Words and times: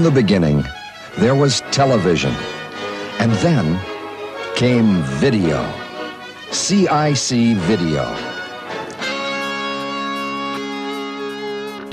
In 0.00 0.04
the 0.04 0.22
beginning, 0.22 0.64
there 1.18 1.34
was 1.34 1.60
television. 1.72 2.34
And 3.18 3.32
then 3.44 3.78
came 4.54 5.02
video. 5.20 5.62
CIC 6.52 7.54
Video. 7.68 8.06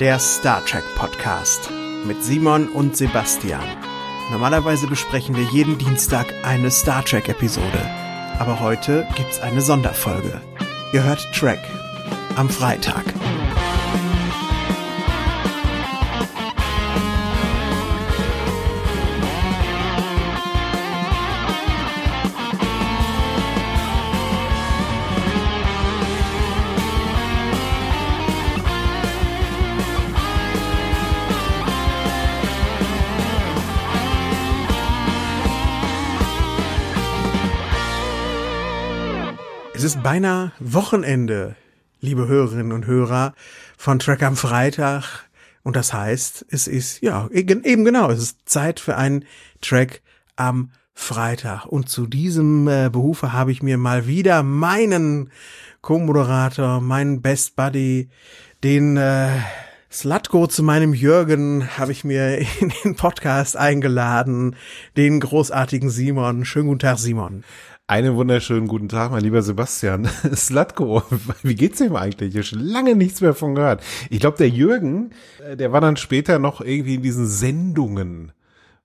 Der 0.00 0.18
Star 0.18 0.64
Trek 0.64 0.84
Podcast 0.96 1.70
mit 2.06 2.24
Simon 2.24 2.70
und 2.70 2.96
Sebastian. 2.96 3.60
Normalerweise 4.30 4.86
besprechen 4.86 5.36
wir 5.36 5.44
jeden 5.52 5.76
Dienstag 5.76 6.32
eine 6.44 6.70
Star 6.70 7.04
Trek 7.04 7.28
Episode. 7.28 7.82
Aber 8.38 8.58
heute 8.58 9.06
gibt's 9.16 9.38
eine 9.42 9.60
Sonderfolge. 9.60 10.40
Ihr 10.94 11.04
hört 11.04 11.28
Trek 11.34 11.60
am 12.36 12.48
Freitag. 12.48 13.04
Beinahe 40.02 40.52
Wochenende, 40.60 41.56
liebe 42.00 42.28
Hörerinnen 42.28 42.72
und 42.72 42.86
Hörer 42.86 43.34
von 43.76 43.98
Track 43.98 44.22
am 44.22 44.36
Freitag. 44.36 45.28
Und 45.62 45.76
das 45.76 45.92
heißt, 45.92 46.46
es 46.50 46.66
ist, 46.68 47.02
ja, 47.02 47.28
eben 47.32 47.84
genau, 47.84 48.10
es 48.10 48.20
ist 48.20 48.48
Zeit 48.48 48.80
für 48.80 48.96
einen 48.96 49.24
Track 49.60 50.02
am 50.36 50.70
Freitag. 50.94 51.66
Und 51.66 51.88
zu 51.88 52.06
diesem 52.06 52.68
äh, 52.68 52.90
Behufe 52.90 53.32
habe 53.32 53.50
ich 53.52 53.62
mir 53.62 53.76
mal 53.76 54.06
wieder 54.06 54.42
meinen 54.42 55.30
Co-Moderator, 55.80 56.80
meinen 56.80 57.20
Best 57.20 57.56
Buddy, 57.56 58.08
den 58.62 58.96
äh, 58.96 59.30
Slutko 59.90 60.46
zu 60.46 60.62
meinem 60.62 60.92
Jürgen 60.92 61.66
habe 61.78 61.92
ich 61.92 62.04
mir 62.04 62.38
in 62.60 62.72
den 62.84 62.94
Podcast 62.94 63.56
eingeladen, 63.56 64.54
den 64.96 65.18
großartigen 65.18 65.88
Simon. 65.88 66.44
Schönen 66.44 66.68
guten 66.68 66.80
Tag, 66.80 66.98
Simon. 66.98 67.42
Einen 67.90 68.16
wunderschönen 68.16 68.68
guten 68.68 68.90
Tag, 68.90 69.12
mein 69.12 69.22
lieber 69.22 69.40
Sebastian. 69.40 70.04
Slatko, 70.34 71.02
wie 71.42 71.54
geht's 71.54 71.80
ihm 71.80 71.96
eigentlich? 71.96 72.28
Ich 72.28 72.34
habe 72.34 72.44
schon 72.44 72.60
lange 72.60 72.94
nichts 72.94 73.22
mehr 73.22 73.32
von 73.32 73.54
gehört. 73.54 73.82
Ich 74.10 74.20
glaube, 74.20 74.36
der 74.36 74.50
Jürgen, 74.50 75.12
äh, 75.42 75.56
der 75.56 75.72
war 75.72 75.80
dann 75.80 75.96
später 75.96 76.38
noch 76.38 76.60
irgendwie 76.60 76.96
in 76.96 77.02
diesen 77.02 77.26
Sendungen, 77.26 78.32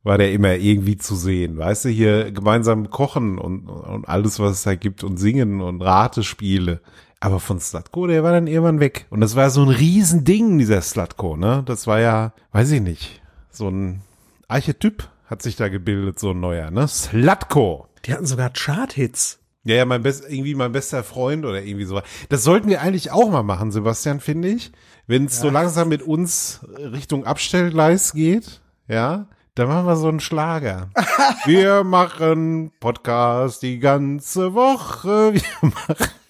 war 0.03 0.17
der 0.17 0.31
immer 0.31 0.53
irgendwie 0.53 0.95
zu 0.95 1.17
sehen. 1.17 1.57
Weißt 1.57 1.83
du, 1.83 1.89
hier 1.89 2.31
gemeinsam 2.31 2.91
kochen 2.91 3.39
und, 3.39 3.67
und 3.67 4.07
alles, 4.07 4.39
was 4.39 4.53
es 4.53 4.63
da 4.63 4.75
gibt 4.75 5.03
und 5.03 5.17
singen 5.17 5.59
und 5.59 5.81
Ratespiele. 5.81 6.79
Aber 7.19 7.41
von 7.41 7.59
Slatko, 7.59 8.07
der 8.07 8.23
war 8.23 8.31
dann 8.31 8.47
irgendwann 8.47 8.79
weg. 8.79 9.07
Und 9.09 9.19
das 9.19 9.35
war 9.35 9.49
so 9.49 9.63
ein 9.63 9.69
Riesending, 9.69 10.59
dieser 10.59 10.81
Slatko, 10.81 11.35
ne? 11.35 11.61
Das 11.65 11.87
war 11.87 11.99
ja, 11.99 12.31
weiß 12.53 12.71
ich 12.71 12.81
nicht, 12.81 13.21
so 13.49 13.67
ein 13.67 13.99
Archetyp 14.47 15.09
hat 15.25 15.41
sich 15.41 15.57
da 15.57 15.67
gebildet, 15.67 16.19
so 16.19 16.29
ein 16.29 16.39
neuer, 16.39 16.71
ne? 16.71 16.87
Slatko. 16.87 17.89
Die 18.05 18.13
hatten 18.13 18.25
sogar 18.25 18.49
Chart-Hits. 18.49 19.39
Ja, 19.65 19.75
ja, 19.75 19.85
mein 19.85 20.03
best, 20.03 20.25
irgendwie 20.27 20.55
mein 20.55 20.73
bester 20.73 21.03
Freund 21.03 21.45
oder 21.45 21.63
irgendwie 21.63 21.85
so. 21.85 22.01
Das 22.27 22.43
sollten 22.43 22.67
wir 22.67 22.81
eigentlich 22.81 23.11
auch 23.11 23.29
mal 23.29 23.43
machen, 23.43 23.71
Sebastian, 23.71 24.19
finde 24.19 24.49
ich. 24.49 24.73
Wenn 25.07 25.25
es 25.25 25.37
ja. 25.37 25.43
so 25.43 25.49
langsam 25.49 25.87
mit 25.87 26.01
uns 26.01 26.59
Richtung 26.77 27.25
Abstellgleis 27.25 28.11
geht, 28.11 28.61
ja, 28.89 29.27
dann 29.55 29.69
machen 29.69 29.85
wir 29.85 29.95
so 29.95 30.09
einen 30.09 30.19
Schlager. 30.19 30.89
wir 31.45 31.85
machen 31.85 32.71
Podcast 32.81 33.61
die 33.61 33.79
ganze 33.79 34.53
Woche. 34.53 35.35
Wir 35.35 35.43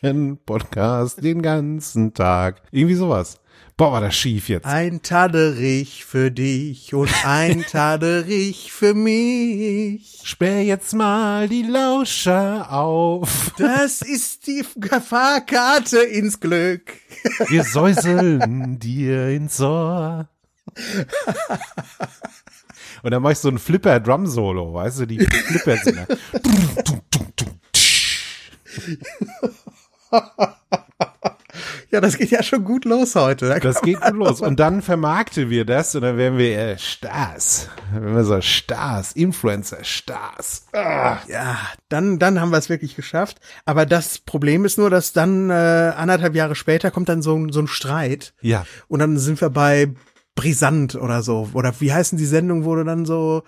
machen 0.02 0.38
Podcast 0.46 1.24
den 1.24 1.42
ganzen 1.42 2.14
Tag. 2.14 2.62
Irgendwie 2.70 2.96
sowas. 2.96 3.40
Boah, 3.76 3.94
war 3.94 4.02
das 4.02 4.16
schief 4.16 4.50
jetzt. 4.50 4.68
Ein 4.68 5.02
Taderich 5.02 6.06
für 6.06 6.30
dich 6.30 6.94
und 6.94 7.10
ein 7.26 7.62
Taderich 7.72 8.72
für 8.72 8.94
mich. 8.94 10.22
Sperr 10.24 10.62
jetzt 10.62 10.94
mal 10.94 11.50
die 11.50 11.64
Lauscher 11.64 12.72
auf. 12.72 13.52
Das 13.58 14.04
ist 14.04 14.46
die 14.46 14.64
Fahrkarte 14.64 15.98
ins 15.98 16.40
Glück. 16.40 16.94
Wir 17.48 17.64
säuseln 17.64 18.78
dir 18.78 19.30
ins 19.30 19.60
Ohr. 19.60 20.30
Und 23.02 23.12
dann 23.12 23.24
mach 23.24 23.32
ich 23.32 23.40
so 23.40 23.50
ein 23.50 23.58
Flipper-Drum-Solo, 23.58 24.72
weißt 24.72 25.00
du, 25.00 25.06
die 25.08 25.20
Flipper 25.20 25.78
sind 25.78 25.98
Ja, 31.94 32.02
das 32.02 32.18
geht 32.18 32.32
ja 32.32 32.42
schon 32.42 32.64
gut 32.64 32.86
los 32.86 33.14
heute. 33.14 33.48
Da 33.50 33.60
das 33.60 33.84
geht 33.84 34.02
gut 34.02 34.16
los. 34.16 34.42
Und 34.42 34.60
dann 34.60 34.82
vermarkten 34.82 35.52
wir 35.52 35.64
das 35.64 35.94
und 35.94 36.02
dann 36.02 36.18
werden 36.18 36.40
wir 36.40 36.58
äh, 36.58 36.78
Stars. 36.80 37.70
Werden 37.92 38.16
wir 38.16 38.24
so 38.24 38.42
Stars, 38.42 39.12
Influencer, 39.12 39.84
Stars. 39.84 40.66
Ah. 40.74 41.20
Ja, 41.28 41.56
dann, 41.90 42.18
dann 42.18 42.42
haben 42.42 42.50
wir 42.50 42.58
es 42.58 42.68
wirklich 42.68 42.96
geschafft. 42.96 43.40
Aber 43.66 43.86
das 43.86 44.18
Problem 44.18 44.66
ist 44.66 44.80
nur, 44.80 44.90
dass 44.90 45.14
dann 45.14 45.52
äh, 45.52 45.54
anderthalb 45.54 46.34
Jahre 46.34 46.56
später 46.56 46.90
kommt 46.90 47.10
dann 47.10 47.22
so, 47.22 47.48
so 47.52 47.60
ein 47.60 47.68
Streit. 47.68 48.34
Ja. 48.42 48.66
Und 48.88 48.98
dann 48.98 49.20
sind 49.20 49.40
wir 49.40 49.52
bei 49.52 49.94
Brisant 50.34 50.96
oder 50.96 51.22
so. 51.22 51.50
Oder 51.54 51.76
wie 51.80 51.94
heißen 51.94 52.18
die 52.18 52.26
Sendungen, 52.26 52.66
wo 52.66 52.76
du 52.76 52.84
dann 52.86 53.06
so 53.06 53.44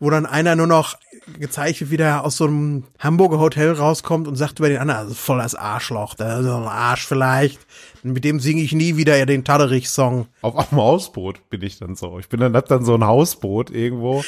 wo 0.00 0.10
dann 0.10 0.26
einer 0.26 0.56
nur 0.56 0.66
noch 0.66 0.98
gezeichnet 1.38 1.90
wieder 1.90 2.24
aus 2.24 2.36
so 2.36 2.44
einem 2.44 2.84
Hamburger 2.98 3.38
Hotel 3.38 3.72
rauskommt 3.72 4.28
und 4.28 4.36
sagt 4.36 4.58
über 4.58 4.68
den 4.68 4.78
anderen, 4.78 5.00
also 5.00 5.14
voll 5.14 5.38
das 5.38 5.54
Arschloch, 5.54 6.14
der 6.14 6.38
ist 6.38 6.44
so 6.44 6.56
ein 6.56 6.64
Arsch 6.64 7.06
vielleicht. 7.06 7.60
Mit 8.02 8.24
dem 8.24 8.40
singe 8.40 8.62
ich 8.62 8.72
nie 8.72 8.96
wieder 8.96 9.24
den 9.26 9.44
Taderich-Song. 9.44 10.26
Auf, 10.42 10.54
auf 10.54 10.68
dem 10.68 10.78
Hausboot 10.78 11.48
bin 11.50 11.62
ich 11.62 11.78
dann 11.78 11.96
so. 11.96 12.18
Ich 12.18 12.28
bin 12.28 12.40
dann, 12.40 12.54
hab 12.54 12.66
dann 12.66 12.84
so 12.84 12.94
ein 12.94 13.04
Hausboot 13.04 13.70
irgendwo 13.70 14.24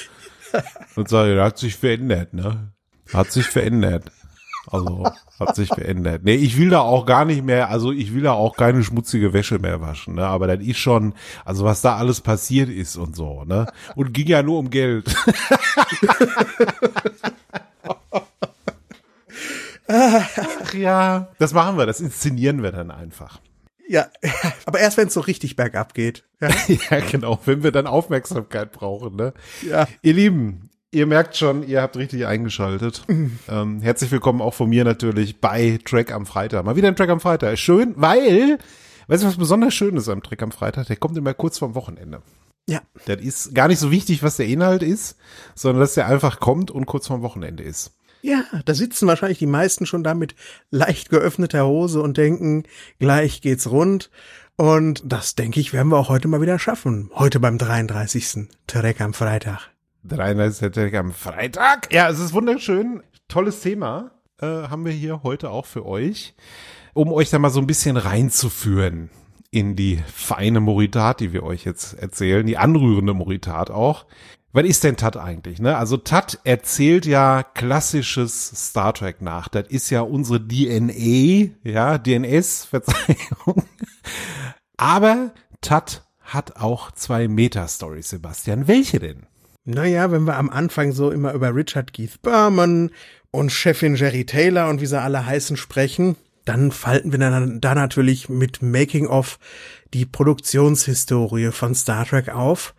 und 0.97 1.09
sage, 1.09 1.35
der 1.35 1.45
hat 1.45 1.59
sich 1.59 1.77
verändert, 1.77 2.33
ne? 2.33 2.73
Hat 3.13 3.31
sich 3.31 3.47
verändert. 3.47 4.11
Also 4.71 5.05
hat 5.39 5.55
sich 5.55 5.69
verändert. 5.69 6.23
Nee, 6.25 6.35
ich 6.35 6.59
will 6.59 6.71
da 6.71 6.81
auch 6.81 7.07
gar 7.07 7.25
nicht 7.25 7.45
mehr, 7.45 7.71
also 7.71 7.93
ich 7.93 8.15
will 8.15 8.23
da 8.23 8.33
auch 8.33 8.57
keine 8.57 8.83
schmutzige 8.83 9.33
Wäsche 9.33 9.59
mehr 9.59 9.81
waschen, 9.81 10.15
ne? 10.15 10.27
Aber 10.27 10.47
das 10.47 10.61
ist 10.61 10.79
schon, 10.79 11.15
also 11.45 11.65
was 11.65 11.83
da 11.83 11.97
alles 11.97 12.21
passiert 12.21 12.69
ist 12.69 12.97
und 12.97 13.15
so, 13.15 13.45
ne? 13.45 13.67
Und 13.95 14.13
ging 14.13 14.27
ja 14.27 14.43
nur 14.43 14.59
um 14.59 14.71
Geld. 14.71 15.15
Ach 19.89 20.75
ja, 20.75 21.29
das 21.39 21.55
machen 21.55 21.79
wir, 21.79 21.87
das 21.87 22.01
inszenieren 22.01 22.63
wir 22.63 22.73
dann 22.73 22.91
einfach. 22.91 23.39
Ja, 23.89 24.09
aber 24.65 24.81
erst 24.81 24.97
wenn 24.97 25.09
es 25.09 25.15
so 25.15 25.21
richtig 25.21 25.55
bergab 25.55 25.95
geht. 25.95 26.25
Ja? 26.41 26.49
ja, 26.91 27.01
genau, 27.01 27.39
wenn 27.45 27.63
wir 27.63 27.71
dann 27.71 27.87
Aufmerksamkeit 27.87 28.73
brauchen, 28.73 29.15
ne? 29.15 29.33
Ja. 29.63 29.87
Ihr 30.03 30.15
Lieben, 30.15 30.71
Ihr 30.93 31.07
merkt 31.07 31.37
schon, 31.37 31.67
ihr 31.67 31.83
habt 31.83 31.97
richtig 31.97 32.27
eingeschaltet. 32.27 33.03
Mhm. 33.09 33.39
Ähm, 33.49 33.81
herzlich 33.81 34.11
willkommen 34.11 34.41
auch 34.41 34.55
von 34.55 34.69
mir 34.69 34.85
natürlich 34.85 35.41
bei 35.41 35.79
Track 35.85 36.13
am 36.13 36.27
Freitag. 36.27 36.65
Mal 36.65 36.77
wieder 36.77 36.89
ein 36.89 36.97
Track 36.97 37.11
am 37.11 37.21
Freitag. 37.21 37.59
Schön, 37.59 37.95
weil, 37.97 38.59
weißt 39.07 39.23
du, 39.23 39.29
was 39.29 39.37
besonders 39.37 39.73
schön 39.75 39.97
ist 39.97 40.09
am 40.09 40.23
Track 40.23 40.43
am 40.43 40.51
Freitag? 40.51 40.87
Der 40.87 40.97
kommt 40.97 41.17
immer 41.17 41.33
kurz 41.33 41.59
vorm 41.59 41.75
Wochenende. 41.75 42.23
Ja. 42.69 42.81
Das 43.05 43.21
ist 43.21 43.55
gar 43.55 43.69
nicht 43.69 43.79
so 43.79 43.91
wichtig, 43.91 44.23
was 44.23 44.37
der 44.37 44.47
Inhalt 44.47 44.83
ist, 44.83 45.17
sondern 45.55 45.81
dass 45.81 45.95
der 45.95 46.07
einfach 46.09 46.41
kommt 46.41 46.71
und 46.71 46.87
kurz 46.87 47.07
vorm 47.07 47.23
Wochenende 47.23 47.63
ist. 47.63 47.93
Ja, 48.23 48.45
da 48.65 48.75
sitzen 48.75 49.07
wahrscheinlich 49.07 49.39
die 49.39 49.47
meisten 49.47 49.87
schon 49.87 50.03
da 50.03 50.15
mit 50.15 50.35
leicht 50.71 51.11
geöffneter 51.11 51.67
Hose 51.67 52.03
und 52.03 52.17
denken, 52.17 52.65
gleich 52.99 53.41
geht's 53.41 53.71
rund. 53.71 54.11
Und 54.57 55.03
das, 55.05 55.37
denke 55.37 55.61
ich, 55.61 55.73
werden 55.73 55.89
wir 55.93 55.99
auch 55.99 56.09
heute 56.09 56.27
mal 56.27 56.41
wieder 56.41 56.59
schaffen. 56.59 57.11
Heute 57.15 57.39
beim 57.39 57.59
33. 57.59 58.49
Track 58.67 59.01
am 59.01 59.15
Freitag. 59.15 59.76
33. 60.09 60.95
am 60.97 61.13
Freitag. 61.13 61.93
Ja, 61.93 62.09
es 62.09 62.19
ist 62.19 62.33
wunderschön. 62.33 63.03
Tolles 63.29 63.61
Thema 63.61 64.13
äh, 64.41 64.47
haben 64.47 64.85
wir 64.85 64.93
hier 64.93 65.23
heute 65.23 65.51
auch 65.51 65.67
für 65.67 65.85
euch, 65.85 66.35
um 66.95 67.13
euch 67.13 67.31
da 67.31 67.39
mal 67.39 67.51
so 67.51 67.61
ein 67.61 67.67
bisschen 67.67 67.97
reinzuführen 67.97 69.11
in 69.51 69.77
die 69.77 70.03
feine 70.13 70.61
Moritat, 70.61 71.21
die 71.21 71.33
wir 71.33 71.43
euch 71.43 71.65
jetzt 71.65 71.95
erzählen, 71.95 72.47
die 72.47 72.59
anrührende 72.59 73.15
Moritat 73.15 73.71
auch. 73.71 74.07
Was 74.53 74.65
ist 74.65 74.85
denn 74.85 74.97
Tat 74.97 75.17
eigentlich? 75.17 75.61
Ne? 75.61 75.77
Also 75.77 75.99
Tat 75.99 76.41
erzählt 76.45 77.05
ja 77.05 77.43
klassisches 77.43 78.69
Star 78.69 78.95
Trek 78.95 79.21
nach. 79.21 79.49
Das 79.49 79.69
ist 79.69 79.91
ja 79.91 80.01
unsere 80.01 80.41
DNA, 80.41 81.53
ja, 81.63 81.99
DNS-Verzeihung. 81.99 83.65
Aber 84.79 85.33
Tat 85.61 86.07
hat 86.21 86.57
auch 86.57 86.91
zwei 86.91 87.29
Meta-Stories, 87.29 88.09
Sebastian. 88.09 88.67
Welche 88.67 88.99
denn? 88.99 89.27
Naja, 89.69 90.13
wenn 90.13 90.27
wir 90.27 90.37
am 90.37 90.49
Anfang 90.49 90.93
so 90.93 91.11
immer 91.11 91.33
über 91.33 91.53
Richard 91.53 91.93
Keith 91.93 92.23
Berman 92.23 92.91
und 93.33 93.51
Chefin 93.51 93.97
Jerry 93.97 94.25
Taylor 94.25 94.69
und 94.69 94.81
wie 94.81 94.87
sie 94.87 95.01
alle 95.01 95.27
heißen 95.27 95.57
sprechen, 95.57 96.15
dann 96.45 96.71
falten 96.71 97.11
wir 97.11 97.19
dann 97.19 97.61
da 97.61 97.75
natürlich 97.75 98.29
mit 98.29 98.63
Making 98.63 99.09
of 99.09 99.41
die 99.93 100.07
Produktionshistorie 100.07 101.51
von 101.51 101.75
Star 101.75 102.07
Trek 102.07 102.29
auf, 102.29 102.77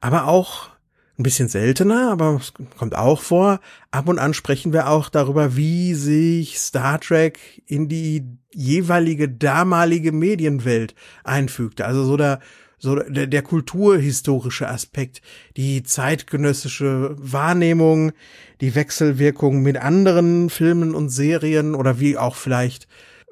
aber 0.00 0.26
auch 0.26 0.70
ein 1.18 1.24
bisschen 1.24 1.48
seltener, 1.48 2.10
aber 2.10 2.40
es 2.40 2.54
kommt 2.78 2.96
auch 2.96 3.20
vor. 3.20 3.60
Ab 3.90 4.08
und 4.08 4.18
an 4.18 4.32
sprechen 4.32 4.72
wir 4.72 4.88
auch 4.88 5.10
darüber, 5.10 5.56
wie 5.56 5.92
sich 5.92 6.58
Star 6.58 6.98
Trek 6.98 7.62
in 7.66 7.88
die 7.90 8.24
jeweilige 8.50 9.28
damalige 9.28 10.10
Medienwelt 10.12 10.94
einfügte. 11.22 11.84
Also 11.84 12.04
so 12.04 12.16
der, 12.16 12.40
so 12.84 12.96
der, 12.96 13.26
der 13.26 13.42
kulturhistorische 13.42 14.68
Aspekt, 14.68 15.22
die 15.56 15.82
zeitgenössische 15.82 17.16
Wahrnehmung, 17.18 18.12
die 18.60 18.74
Wechselwirkung 18.74 19.62
mit 19.62 19.78
anderen 19.78 20.50
Filmen 20.50 20.94
und 20.94 21.08
Serien 21.08 21.74
oder 21.74 21.98
wie 21.98 22.18
auch 22.18 22.36
vielleicht 22.36 22.86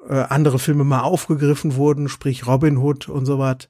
äh, 0.09 0.15
andere 0.15 0.57
Filme 0.57 0.83
mal 0.83 1.01
aufgegriffen 1.01 1.75
wurden, 1.75 2.09
sprich 2.09 2.47
Robin 2.47 2.77
Hood 2.77 3.07
und 3.07 3.27
so 3.27 3.37
was. 3.37 3.69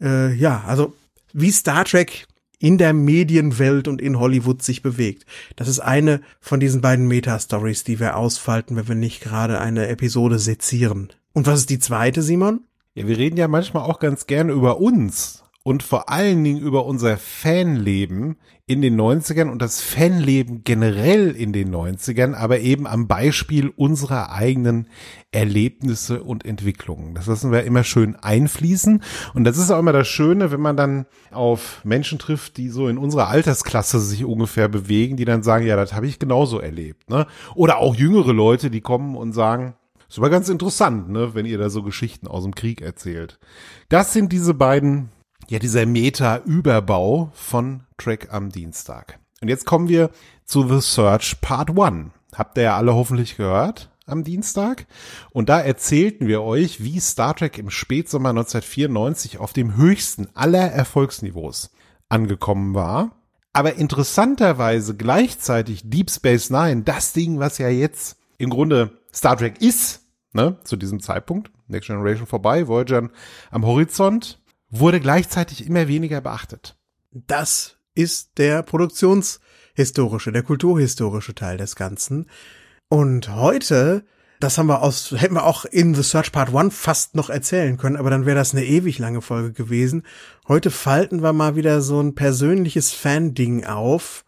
Äh, 0.00 0.32
ja, 0.34 0.62
also 0.66 0.94
wie 1.32 1.50
Star 1.50 1.84
Trek 1.84 2.26
in 2.60 2.78
der 2.78 2.92
Medienwelt 2.92 3.88
und 3.88 4.00
in 4.00 4.20
Hollywood 4.20 4.62
sich 4.62 4.82
bewegt. 4.82 5.26
Das 5.56 5.66
ist 5.66 5.80
eine 5.80 6.20
von 6.40 6.60
diesen 6.60 6.80
beiden 6.80 7.08
Meta-Stories, 7.08 7.82
die 7.82 7.98
wir 7.98 8.16
ausfalten, 8.16 8.76
wenn 8.76 8.86
wir 8.86 8.94
nicht 8.94 9.20
gerade 9.20 9.60
eine 9.60 9.88
Episode 9.88 10.38
sezieren. 10.38 11.12
Und 11.32 11.48
was 11.48 11.58
ist 11.58 11.70
die 11.70 11.80
zweite, 11.80 12.22
Simon? 12.22 12.60
Ja, 12.96 13.08
wir 13.08 13.18
reden 13.18 13.36
ja 13.36 13.48
manchmal 13.48 13.82
auch 13.82 13.98
ganz 13.98 14.28
gerne 14.28 14.52
über 14.52 14.80
uns 14.80 15.42
und 15.64 15.82
vor 15.82 16.10
allen 16.10 16.44
Dingen 16.44 16.60
über 16.60 16.86
unser 16.86 17.16
Fanleben 17.16 18.36
in 18.66 18.82
den 18.82 19.00
90ern 19.00 19.50
und 19.50 19.60
das 19.60 19.80
Fanleben 19.80 20.62
generell 20.62 21.32
in 21.32 21.52
den 21.52 21.74
90ern, 21.74 22.34
aber 22.34 22.60
eben 22.60 22.86
am 22.86 23.08
Beispiel 23.08 23.72
unserer 23.74 24.30
eigenen 24.30 24.88
Erlebnisse 25.32 26.22
und 26.22 26.44
Entwicklungen. 26.44 27.16
Das 27.16 27.26
lassen 27.26 27.50
wir 27.50 27.64
immer 27.64 27.82
schön 27.82 28.14
einfließen. 28.14 29.02
Und 29.34 29.42
das 29.42 29.58
ist 29.58 29.72
auch 29.72 29.80
immer 29.80 29.92
das 29.92 30.06
Schöne, 30.06 30.52
wenn 30.52 30.60
man 30.60 30.76
dann 30.76 31.06
auf 31.32 31.80
Menschen 31.84 32.20
trifft, 32.20 32.58
die 32.58 32.68
so 32.68 32.86
in 32.86 32.96
unserer 32.96 33.26
Altersklasse 33.26 33.98
sich 33.98 34.24
ungefähr 34.24 34.68
bewegen, 34.68 35.16
die 35.16 35.24
dann 35.24 35.42
sagen, 35.42 35.66
ja, 35.66 35.74
das 35.74 35.94
habe 35.94 36.06
ich 36.06 36.20
genauso 36.20 36.60
erlebt. 36.60 37.10
Ne? 37.10 37.26
Oder 37.56 37.78
auch 37.78 37.96
jüngere 37.96 38.32
Leute, 38.32 38.70
die 38.70 38.82
kommen 38.82 39.16
und 39.16 39.32
sagen, 39.32 39.74
ist 40.14 40.18
aber 40.18 40.30
ganz 40.30 40.48
interessant, 40.48 41.10
ne, 41.10 41.34
wenn 41.34 41.44
ihr 41.44 41.58
da 41.58 41.70
so 41.70 41.82
Geschichten 41.82 42.28
aus 42.28 42.44
dem 42.44 42.54
Krieg 42.54 42.80
erzählt. 42.80 43.40
Das 43.88 44.12
sind 44.12 44.32
diese 44.32 44.54
beiden 44.54 45.10
ja 45.48 45.58
dieser 45.58 45.86
Meta-Überbau 45.86 47.32
von 47.34 47.82
Track 47.98 48.32
am 48.32 48.50
Dienstag. 48.50 49.18
Und 49.42 49.48
jetzt 49.48 49.66
kommen 49.66 49.88
wir 49.88 50.10
zu 50.44 50.68
The 50.68 50.80
Search 50.80 51.40
Part 51.40 51.76
1. 51.76 52.12
Habt 52.32 52.56
ihr 52.58 52.62
ja 52.62 52.76
alle 52.76 52.94
hoffentlich 52.94 53.36
gehört 53.36 53.90
am 54.06 54.22
Dienstag. 54.22 54.86
Und 55.30 55.48
da 55.48 55.60
erzählten 55.60 56.28
wir 56.28 56.42
euch, 56.42 56.84
wie 56.84 57.00
Star 57.00 57.34
Trek 57.34 57.58
im 57.58 57.70
Spätsommer 57.70 58.28
1994 58.28 59.38
auf 59.38 59.52
dem 59.52 59.76
höchsten 59.76 60.28
aller 60.34 60.70
Erfolgsniveaus 60.70 61.72
angekommen 62.08 62.74
war. 62.74 63.16
Aber 63.52 63.74
interessanterweise 63.74 64.96
gleichzeitig 64.96 65.90
Deep 65.90 66.08
Space 66.08 66.50
Nine, 66.50 66.82
das 66.82 67.12
Ding, 67.12 67.40
was 67.40 67.58
ja 67.58 67.68
jetzt 67.68 68.16
im 68.38 68.50
Grunde 68.50 69.00
Star 69.12 69.36
Trek 69.36 69.60
ist, 69.60 70.03
ne, 70.34 70.58
zu 70.64 70.76
diesem 70.76 71.00
Zeitpunkt, 71.00 71.50
Next 71.68 71.88
Generation 71.88 72.26
vorbei, 72.26 72.68
Voyager 72.68 73.08
am 73.50 73.64
Horizont, 73.64 74.40
wurde 74.70 75.00
gleichzeitig 75.00 75.66
immer 75.66 75.88
weniger 75.88 76.20
beachtet. 76.20 76.76
Das 77.12 77.78
ist 77.94 78.38
der 78.38 78.62
produktionshistorische, 78.62 80.32
der 80.32 80.42
kulturhistorische 80.42 81.34
Teil 81.34 81.56
des 81.56 81.76
Ganzen. 81.76 82.28
Und 82.88 83.34
heute, 83.34 84.04
das 84.40 84.58
haben 84.58 84.66
wir 84.66 84.82
aus, 84.82 85.12
hätten 85.16 85.34
wir 85.34 85.44
auch 85.44 85.64
in 85.64 85.94
The 85.94 86.02
Search 86.02 86.32
Part 86.32 86.54
1 86.54 86.76
fast 86.76 87.14
noch 87.14 87.30
erzählen 87.30 87.76
können, 87.76 87.96
aber 87.96 88.10
dann 88.10 88.26
wäre 88.26 88.36
das 88.36 88.52
eine 88.52 88.64
ewig 88.64 88.98
lange 88.98 89.22
Folge 89.22 89.52
gewesen. 89.52 90.02
Heute 90.48 90.70
falten 90.70 91.22
wir 91.22 91.32
mal 91.32 91.54
wieder 91.54 91.80
so 91.80 92.00
ein 92.00 92.16
persönliches 92.16 92.92
Fan-Ding 92.92 93.64
auf, 93.64 94.24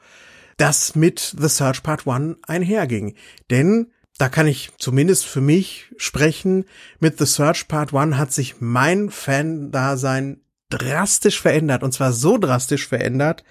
das 0.57 0.95
mit 0.95 1.35
The 1.39 1.49
Search 1.49 1.83
Part 1.83 2.07
1 2.07 2.39
einherging. 2.47 3.15
Denn 3.51 3.93
da 4.19 4.29
kann 4.29 4.47
ich 4.47 4.71
zumindest 4.79 5.27
für 5.27 5.41
mich 5.41 5.93
sprechen. 5.97 6.65
Mit 7.01 7.19
The 7.19 7.27
Search 7.27 7.69
Part 7.69 7.95
1 7.95 8.17
hat 8.17 8.33
sich 8.33 8.57
mein 8.61 9.11
Fan-Dasein 9.11 10.41
drastisch 10.71 11.41
verändert. 11.41 11.83
Und 11.83 11.93
zwar 11.93 12.13
so 12.13 12.39
drastisch 12.39 12.87
verändert, 12.87 13.45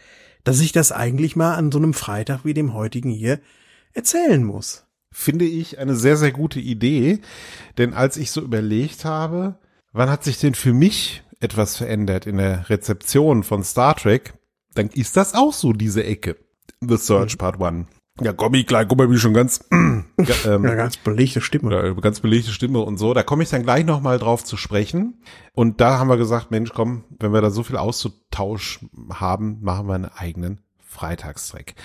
dass 0.43 0.59
ich 0.59 0.71
das 0.71 0.91
eigentlich 0.91 1.35
mal 1.35 1.55
an 1.55 1.71
so 1.71 1.77
einem 1.77 1.93
Freitag 1.93 2.45
wie 2.45 2.53
dem 2.53 2.73
heutigen 2.73 3.11
hier 3.11 3.39
erzählen 3.93 4.43
muss. 4.43 4.85
Finde 5.11 5.45
ich 5.45 5.79
eine 5.79 5.95
sehr, 5.95 6.17
sehr 6.17 6.31
gute 6.31 6.59
Idee. 6.59 7.19
Denn 7.77 7.93
als 7.93 8.17
ich 8.17 8.31
so 8.31 8.41
überlegt 8.41 9.05
habe, 9.05 9.59
wann 9.93 10.09
hat 10.09 10.23
sich 10.23 10.39
denn 10.39 10.55
für 10.55 10.73
mich 10.73 11.23
etwas 11.39 11.77
verändert 11.77 12.25
in 12.25 12.37
der 12.37 12.69
Rezeption 12.69 13.43
von 13.43 13.63
Star 13.63 13.95
Trek, 13.95 14.33
dann 14.73 14.89
ist 14.89 15.15
das 15.15 15.35
auch 15.35 15.53
so 15.53 15.73
diese 15.73 16.03
Ecke. 16.03 16.37
The 16.81 16.97
Search 16.97 17.33
mhm. 17.33 17.37
Part 17.37 17.61
1. 17.61 17.87
Ja, 18.21 18.31
komm 18.31 18.53
ich 18.53 18.65
gleich, 18.65 18.87
guck 18.87 18.97
mal, 18.97 19.11
wie 19.11 19.17
schon 19.17 19.33
ganz, 19.33 19.65
ähm, 19.71 20.05
ja, 20.17 20.75
ganz 20.75 20.95
belegte 20.95 21.41
Stimme. 21.41 21.95
Ganz 21.99 22.21
belegte 22.21 22.51
Stimme 22.51 22.79
und 22.79 22.97
so. 22.97 23.13
Da 23.13 23.23
komme 23.23 23.43
ich 23.43 23.49
dann 23.49 23.63
gleich 23.63 23.85
nochmal 23.85 24.19
drauf 24.19 24.43
zu 24.45 24.55
sprechen. 24.55 25.21
Und 25.53 25.81
da 25.81 25.99
haben 25.99 26.07
wir 26.07 26.15
gesagt, 26.15 26.49
Mensch, 26.49 26.71
komm, 26.73 27.03
wenn 27.19 27.33
wir 27.33 27.41
da 27.41 27.49
so 27.49 27.63
viel 27.63 27.75
Auszutausch 27.75 28.79
haben, 29.13 29.57
machen 29.61 29.87
wir 29.87 29.95
einen 29.95 30.05
eigenen 30.05 30.61
Freitagstreck. 30.79 31.75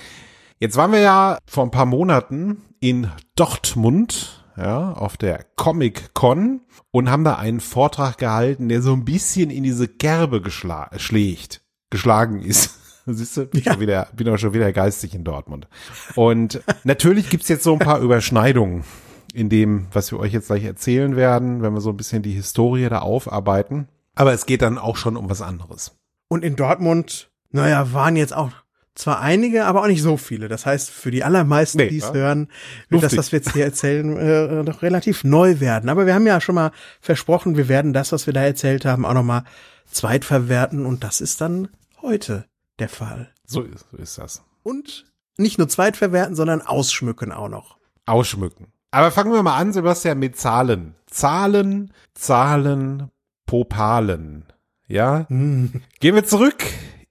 Jetzt 0.60 0.76
waren 0.76 0.92
wir 0.92 1.00
ja 1.00 1.38
vor 1.46 1.64
ein 1.64 1.72
paar 1.72 1.86
Monaten 1.86 2.62
in 2.78 3.10
Dortmund, 3.34 4.44
ja, 4.56 4.92
auf 4.92 5.16
der 5.16 5.44
Comic 5.56 6.14
Con 6.14 6.60
und 6.92 7.10
haben 7.10 7.24
da 7.24 7.36
einen 7.36 7.60
Vortrag 7.60 8.18
gehalten, 8.18 8.68
der 8.68 8.82
so 8.82 8.92
ein 8.92 9.04
bisschen 9.04 9.50
in 9.50 9.64
diese 9.64 9.88
Kerbe 9.88 10.40
geschlägt, 10.40 11.62
geschlagen 11.90 12.40
ist. 12.40 12.79
Siehst 13.06 13.36
du, 13.36 13.46
bin, 13.46 13.62
ja. 13.62 13.72
schon 13.72 13.80
wieder, 13.80 14.08
bin 14.14 14.28
auch 14.28 14.38
schon 14.38 14.52
wieder 14.52 14.72
geistig 14.72 15.14
in 15.14 15.24
Dortmund. 15.24 15.68
Und 16.14 16.62
natürlich 16.84 17.30
gibt's 17.30 17.48
jetzt 17.48 17.64
so 17.64 17.72
ein 17.72 17.78
paar 17.78 18.00
Überschneidungen 18.00 18.84
in 19.32 19.48
dem, 19.48 19.86
was 19.92 20.10
wir 20.10 20.18
euch 20.18 20.32
jetzt 20.32 20.48
gleich 20.48 20.64
erzählen 20.64 21.16
werden, 21.16 21.62
wenn 21.62 21.72
wir 21.72 21.80
so 21.80 21.90
ein 21.90 21.96
bisschen 21.96 22.22
die 22.22 22.32
Historie 22.32 22.88
da 22.88 23.00
aufarbeiten. 23.00 23.88
Aber 24.14 24.32
es 24.32 24.46
geht 24.46 24.62
dann 24.62 24.78
auch 24.78 24.96
schon 24.96 25.16
um 25.16 25.30
was 25.30 25.40
anderes. 25.40 25.96
Und 26.28 26.44
in 26.44 26.56
Dortmund, 26.56 27.30
naja, 27.50 27.92
waren 27.92 28.16
jetzt 28.16 28.34
auch 28.34 28.50
zwar 28.94 29.20
einige, 29.20 29.64
aber 29.64 29.82
auch 29.82 29.86
nicht 29.86 30.02
so 30.02 30.16
viele. 30.16 30.48
Das 30.48 30.66
heißt, 30.66 30.90
für 30.90 31.10
die 31.10 31.24
allermeisten, 31.24 31.78
nee, 31.78 31.88
die 31.88 31.98
es 31.98 32.08
ja. 32.08 32.14
hören, 32.14 32.48
wird 32.88 33.02
Luftig. 33.02 33.10
das, 33.10 33.18
was 33.18 33.32
wir 33.32 33.38
jetzt 33.38 33.52
hier 33.52 33.64
erzählen, 33.64 34.16
äh, 34.16 34.64
doch 34.64 34.82
relativ 34.82 35.24
neu 35.24 35.60
werden. 35.60 35.88
Aber 35.88 36.06
wir 36.06 36.14
haben 36.14 36.26
ja 36.26 36.40
schon 36.40 36.56
mal 36.56 36.72
versprochen, 37.00 37.56
wir 37.56 37.68
werden 37.68 37.92
das, 37.92 38.12
was 38.12 38.26
wir 38.26 38.34
da 38.34 38.42
erzählt 38.42 38.84
haben, 38.84 39.06
auch 39.06 39.14
noch 39.14 39.22
mal 39.22 39.44
zweitverwerten. 39.90 40.86
Und 40.86 41.04
das 41.04 41.20
ist 41.20 41.40
dann 41.40 41.68
heute 42.02 42.44
der 42.80 42.88
Fall. 42.88 43.32
So 43.44 43.62
ist, 43.62 43.86
so 43.90 43.96
ist 43.96 44.18
das. 44.18 44.42
Und 44.62 45.06
nicht 45.36 45.58
nur 45.58 45.68
zweitverwerten, 45.68 46.34
sondern 46.34 46.62
ausschmücken 46.62 47.32
auch 47.32 47.48
noch. 47.48 47.78
Ausschmücken. 48.06 48.72
Aber 48.90 49.10
fangen 49.10 49.32
wir 49.32 49.42
mal 49.42 49.56
an, 49.56 49.72
Sebastian, 49.72 50.18
mit 50.18 50.36
Zahlen. 50.36 50.96
Zahlen, 51.06 51.92
Zahlen, 52.14 53.10
Popalen. 53.46 54.44
Ja? 54.88 55.26
Hm. 55.28 55.82
Gehen 56.00 56.14
wir 56.14 56.24
zurück 56.24 56.64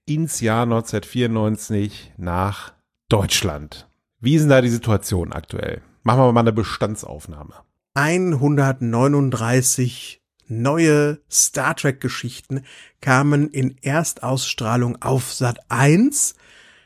ins 0.04 0.40
Jahr 0.40 0.64
1994 0.64 2.12
nach 2.18 2.74
Deutschland. 3.08 3.88
Wie 4.20 4.34
ist 4.34 4.42
denn 4.42 4.50
da 4.50 4.60
die 4.60 4.68
Situation 4.68 5.32
aktuell? 5.32 5.80
Machen 6.02 6.20
wir 6.20 6.32
mal 6.32 6.40
eine 6.40 6.52
Bestandsaufnahme. 6.52 7.54
139 7.94 10.19
neue 10.50 11.20
Star 11.30 11.76
Trek 11.76 12.00
Geschichten 12.00 12.62
kamen 13.00 13.48
in 13.50 13.76
Erstausstrahlung 13.82 15.00
auf 15.00 15.32
Sat 15.32 15.58
1 15.68 16.34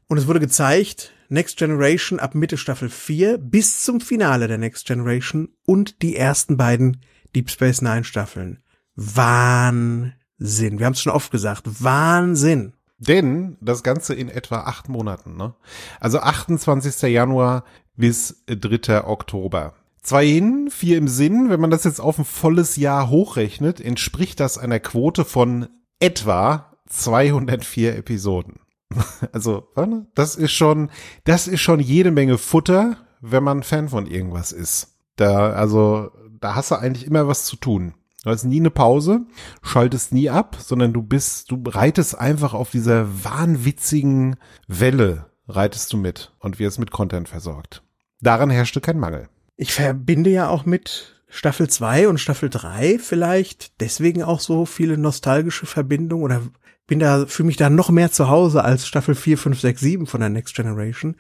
und 0.06 0.18
es 0.18 0.26
wurde 0.26 0.40
gezeigt 0.40 1.12
Next 1.28 1.56
Generation 1.56 2.21
ab 2.21 2.35
Mitte 2.35 2.56
Staffel 2.56 2.88
4 2.88 3.38
bis 3.38 3.83
zum 3.83 4.00
Finale 4.00 4.47
der 4.47 4.59
Next 4.59 4.87
Generation 4.87 5.49
und 5.66 6.02
die 6.02 6.16
ersten 6.16 6.56
beiden 6.56 7.00
Deep 7.35 7.50
Space 7.50 7.83
Nine 7.83 8.04
Staffeln. 8.04 8.62
Wahnsinn. 8.94 10.78
Wir 10.78 10.87
haben 10.87 10.92
es 10.92 11.00
schon 11.00 11.12
oft 11.12 11.30
gesagt. 11.30 11.83
Wahnsinn. 11.83 12.75
Denn 12.99 13.56
das 13.61 13.83
Ganze 13.83 14.14
in 14.14 14.28
etwa 14.28 14.61
acht 14.61 14.88
Monaten, 14.88 15.37
ne? 15.37 15.54
Also 15.99 16.21
28. 16.21 17.11
Januar 17.11 17.64
bis 17.97 18.44
3. 18.47 19.04
Oktober. 19.04 19.75
Zwei 20.05 20.27
hin, 20.27 20.69
vier 20.71 20.99
im 20.99 21.09
Sinn. 21.09 21.49
Wenn 21.49 21.61
man 21.61 21.71
das 21.71 21.85
jetzt 21.85 21.99
auf 21.99 22.19
ein 22.19 22.27
volles 22.27 22.77
Jahr 22.77 23.09
hochrechnet, 23.09 23.81
entspricht 23.81 24.39
das 24.39 24.59
einer 24.59 24.79
Quote 24.79 25.25
von 25.25 25.69
etwa 25.99 26.77
204 26.89 27.97
Episoden. 27.97 28.61
Also, 29.33 29.67
das 30.15 30.37
ist 30.37 30.53
schon, 30.53 30.91
das 31.25 31.49
ist 31.49 31.63
schon 31.63 31.81
jede 31.81 32.11
Menge 32.11 32.39
Futter, 32.39 32.99
wenn 33.21 33.43
man 33.43 33.63
Fan 33.63 33.89
von 33.89 34.07
irgendwas 34.07 34.53
ist. 34.53 34.99
Da, 35.17 35.51
also, 35.51 36.11
da 36.39 36.55
hast 36.55 36.71
du 36.71 36.77
eigentlich 36.77 37.07
immer 37.07 37.27
was 37.27 37.47
zu 37.47 37.57
tun. 37.57 37.95
Du 38.23 38.31
hast 38.31 38.45
nie 38.45 38.61
eine 38.61 38.71
Pause, 38.71 39.23
schaltest 39.63 40.13
nie 40.13 40.29
ab, 40.29 40.59
sondern 40.61 40.93
du 40.93 41.03
bist, 41.03 41.51
du 41.51 41.63
reitest 41.67 42.17
einfach 42.19 42.53
auf 42.53 42.71
dieser 42.71 43.25
wahnwitzigen 43.25 44.37
Welle, 44.69 45.31
reitest 45.49 45.93
du 45.93 45.97
mit 45.97 46.33
und 46.39 46.59
wirst 46.59 46.79
mit 46.79 46.91
Content 46.91 47.29
versorgt. 47.29 47.83
Daran 48.21 48.51
herrschte 48.51 48.81
kein 48.81 49.01
Mangel. 49.01 49.29
Ich 49.57 49.73
verbinde 49.73 50.31
ja 50.31 50.49
auch 50.49 50.67
mit 50.67 51.15
Staffel 51.29 51.69
2 51.69 52.09
und 52.09 52.19
Staffel 52.19 52.49
3 52.49 52.99
vielleicht 52.99 53.81
deswegen 53.81 54.23
auch 54.23 54.41
so 54.41 54.67
viele 54.67 54.97
nostalgische 54.99 55.67
Verbindungen 55.67 56.25
oder 56.25 56.43
bin 56.87 56.99
da, 56.99 57.27
fühle 57.27 57.47
mich 57.47 57.57
da 57.57 57.71
noch 57.71 57.91
mehr 57.91 58.13
zu 58.13 58.29
Hause 58.29 58.65
als 58.65 58.87
Staffel 58.87 59.15
4, 59.15 59.39
5, 59.39 59.61
6, 59.61 59.81
7 59.81 60.07
von 60.07 60.21
der 60.21 60.29
Next 60.29 60.55
Generation, 60.55 61.17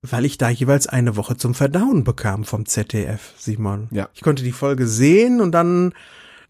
weil 0.00 0.24
ich 0.24 0.38
da 0.38 0.48
jeweils 0.48 0.86
eine 0.86 1.16
Woche 1.16 1.36
zum 1.36 1.54
Verdauen 1.54 2.02
bekam 2.02 2.44
vom 2.44 2.66
ZDF, 2.66 3.34
Simon. 3.36 3.88
Ja. 3.90 4.08
Ich 4.14 4.22
konnte 4.22 4.42
die 4.42 4.52
Folge 4.52 4.86
sehen 4.86 5.40
und 5.40 5.52
dann 5.52 5.92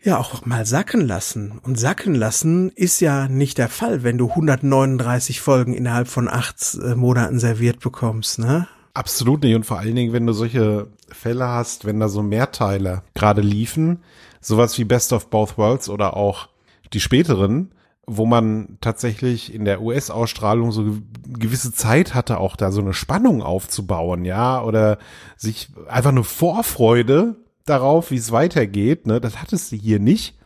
ja 0.02 0.18
auch 0.18 0.44
mal 0.46 0.64
sacken 0.66 1.00
lassen. 1.00 1.58
Und 1.62 1.78
sacken 1.78 2.14
lassen 2.14 2.70
ist 2.70 3.00
ja 3.00 3.28
nicht 3.28 3.58
der 3.58 3.68
Fall, 3.68 4.02
wenn 4.02 4.18
du 4.18 4.28
139 4.28 5.40
Folgen 5.40 5.74
innerhalb 5.74 6.08
von 6.08 6.28
acht 6.28 6.78
äh, 6.82 6.94
Monaten 6.94 7.38
serviert 7.38 7.80
bekommst, 7.80 8.38
ne? 8.38 8.68
Absolut 8.94 9.42
nicht. 9.42 9.54
Und 9.54 9.64
vor 9.64 9.78
allen 9.78 9.94
Dingen, 9.94 10.12
wenn 10.12 10.26
du 10.26 10.32
solche 10.32 10.88
Fälle 11.08 11.48
hast, 11.48 11.84
wenn 11.84 12.00
da 12.00 12.08
so 12.08 12.22
Mehrteile 12.22 13.02
gerade 13.14 13.40
liefen, 13.40 14.02
sowas 14.40 14.76
wie 14.78 14.84
Best 14.84 15.12
of 15.12 15.30
Both 15.30 15.56
Worlds 15.56 15.88
oder 15.88 16.16
auch 16.16 16.48
die 16.92 17.00
späteren, 17.00 17.72
wo 18.06 18.26
man 18.26 18.76
tatsächlich 18.80 19.54
in 19.54 19.64
der 19.64 19.80
US-Ausstrahlung 19.80 20.72
so 20.72 20.98
gewisse 21.26 21.72
Zeit 21.72 22.14
hatte, 22.14 22.38
auch 22.38 22.56
da 22.56 22.72
so 22.72 22.80
eine 22.80 22.92
Spannung 22.92 23.42
aufzubauen, 23.42 24.24
ja, 24.24 24.62
oder 24.62 24.98
sich 25.36 25.70
einfach 25.88 26.10
eine 26.10 26.24
Vorfreude 26.24 27.36
darauf, 27.64 28.10
wie 28.10 28.16
es 28.16 28.32
weitergeht, 28.32 29.06
ne, 29.06 29.20
das 29.20 29.40
hattest 29.40 29.72
du 29.72 29.76
hier 29.76 30.00
nicht. 30.00 30.36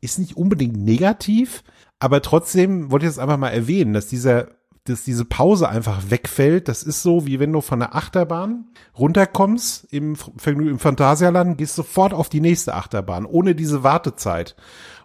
Ist 0.00 0.18
nicht 0.18 0.36
unbedingt 0.36 0.76
negativ, 0.76 1.62
aber 2.00 2.22
trotzdem 2.22 2.90
wollte 2.90 3.06
ich 3.06 3.10
jetzt 3.10 3.20
einfach 3.20 3.36
mal 3.36 3.50
erwähnen, 3.50 3.92
dass 3.92 4.08
dieser 4.08 4.48
dass 4.84 5.04
diese 5.04 5.24
Pause 5.24 5.68
einfach 5.68 6.10
wegfällt. 6.10 6.68
Das 6.68 6.82
ist 6.82 7.02
so, 7.02 7.26
wie 7.26 7.38
wenn 7.38 7.52
du 7.52 7.60
von 7.60 7.78
der 7.80 7.94
Achterbahn 7.94 8.66
runterkommst 8.98 9.92
im, 9.92 10.16
im 10.44 10.78
Phantasialand, 10.78 11.58
gehst 11.58 11.76
sofort 11.76 12.12
auf 12.12 12.28
die 12.28 12.40
nächste 12.40 12.74
Achterbahn, 12.74 13.26
ohne 13.26 13.54
diese 13.54 13.84
Wartezeit. 13.84 14.56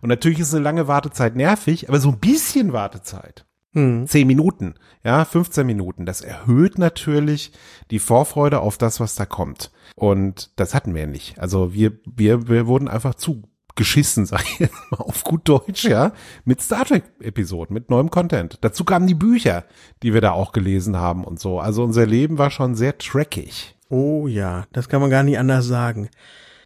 Und 0.02 0.10
natürlich 0.10 0.40
ist 0.40 0.54
eine 0.54 0.64
lange 0.64 0.88
Wartezeit 0.88 1.36
nervig, 1.36 1.90
aber 1.90 2.00
so 2.00 2.10
ein 2.10 2.20
bisschen 2.20 2.74
Wartezeit. 2.74 3.46
Hm. 3.74 4.08
Zehn 4.08 4.26
Minuten, 4.26 4.76
ja, 5.04 5.24
15 5.24 5.68
Minuten. 5.68 6.06
Das 6.06 6.22
erhöht 6.22 6.80
natürlich 6.80 7.52
die 7.92 8.00
Vorfreude 8.00 8.62
auf 8.62 8.78
das, 8.78 9.00
was 9.00 9.14
da 9.16 9.26
kommt. 9.26 9.72
Und 9.96 10.52
das 10.60 10.74
hatten 10.74 10.96
wir 10.96 11.06
nicht. 11.06 11.40
Also 11.40 11.74
wir, 11.74 12.00
wir, 12.06 12.48
wir 12.48 12.66
wurden 12.66 12.88
einfach 12.88 13.14
zu 13.14 13.44
geschissen, 13.78 14.26
sag 14.26 14.44
ich 14.44 14.60
jetzt 14.60 14.76
mal 14.92 14.98
auf 14.98 15.24
gut 15.24 15.48
Deutsch, 15.48 15.86
ja, 15.86 16.12
mit 16.44 16.62
Star 16.62 16.84
Trek-Episoden, 16.84 17.74
mit 17.74 17.90
neuem 17.90 18.12
Content. 18.12 18.58
Dazu 18.62 18.84
kamen 18.84 19.08
die 19.08 19.16
Bücher, 19.16 19.64
die 20.04 20.14
wir 20.14 20.20
da 20.20 20.32
auch 20.32 20.52
gelesen 20.52 20.98
haben 20.98 21.24
und 21.24 21.40
so. 21.40 21.60
Also 21.62 21.84
unser 21.84 22.06
Leben 22.06 22.38
war 22.38 22.52
schon 22.52 22.76
sehr 22.76 22.98
trackig. 22.98 23.76
Oh 23.90 24.28
ja, 24.28 24.66
das 24.74 24.90
kann 24.90 25.00
man 25.00 25.10
gar 25.10 25.24
nicht 25.24 25.40
anders 25.40 25.66
sagen. 25.66 26.10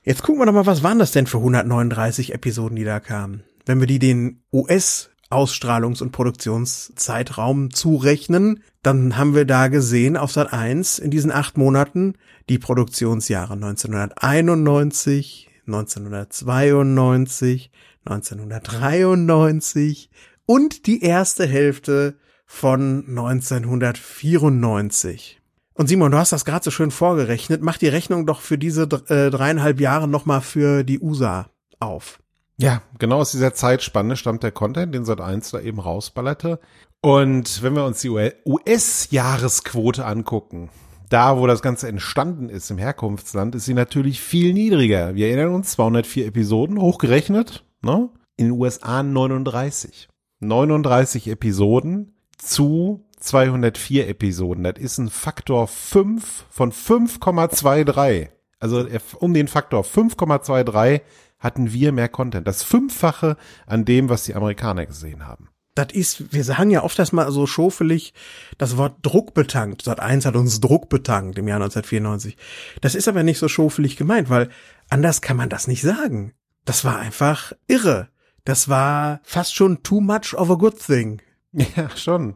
Jetzt 0.03 0.23
gucken 0.23 0.41
wir 0.41 0.47
doch 0.47 0.53
mal, 0.53 0.65
was 0.65 0.81
waren 0.81 0.97
das 0.97 1.11
denn 1.11 1.27
für 1.27 1.37
139 1.37 2.33
Episoden, 2.33 2.75
die 2.75 2.83
da 2.83 2.99
kamen? 2.99 3.43
Wenn 3.67 3.79
wir 3.79 3.85
die 3.85 3.99
den 3.99 4.41
US 4.51 5.11
Ausstrahlungs- 5.31 6.01
und 6.01 6.11
Produktionszeitraum 6.11 7.71
zurechnen, 7.71 8.61
dann 8.83 9.17
haben 9.17 9.33
wir 9.33 9.45
da 9.45 9.69
gesehen 9.69 10.17
auf 10.17 10.31
Sat 10.31 10.51
1 10.51 10.99
in 10.99 11.09
diesen 11.09 11.31
acht 11.31 11.57
Monaten 11.57 12.15
die 12.49 12.59
Produktionsjahre 12.59 13.53
1991, 13.53 15.49
1992, 15.67 17.71
1993 18.05 20.09
und 20.45 20.87
die 20.87 21.03
erste 21.03 21.45
Hälfte 21.45 22.15
von 22.45 23.05
1994. 23.07 25.41
Und 25.73 25.87
Simon, 25.87 26.11
du 26.11 26.17
hast 26.17 26.33
das 26.33 26.45
gerade 26.45 26.63
so 26.63 26.71
schön 26.71 26.91
vorgerechnet. 26.91 27.61
Mach 27.61 27.77
die 27.77 27.87
Rechnung 27.87 28.25
doch 28.25 28.41
für 28.41 28.57
diese 28.57 28.83
äh, 28.83 29.29
dreieinhalb 29.29 29.79
Jahre 29.79 30.07
nochmal 30.07 30.41
für 30.41 30.83
die 30.83 30.99
USA 30.99 31.49
auf. 31.79 32.19
Ja, 32.57 32.81
genau 32.99 33.19
aus 33.19 33.31
dieser 33.31 33.53
Zeitspanne 33.53 34.17
stammt 34.17 34.43
der 34.43 34.51
Content, 34.51 34.93
den 34.93 35.05
Sat1 35.05 35.51
da 35.51 35.61
eben 35.61 35.79
rausballerte. 35.79 36.59
Und 37.01 37.63
wenn 37.63 37.73
wir 37.73 37.85
uns 37.85 38.01
die 38.01 38.09
US-Jahresquote 38.09 40.05
angucken, 40.05 40.69
da 41.11 41.37
wo 41.37 41.45
das 41.45 41.61
Ganze 41.61 41.87
entstanden 41.87 42.49
ist, 42.49 42.71
im 42.71 42.77
Herkunftsland, 42.77 43.55
ist 43.55 43.65
sie 43.65 43.73
natürlich 43.73 44.21
viel 44.21 44.53
niedriger. 44.53 45.15
Wir 45.15 45.27
erinnern 45.27 45.53
uns, 45.53 45.71
204 45.71 46.27
Episoden, 46.27 46.79
hochgerechnet, 46.79 47.65
ne? 47.81 48.09
In 48.37 48.45
den 48.47 48.59
USA 48.59 49.03
39. 49.03 50.07
39 50.39 51.27
Episoden 51.27 52.13
zu 52.37 53.05
204 53.19 54.07
Episoden. 54.07 54.63
Das 54.63 54.79
ist 54.79 54.97
ein 54.97 55.09
Faktor 55.09 55.67
5 55.67 56.45
von 56.49 56.71
5,23. 56.71 58.29
Also 58.59 58.87
um 59.19 59.33
den 59.33 59.47
Faktor 59.47 59.83
5,23 59.83 61.01
hatten 61.39 61.73
wir 61.73 61.91
mehr 61.91 62.09
Content. 62.09 62.47
Das 62.47 62.63
Fünffache 62.63 63.35
an 63.65 63.85
dem, 63.85 64.09
was 64.09 64.23
die 64.23 64.35
Amerikaner 64.35 64.85
gesehen 64.85 65.27
haben. 65.27 65.49
Das 65.75 65.87
ist, 65.93 66.33
wir 66.33 66.43
sagen 66.43 66.69
ja 66.69 66.83
oft 66.83 66.99
das 66.99 67.13
mal 67.13 67.31
so 67.31 67.47
schofelig, 67.47 68.13
das 68.57 68.75
Wort 68.75 68.97
Druck 69.03 69.33
betankt. 69.33 69.83
Sat 69.83 69.99
1 70.01 70.25
hat 70.25 70.35
uns 70.35 70.59
Druck 70.59 70.89
betankt 70.89 71.37
im 71.37 71.47
Jahr 71.47 71.61
1994. 71.61 72.35
Das 72.81 72.95
ist 72.95 73.07
aber 73.07 73.23
nicht 73.23 73.39
so 73.39 73.47
schofelig 73.47 73.95
gemeint, 73.95 74.29
weil 74.29 74.49
anders 74.89 75.21
kann 75.21 75.37
man 75.37 75.49
das 75.49 75.67
nicht 75.67 75.81
sagen. 75.81 76.33
Das 76.65 76.83
war 76.83 76.99
einfach 76.99 77.53
irre. 77.67 78.09
Das 78.43 78.69
war 78.69 79.21
fast 79.23 79.55
schon 79.55 79.83
too 79.83 80.01
much 80.01 80.33
of 80.35 80.49
a 80.49 80.55
good 80.55 80.79
thing. 80.79 81.21
Ja, 81.75 81.89
schon. 81.97 82.35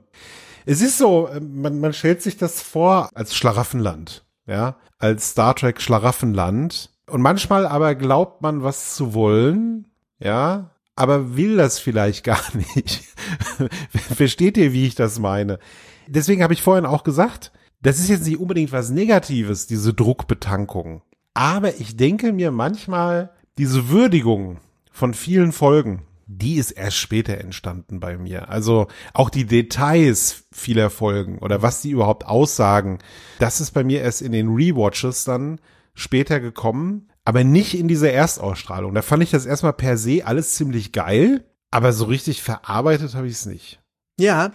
Es 0.65 0.81
ist 0.81 0.97
so, 0.97 1.29
man, 1.41 1.79
man 1.79 1.93
stellt 1.93 2.21
sich 2.21 2.37
das 2.37 2.61
vor 2.61 3.09
als 3.13 3.35
Schlaraffenland, 3.35 4.25
ja, 4.45 4.77
als 4.97 5.29
Star 5.31 5.55
Trek 5.55 5.81
Schlaraffenland. 5.81 6.89
Und 7.07 7.21
manchmal 7.21 7.65
aber 7.65 7.95
glaubt 7.95 8.41
man, 8.41 8.63
was 8.63 8.95
zu 8.95 9.13
wollen, 9.13 9.87
ja, 10.19 10.71
aber 10.95 11.35
will 11.35 11.57
das 11.57 11.79
vielleicht 11.79 12.23
gar 12.23 12.41
nicht. 12.75 13.03
Versteht 13.89 14.57
ihr, 14.57 14.73
wie 14.73 14.87
ich 14.87 14.95
das 14.95 15.19
meine? 15.19 15.59
Deswegen 16.07 16.43
habe 16.43 16.53
ich 16.53 16.61
vorhin 16.61 16.85
auch 16.85 17.03
gesagt, 17.03 17.51
das 17.81 17.99
ist 17.99 18.09
jetzt 18.09 18.25
nicht 18.25 18.39
unbedingt 18.39 18.71
was 18.71 18.89
Negatives, 18.89 19.67
diese 19.67 19.93
Druckbetankung. 19.93 21.01
Aber 21.33 21.75
ich 21.79 21.97
denke 21.97 22.31
mir 22.31 22.51
manchmal, 22.51 23.31
diese 23.57 23.89
Würdigung 23.89 24.57
von 24.91 25.13
vielen 25.13 25.51
Folgen, 25.51 26.03
die 26.27 26.55
ist 26.55 26.71
erst 26.71 26.97
später 26.97 27.37
entstanden 27.37 27.99
bei 27.99 28.17
mir. 28.17 28.49
Also 28.49 28.87
auch 29.13 29.29
die 29.29 29.45
Details 29.45 30.45
vieler 30.51 30.89
Folgen 30.89 31.39
oder 31.39 31.61
was 31.61 31.81
die 31.81 31.91
überhaupt 31.91 32.25
aussagen, 32.25 32.99
das 33.39 33.61
ist 33.61 33.71
bei 33.71 33.83
mir 33.83 34.01
erst 34.01 34.21
in 34.21 34.31
den 34.31 34.49
Rewatches 34.49 35.23
dann 35.23 35.59
später 35.93 36.39
gekommen, 36.39 37.09
aber 37.25 37.43
nicht 37.43 37.77
in 37.77 37.87
dieser 37.87 38.11
Erstausstrahlung. 38.11 38.93
Da 38.93 39.01
fand 39.01 39.23
ich 39.23 39.31
das 39.31 39.45
erstmal 39.45 39.73
per 39.73 39.97
se 39.97 40.25
alles 40.25 40.53
ziemlich 40.53 40.91
geil, 40.91 41.43
aber 41.71 41.91
so 41.91 42.05
richtig 42.05 42.41
verarbeitet 42.41 43.15
habe 43.15 43.27
ich 43.27 43.33
es 43.33 43.45
nicht. 43.45 43.81
Ja, 44.17 44.53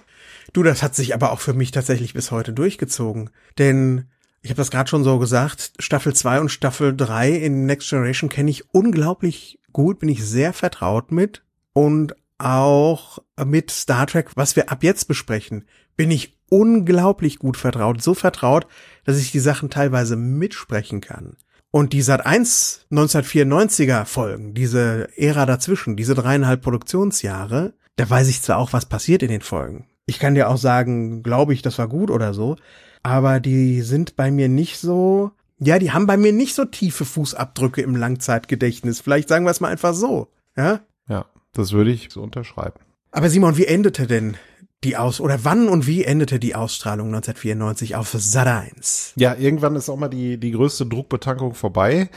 du, 0.52 0.62
das 0.62 0.82
hat 0.82 0.94
sich 0.94 1.12
aber 1.12 1.32
auch 1.32 1.40
für 1.40 1.52
mich 1.52 1.72
tatsächlich 1.72 2.14
bis 2.14 2.30
heute 2.30 2.52
durchgezogen. 2.52 3.30
Denn 3.58 4.06
ich 4.40 4.50
habe 4.50 4.56
das 4.56 4.70
gerade 4.70 4.88
schon 4.88 5.04
so 5.04 5.18
gesagt, 5.18 5.72
Staffel 5.80 6.14
2 6.14 6.40
und 6.40 6.48
Staffel 6.48 6.96
3 6.96 7.32
in 7.32 7.66
Next 7.66 7.90
Generation 7.90 8.30
kenne 8.30 8.50
ich 8.50 8.72
unglaublich 8.72 9.58
gut, 9.72 9.98
bin 9.98 10.08
ich 10.08 10.24
sehr 10.24 10.52
vertraut 10.52 11.12
mit 11.12 11.42
und 11.72 12.14
auch 12.38 13.18
mit 13.44 13.70
Star 13.70 14.06
Trek, 14.06 14.30
was 14.34 14.56
wir 14.56 14.70
ab 14.70 14.82
jetzt 14.82 15.08
besprechen, 15.08 15.66
bin 15.96 16.10
ich 16.10 16.38
unglaublich 16.48 17.38
gut 17.38 17.58
vertraut. 17.58 18.00
So 18.02 18.14
vertraut, 18.14 18.66
dass 19.04 19.18
ich 19.18 19.30
die 19.30 19.40
Sachen 19.40 19.68
teilweise 19.68 20.16
mitsprechen 20.16 21.02
kann. 21.02 21.36
Und 21.70 21.92
die 21.92 22.02
Sat 22.02 22.26
1 22.26 22.86
1994er 22.90 24.04
Folgen, 24.04 24.54
diese 24.54 25.08
Ära 25.16 25.46
dazwischen, 25.46 25.96
diese 25.96 26.14
dreieinhalb 26.14 26.62
Produktionsjahre, 26.62 27.74
da 27.96 28.10
weiß 28.10 28.28
ich 28.28 28.42
zwar 28.42 28.58
auch, 28.58 28.72
was 28.72 28.86
passiert 28.86 29.22
in 29.22 29.28
den 29.28 29.42
Folgen. 29.42 29.86
Ich 30.06 30.18
kann 30.18 30.34
dir 30.34 30.48
auch 30.48 30.56
sagen, 30.56 31.22
glaube 31.22 31.54
ich, 31.54 31.62
das 31.62 31.78
war 31.78 31.86
gut 31.86 32.10
oder 32.10 32.34
so. 32.34 32.56
Aber 33.02 33.40
die 33.40 33.82
sind 33.82 34.16
bei 34.16 34.30
mir 34.30 34.48
nicht 34.48 34.78
so, 34.78 35.30
ja, 35.58 35.78
die 35.78 35.92
haben 35.92 36.06
bei 36.06 36.16
mir 36.16 36.32
nicht 36.32 36.54
so 36.54 36.64
tiefe 36.64 37.04
Fußabdrücke 37.04 37.82
im 37.82 37.94
Langzeitgedächtnis. 37.94 39.00
Vielleicht 39.00 39.28
sagen 39.28 39.44
wir 39.44 39.50
es 39.50 39.60
mal 39.60 39.68
einfach 39.68 39.94
so, 39.94 40.28
ja? 40.56 40.80
Ja, 41.08 41.26
das 41.52 41.72
würde 41.72 41.90
ich 41.90 42.10
so 42.10 42.22
unterschreiben. 42.22 42.80
Aber 43.12 43.30
Simon, 43.30 43.56
wie 43.56 43.66
endete 43.66 44.06
denn 44.06 44.36
die 44.82 44.96
Aus 44.96 45.20
oder 45.20 45.44
wann 45.44 45.68
und 45.68 45.86
wie 45.86 46.04
endete 46.04 46.38
die 46.38 46.54
Ausstrahlung 46.54 47.08
1994 47.08 47.96
auf 47.96 48.14
Sat 48.16 48.46
1? 48.46 49.12
Ja, 49.16 49.34
irgendwann 49.34 49.76
ist 49.76 49.90
auch 49.90 49.98
mal 49.98 50.08
die 50.08 50.38
die 50.38 50.52
größte 50.52 50.86
Druckbetankung 50.86 51.54
vorbei. 51.54 52.08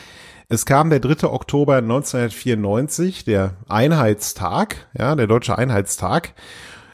Es 0.50 0.66
kam 0.66 0.90
der 0.90 1.00
3. 1.00 1.28
Oktober 1.28 1.78
1994, 1.78 3.26
der 3.26 3.58
Einheitstag, 3.68 4.88
ja, 4.98 5.16
der 5.16 5.28
deutsche 5.28 5.58
Einheitstag. 5.58 6.34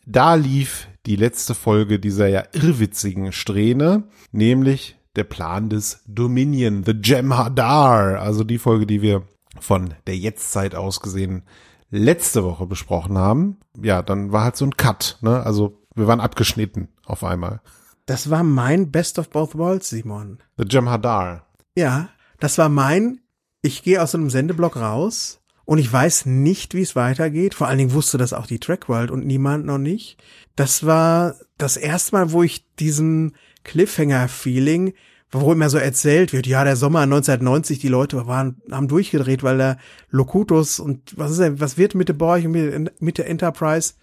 Da 0.06 0.36
lief 0.36 0.88
die 1.06 1.16
letzte 1.16 1.56
Folge 1.56 2.00
dieser 2.00 2.28
ja 2.28 2.44
irrwitzigen 2.54 3.32
Strähne, 3.32 4.04
nämlich 4.32 4.98
der 5.16 5.24
Plan 5.24 5.70
des 5.70 6.02
Dominion, 6.08 6.84
The 6.84 6.94
Jem'Hadar, 6.94 8.16
also 8.16 8.44
die 8.44 8.58
Folge, 8.58 8.88
die 8.88 9.02
wir 9.02 9.24
von 9.60 9.94
der 10.08 10.18
Jetztzeit 10.18 10.74
aus 10.74 11.00
gesehen 11.02 11.44
letzte 11.91 12.43
Woche 12.43 12.65
besprochen 12.65 13.17
haben, 13.17 13.58
ja, 13.81 14.01
dann 14.01 14.31
war 14.31 14.43
halt 14.43 14.55
so 14.55 14.65
ein 14.65 14.77
Cut, 14.77 15.17
ne? 15.22 15.43
Also 15.46 15.81
wir 15.96 16.08
waren 16.08 16.19
abgeschnitten 16.19 16.89
auf 17.05 17.24
einmal. 17.24 17.62
Das 18.05 18.29
war 18.29 18.43
mein 18.43 18.91
Best 18.91 19.19
of 19.19 19.29
Both 19.29 19.55
Worlds, 19.55 19.89
Simon. 19.89 20.39
The 20.58 20.63
Jem'Hadar. 20.63 21.41
Ja, 21.75 22.10
das 22.39 22.58
war 22.58 22.69
mein, 22.69 23.19
ich 23.62 23.84
gehe 23.84 24.01
aus 24.01 24.15
einem 24.15 24.29
Sendeblock 24.29 24.77
raus 24.77 25.41
und 25.65 25.77
ich 25.77 25.91
weiß 25.91 26.25
nicht, 26.25 26.74
wie 26.74 26.81
es 26.81 26.96
weitergeht. 26.96 27.53
Vor 27.53 27.67
allen 27.67 27.77
Dingen 27.77 27.93
wusste 27.93 28.17
das 28.17 28.34
auch 28.34 28.48
die 28.48 28.60
Trackworld 28.60 29.12
und 29.12 29.25
niemand 29.25 29.65
noch 29.65 29.77
nicht. 29.77 30.17
Das 30.55 30.86
war 30.86 31.36
das 31.58 31.77
erste 31.77 32.15
Mal, 32.15 32.31
wo 32.31 32.41
ich 32.41 32.65
diesen 32.77 33.36
Cliffhanger-Feeling, 33.63 34.93
wo 35.31 35.51
immer 35.53 35.69
so 35.69 35.77
erzählt 35.77 36.33
wird, 36.33 36.48
ja, 36.48 36.63
der 36.63 36.75
Sommer 36.75 37.01
1990, 37.01 37.79
die 37.79 37.88
Leute 37.88 38.25
waren, 38.27 38.62
haben 38.71 38.88
durchgedreht, 38.88 39.43
weil 39.43 39.57
der 39.57 39.77
Locutus 40.09 40.79
und 40.79 41.17
was 41.17 41.31
ist 41.31 41.39
denn, 41.39 41.59
was 41.59 41.77
wird 41.77 41.95
mit 41.95 42.09
der 42.09 42.13
Borg 42.13 42.43
und 42.45 42.91
mit, 43.00 43.17
der 43.17 43.27
Enterprise? 43.27 43.93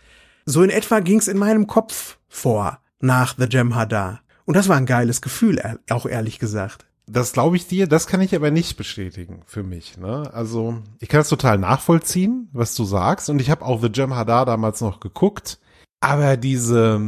So 0.44 0.62
in 0.62 0.70
etwa 0.70 1.00
ging's 1.00 1.26
in 1.26 1.38
meinem 1.38 1.66
Kopf 1.66 2.18
vor 2.28 2.78
nach 3.00 3.34
The 3.36 3.48
Gem 3.48 3.74
Hadar. 3.74 4.20
Und 4.44 4.56
das 4.56 4.68
war 4.68 4.76
ein 4.76 4.86
geiles 4.86 5.20
Gefühl, 5.20 5.60
auch 5.90 6.06
ehrlich 6.06 6.38
gesagt. 6.38 6.86
Das 7.08 7.32
glaube 7.32 7.56
ich 7.56 7.66
dir, 7.66 7.86
das 7.86 8.06
kann 8.06 8.20
ich 8.20 8.34
aber 8.34 8.50
nicht 8.50 8.76
bestätigen 8.76 9.42
für 9.46 9.62
mich. 9.62 9.96
Ne? 9.96 10.30
Also 10.32 10.78
ich 10.98 11.08
kann 11.08 11.20
es 11.20 11.28
total 11.28 11.58
nachvollziehen, 11.58 12.48
was 12.52 12.74
du 12.74 12.84
sagst. 12.84 13.30
Und 13.30 13.40
ich 13.40 13.50
habe 13.50 13.64
auch 13.64 13.80
The 13.80 13.90
Gem 13.90 14.14
Hadar 14.14 14.44
damals 14.44 14.80
noch 14.80 15.00
geguckt. 15.00 15.58
Aber 16.00 16.36
diese 16.36 17.00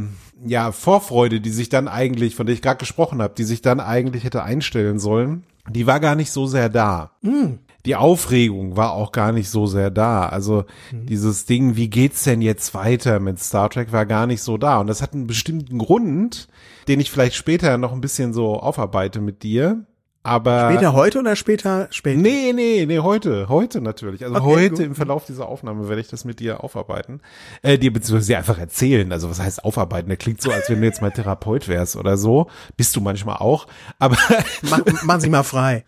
ja, 0.45 0.71
Vorfreude, 0.71 1.41
die 1.41 1.49
sich 1.49 1.69
dann 1.69 1.87
eigentlich, 1.87 2.35
von 2.35 2.45
der 2.45 2.53
ich 2.53 2.61
gerade 2.61 2.77
gesprochen 2.77 3.21
habe, 3.21 3.33
die 3.37 3.43
sich 3.43 3.61
dann 3.61 3.79
eigentlich 3.79 4.23
hätte 4.23 4.43
einstellen 4.43 4.99
sollen, 4.99 5.43
die 5.69 5.87
war 5.87 5.99
gar 5.99 6.15
nicht 6.15 6.31
so 6.31 6.47
sehr 6.47 6.69
da. 6.69 7.11
Mm. 7.21 7.59
Die 7.85 7.95
Aufregung 7.95 8.75
war 8.75 8.91
auch 8.91 9.11
gar 9.11 9.31
nicht 9.31 9.49
so 9.49 9.65
sehr 9.65 9.89
da. 9.89 10.27
Also 10.27 10.65
mm. 10.91 11.05
dieses 11.05 11.45
Ding, 11.45 11.75
wie 11.75 11.89
geht's 11.89 12.23
denn 12.23 12.41
jetzt 12.41 12.73
weiter 12.73 13.19
mit 13.19 13.39
Star 13.39 13.69
Trek, 13.69 13.91
war 13.91 14.05
gar 14.05 14.27
nicht 14.27 14.41
so 14.41 14.57
da. 14.57 14.79
Und 14.79 14.87
das 14.87 15.01
hat 15.01 15.13
einen 15.13 15.27
bestimmten 15.27 15.77
Grund, 15.77 16.47
den 16.87 16.99
ich 16.99 17.11
vielleicht 17.11 17.35
später 17.35 17.77
noch 17.77 17.91
ein 17.91 18.01
bisschen 18.01 18.33
so 18.33 18.59
aufarbeite 18.59 19.21
mit 19.21 19.43
dir. 19.43 19.85
Aber 20.21 20.71
später 20.71 20.93
heute 20.93 21.19
oder 21.19 21.35
später 21.35 21.87
später? 21.91 22.19
Nee, 22.19 22.51
nee, 22.53 22.85
nee, 22.85 22.99
heute, 22.99 23.47
heute 23.47 23.79
natürlich. 23.79 24.23
Also 24.25 24.35
okay, 24.35 24.45
heute 24.45 24.69
gut. 24.69 24.79
im 24.79 24.95
Verlauf 24.95 25.25
dieser 25.25 25.47
Aufnahme 25.47 25.87
werde 25.87 26.01
ich 26.01 26.09
das 26.09 26.25
mit 26.25 26.39
dir 26.41 26.63
aufarbeiten. 26.63 27.21
Äh, 27.61 27.77
dir 27.77 27.93
beziehungsweise 27.93 28.37
einfach 28.37 28.59
erzählen. 28.59 29.11
Also 29.13 29.29
was 29.29 29.39
heißt 29.39 29.63
aufarbeiten? 29.63 30.09
Der 30.09 30.17
klingt 30.17 30.41
so, 30.41 30.51
als 30.51 30.69
wenn 30.69 30.81
du 30.81 30.87
jetzt 30.87 31.01
mal 31.01 31.11
Therapeut 31.11 31.69
wärst 31.69 31.95
oder 31.95 32.17
so. 32.17 32.47
Bist 32.75 32.95
du 32.95 33.01
manchmal 33.01 33.37
auch. 33.37 33.67
Aber 33.97 34.17
Mach, 34.63 34.81
machen 35.03 35.21
Sie 35.21 35.29
mal 35.29 35.43
frei. 35.43 35.85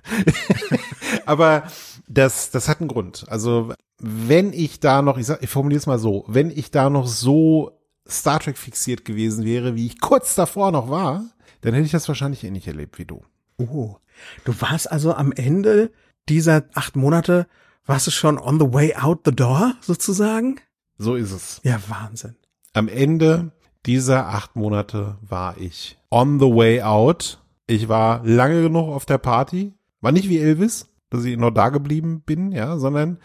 aber 1.26 1.64
das, 2.08 2.52
das 2.52 2.70
hat 2.70 2.80
einen 2.80 2.88
Grund. 2.88 3.26
Also 3.28 3.74
wenn 4.00 4.54
ich 4.54 4.80
da 4.80 5.02
noch, 5.02 5.18
ich, 5.18 5.26
sag, 5.26 5.44
ich 5.44 5.50
formuliere 5.50 5.80
es 5.80 5.88
mal 5.88 6.00
so, 6.00 6.24
wenn 6.28 6.52
ich 6.52 6.72
da 6.72 6.90
noch 6.90 7.06
so 7.06 7.80
Star 8.10 8.40
Trek 8.40 8.58
fixiert 8.58 9.06
gewesen 9.06 9.46
wäre, 9.46 9.76
wie 9.76 9.86
ich 9.86 10.00
kurz 10.00 10.36
davor 10.36 10.72
noch 10.72 10.90
war, 10.90 11.24
dann 11.62 11.74
hätte 11.74 11.86
ich 11.86 11.92
das 11.92 12.08
wahrscheinlich 12.08 12.44
ähnlich 12.44 12.68
erlebt 12.68 12.98
wie 12.98 13.06
du. 13.06 13.22
Oh, 13.58 13.98
du 14.44 14.60
warst 14.62 14.92
also 14.92 15.14
am 15.14 15.32
Ende 15.32 15.92
dieser 16.30 16.66
acht 16.74 16.96
Monate, 16.96 17.48
warst 17.86 18.08
du 18.08 18.12
schon 18.12 18.38
on 18.38 18.60
the 18.60 18.74
way 18.74 18.96
out 18.96 19.22
the 19.26 19.32
door 19.32 19.74
sozusagen? 19.82 20.60
So 20.98 21.16
ist 21.16 21.32
es. 21.32 21.62
Ja, 21.64 21.80
Wahnsinn. 21.88 22.36
Am 22.74 22.88
Ende 22.88 23.52
dieser 23.86 24.28
acht 24.28 24.56
Monate 24.56 25.18
war 25.22 25.58
ich 25.58 25.98
on 26.10 26.40
the 26.40 26.46
way 26.46 26.82
out. 26.82 27.42
Ich 27.68 27.90
war 27.90 28.24
lange 28.24 28.62
genug 28.62 28.90
auf 28.90 29.06
der 29.06 29.18
Party. 29.18 29.74
War 30.02 30.12
nicht 30.12 30.30
wie 30.30 30.40
Elvis, 30.40 30.90
dass 31.10 31.26
ich 31.26 31.38
noch 31.38 31.52
da 31.52 31.70
geblieben 31.70 32.22
bin, 32.22 32.52
ja, 32.52 32.78
sondern 32.78 33.18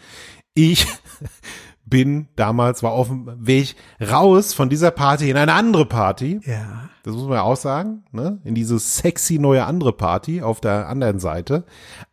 ich 0.53 0.87
bin 1.89 2.27
damals, 2.35 2.83
war 2.83 2.91
auf 2.91 3.07
dem 3.07 3.27
Weg 3.39 3.75
raus 4.01 4.53
von 4.53 4.69
dieser 4.69 4.91
Party 4.91 5.29
in 5.29 5.37
eine 5.37 5.53
andere 5.53 5.85
Party. 5.85 6.39
Ja. 6.45 6.89
Das 7.03 7.13
muss 7.13 7.23
man 7.23 7.33
ja 7.33 7.43
auch 7.43 7.55
sagen, 7.55 8.03
ne? 8.11 8.39
In 8.43 8.53
diese 8.53 8.77
sexy 8.79 9.39
neue 9.39 9.65
andere 9.65 9.93
Party 9.93 10.41
auf 10.41 10.59
der 10.59 10.89
anderen 10.89 11.19
Seite. 11.19 11.63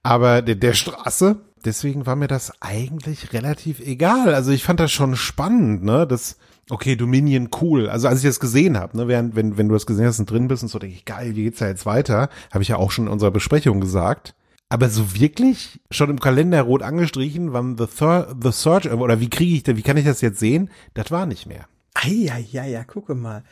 Aber 0.03 0.43
der, 0.43 0.55
der 0.55 0.73
Straße. 0.73 1.41
Deswegen 1.65 2.05
war 2.05 2.15
mir 2.15 2.29
das 2.29 2.53
eigentlich 2.61 3.33
relativ 3.33 3.81
egal. 3.81 4.35
Also 4.35 4.53
ich 4.53 4.65
fand 4.65 4.81
das 4.81 4.93
schon 4.93 5.17
spannend, 5.17 5.83
ne? 5.83 6.07
Das, 6.07 6.37
okay, 6.71 6.95
Dominion 6.95 7.49
cool. 7.61 7.89
Also 7.89 8.07
als 8.07 8.21
ich 8.21 8.29
das 8.29 8.39
gesehen 8.39 8.79
habe, 8.79 8.97
ne, 8.97 9.09
während, 9.09 9.35
wenn, 9.35 9.57
wenn 9.57 9.69
du 9.69 9.75
das 9.75 9.87
gesehen 9.87 10.07
hast 10.07 10.19
und 10.21 10.31
drin 10.31 10.47
bist 10.47 10.63
und 10.63 10.69
so, 10.69 10.79
denke 10.79 10.95
ich, 10.95 11.05
geil, 11.07 11.35
wie 11.37 11.45
geht's 11.45 11.59
da 11.59 11.67
jetzt 11.69 11.87
weiter? 11.87 12.29
Habe 12.53 12.63
ich 12.63 12.69
ja 12.69 12.77
auch 12.77 12.91
schon 12.91 13.07
in 13.07 13.13
unserer 13.13 13.31
Besprechung 13.31 13.81
gesagt. 13.81 14.35
Aber 14.69 14.89
so 14.89 15.15
wirklich 15.15 15.81
schon 15.91 16.11
im 16.11 16.21
Kalender 16.21 16.63
rot 16.63 16.83
angestrichen, 16.83 17.53
wann 17.53 17.77
The, 17.79 17.87
Thir 17.87 18.35
The 18.43 18.51
Search, 18.51 18.91
oder 18.91 19.21
wie 19.21 19.31
kriege 19.31 19.55
ich 19.55 19.63
da, 19.63 19.77
wie 19.77 19.83
kann 19.83 19.97
ich 19.97 20.05
das 20.05 20.21
jetzt 20.21 20.41
sehen? 20.41 20.71
Das 20.95 21.11
war 21.11 21.27
nicht 21.27 21.47
mehr. 21.47 21.69
Ja, 22.03 22.39
ja, 22.39 22.65
ja, 22.65 22.85
gucke 22.85 23.15
mal. 23.15 23.45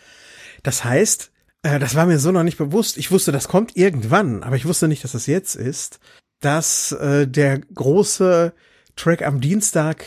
Das 0.63 0.85
heißt, 0.85 1.31
äh, 1.63 1.79
das 1.79 1.95
war 1.95 2.07
mir 2.07 2.19
so 2.19 2.33
noch 2.33 2.43
nicht 2.43 2.59
bewusst. 2.59 2.97
Ich 2.99 3.11
wusste, 3.11 3.33
das 3.33 3.49
kommt 3.49 3.77
irgendwann, 3.77 4.43
aber 4.43 4.57
ich 4.57 4.67
wusste 4.67 4.89
nicht, 4.89 5.05
dass 5.05 5.13
das 5.13 5.27
jetzt 5.27 5.55
ist, 5.55 6.01
dass 6.41 6.93
äh, 6.93 7.27
der 7.29 7.59
große 7.59 8.53
Track 8.97 9.23
am 9.23 9.41
Dienstag 9.41 10.05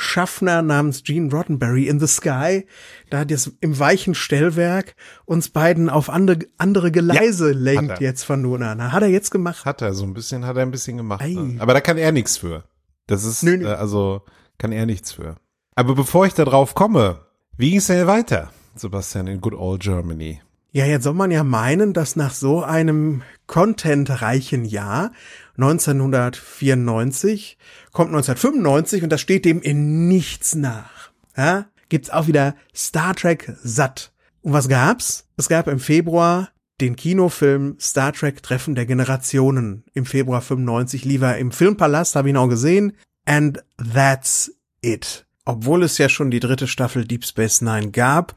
Schaffner 0.00 0.62
namens 0.62 1.02
Gene 1.02 1.28
Roddenberry 1.32 1.88
in 1.88 1.98
the 1.98 2.06
Sky, 2.06 2.66
da 3.10 3.24
das 3.24 3.50
im 3.60 3.78
weichen 3.80 4.14
Stellwerk 4.14 4.94
uns 5.24 5.48
beiden 5.48 5.90
auf 5.90 6.08
andere, 6.08 6.38
andere 6.56 6.92
Geleise 6.92 7.50
ja, 7.50 7.58
lenkt 7.58 8.00
jetzt 8.00 8.22
von 8.22 8.40
nun 8.40 8.62
an. 8.62 8.92
Hat 8.92 9.02
er 9.02 9.08
jetzt 9.08 9.32
gemacht? 9.32 9.64
Hat 9.64 9.82
er, 9.82 9.94
so 9.94 10.04
ein 10.04 10.14
bisschen, 10.14 10.46
hat 10.46 10.56
er 10.56 10.62
ein 10.62 10.70
bisschen 10.70 10.98
gemacht. 10.98 11.26
Ne? 11.26 11.56
Aber 11.58 11.74
da 11.74 11.80
kann 11.80 11.98
er 11.98 12.12
nichts 12.12 12.36
für. 12.36 12.62
Das 13.08 13.24
ist, 13.24 13.42
nö, 13.42 13.56
nö. 13.56 13.66
Äh, 13.66 13.74
also, 13.74 14.22
kann 14.56 14.70
er 14.70 14.86
nichts 14.86 15.10
für. 15.10 15.34
Aber 15.74 15.96
bevor 15.96 16.26
ich 16.26 16.34
da 16.34 16.44
drauf 16.44 16.76
komme, 16.76 17.26
wie 17.56 17.70
ging 17.70 17.78
es 17.78 17.88
denn 17.88 18.06
weiter, 18.06 18.52
Sebastian, 18.76 19.26
in 19.26 19.40
Good 19.40 19.54
Old 19.54 19.82
Germany? 19.82 20.40
Ja, 20.70 20.84
jetzt 20.84 21.04
soll 21.04 21.14
man 21.14 21.30
ja 21.30 21.44
meinen, 21.44 21.94
dass 21.94 22.14
nach 22.14 22.34
so 22.34 22.62
einem 22.62 23.22
contentreichen 23.46 24.66
Jahr 24.66 25.12
1994 25.56 27.56
kommt 27.92 28.10
1995 28.10 29.02
und 29.02 29.08
das 29.10 29.22
steht 29.22 29.46
dem 29.46 29.62
in 29.62 30.08
nichts 30.08 30.54
nach. 30.54 31.10
Ja? 31.36 31.64
Gibt's 31.88 32.10
auch 32.10 32.26
wieder 32.26 32.54
Star 32.74 33.14
Trek 33.14 33.54
satt. 33.62 34.12
Und 34.42 34.52
was 34.52 34.68
gab's? 34.68 35.26
Es 35.38 35.48
gab 35.48 35.68
im 35.68 35.80
Februar 35.80 36.50
den 36.82 36.96
Kinofilm 36.96 37.78
Star 37.80 38.12
Trek 38.12 38.42
Treffen 38.42 38.74
der 38.74 38.84
Generationen. 38.84 39.84
Im 39.94 40.04
Februar 40.04 40.42
95 40.42 41.06
lief 41.06 41.22
er 41.22 41.38
im 41.38 41.50
Filmpalast, 41.50 42.14
habe 42.14 42.28
ich 42.28 42.34
ihn 42.34 42.36
auch 42.36 42.48
gesehen. 42.48 42.92
And 43.24 43.64
that's 43.94 44.52
it. 44.82 45.24
Obwohl 45.44 45.82
es 45.82 45.96
ja 45.96 46.10
schon 46.10 46.30
die 46.30 46.40
dritte 46.40 46.66
Staffel 46.68 47.06
Deep 47.06 47.24
Space 47.24 47.62
Nine 47.62 47.90
gab 47.90 48.36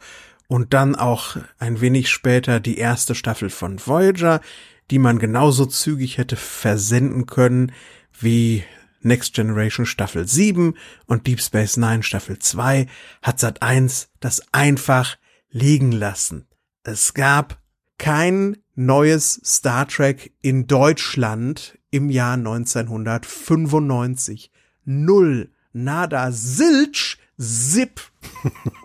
und 0.51 0.73
dann 0.73 0.95
auch 0.95 1.37
ein 1.59 1.79
wenig 1.79 2.09
später 2.09 2.59
die 2.59 2.77
erste 2.77 3.15
Staffel 3.15 3.49
von 3.49 3.79
Voyager, 3.79 4.41
die 4.89 4.99
man 4.99 5.17
genauso 5.17 5.65
zügig 5.65 6.17
hätte 6.17 6.35
versenden 6.35 7.25
können 7.25 7.71
wie 8.19 8.65
Next 8.99 9.33
Generation 9.33 9.85
Staffel 9.85 10.27
7 10.27 10.73
und 11.05 11.25
Deep 11.25 11.39
Space 11.39 11.77
Nine 11.77 12.03
Staffel 12.03 12.37
2 12.37 12.87
hat 13.21 13.39
Sat 13.39 13.61
1 13.61 14.09
das 14.19 14.41
einfach 14.51 15.15
liegen 15.51 15.93
lassen. 15.93 16.49
Es 16.83 17.13
gab 17.13 17.61
kein 17.97 18.57
neues 18.75 19.39
Star 19.45 19.87
Trek 19.87 20.33
in 20.41 20.67
Deutschland 20.67 21.79
im 21.91 22.09
Jahr 22.09 22.33
1995. 22.33 24.51
Null. 24.83 25.49
Nada. 25.71 26.33
Silch. 26.33 27.19
Zip. 27.39 28.01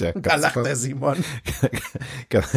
Ja, 0.00 0.12
da 0.12 0.36
lacht 0.36 0.56
der 0.56 0.76
Simon. 0.76 1.16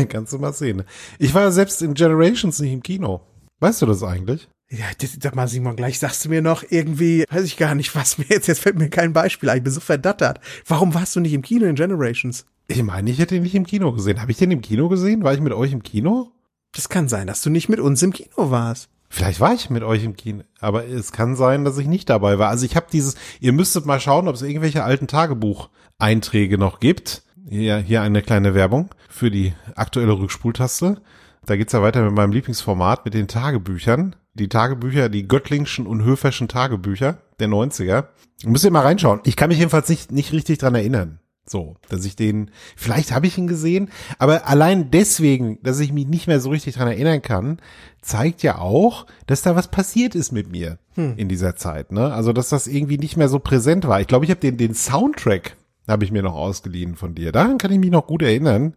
kannst 0.10 0.34
du 0.34 0.40
mal 0.40 0.54
sehen. 0.54 0.84
Ich 1.20 1.34
war 1.34 1.52
selbst 1.52 1.82
in 1.82 1.94
Generations 1.94 2.60
nicht 2.60 2.74
im 2.74 2.84
Kino. 2.84 3.22
Weißt 3.60 3.82
du 3.82 3.86
das 3.86 4.04
eigentlich? 4.04 4.50
Ja, 4.70 4.86
sag 5.20 5.36
mal, 5.36 5.50
Simon, 5.50 5.76
gleich 5.76 6.00
sagst 6.00 6.24
du 6.24 6.30
mir 6.30 6.42
noch 6.42 6.64
irgendwie, 6.70 7.26
weiß 7.30 7.44
ich 7.44 7.58
gar 7.58 7.76
nicht, 7.76 7.94
was 7.94 8.18
mir 8.18 8.26
jetzt, 8.30 8.48
jetzt 8.48 8.62
fällt 8.62 8.78
mir 8.78 8.90
kein 8.90 9.12
Beispiel 9.12 9.50
ein, 9.50 9.58
ich 9.58 9.64
bin 9.64 9.74
so 9.74 9.82
verdattert. 9.82 10.40
Warum 10.66 10.94
warst 10.94 11.16
du 11.16 11.20
nicht 11.20 11.34
im 11.34 11.42
Kino 11.42 11.66
in 11.66 11.76
Generations? 11.76 12.46
Ich 12.68 12.82
meine, 12.82 13.12
ich 13.12 13.20
hätte 13.20 13.36
ihn 13.36 13.44
nicht 13.44 13.56
im 13.56 13.66
Kino 13.66 13.92
gesehen. 13.92 14.22
Habe 14.22 14.32
ich 14.32 14.38
den 14.38 14.50
im 14.50 14.62
Kino 14.62 14.88
gesehen? 14.88 15.24
War 15.24 15.34
ich 15.34 15.42
mit 15.42 15.52
euch 15.52 15.74
im 15.74 15.84
Kino? 15.84 16.32
Das 16.74 16.88
kann 16.88 17.10
sein, 17.10 17.28
dass 17.28 17.42
du 17.42 17.50
nicht 17.50 17.68
mit 17.68 17.82
uns 17.82 18.02
im 18.02 18.14
Kino 18.14 18.50
warst. 18.50 18.90
Vielleicht 19.10 19.42
war 19.42 19.54
ich 19.54 19.70
mit 19.70 19.84
euch 19.84 20.06
im 20.06 20.16
Kino, 20.16 20.44
aber 20.62 20.88
es 20.88 21.12
kann 21.12 21.36
sein, 21.36 21.66
dass 21.66 21.78
ich 21.78 21.88
nicht 21.88 22.10
dabei 22.10 22.40
war. 22.40 22.48
Also 22.48 22.66
ich 22.66 22.78
habe 22.78 22.88
dieses, 22.90 23.16
ihr 23.42 23.52
müsstet 23.52 23.86
mal 23.86 24.00
schauen, 24.00 24.30
ob 24.30 24.36
es 24.36 24.42
irgendwelche 24.42 24.86
alten 24.86 25.08
Tagebucheinträge 25.08 26.58
noch 26.58 26.80
gibt. 26.80 27.24
Hier, 27.54 27.80
hier 27.80 28.02
eine 28.02 28.22
kleine 28.22 28.56
Werbung 28.56 28.92
für 29.10 29.30
die 29.30 29.52
aktuelle 29.76 30.18
Rückspultaste. 30.18 31.02
Da 31.46 31.58
geht's 31.58 31.74
ja 31.74 31.82
weiter 31.82 32.02
mit 32.02 32.14
meinem 32.14 32.32
Lieblingsformat, 32.32 33.04
mit 33.04 33.14
den 33.14 33.28
Tagebüchern. 33.28 34.16
Die 34.34 34.48
Tagebücher, 34.48 35.10
die 35.10 35.28
Göttlingschen 35.28 35.86
und 35.86 36.06
Höferschen 36.06 36.48
Tagebücher 36.48 37.18
der 37.42 37.50
90er. 37.50 38.06
Müsst 38.46 38.64
ihr 38.64 38.72
mal 38.72 38.84
reinschauen. 38.84 39.20
Ich 39.26 39.36
kann 39.36 39.50
mich 39.50 39.58
jedenfalls 39.58 39.90
nicht, 39.90 40.14
nicht 40.14 40.32
richtig 40.32 40.60
dran 40.60 40.76
erinnern. 40.76 41.20
So, 41.46 41.76
dass 41.90 42.06
ich 42.06 42.16
den, 42.16 42.52
vielleicht 42.78 43.12
habe 43.12 43.28
ich 43.28 43.38
ihn 43.38 43.48
gesehen, 43.48 43.90
aber 44.18 44.48
allein 44.48 44.90
deswegen, 44.90 45.62
dass 45.62 45.82
ich 45.82 45.92
mich 45.92 46.08
nicht 46.08 46.28
mehr 46.28 46.40
so 46.40 46.52
richtig 46.52 46.76
dran 46.76 46.88
erinnern 46.88 47.22
kann, 47.22 47.60
zeigt 48.02 48.44
ja 48.44 48.60
auch, 48.60 49.08
dass 49.28 49.42
da 49.42 49.58
was 49.58 49.68
passiert 49.68 50.16
ist 50.16 50.32
mit 50.32 50.50
mir 50.50 50.80
hm. 50.94 51.16
in 51.18 51.28
dieser 51.28 51.58
Zeit. 51.58 51.92
Ne? 51.92 52.14
Also, 52.14 52.32
dass 52.32 52.48
das 52.48 52.68
irgendwie 52.68 52.98
nicht 52.98 53.18
mehr 53.18 53.28
so 53.28 53.40
präsent 53.40 53.86
war. 53.90 54.00
Ich 54.00 54.08
glaube, 54.08 54.24
ich 54.24 54.32
habe 54.32 54.40
den, 54.40 54.56
den 54.56 54.74
Soundtrack 54.74 55.58
habe 55.92 56.04
ich 56.04 56.12
mir 56.12 56.24
noch 56.24 56.36
ausgeliehen 56.36 56.96
von 56.96 57.14
dir. 57.16 57.32
Daran 57.32 57.58
kann 57.58 57.72
ich 57.72 57.80
mich 57.80 57.92
noch 57.92 58.08
gut 58.08 58.22
erinnern. 58.22 58.76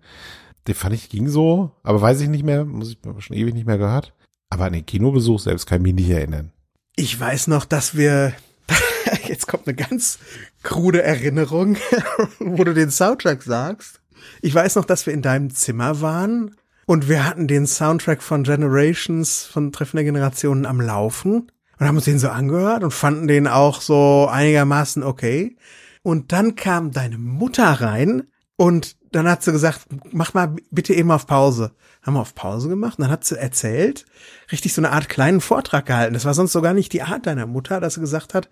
Den 0.66 0.74
fand 0.74 0.94
ich 0.94 1.08
ging 1.08 1.28
so, 1.28 1.72
aber 1.82 2.00
weiß 2.00 2.20
ich 2.20 2.28
nicht 2.28 2.44
mehr, 2.44 2.64
muss 2.64 2.90
ich 2.90 2.98
schon 3.18 3.36
ewig 3.36 3.54
nicht 3.54 3.66
mehr 3.66 3.78
gehört. 3.78 4.12
Aber 4.50 4.64
an 4.64 4.72
den 4.72 4.86
Kinobesuch 4.86 5.40
selbst 5.40 5.66
kann 5.66 5.78
ich 5.78 5.82
mich 5.82 5.94
nicht 5.94 6.10
erinnern. 6.10 6.52
Ich 6.96 7.18
weiß 7.18 7.48
noch, 7.48 7.64
dass 7.64 7.96
wir 7.96 8.34
jetzt 9.26 9.46
kommt 9.46 9.66
eine 9.66 9.76
ganz 9.76 10.18
krude 10.62 11.02
Erinnerung, 11.02 11.76
wo 12.38 12.64
du 12.64 12.74
den 12.74 12.90
Soundtrack 12.90 13.42
sagst. 13.42 14.00
Ich 14.40 14.54
weiß 14.54 14.76
noch, 14.76 14.84
dass 14.84 15.06
wir 15.06 15.12
in 15.12 15.22
deinem 15.22 15.50
Zimmer 15.50 16.00
waren 16.00 16.56
und 16.86 17.08
wir 17.08 17.26
hatten 17.26 17.46
den 17.46 17.66
Soundtrack 17.66 18.22
von 18.22 18.44
Generations 18.44 19.44
von 19.44 19.72
Treffen 19.72 19.96
der 19.96 20.04
Generationen 20.04 20.66
am 20.66 20.80
Laufen 20.80 21.50
und 21.78 21.86
haben 21.86 21.96
uns 21.96 22.04
den 22.04 22.18
so 22.18 22.28
angehört 22.28 22.84
und 22.84 22.92
fanden 22.92 23.26
den 23.26 23.46
auch 23.46 23.80
so 23.80 24.28
einigermaßen 24.30 25.02
okay. 25.02 25.56
Und 26.04 26.32
dann 26.32 26.54
kam 26.54 26.90
deine 26.90 27.16
Mutter 27.16 27.64
rein 27.64 28.24
und 28.56 28.96
dann 29.10 29.26
hat 29.26 29.42
sie 29.42 29.52
gesagt, 29.52 29.86
mach 30.12 30.34
mal 30.34 30.54
bitte 30.70 30.92
eben 30.92 31.10
auf 31.10 31.26
Pause. 31.26 31.72
Haben 32.02 32.14
wir 32.14 32.20
auf 32.20 32.34
Pause 32.34 32.68
gemacht 32.68 32.98
und 32.98 33.04
dann 33.04 33.10
hat 33.10 33.24
sie 33.24 33.38
erzählt, 33.38 34.04
richtig 34.52 34.74
so 34.74 34.82
eine 34.82 34.90
Art 34.90 35.08
kleinen 35.08 35.40
Vortrag 35.40 35.86
gehalten. 35.86 36.12
Das 36.12 36.26
war 36.26 36.34
sonst 36.34 36.52
so 36.52 36.60
gar 36.60 36.74
nicht 36.74 36.92
die 36.92 37.00
Art 37.00 37.26
deiner 37.26 37.46
Mutter, 37.46 37.80
dass 37.80 37.94
sie 37.94 38.00
gesagt 38.00 38.34
hat, 38.34 38.50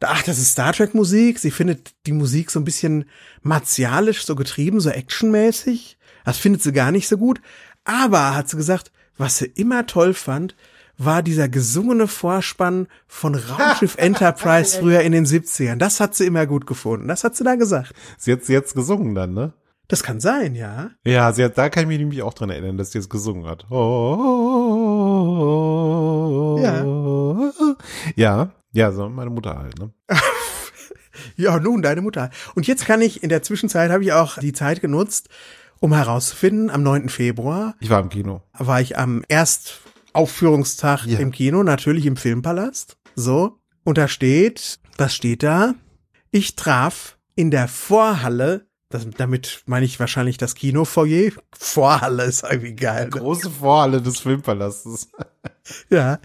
ach, 0.00 0.24
das 0.24 0.38
ist 0.38 0.50
Star 0.50 0.72
Trek 0.72 0.92
Musik. 0.92 1.38
Sie 1.38 1.52
findet 1.52 1.92
die 2.06 2.12
Musik 2.12 2.50
so 2.50 2.58
ein 2.58 2.64
bisschen 2.64 3.04
martialisch, 3.42 4.26
so 4.26 4.34
getrieben, 4.34 4.80
so 4.80 4.90
actionmäßig. 4.90 5.98
Das 6.24 6.36
findet 6.36 6.64
sie 6.64 6.72
gar 6.72 6.90
nicht 6.90 7.06
so 7.06 7.16
gut. 7.16 7.40
Aber 7.84 8.34
hat 8.34 8.48
sie 8.48 8.56
gesagt, 8.56 8.90
was 9.16 9.38
sie 9.38 9.46
immer 9.46 9.86
toll 9.86 10.14
fand, 10.14 10.56
war 10.98 11.22
dieser 11.22 11.48
gesungene 11.48 12.06
Vorspann 12.08 12.88
von 13.06 13.34
Raumschiff 13.36 13.94
Enterprise 13.98 14.78
früher 14.78 15.00
in 15.00 15.12
den 15.12 15.24
70ern. 15.26 15.76
Das 15.76 16.00
hat 16.00 16.14
sie 16.16 16.26
immer 16.26 16.46
gut 16.46 16.66
gefunden. 16.66 17.08
Das 17.08 17.22
hat 17.24 17.36
sie 17.36 17.44
da 17.44 17.54
gesagt. 17.54 17.92
Sie 18.18 18.32
hat 18.32 18.44
sie 18.44 18.52
jetzt 18.52 18.74
gesungen 18.74 19.14
dann, 19.14 19.32
ne? 19.32 19.52
Das 19.86 20.02
kann 20.02 20.20
sein, 20.20 20.54
ja. 20.54 20.90
Ja, 21.04 21.32
sie 21.32 21.42
hat, 21.44 21.56
da 21.56 21.70
kann 21.70 21.84
ich 21.84 21.88
mich 21.88 21.98
nämlich 21.98 22.20
auch 22.22 22.34
dran 22.34 22.50
erinnern, 22.50 22.76
dass 22.76 22.92
sie 22.92 22.98
es 22.98 23.08
gesungen 23.08 23.46
hat. 23.46 23.64
Oh, 25.18 26.58
Ja. 26.60 26.84
Ja, 28.16 28.50
ja, 28.72 28.92
so 28.92 29.08
meine 29.08 29.30
Mutter 29.30 29.56
halt, 29.58 29.78
ne? 29.78 29.90
Ja, 31.36 31.58
nun, 31.58 31.82
deine 31.82 32.00
Mutter. 32.02 32.30
Und 32.54 32.66
jetzt 32.66 32.84
kann 32.84 33.00
ich, 33.00 33.22
in 33.22 33.28
der 33.28 33.42
Zwischenzeit 33.42 33.90
habe 33.90 34.02
ich 34.02 34.12
auch 34.12 34.38
die 34.38 34.52
Zeit 34.52 34.80
genutzt, 34.80 35.28
um 35.80 35.92
herauszufinden, 35.94 36.68
am 36.70 36.82
9. 36.82 37.08
Februar 37.08 37.74
Ich 37.80 37.90
war 37.90 38.00
im 38.00 38.08
Kino. 38.08 38.42
war 38.52 38.80
ich 38.80 38.98
am 38.98 39.22
Erstaufführungstag 40.12 41.06
Ja. 41.06 41.18
im 41.18 41.32
Kino, 41.32 41.62
natürlich 41.62 42.06
im 42.06 42.16
Filmpalast. 42.16 42.96
So. 43.14 43.58
Und 43.84 43.98
da 43.98 44.08
steht, 44.08 44.80
was 44.96 45.14
steht 45.14 45.42
da? 45.42 45.74
Ich 46.30 46.56
traf 46.56 47.16
in 47.34 47.50
der 47.50 47.68
Vorhalle, 47.68 48.66
das, 48.90 49.06
damit 49.16 49.62
meine 49.66 49.84
ich 49.86 50.00
wahrscheinlich 50.00 50.38
das 50.38 50.54
Kinofoyer. 50.54 51.32
Vorhalle 51.52 52.24
ist 52.24 52.42
irgendwie 52.42 52.74
geil. 52.74 53.04
Ne? 53.04 53.10
Große 53.10 53.50
Vorhalle 53.50 54.02
des 54.02 54.20
Filmpalastes. 54.20 55.08
Ja. 55.90 56.18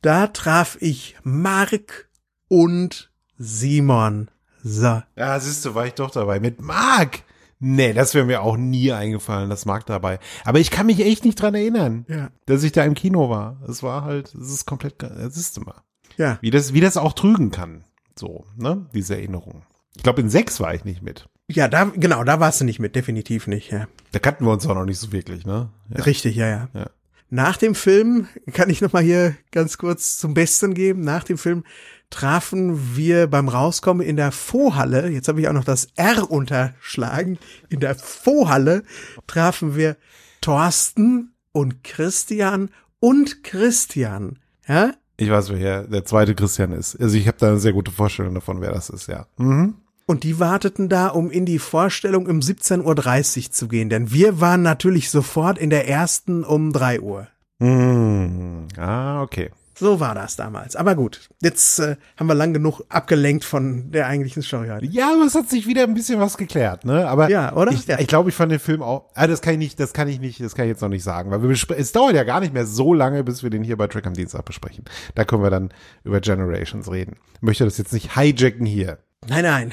Da 0.00 0.28
traf 0.28 0.76
ich 0.80 1.16
Mark 1.24 2.08
und 2.46 3.10
Simon. 3.36 4.30
So. 4.62 5.02
Ja, 5.16 5.40
siehst 5.40 5.64
du, 5.64 5.74
war 5.74 5.86
ich 5.88 5.94
doch 5.94 6.12
dabei. 6.12 6.38
Mit 6.38 6.60
Marc. 6.60 7.22
Nee, 7.58 7.92
das 7.94 8.14
wäre 8.14 8.26
mir 8.26 8.42
auch 8.42 8.56
nie 8.56 8.92
eingefallen, 8.92 9.48
das 9.48 9.64
Marc 9.64 9.86
dabei. 9.86 10.18
Aber 10.44 10.58
ich 10.60 10.70
kann 10.70 10.86
mich 10.86 11.00
echt 11.00 11.24
nicht 11.24 11.40
dran 11.40 11.54
erinnern, 11.54 12.04
Ja. 12.08 12.28
dass 12.44 12.62
ich 12.62 12.72
da 12.72 12.84
im 12.84 12.94
Kino 12.94 13.30
war. 13.30 13.62
Es 13.68 13.82
war 13.82 14.04
halt, 14.04 14.34
es 14.34 14.50
ist 14.50 14.66
komplett, 14.66 14.96
siehst 15.28 15.56
du 15.56 15.62
mal. 15.62 15.82
Ja. 16.18 16.38
Wie 16.42 16.50
das, 16.50 16.72
wie 16.74 16.80
das 16.80 16.96
auch 16.96 17.12
trügen 17.14 17.50
kann. 17.50 17.84
So, 18.18 18.44
ne? 18.56 18.86
Diese 18.94 19.14
Erinnerung. 19.16 19.62
Ich 19.96 20.02
glaube, 20.02 20.20
in 20.20 20.28
sechs 20.30 20.60
war 20.60 20.74
ich 20.74 20.84
nicht 20.84 21.02
mit. 21.02 21.28
Ja, 21.48 21.68
da, 21.68 21.84
genau, 21.84 22.24
da 22.24 22.40
warst 22.40 22.60
du 22.60 22.64
nicht 22.64 22.78
mit, 22.80 22.96
definitiv 22.96 23.46
nicht, 23.46 23.70
ja. 23.70 23.86
Da 24.12 24.18
kannten 24.18 24.44
wir 24.44 24.52
uns 24.52 24.66
auch 24.66 24.74
noch 24.74 24.84
nicht 24.84 24.98
so 24.98 25.12
wirklich, 25.12 25.46
ne? 25.46 25.70
Ja. 25.90 26.02
Richtig, 26.02 26.36
ja, 26.36 26.46
ja. 26.48 26.68
Ja. 26.74 26.90
Nach 27.30 27.56
dem 27.56 27.74
Film, 27.74 28.28
kann 28.52 28.70
ich 28.70 28.80
nochmal 28.80 29.02
hier 29.02 29.34
ganz 29.50 29.78
kurz 29.78 30.16
zum 30.18 30.34
Besten 30.34 30.74
geben, 30.74 31.00
nach 31.02 31.24
dem 31.24 31.38
Film 31.38 31.64
trafen 32.10 32.96
wir 32.96 33.26
beim 33.26 33.48
Rauskommen 33.48 34.06
in 34.06 34.16
der 34.16 34.32
Fohalle, 34.32 35.08
jetzt 35.08 35.28
habe 35.28 35.40
ich 35.40 35.48
auch 35.48 35.52
noch 35.52 35.64
das 35.64 35.88
R 35.96 36.30
unterschlagen, 36.30 37.38
in 37.68 37.80
der 37.80 37.94
Fohalle 37.94 38.82
trafen 39.26 39.76
wir 39.76 39.96
Thorsten 40.40 41.34
und 41.52 41.82
Christian 41.82 42.70
und 43.00 43.42
Christian, 43.42 44.38
ja? 44.68 44.92
Ich 45.18 45.30
weiß, 45.30 45.50
wer 45.50 45.84
der 45.84 46.04
zweite 46.04 46.34
Christian 46.34 46.72
ist. 46.72 47.00
Also 47.00 47.16
ich 47.16 47.26
habe 47.26 47.38
da 47.38 47.48
eine 47.48 47.58
sehr 47.58 47.72
gute 47.72 47.90
Vorstellung 47.90 48.34
davon, 48.34 48.60
wer 48.60 48.72
das 48.72 48.90
ist, 48.90 49.08
ja. 49.08 49.26
Mhm. 49.38 49.76
Und 50.06 50.22
die 50.22 50.38
warteten 50.38 50.88
da, 50.88 51.08
um 51.08 51.30
in 51.30 51.46
die 51.46 51.58
Vorstellung 51.58 52.26
um 52.26 52.38
17.30 52.38 53.46
Uhr 53.46 53.52
zu 53.52 53.66
gehen, 53.68 53.88
denn 53.88 54.12
wir 54.12 54.40
waren 54.40 54.62
natürlich 54.62 55.10
sofort 55.10 55.58
in 55.58 55.70
der 55.70 55.88
ersten 55.88 56.44
um 56.44 56.72
3 56.72 57.00
Uhr. 57.00 57.26
Mhm. 57.58 58.68
Ah, 58.76 59.22
okay. 59.22 59.50
So 59.78 60.00
war 60.00 60.14
das 60.14 60.36
damals. 60.36 60.74
Aber 60.74 60.94
gut, 60.94 61.28
jetzt 61.42 61.78
äh, 61.80 61.96
haben 62.16 62.28
wir 62.28 62.34
lang 62.34 62.54
genug 62.54 62.80
abgelenkt 62.88 63.44
von 63.44 63.90
der 63.90 64.06
eigentlichen 64.06 64.42
Story 64.42 64.68
heute. 64.68 64.86
Ja, 64.86 65.12
aber 65.12 65.24
es 65.26 65.34
hat 65.34 65.50
sich 65.50 65.66
wieder 65.66 65.82
ein 65.82 65.92
bisschen 65.92 66.18
was 66.18 66.38
geklärt, 66.38 66.86
ne? 66.86 67.06
Aber 67.06 67.28
Ja, 67.28 67.54
oder? 67.54 67.72
Ich, 67.72 67.86
Ja. 67.86 67.98
ich 67.98 68.06
glaube, 68.06 68.30
ich 68.30 68.34
fand 68.34 68.50
den 68.50 68.58
Film 68.58 68.82
auch. 68.82 69.10
Ah, 69.14 69.26
das 69.26 69.42
kann 69.42 69.52
ich 69.52 69.58
nicht, 69.58 69.78
das 69.78 69.92
kann 69.92 70.08
ich 70.08 70.18
nicht, 70.18 70.40
das 70.40 70.54
kann 70.54 70.64
ich 70.64 70.70
jetzt 70.70 70.80
noch 70.80 70.88
nicht 70.88 71.04
sagen, 71.04 71.30
weil 71.30 71.42
wir 71.42 71.50
es 71.50 71.92
dauert 71.92 72.14
ja 72.14 72.24
gar 72.24 72.40
nicht 72.40 72.54
mehr 72.54 72.64
so 72.66 72.94
lange, 72.94 73.22
bis 73.22 73.42
wir 73.42 73.50
den 73.50 73.62
hier 73.62 73.76
bei 73.76 73.86
Track 73.86 74.06
am 74.06 74.14
Dienstag 74.14 74.46
besprechen. 74.46 74.84
Da 75.14 75.24
können 75.26 75.42
wir 75.42 75.50
dann 75.50 75.68
über 76.04 76.20
Generations 76.20 76.90
reden. 76.90 77.16
Ich 77.34 77.42
möchte 77.42 77.64
das 77.64 77.76
jetzt 77.76 77.92
nicht 77.92 78.16
hijacken 78.18 78.64
hier. 78.64 78.98
Nein, 79.28 79.44
nein. 79.44 79.72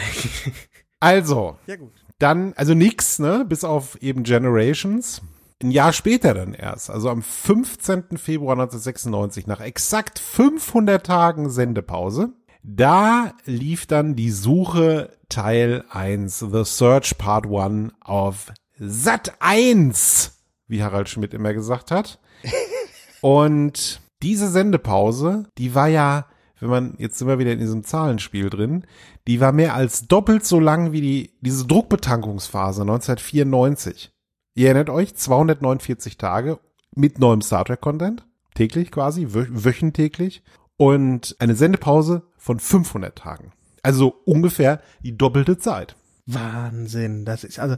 Also, 1.00 1.58
ja 1.68 1.76
gut. 1.76 1.92
dann, 2.20 2.54
also 2.56 2.74
nix, 2.74 3.20
ne, 3.20 3.46
bis 3.48 3.64
auf 3.64 4.02
eben 4.02 4.24
Generations. 4.24 5.22
Ein 5.64 5.72
Jahr 5.72 5.94
später 5.94 6.34
dann 6.34 6.54
erst, 6.54 6.90
also 6.90 7.10
am 7.10 7.22
15. 7.22 8.18
Februar 8.18 8.52
1996, 8.54 9.48
nach 9.48 9.62
exakt 9.62 10.20
500 10.20 11.06
Tagen 11.06 11.50
Sendepause, 11.50 12.34
da 12.64 13.34
lief 13.46 13.86
dann 13.86 14.16
die 14.16 14.30
Suche 14.30 15.18
Teil 15.30 15.86
1, 15.90 16.40
The 16.40 16.66
Search 16.66 17.18
Part 17.18 17.46
1 17.46 17.94
auf 18.02 18.52
Sat 18.78 19.36
1, 19.40 20.38
wie 20.68 20.84
Harald 20.84 21.08
Schmidt 21.08 21.34
immer 21.34 21.54
gesagt 21.54 21.92
hat. 21.92 22.20
Und 23.22 24.02
diese 24.22 24.50
Sendepause, 24.50 25.46
die 25.58 25.76
war 25.76 25.88
ja, 25.88 26.26
wenn 26.60 26.70
man 26.70 26.96
jetzt 26.98 27.22
immer 27.22 27.40
wieder 27.40 27.54
in 27.54 27.60
diesem 27.60 27.86
Zahlenspiel 27.86 28.50
drin, 28.50 28.86
die 29.28 29.40
war 29.40 29.54
mehr 29.54 29.76
als 29.76 30.10
doppelt 30.10 30.46
so 30.46 30.60
lang 30.60 30.92
wie 30.92 31.02
die, 31.02 31.34
diese 31.40 31.66
Druckbetankungsphase 31.68 32.82
1994. 32.82 34.13
Ihr 34.56 34.68
erinnert 34.68 34.90
euch, 34.90 35.16
249 35.16 36.18
Tage 36.18 36.60
mit 36.96 37.18
neuem 37.18 37.42
Star 37.42 37.66
Trek 37.66 37.82
Content, 37.82 38.26
täglich 38.54 38.92
quasi, 38.92 39.28
wö 39.30 39.48
wöchentäglich 39.50 40.44
und 40.78 41.36
eine 41.40 41.56
Sendepause 41.56 42.24
von 42.38 42.60
500 42.60 43.18
Tagen. 43.18 43.52
Also 43.82 44.22
ungefähr 44.26 44.82
die 45.02 45.18
doppelte 45.18 45.58
Zeit. 45.58 45.96
Wahnsinn. 46.26 47.26
Das 47.26 47.44
ist 47.44 47.60
also 47.60 47.78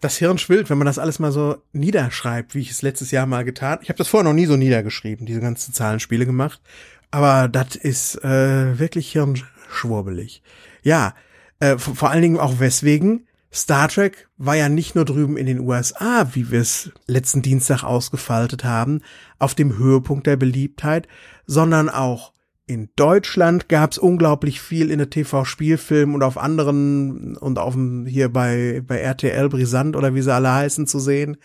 das 0.00 0.16
Hirn 0.16 0.38
schwillt, 0.38 0.70
wenn 0.70 0.78
man 0.78 0.86
das 0.86 0.98
alles 0.98 1.18
mal 1.18 1.32
so 1.32 1.56
niederschreibt, 1.72 2.54
wie 2.54 2.60
ich 2.60 2.70
es 2.70 2.82
letztes 2.82 3.10
Jahr 3.10 3.26
mal 3.26 3.44
getan. 3.44 3.78
Ich 3.82 3.88
habe 3.88 3.98
das 3.98 4.08
vorher 4.08 4.28
noch 4.28 4.36
nie 4.36 4.46
so 4.46 4.56
niedergeschrieben, 4.56 5.26
diese 5.26 5.40
ganzen 5.40 5.74
Zahlenspiele 5.74 6.26
gemacht. 6.26 6.60
Aber 7.10 7.48
das 7.48 7.74
ist 7.76 8.22
äh, 8.24 8.78
wirklich 8.78 9.12
hirnschwurbelig. 9.12 10.42
Ja, 10.82 11.14
äh, 11.58 11.78
vor 11.78 12.10
allen 12.10 12.22
Dingen 12.22 12.38
auch 12.38 12.60
weswegen. 12.60 13.26
Star 13.54 13.88
Trek 13.88 14.28
war 14.36 14.56
ja 14.56 14.68
nicht 14.68 14.96
nur 14.96 15.04
drüben 15.04 15.36
in 15.36 15.46
den 15.46 15.60
USA, 15.60 16.28
wie 16.32 16.50
wir 16.50 16.60
es 16.60 16.90
letzten 17.06 17.40
Dienstag 17.40 17.84
ausgefaltet 17.84 18.64
haben, 18.64 19.00
auf 19.38 19.54
dem 19.54 19.78
Höhepunkt 19.78 20.26
der 20.26 20.36
Beliebtheit, 20.36 21.06
sondern 21.46 21.88
auch 21.88 22.32
in 22.66 22.88
Deutschland 22.96 23.68
gab 23.68 23.92
es 23.92 23.98
unglaublich 23.98 24.60
viel 24.60 24.90
in 24.90 24.98
der 24.98 25.10
TV-Spielfilm 25.10 26.14
und 26.14 26.22
auf 26.22 26.36
anderen 26.36 27.36
und 27.36 27.58
auf 27.58 27.74
dem, 27.74 28.06
hier 28.06 28.28
bei, 28.32 28.82
bei 28.84 28.98
RTL 28.98 29.48
Brisant 29.50 29.94
oder 29.94 30.14
wie 30.14 30.22
sie 30.22 30.32
alle 30.32 30.52
heißen 30.52 30.86
zu 30.86 30.98
sehen, 30.98 31.36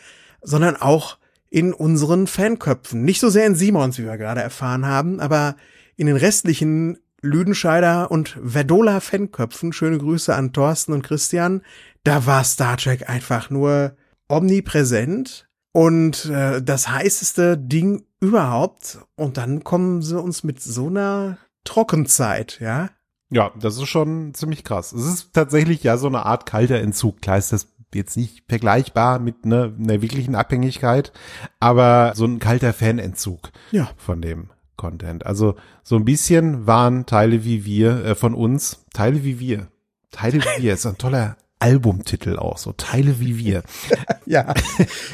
sondern 0.41 0.77
auch 0.77 1.17
in 1.49 1.73
unseren 1.73 2.25
Fanköpfen. 2.25 3.03
Nicht 3.03 3.19
so 3.19 3.29
sehr 3.29 3.45
in 3.45 3.55
Simons, 3.55 3.99
wie 3.99 4.05
wir 4.05 4.17
gerade 4.17 4.41
erfahren 4.41 4.85
haben, 4.85 5.19
aber 5.19 5.57
in 5.95 6.07
den 6.07 6.15
restlichen 6.15 6.97
Lüdenscheider 7.21 8.09
und 8.11 8.37
Verdola 8.41 8.99
Fanköpfen, 9.01 9.73
schöne 9.73 9.97
Grüße 9.97 10.33
an 10.33 10.53
Thorsten 10.53 10.93
und 10.93 11.03
Christian, 11.03 11.61
da 12.03 12.25
war 12.25 12.43
Star 12.43 12.77
Trek 12.77 13.09
einfach 13.09 13.49
nur 13.49 13.95
omnipräsent 14.27 15.47
und 15.71 16.25
äh, 16.25 16.61
das 16.61 16.89
heißeste 16.89 17.57
Ding 17.57 18.03
überhaupt. 18.19 18.99
Und 19.15 19.37
dann 19.37 19.63
kommen 19.63 20.01
sie 20.01 20.19
uns 20.19 20.43
mit 20.43 20.61
so 20.61 20.87
einer 20.87 21.37
Trockenzeit, 21.63 22.59
ja. 22.59 22.89
Ja, 23.31 23.51
das 23.59 23.77
ist 23.77 23.87
schon 23.87 24.33
ziemlich 24.33 24.63
krass. 24.63 24.91
Es 24.91 25.05
ist 25.05 25.33
tatsächlich 25.33 25.83
ja 25.83 25.97
so 25.97 26.07
eine 26.07 26.25
Art 26.25 26.45
kalter 26.47 26.79
Entzug. 26.79 27.21
Klar 27.21 27.37
ist 27.37 27.53
das 27.53 27.67
jetzt 27.93 28.17
nicht 28.17 28.43
vergleichbar 28.47 29.19
mit 29.19 29.45
ne, 29.45 29.75
einer 29.79 30.01
wirklichen 30.01 30.35
Abhängigkeit, 30.35 31.11
aber 31.59 32.13
so 32.15 32.25
ein 32.25 32.39
kalter 32.39 32.73
Fanentzug 32.73 33.51
Ja. 33.71 33.89
von 33.97 34.21
dem 34.21 34.49
Content. 34.77 35.25
Also 35.25 35.55
so 35.83 35.95
ein 35.95 36.05
bisschen 36.05 36.65
waren 36.65 37.05
Teile 37.05 37.43
wie 37.43 37.65
wir 37.65 38.03
äh, 38.05 38.15
von 38.15 38.33
uns, 38.33 38.85
Teile 38.93 39.23
wie 39.23 39.39
wir. 39.39 39.67
Teile 40.11 40.39
wie 40.41 40.63
wir 40.63 40.73
ist 40.73 40.85
ein 40.87 40.97
toller 40.97 41.37
Albumtitel 41.59 42.37
auch, 42.37 42.57
so 42.57 42.71
Teile 42.73 43.19
wie 43.19 43.37
wir. 43.37 43.63
Ja. 44.25 44.53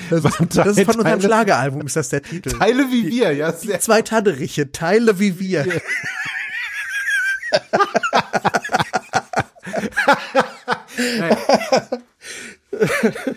Das, 0.09 0.25
ist, 0.39 0.57
das 0.57 0.77
ist 0.77 0.85
von 0.85 0.95
unserem 0.97 1.03
Teile- 1.03 1.21
Schlageralbum, 1.21 1.85
ist 1.85 1.95
das 1.95 2.09
der 2.09 2.21
Titel. 2.21 2.49
Teile 2.49 2.91
wie 2.91 3.09
wir, 3.09 3.33
ja, 3.33 3.53
sehr 3.53 3.79
Zwei 3.79 4.01
Taderiche, 4.01 4.73
Teile 4.73 5.19
wie 5.19 5.39
wir. 5.39 5.65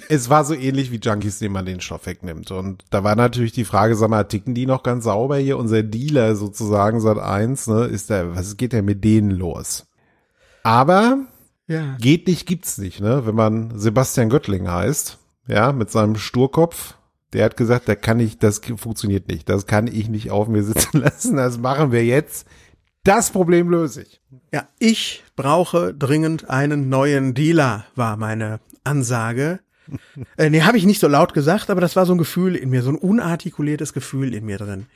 es 0.09 0.31
war 0.31 0.45
so 0.45 0.55
ähnlich 0.55 0.91
wie 0.91 0.99
Junkies, 0.99 1.39
denen 1.39 1.53
man 1.53 1.67
den 1.67 1.81
Stoff 1.81 2.07
wegnimmt. 2.07 2.51
Und 2.51 2.85
da 2.91 3.05
war 3.05 3.17
natürlich 3.17 3.53
die 3.53 3.65
Frage, 3.65 3.95
sag 3.95 4.11
mal, 4.11 4.25
ticken 4.25 4.55
die 4.55 4.67
noch 4.67 4.83
ganz 4.83 5.05
sauber 5.05 5.37
hier? 5.37 5.59
Unser 5.59 5.83
Dealer 5.83 6.37
sozusagen 6.37 7.01
seit 7.01 7.19
eins, 7.19 7.67
ne, 7.67 7.85
ist 7.85 8.11
der, 8.11 8.35
was 8.35 8.57
geht 8.57 8.73
denn 8.73 8.85
mit 8.85 9.05
denen 9.05 9.31
los? 9.31 9.87
Aber 10.63 11.19
Ja. 11.69 11.97
geht 12.01 12.27
nicht, 12.27 12.47
gibt's 12.47 12.79
nicht, 12.79 13.01
ne? 13.01 13.27
Wenn 13.27 13.35
man 13.35 13.79
Sebastian 13.79 14.31
Göttling 14.31 14.69
heißt, 14.69 15.19
ja, 15.47 15.73
mit 15.73 15.91
seinem 15.91 16.17
Sturkopf, 16.17 16.95
der 17.35 17.45
hat 17.45 17.57
gesagt, 17.59 17.89
der 17.89 17.97
kann 17.97 18.17
nicht, 18.17 18.43
das 18.43 18.61
funktioniert 18.77 19.29
nicht, 19.29 19.49
das 19.49 19.67
kann 19.67 19.87
ich 19.87 20.09
nicht 20.09 20.31
auf 20.31 20.49
mir 20.49 20.63
sitzen 20.63 20.99
lassen, 21.01 21.37
das 21.37 21.59
machen 21.59 21.93
wir 21.93 22.05
jetzt. 22.05 22.47
Das 23.05 23.31
Problem 23.31 23.71
löse 23.71 24.03
ich. 24.03 24.21
Ja, 24.53 24.67
ich 24.79 25.25
brauche 25.37 25.95
dringend 25.95 26.51
einen 26.51 26.89
neuen 26.89 27.35
Dealer, 27.35 27.85
war 27.95 28.17
meine 28.17 28.61
Ansage. 28.85 29.61
äh, 30.37 30.51
nee, 30.51 30.63
habe 30.63 30.79
ich 30.79 30.85
nicht 30.85 31.01
so 31.01 31.09
laut 31.09 31.35
gesagt, 31.35 31.71
aber 31.71 31.81
das 31.81 31.97
war 31.97 32.07
so 32.07 32.13
ein 32.13 32.19
Gefühl 32.19 32.57
in 32.57 32.71
mir, 32.71 32.83
so 32.83 32.91
ein 32.91 32.97
unartikuliertes 32.97 33.93
Gefühl 33.93 34.35
in 34.35 34.45
mir 34.45 34.59
drin. 34.59 34.87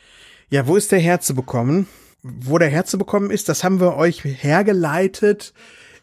Ja, 0.50 0.66
wo 0.66 0.76
ist 0.76 0.92
der 0.92 0.98
herzubekommen? 1.00 1.86
Wo 2.22 2.58
der 2.58 2.68
herzubekommen 2.68 3.30
ist, 3.30 3.48
das 3.48 3.64
haben 3.64 3.80
wir 3.80 3.96
euch 3.96 4.24
hergeleitet 4.24 5.54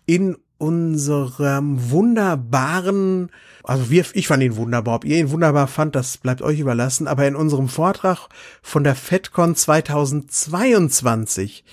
in 0.06 0.38
unserem 0.60 1.90
wunderbaren, 1.90 3.32
also 3.64 3.90
wir, 3.90 4.06
ich 4.14 4.28
fand 4.28 4.44
ihn 4.44 4.58
wunderbar, 4.58 4.98
ob 4.98 5.06
ihr 5.06 5.18
ihn 5.18 5.32
wunderbar 5.32 5.66
fand, 5.68 5.96
das 5.96 6.18
bleibt 6.18 6.44
euch 6.44 6.60
überlassen, 6.60 7.08
aber 7.08 7.28
in 7.28 7.36
unserem 7.36 7.68
Vortrag 7.68 8.28
von 8.62 8.84
der 8.84 8.96
FedCon 8.96 9.56
2022, 9.56 11.64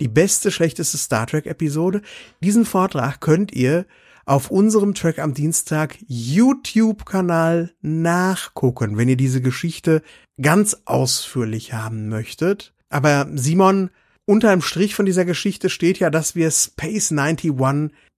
die 0.00 0.08
beste, 0.08 0.50
schlechteste 0.50 0.98
Star 0.98 1.26
Trek 1.26 1.46
Episode, 1.46 2.02
diesen 2.42 2.66
Vortrag 2.66 3.20
könnt 3.20 3.52
ihr 3.52 3.86
auf 4.24 4.50
unserem 4.50 4.94
Track 4.94 5.18
am 5.18 5.34
Dienstag 5.34 5.96
YouTube-Kanal 6.06 7.72
nachgucken, 7.80 8.96
wenn 8.96 9.08
ihr 9.08 9.16
diese 9.16 9.40
Geschichte 9.40 10.02
ganz 10.40 10.76
ausführlich 10.84 11.72
haben 11.72 12.08
möchtet. 12.08 12.72
Aber 12.88 13.28
Simon, 13.34 13.90
unter 14.24 14.50
dem 14.50 14.62
Strich 14.62 14.94
von 14.94 15.06
dieser 15.06 15.24
Geschichte 15.24 15.70
steht 15.70 15.98
ja, 15.98 16.10
dass 16.10 16.36
wir 16.36 16.50
Space 16.50 17.10
91 17.10 17.58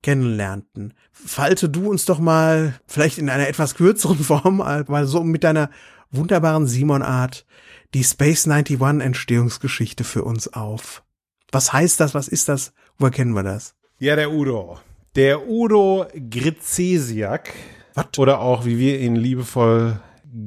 kennenlernten. 0.05 0.93
Falte 1.13 1.69
du 1.71 1.91
uns 1.91 2.05
doch 2.05 2.19
mal, 2.19 2.79
vielleicht 2.87 3.19
in 3.19 3.31
einer 3.31 3.49
etwas 3.49 3.75
kürzeren 3.75 4.19
Form, 4.21 4.59
mal 4.59 5.07
so 5.07 5.25
mit 5.25 5.43
deiner 5.43 5.71
wunderbaren 6.13 6.67
Simon-Art, 6.67 7.47
die 7.95 8.05
Space 8.05 8.47
91 8.47 9.05
Entstehungsgeschichte 9.05 10.05
für 10.05 10.23
uns 10.23 10.53
auf. 10.53 11.03
Was 11.51 11.73
heißt 11.73 12.01
das? 12.01 12.15
Was 12.15 12.29
ist 12.29 12.49
das? 12.49 12.73
Woher 12.99 13.13
kennen 13.13 13.35
wir 13.35 13.43
das? 13.43 13.75
Ja, 13.99 14.15
der 14.15 14.31
Udo. 14.31 14.79
Der 15.17 15.49
Udo 15.49 16.07
Grizesiak. 16.31 17.55
Was? 17.95 18.19
Oder 18.19 18.41
auch, 18.41 18.65
wie 18.67 18.79
wir 18.79 19.01
ihn 19.01 19.17
liebevoll 19.17 20.01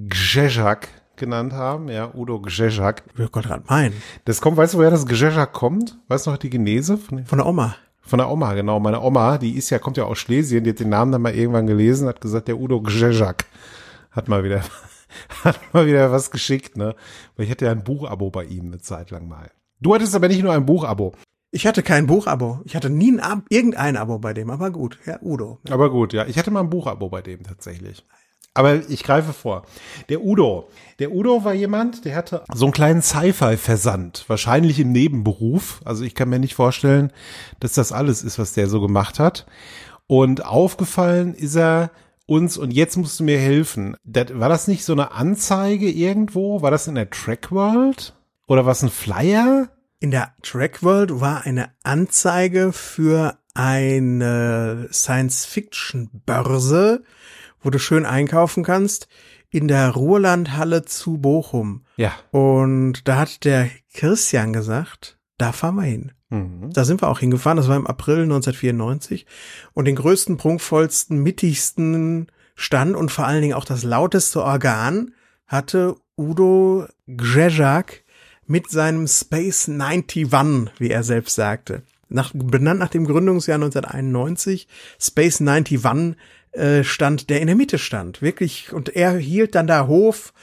Gzezak 0.10 0.90
genannt 1.16 1.54
haben. 1.54 1.90
Ja, 1.90 2.14
Udo 2.14 2.42
Gzezak. 2.42 3.04
Ich 3.14 3.18
will 3.18 3.30
Gott 3.30 3.46
gerade 3.46 3.64
meinen. 3.68 3.96
Das 4.26 4.40
kommt, 4.40 4.58
weißt 4.58 4.76
du, 4.76 4.78
woher 4.78 4.92
das 4.92 5.06
Gzezak 5.08 5.54
kommt? 5.54 5.98
Weißt 6.10 6.28
du 6.28 6.32
noch 6.32 6.38
die 6.38 6.50
Genese? 6.50 6.98
Von, 6.98 7.26
Von 7.26 7.40
der 7.40 7.48
Oma. 7.48 7.76
Von 8.08 8.20
der 8.20 8.30
Oma, 8.30 8.54
genau. 8.54 8.80
Meine 8.80 9.02
Oma, 9.02 9.38
die 9.38 9.58
ist 9.58 9.70
ja, 9.70 9.80
kommt 9.80 9.98
ja 9.98 10.06
aus 10.06 10.18
Schlesien, 10.18 10.64
die 10.64 10.72
hat 10.72 10.80
den 10.80 10.90
Namen 10.90 11.12
dann 11.12 11.22
mal 11.22 11.36
irgendwann 11.36 11.68
gelesen, 11.68 12.08
hat 12.08 12.22
gesagt, 12.22 12.48
der 12.48 12.60
Udo 12.60 12.82
Gzezak. 12.82 13.46
Hat 14.12 14.28
mal 14.28 14.44
wieder, 14.44 14.62
hat 15.44 15.60
mal 15.74 15.86
wieder 15.86 16.12
was 16.12 16.32
geschickt, 16.32 16.78
ne? 16.78 16.96
Weil 17.36 17.46
ich 17.46 17.52
hatte 17.52 17.66
ja 17.66 17.72
ein 17.72 17.84
Buchabo 17.84 18.30
bei 18.30 18.46
ihm 18.46 18.68
eine 18.68 18.80
Zeit 18.80 19.12
lang 19.12 19.28
mal. 19.28 19.52
Du 19.80 19.94
hattest 19.94 20.16
aber 20.16 20.28
nicht 20.28 20.42
nur 20.42 20.54
ein 20.54 20.66
Buchabo. 20.66 21.14
Ich 21.52 21.66
hatte 21.66 21.82
kein 21.82 22.08
Buchabo. 22.08 22.60
Ich 22.66 22.76
hatte 22.76 22.90
nie 22.90 23.12
ein 23.12 23.20
Ab 23.20 23.44
irgendein 23.50 23.96
Abo 23.96 24.20
bei 24.20 24.34
dem, 24.34 24.50
aber 24.50 24.70
gut. 24.72 25.00
Ja, 25.06 25.20
Udo. 25.22 25.60
Aber 25.70 25.90
gut, 25.90 26.14
ja. 26.14 26.26
Ich 26.26 26.38
hatte 26.38 26.52
mal 26.52 26.60
ein 26.62 26.70
Buchabo 26.70 27.10
bei 27.10 27.22
dem 27.22 27.44
tatsächlich. 27.44 28.06
Aber 28.58 28.90
ich 28.90 29.04
greife 29.04 29.34
vor. 29.34 29.66
Der 30.10 30.24
Udo. 30.24 30.68
Der 30.98 31.12
Udo 31.12 31.44
war 31.44 31.54
jemand, 31.54 32.06
der 32.06 32.16
hatte 32.16 32.42
so 32.52 32.66
einen 32.66 32.74
kleinen 32.74 33.04
Sci-Fi-Versand. 33.04 34.26
Wahrscheinlich 34.28 34.80
im 34.80 34.92
Nebenberuf. 34.92 35.80
Also 35.86 36.04
ich 36.04 36.16
kann 36.16 36.30
mir 36.30 36.40
nicht 36.40 36.56
vorstellen, 36.56 37.14
dass 37.60 37.74
das 37.74 37.92
alles 37.92 38.24
ist, 38.24 38.40
was 38.40 38.54
der 38.54 38.68
so 38.68 38.82
gemacht 38.82 39.20
hat. 39.20 39.46
Und 40.08 40.44
aufgefallen 40.44 41.36
ist 41.36 41.56
er 41.56 41.92
uns, 42.26 42.58
und 42.58 42.72
jetzt 42.72 42.98
musst 42.98 43.20
du 43.20 43.26
mir 43.26 43.38
helfen. 43.38 43.96
Das, 44.04 44.40
war 44.40 44.50
das 44.50 44.68
nicht 44.68 44.84
so 44.84 44.94
eine 44.94 45.12
Anzeige 45.12 45.92
irgendwo? 45.92 46.64
War 46.64 46.72
das 46.72 46.88
in 46.88 46.96
der 46.96 47.12
Track 47.12 47.52
World? 47.52 48.16
Oder 48.48 48.66
was 48.66 48.82
ein 48.82 48.90
Flyer? 48.90 49.70
In 50.00 50.10
der 50.10 50.34
Track 50.42 50.82
World 50.82 51.22
war 51.22 51.46
eine 51.46 51.70
Anzeige 51.84 52.74
für 52.74 53.38
eine 53.54 54.90
Science-Fiction-Börse, 54.92 57.04
wo 57.68 57.70
du 57.70 57.80
schön 57.80 58.06
einkaufen 58.06 58.64
kannst, 58.64 59.10
in 59.50 59.68
der 59.68 59.90
Ruhrlandhalle 59.90 60.86
zu 60.86 61.18
Bochum. 61.18 61.84
Ja. 61.98 62.14
Und 62.32 63.06
da 63.10 63.18
hat 63.18 63.44
der 63.44 63.70
Christian 63.94 64.54
gesagt, 64.54 65.20
da 65.38 65.52
fahren 65.52 65.76
wir 65.76 65.84
hin. 65.84 66.14
Mhm. 66.30 66.72
Da 66.72 66.86
sind 66.86 67.02
wir 67.02 67.10
auch 67.10 67.20
hingefahren, 67.20 67.58
das 67.58 67.68
war 67.68 67.76
im 67.76 67.86
April 67.86 68.24
1994. 68.24 69.26
Und 69.74 69.84
den 69.84 69.98
größten, 69.98 70.38
prunkvollsten, 70.38 71.22
mittigsten 71.22 72.28
Stand 72.56 72.96
und 72.96 73.12
vor 73.12 73.28
allen 73.28 73.42
Dingen 73.42 73.56
auch 73.56 73.66
das 73.66 73.84
lauteste 73.84 74.42
Organ 74.42 75.14
hatte 75.46 75.98
Udo 76.18 76.88
Grzezak 77.14 78.06
mit 78.46 78.70
seinem 78.70 79.08
Space 79.08 79.68
91, 79.68 80.30
wie 80.80 80.90
er 80.90 81.04
selbst 81.04 81.36
sagte. 81.36 81.84
Nach, 82.08 82.32
benannt 82.34 82.80
nach 82.80 82.88
dem 82.88 83.06
Gründungsjahr 83.06 83.56
1991, 83.56 84.70
Space 84.98 85.42
91 85.42 85.84
äh, 86.58 86.84
stand, 86.84 87.30
der 87.30 87.40
in 87.42 87.48
der 87.48 87.56
Mitte 87.56 87.78
stand. 87.78 88.22
Wirklich, 88.22 88.74
und 88.74 88.90
er 88.96 89.14
hielt 89.18 89.56
dann 89.56 89.68
da 89.68 89.88
Hof. 89.88 90.34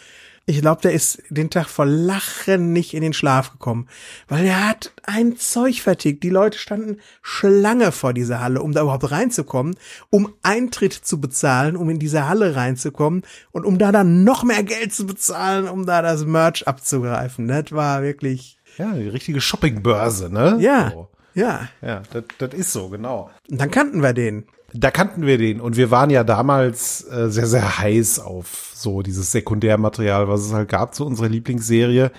Ich 0.47 0.61
glaube, 0.61 0.83
der 0.83 0.93
ist 0.93 1.23
den 1.31 1.49
Tag 1.49 1.69
vor 1.71 1.87
Lachen 1.87 2.75
nicht 2.75 2.93
in 2.93 3.01
den 3.01 3.15
Schlaf 3.15 3.51
gekommen, 3.53 3.89
weil 4.29 4.45
er 4.45 4.69
hat 4.69 4.93
ein 5.05 5.39
Zeug 5.39 5.81
vertickt. 5.81 6.23
Die 6.23 6.29
Leute 6.29 6.59
standen 6.59 6.99
Schlange 7.23 7.93
vor 7.93 8.13
dieser 8.13 8.41
Halle, 8.43 8.61
um 8.61 8.73
da 8.73 8.83
überhaupt 8.83 9.11
reinzukommen, 9.11 9.75
um 10.11 10.35
Eintritt 10.43 10.93
zu 10.93 11.19
bezahlen, 11.19 11.77
um 11.77 11.89
in 11.89 11.99
diese 11.99 12.29
Halle 12.29 12.57
reinzukommen 12.57 13.23
und 13.53 13.65
um 13.65 13.79
da 13.79 13.91
dann 13.91 14.23
noch 14.25 14.45
mehr 14.45 14.63
Geld 14.63 14.93
zu 14.93 15.07
bezahlen, 15.07 15.67
um 15.67 15.87
da 15.87 16.03
das 16.03 16.27
Merch 16.27 16.69
abzugreifen. 16.69 17.49
Das 17.49 17.73
war 17.73 18.03
wirklich, 18.03 18.59
Ja, 18.77 18.93
die 18.93 19.09
richtige 19.09 19.41
Shoppingbörse, 19.41 20.29
ne? 20.31 20.59
ja, 20.61 20.91
So. 20.91 21.09
ja. 21.33 21.69
Ja, 21.81 22.03
das, 22.13 22.25
das 22.37 22.53
ist 22.53 22.71
so, 22.71 22.91
genau. 22.91 23.31
Und 23.51 23.59
dann 23.63 23.71
kannten 23.71 24.03
wir 24.03 24.13
den. 24.13 24.45
Da 24.77 24.91
kannten 24.91 25.25
wir 25.25 25.39
den 25.39 25.61
und 25.61 25.77
wir 25.77 25.93
waren 25.93 26.11
ja 26.11 26.25
damals 26.25 27.07
äh, 27.09 27.31
sehr, 27.31 27.47
sehr 27.47 27.79
heiß 27.79 28.19
auf 28.19 28.73
so 28.75 29.03
dieses 29.03 29.31
Sekundärmaterial, 29.31 30.27
was 30.29 30.41
es 30.41 30.53
halt 30.53 30.69
gab 30.69 30.97
zu 30.97 31.07
unserer 31.07 31.29
Lieblingsserie. 31.29 32.11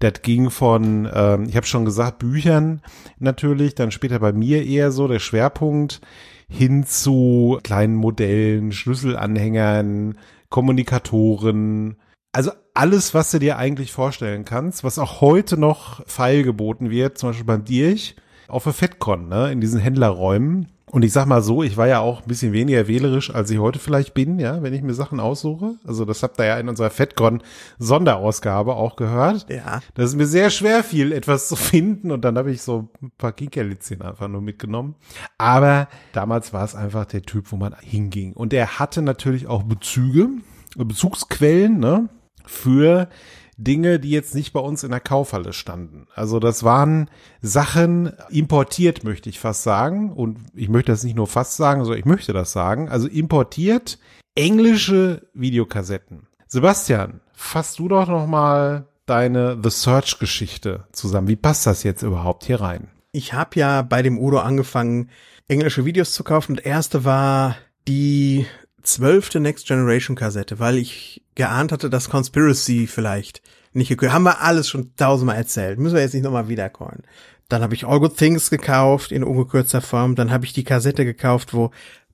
Das 0.00 0.20
ging 0.20 0.50
von, 0.50 1.08
ähm, 1.12 1.46
ich 1.48 1.56
habe 1.56 1.66
schon 1.66 1.86
gesagt, 1.86 2.18
Büchern 2.18 2.82
natürlich, 3.18 3.74
dann 3.74 3.90
später 3.90 4.18
bei 4.18 4.34
mir 4.34 4.66
eher 4.66 4.92
so 4.92 5.08
der 5.08 5.18
Schwerpunkt 5.18 6.02
hin 6.46 6.84
zu 6.84 7.58
kleinen 7.62 7.94
Modellen, 7.94 8.72
Schlüsselanhängern, 8.72 10.18
Kommunikatoren, 10.50 11.96
also 12.32 12.50
alles, 12.74 13.14
was 13.14 13.30
du 13.30 13.38
dir 13.38 13.56
eigentlich 13.56 13.92
vorstellen 13.92 14.44
kannst, 14.44 14.84
was 14.84 14.98
auch 14.98 15.22
heute 15.22 15.56
noch 15.56 16.06
feilgeboten 16.06 16.90
wird, 16.90 17.16
zum 17.16 17.30
Beispiel 17.30 17.46
beim 17.46 17.64
Dirch 17.64 18.16
auf 18.48 18.64
der 18.64 18.72
FedCon, 18.74 19.28
ne, 19.28 19.52
in 19.52 19.60
diesen 19.60 19.80
Händlerräumen. 19.80 20.68
Und 20.94 21.04
ich 21.04 21.12
sag 21.12 21.26
mal 21.26 21.42
so, 21.42 21.64
ich 21.64 21.76
war 21.76 21.88
ja 21.88 21.98
auch 21.98 22.22
ein 22.22 22.28
bisschen 22.28 22.52
weniger 22.52 22.86
wählerisch, 22.86 23.34
als 23.34 23.50
ich 23.50 23.58
heute 23.58 23.80
vielleicht 23.80 24.14
bin, 24.14 24.38
ja, 24.38 24.62
wenn 24.62 24.72
ich 24.72 24.80
mir 24.80 24.94
Sachen 24.94 25.18
aussuche. 25.18 25.74
Also 25.84 26.04
das 26.04 26.22
habt 26.22 26.38
ihr 26.38 26.44
ja 26.44 26.56
in 26.56 26.68
unserer 26.68 26.88
FedCon 26.88 27.42
Sonderausgabe 27.80 28.76
auch 28.76 28.94
gehört. 28.94 29.50
Ja. 29.50 29.80
Dass 29.94 30.10
es 30.10 30.14
mir 30.14 30.26
sehr 30.26 30.50
schwer 30.50 30.84
fiel, 30.84 31.10
etwas 31.10 31.48
zu 31.48 31.56
finden 31.56 32.12
und 32.12 32.24
dann 32.24 32.38
habe 32.38 32.52
ich 32.52 32.62
so 32.62 32.90
ein 33.02 33.10
paar 33.18 33.32
Kinkerlitzchen 33.32 34.02
einfach 34.02 34.28
nur 34.28 34.40
mitgenommen. 34.40 34.94
Aber 35.36 35.88
damals 36.12 36.52
war 36.52 36.64
es 36.64 36.76
einfach 36.76 37.06
der 37.06 37.22
Typ, 37.22 37.50
wo 37.50 37.56
man 37.56 37.74
hinging. 37.80 38.32
Und 38.32 38.52
er 38.52 38.78
hatte 38.78 39.02
natürlich 39.02 39.48
auch 39.48 39.64
Bezüge, 39.64 40.28
Bezugsquellen, 40.76 41.80
ne, 41.80 42.08
für 42.46 43.08
Dinge, 43.56 44.00
die 44.00 44.10
jetzt 44.10 44.34
nicht 44.34 44.52
bei 44.52 44.60
uns 44.60 44.82
in 44.82 44.90
der 44.90 45.00
Kaufhalle 45.00 45.52
standen. 45.52 46.06
Also 46.14 46.38
das 46.40 46.64
waren 46.64 47.08
Sachen 47.40 48.12
importiert, 48.30 49.04
möchte 49.04 49.28
ich 49.28 49.38
fast 49.38 49.62
sagen. 49.62 50.12
Und 50.12 50.38
ich 50.54 50.68
möchte 50.68 50.92
das 50.92 51.04
nicht 51.04 51.16
nur 51.16 51.26
fast 51.26 51.56
sagen, 51.56 51.82
sondern 51.84 52.00
ich 52.00 52.06
möchte 52.06 52.32
das 52.32 52.52
sagen. 52.52 52.88
Also 52.88 53.06
importiert 53.06 53.98
englische 54.34 55.28
Videokassetten. 55.34 56.26
Sebastian, 56.48 57.20
fass 57.32 57.76
du 57.76 57.88
doch 57.88 58.08
noch 58.08 58.26
mal 58.26 58.86
deine 59.06 59.58
The 59.62 59.70
Search 59.70 60.18
Geschichte 60.18 60.84
zusammen. 60.92 61.28
Wie 61.28 61.36
passt 61.36 61.66
das 61.66 61.82
jetzt 61.82 62.02
überhaupt 62.02 62.44
hier 62.44 62.60
rein? 62.60 62.88
Ich 63.12 63.32
habe 63.32 63.58
ja 63.58 63.82
bei 63.82 64.02
dem 64.02 64.18
Udo 64.18 64.38
angefangen, 64.38 65.10
englische 65.46 65.84
Videos 65.84 66.12
zu 66.12 66.24
kaufen. 66.24 66.52
Und 66.52 66.66
erste 66.66 67.04
war 67.04 67.56
die 67.86 68.46
zwölfte 68.84 69.40
Next 69.40 69.66
Generation 69.66 70.16
Kassette, 70.16 70.58
weil 70.58 70.78
ich 70.78 71.22
geahnt 71.34 71.72
hatte, 71.72 71.90
dass 71.90 72.10
Conspiracy 72.10 72.86
vielleicht 72.86 73.42
nicht 73.72 73.88
gekürt. 73.88 74.12
Haben 74.12 74.24
wir 74.24 74.40
alles 74.40 74.68
schon 74.68 74.94
tausendmal 74.96 75.36
erzählt. 75.36 75.78
Müssen 75.78 75.94
wir 75.96 76.02
jetzt 76.02 76.14
nicht 76.14 76.22
nochmal 76.22 76.48
wiedercallen. 76.48 77.02
Dann 77.48 77.62
habe 77.62 77.74
ich 77.74 77.86
All 77.86 78.00
Good 78.00 78.16
Things 78.16 78.50
gekauft 78.50 79.12
in 79.12 79.24
ungekürzter 79.24 79.80
Form. 79.80 80.14
Dann 80.14 80.30
habe 80.30 80.44
ich 80.44 80.52
die 80.52 80.64
Kassette 80.64 81.04
gekauft, 81.04 81.52
wo 81.52 81.70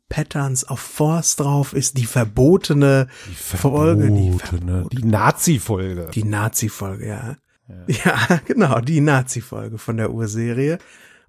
Patterns 0.08 0.68
of 0.68 0.80
Force 0.80 1.36
drauf 1.36 1.72
ist, 1.72 1.96
die 1.96 2.04
verbotene 2.04 3.06
Die 3.28 3.34
Folge, 3.34 4.10
die, 4.10 4.32
verbotene, 4.38 4.86
die 4.92 5.04
Nazi-Folge. 5.04 6.08
die 6.12 6.24
Nazi-Folge, 6.24 7.06
ja. 7.06 7.36
ja. 7.86 8.40
genau, 8.46 8.80
die 8.80 9.00
Nazi-Folge 9.00 9.78
von 9.78 9.96
der 9.96 10.12
Urserie. 10.12 10.78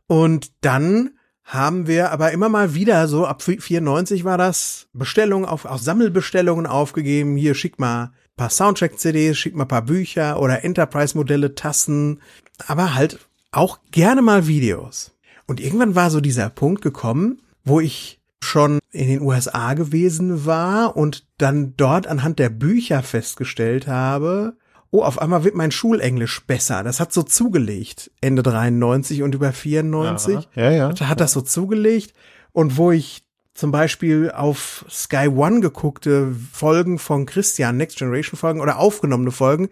Und 0.07 0.51
dann 0.61 1.11
haben 1.43 1.87
wir 1.87 2.11
aber 2.11 2.31
immer 2.31 2.49
mal 2.49 2.73
wieder, 2.73 3.07
so 3.07 3.25
ab 3.25 3.41
94 3.41 4.23
war 4.23 4.37
das, 4.37 4.87
Bestellungen 4.93 5.45
auf, 5.45 5.65
auch 5.65 5.79
Sammelbestellungen 5.79 6.65
aufgegeben. 6.65 7.35
Hier 7.35 7.55
schick 7.55 7.79
mal 7.79 8.11
paar 8.37 8.49
Soundtrack-CDs, 8.49 9.37
schick 9.37 9.55
mal 9.55 9.65
paar 9.65 9.83
Bücher 9.83 10.39
oder 10.39 10.63
Enterprise-Modelle, 10.63 11.55
Tassen, 11.55 12.21
aber 12.67 12.95
halt 12.95 13.19
auch 13.51 13.79
gerne 13.91 14.21
mal 14.21 14.47
Videos. 14.47 15.11
Und 15.47 15.59
irgendwann 15.59 15.95
war 15.95 16.09
so 16.09 16.21
dieser 16.21 16.49
Punkt 16.49 16.81
gekommen, 16.81 17.41
wo 17.63 17.79
ich 17.79 18.19
schon 18.43 18.79
in 18.91 19.07
den 19.07 19.21
USA 19.21 19.73
gewesen 19.73 20.45
war 20.45 20.95
und 20.97 21.25
dann 21.37 21.75
dort 21.77 22.07
anhand 22.07 22.39
der 22.39 22.49
Bücher 22.49 23.03
festgestellt 23.03 23.87
habe, 23.87 24.55
oh, 24.91 25.03
auf 25.03 25.19
einmal 25.19 25.43
wird 25.43 25.55
mein 25.55 25.71
Schulenglisch 25.71 26.45
besser. 26.45 26.83
Das 26.83 26.99
hat 26.99 27.13
so 27.13 27.23
zugelegt, 27.23 28.11
Ende 28.21 28.43
93 28.43 29.23
und 29.23 29.33
über 29.33 29.53
94. 29.53 30.35
Aha. 30.35 30.45
Ja, 30.55 30.71
ja. 30.71 30.93
Da 30.93 31.07
hat 31.07 31.21
das 31.21 31.31
so 31.31 31.41
zugelegt. 31.41 32.13
Und 32.51 32.77
wo 32.77 32.91
ich 32.91 33.23
zum 33.53 33.71
Beispiel 33.71 34.31
auf 34.31 34.85
Sky 34.89 35.27
One 35.27 35.61
geguckte 35.61 36.35
Folgen 36.51 36.99
von 36.99 37.25
Christian, 37.25 37.77
Next 37.77 37.97
Generation 37.97 38.37
Folgen 38.37 38.61
oder 38.61 38.77
aufgenommene 38.77 39.31
Folgen, 39.31 39.69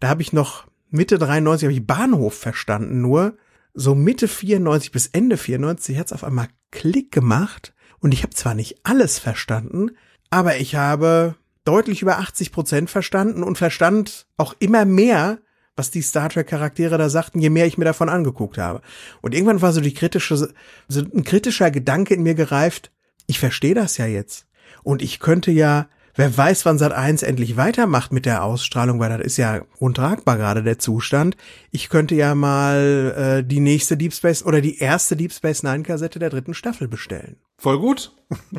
da 0.00 0.08
habe 0.08 0.22
ich 0.22 0.32
noch 0.32 0.66
Mitte 0.90 1.18
93 1.18 1.66
habe 1.66 1.72
ich 1.72 1.86
Bahnhof 1.86 2.34
verstanden 2.34 3.00
nur. 3.00 3.36
So 3.74 3.94
Mitte 3.94 4.28
94 4.28 4.92
bis 4.92 5.06
Ende 5.08 5.36
94 5.36 5.98
hat's 5.98 6.12
auf 6.12 6.24
einmal 6.24 6.48
Klick 6.70 7.12
gemacht 7.12 7.74
und 8.00 8.12
ich 8.12 8.22
habe 8.22 8.34
zwar 8.34 8.54
nicht 8.54 8.80
alles 8.82 9.18
verstanden, 9.18 9.92
aber 10.30 10.56
ich 10.56 10.74
habe 10.74 11.36
deutlich 11.68 12.00
über 12.00 12.18
80 12.18 12.50
Prozent 12.50 12.88
verstanden 12.88 13.42
und 13.42 13.58
verstand 13.58 14.26
auch 14.38 14.54
immer 14.58 14.86
mehr, 14.86 15.38
was 15.76 15.90
die 15.90 16.00
Star 16.00 16.30
Trek 16.30 16.46
Charaktere 16.46 16.96
da 16.96 17.10
sagten, 17.10 17.40
je 17.40 17.50
mehr 17.50 17.66
ich 17.66 17.76
mir 17.76 17.84
davon 17.84 18.08
angeguckt 18.08 18.56
habe. 18.56 18.80
Und 19.20 19.34
irgendwann 19.34 19.60
war 19.60 19.72
so 19.72 19.82
die 19.82 19.92
kritische, 19.92 20.48
so 20.88 21.00
ein 21.00 21.24
kritischer 21.24 21.70
Gedanke 21.70 22.14
in 22.14 22.22
mir 22.22 22.34
gereift, 22.34 22.90
ich 23.26 23.38
verstehe 23.38 23.74
das 23.74 23.98
ja 23.98 24.06
jetzt. 24.06 24.46
Und 24.82 25.02
ich 25.02 25.20
könnte 25.20 25.50
ja, 25.50 25.88
wer 26.14 26.34
weiß, 26.34 26.64
wann 26.64 26.78
Sat 26.78 26.92
1 26.92 27.22
endlich 27.22 27.58
weitermacht 27.58 28.12
mit 28.12 28.24
der 28.24 28.44
Ausstrahlung, 28.44 28.98
weil 28.98 29.10
das 29.10 29.20
ist 29.20 29.36
ja 29.36 29.60
untragbar 29.78 30.38
gerade 30.38 30.62
der 30.62 30.78
Zustand. 30.78 31.36
Ich 31.70 31.90
könnte 31.90 32.14
ja 32.14 32.34
mal 32.34 33.42
äh, 33.42 33.44
die 33.46 33.60
nächste 33.60 33.98
Deep 33.98 34.14
Space 34.14 34.42
oder 34.42 34.62
die 34.62 34.78
erste 34.78 35.16
Deep 35.16 35.34
Space 35.34 35.62
Nine 35.62 35.82
Kassette 35.82 36.18
der 36.18 36.30
dritten 36.30 36.54
Staffel 36.54 36.88
bestellen. 36.88 37.36
Voll 37.58 37.78
gut. 37.78 38.12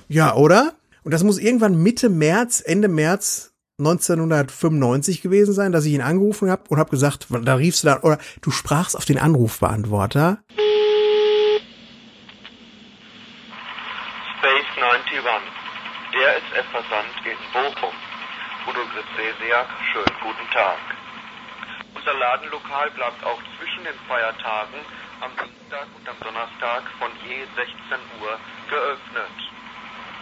Ja, 0.08 0.36
oder? 0.36 0.74
Und 1.04 1.14
das 1.14 1.24
muss 1.24 1.38
irgendwann 1.38 1.82
Mitte 1.82 2.10
März, 2.10 2.62
Ende 2.66 2.88
März 2.88 3.54
1995 3.80 5.22
gewesen 5.22 5.54
sein, 5.54 5.72
dass 5.72 5.86
ich 5.86 5.94
ihn 5.94 6.02
angerufen 6.02 6.52
habe 6.52 6.64
und 6.68 6.80
habe 6.80 6.90
gesagt, 6.92 7.28
da 7.30 7.56
riefst 7.56 7.84
du 7.84 7.88
dann, 7.88 8.00
oder 8.00 8.18
du 8.42 8.52
sprachst 8.52 8.98
auf 8.98 9.06
den 9.06 9.18
Anrufbeantworter. 9.18 10.40
Space 14.38 14.76
91, 14.76 15.24
der 16.14 16.38
SF-Versand 16.38 17.08
in 17.24 17.40
Bochum. 17.54 17.96
Udo 18.68 18.82
Gritzesiak, 18.92 19.68
schönen 19.94 20.16
guten 20.22 20.48
Tag. 20.52 20.78
Unser 21.96 22.14
Ladenlokal 22.20 22.92
bleibt 22.92 23.24
auch 23.24 23.40
zwischen 23.58 23.84
den 23.86 23.96
Feiertagen 24.08 24.84
am 25.22 25.32
Dienstag 25.40 25.88
und 25.96 26.08
am 26.08 26.16
Donnerstag 26.20 26.84
von 27.00 27.12
je 27.24 27.48
16 27.56 27.76
Uhr 28.22 28.40
geöffnet. 28.70 29.49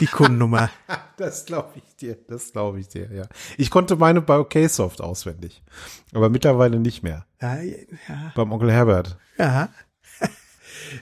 Die 0.00 0.06
Kundennummer. 0.06 0.68
Das 1.16 1.46
glaube 1.46 1.74
ich 1.76 1.94
dir, 1.94 2.16
das 2.26 2.50
glaube 2.50 2.80
ich 2.80 2.88
dir, 2.88 3.08
ja. 3.12 3.28
Ich 3.56 3.70
konnte 3.70 3.94
meine 3.94 4.20
bei 4.20 4.36
OKSoft 4.40 5.00
auswendig, 5.00 5.62
aber 6.12 6.28
mittlerweile 6.28 6.80
nicht 6.80 7.04
mehr. 7.04 7.24
Ja, 7.40 7.60
ja, 7.62 7.76
Beim 8.34 8.50
Onkel 8.50 8.72
Herbert. 8.72 9.16
ja. 9.38 9.68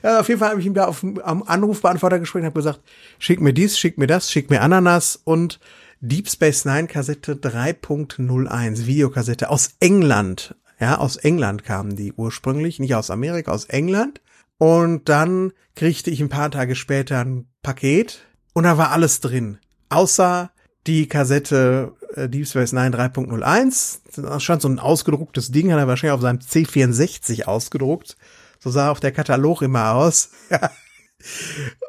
Ja, 0.01 0.19
auf 0.19 0.27
jeden 0.27 0.39
Fall 0.39 0.49
habe 0.49 0.59
ich 0.59 0.65
ihm 0.65 0.73
da 0.73 0.85
auf, 0.85 1.03
am 1.23 1.43
Anrufbeantworter 1.43 2.19
gesprochen 2.19 2.41
und 2.41 2.47
habe 2.47 2.59
gesagt, 2.59 2.81
schick 3.19 3.41
mir 3.41 3.53
dies, 3.53 3.77
schick 3.77 3.97
mir 3.97 4.07
das, 4.07 4.31
schick 4.31 4.49
mir 4.49 4.61
Ananas 4.61 5.19
und 5.23 5.59
Deep 6.01 6.29
Space 6.29 6.65
Nine 6.65 6.87
Kassette 6.87 7.35
3.01, 7.35 8.85
Videokassette 8.85 9.49
aus 9.49 9.75
England. 9.79 10.55
Ja, 10.79 10.97
aus 10.97 11.15
England 11.15 11.63
kamen 11.63 11.95
die 11.95 12.13
ursprünglich, 12.13 12.79
nicht 12.79 12.95
aus 12.95 13.09
Amerika, 13.09 13.51
aus 13.51 13.65
England. 13.65 14.21
Und 14.57 15.07
dann 15.07 15.53
kriegte 15.75 16.09
ich 16.09 16.21
ein 16.21 16.29
paar 16.29 16.51
Tage 16.51 16.75
später 16.75 17.19
ein 17.19 17.47
Paket 17.61 18.25
und 18.53 18.63
da 18.63 18.77
war 18.77 18.91
alles 18.91 19.19
drin. 19.19 19.59
Außer 19.89 20.51
die 20.87 21.07
Kassette 21.07 21.93
äh, 22.15 22.29
Deep 22.29 22.47
Space 22.47 22.73
Nine 22.73 22.91
3.01. 22.91 24.21
Da 24.21 24.39
stand 24.39 24.61
so 24.61 24.67
ein 24.67 24.79
ausgedrucktes 24.79 25.51
Ding, 25.51 25.71
hat 25.71 25.79
er 25.79 25.87
wahrscheinlich 25.87 26.15
auf 26.15 26.21
seinem 26.21 26.39
C64 26.39 27.43
ausgedruckt. 27.45 28.17
So 28.63 28.69
sah 28.69 28.91
auch 28.91 28.99
der 29.01 29.11
Katalog 29.11 29.61
immer 29.61 29.93
aus. 29.93 30.29
Ja. 30.49 30.71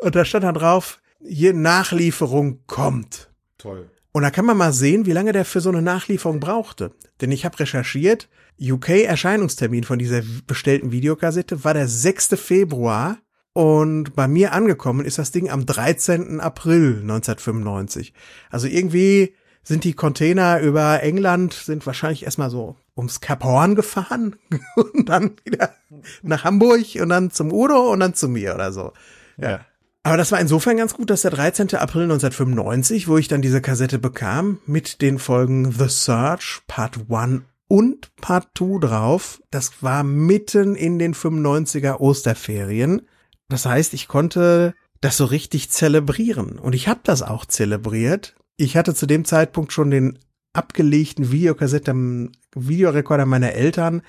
Und 0.01 0.15
da 0.15 0.25
stand 0.25 0.45
dann 0.45 0.55
drauf, 0.55 1.01
hier 1.21 1.53
Nachlieferung 1.55 2.61
kommt. 2.69 3.31
Toll. 3.59 3.91
Und 4.13 4.23
da 4.23 4.31
kann 4.31 4.45
man 4.45 4.57
mal 4.57 4.73
sehen, 4.73 5.07
wie 5.07 5.13
lange 5.13 5.33
der 5.33 5.45
für 5.45 5.61
so 5.61 5.71
eine 5.71 5.83
Nachlieferung 5.83 6.39
brauchte. 6.39 6.93
Denn 7.21 7.33
ich 7.33 7.45
habe 7.45 7.59
recherchiert, 7.59 8.29
UK-Erscheinungstermin 8.61 9.83
von 9.83 9.99
dieser 9.99 10.23
bestellten 10.47 10.93
Videokassette 10.93 11.65
war 11.65 11.75
der 11.75 11.89
6. 11.89 12.37
Februar 12.37 13.19
und 13.53 14.15
bei 14.15 14.29
mir 14.29 14.53
angekommen 14.53 15.05
ist 15.05 15.19
das 15.19 15.33
Ding 15.33 15.51
am 15.51 15.67
13. 15.67 16.41
April 16.41 17.01
1995. 17.01 18.15
Also 18.51 18.69
irgendwie 18.69 19.35
sind 19.65 19.85
die 19.85 19.95
Container 19.95 20.61
über 20.61 21.03
England, 21.03 21.55
sind 21.55 21.87
wahrscheinlich 21.87 22.25
erstmal 22.25 22.51
so 22.51 22.77
ums 22.97 23.21
Kap 23.21 23.43
Horn 23.43 23.75
gefahren 23.75 24.37
und 24.77 25.09
dann 25.09 25.33
wieder 25.45 25.75
nach 26.23 26.45
Hamburg 26.45 26.85
und 27.01 27.09
dann 27.09 27.31
zum 27.31 27.53
Udo 27.53 27.91
und 27.91 28.01
dann 28.01 28.15
zu 28.15 28.29
mir 28.29 28.55
oder 28.55 28.73
so. 28.73 28.93
Ja. 29.37 29.61
Aber 30.07 30.19
das 30.19 30.31
war 30.31 30.39
insofern 30.39 30.77
ganz 30.77 30.93
gut, 30.93 31.09
dass 31.09 31.23
der 31.23 31.31
13. 31.31 31.75
April 31.77 32.03
1995, 32.03 33.09
wo 33.09 33.17
ich 33.17 33.27
dann 33.27 33.41
diese 33.41 33.63
Kassette 33.63 33.99
bekam, 33.99 34.59
mit 34.67 35.01
den 35.01 35.19
Folgen 35.19 35.73
The 35.73 35.89
Search 35.89 36.61
Part 36.67 37.11
1 37.11 37.43
und 37.69 38.15
Part 38.17 38.49
2 38.57 38.81
drauf, 38.87 39.41
das 39.51 39.83
war 39.83 40.05
mitten 40.05 40.77
in 40.77 40.99
den 40.99 41.15
95er 41.15 42.01
Osterferien. 42.01 43.09
Das 43.49 43.65
heißt, 43.65 43.95
ich 43.95 44.07
konnte 44.07 44.75
das 45.01 45.17
so 45.17 45.25
richtig 45.25 45.71
zelebrieren. 45.71 46.59
Und 46.59 46.75
ich 46.75 46.87
habe 46.87 47.01
das 47.03 47.23
auch 47.23 47.47
zelebriert. 47.47 48.35
Ich 48.57 48.77
hatte 48.77 48.95
zu 48.95 49.07
dem 49.07 49.25
Zeitpunkt 49.25 49.73
schon 49.73 49.91
den 49.91 50.19
abgelegten 50.53 51.33
Videokassette 51.33 51.91
am 51.91 52.31
Videorekorder 52.55 53.27
meiner 53.27 53.53
Eltern 53.53 54.03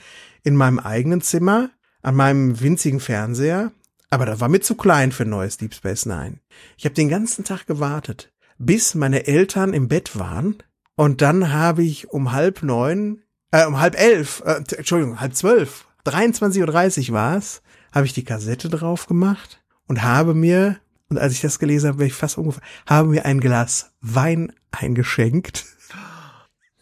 in 0.43 0.55
meinem 0.55 0.79
eigenen 0.79 1.21
Zimmer, 1.21 1.71
an 2.03 2.15
meinem 2.15 2.61
winzigen 2.61 2.99
Fernseher. 2.99 3.71
Aber 4.11 4.27
da 4.27 4.39
war 4.39 4.47
mir 4.47 4.59
zu 4.59 4.75
klein 4.75 5.11
für 5.11 5.23
ein 5.23 5.29
neues 5.29 5.57
Deep 5.57 5.73
Space 5.73 6.05
Nine. 6.05 6.39
Ich 6.77 6.85
habe 6.85 6.93
den 6.93 7.09
ganzen 7.09 7.43
Tag 7.43 7.65
gewartet, 7.65 8.31
bis 8.59 8.93
meine 8.93 9.25
Eltern 9.25 9.73
im 9.73 9.87
Bett 9.87 10.17
waren. 10.17 10.57
Und 10.95 11.21
dann 11.21 11.51
habe 11.51 11.83
ich 11.83 12.11
um 12.11 12.31
halb 12.31 12.61
neun, 12.61 13.23
äh, 13.51 13.65
um 13.65 13.79
halb 13.79 13.99
elf, 13.99 14.43
äh, 14.45 14.61
Entschuldigung, 14.77 15.19
halb 15.19 15.35
zwölf, 15.35 15.87
23.30 16.05 17.09
Uhr 17.09 17.15
war 17.15 17.35
es, 17.35 17.63
habe 17.91 18.05
ich 18.05 18.13
die 18.13 18.23
Kassette 18.23 18.69
drauf 18.69 19.07
gemacht 19.07 19.63
und 19.87 20.03
habe 20.03 20.35
mir, 20.35 20.77
und 21.09 21.17
als 21.17 21.33
ich 21.33 21.41
das 21.41 21.59
gelesen 21.59 21.89
habe, 21.89 21.99
wäre 21.99 22.07
ich 22.07 22.13
fast 22.13 22.37
ungefähr, 22.37 22.63
habe 22.87 23.09
mir 23.09 23.25
ein 23.25 23.39
Glas 23.39 23.91
Wein 24.01 24.51
eingeschenkt. 24.71 25.65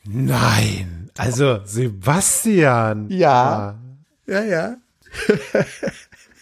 Nein. 0.06 1.10
Also, 1.18 1.60
Sebastian. 1.66 3.10
Ja. 3.10 3.80
Ja, 4.26 4.44
ja. 4.44 4.78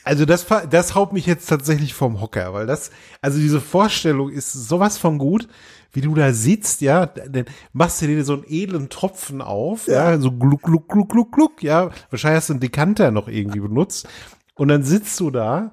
Also 0.03 0.25
das, 0.25 0.47
das 0.69 0.95
haut 0.95 1.13
mich 1.13 1.27
jetzt 1.27 1.47
tatsächlich 1.47 1.93
vom 1.93 2.21
Hocker, 2.21 2.53
weil 2.53 2.65
das, 2.65 2.89
also 3.21 3.37
diese 3.37 3.61
Vorstellung 3.61 4.29
ist 4.29 4.51
sowas 4.51 4.97
von 4.97 5.19
gut, 5.19 5.47
wie 5.93 6.01
du 6.01 6.15
da 6.15 6.33
sitzt, 6.33 6.81
ja, 6.81 7.05
dann 7.05 7.45
machst 7.71 8.01
du 8.01 8.07
dir 8.07 8.23
so 8.23 8.33
einen 8.33 8.45
edlen 8.47 8.89
Tropfen 8.89 9.41
auf, 9.41 9.87
ja, 9.87 10.17
so 10.19 10.31
gluck, 10.31 10.63
gluck, 10.63 10.87
gluck, 10.89 11.09
gluck, 11.09 11.31
gluck, 11.31 11.63
ja, 11.63 11.91
wahrscheinlich 12.09 12.37
hast 12.37 12.49
du 12.49 12.53
einen 12.53 12.61
Dekanter 12.61 13.11
noch 13.11 13.27
irgendwie 13.27 13.59
benutzt 13.59 14.07
und 14.55 14.69
dann 14.69 14.83
sitzt 14.83 15.19
du 15.19 15.29
da 15.29 15.71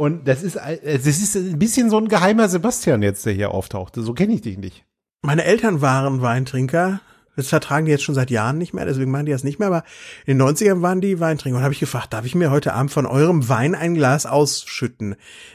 und 0.00 0.26
das 0.26 0.42
ist, 0.42 0.56
ein- 0.58 0.78
das 0.82 1.06
ist 1.06 1.36
ein 1.36 1.58
bisschen 1.58 1.90
so 1.90 1.98
ein 1.98 2.08
geheimer 2.08 2.48
Sebastian 2.48 3.02
jetzt, 3.02 3.26
der 3.26 3.32
hier 3.34 3.50
auftauchte, 3.52 4.02
so 4.02 4.14
kenne 4.14 4.32
ich 4.34 4.40
dich 4.40 4.56
nicht. 4.58 4.84
Meine 5.22 5.44
Eltern 5.44 5.80
waren 5.82 6.22
Weintrinker. 6.22 7.00
Das 7.36 7.48
vertragen 7.48 7.86
die 7.86 7.92
jetzt 7.92 8.02
schon 8.02 8.14
seit 8.14 8.30
Jahren 8.30 8.58
nicht 8.58 8.74
mehr, 8.74 8.84
deswegen 8.84 9.10
machen 9.10 9.24
die 9.26 9.32
das 9.32 9.44
nicht 9.44 9.58
mehr, 9.58 9.68
aber 9.68 9.84
in 10.26 10.36
den 10.36 10.46
90ern 10.46 10.82
waren 10.82 11.00
die 11.00 11.20
Weintrinker 11.20 11.58
und 11.58 11.62
habe 11.62 11.72
ich 11.72 11.80
gefragt, 11.80 12.12
darf 12.12 12.26
ich 12.26 12.34
mir 12.34 12.50
heute 12.50 12.74
Abend 12.74 12.90
von 12.90 13.06
eurem 13.06 13.48
Wein 13.48 13.74
ein 13.74 13.94
Glas 13.94 14.26
ausschütten, 14.26 15.14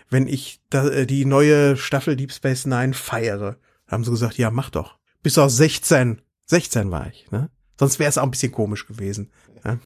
wenn 0.10 0.28
ich 0.28 0.62
äh, 0.74 1.06
die 1.06 1.26
neue 1.26 1.76
Staffel 1.78 2.16
Deep 2.16 2.32
Space 2.32 2.66
Nine 2.66 2.94
feiere? 2.94 3.58
Da 3.88 3.92
haben 3.92 4.04
sie 4.04 4.10
gesagt, 4.12 4.38
ja, 4.38 4.50
mach 4.52 4.70
doch. 4.70 4.98
Bis 5.22 5.38
auf 5.38 5.52
16. 5.52 6.22
16 6.46 6.90
war 6.92 7.08
ich, 7.08 7.30
ne? 7.32 7.50
Sonst 7.80 8.00
wäre 8.00 8.10
es 8.10 8.18
auch 8.18 8.24
ein 8.24 8.32
bisschen 8.32 8.52
komisch 8.54 8.88
gewesen. 8.88 9.30
Ja, 9.64 9.78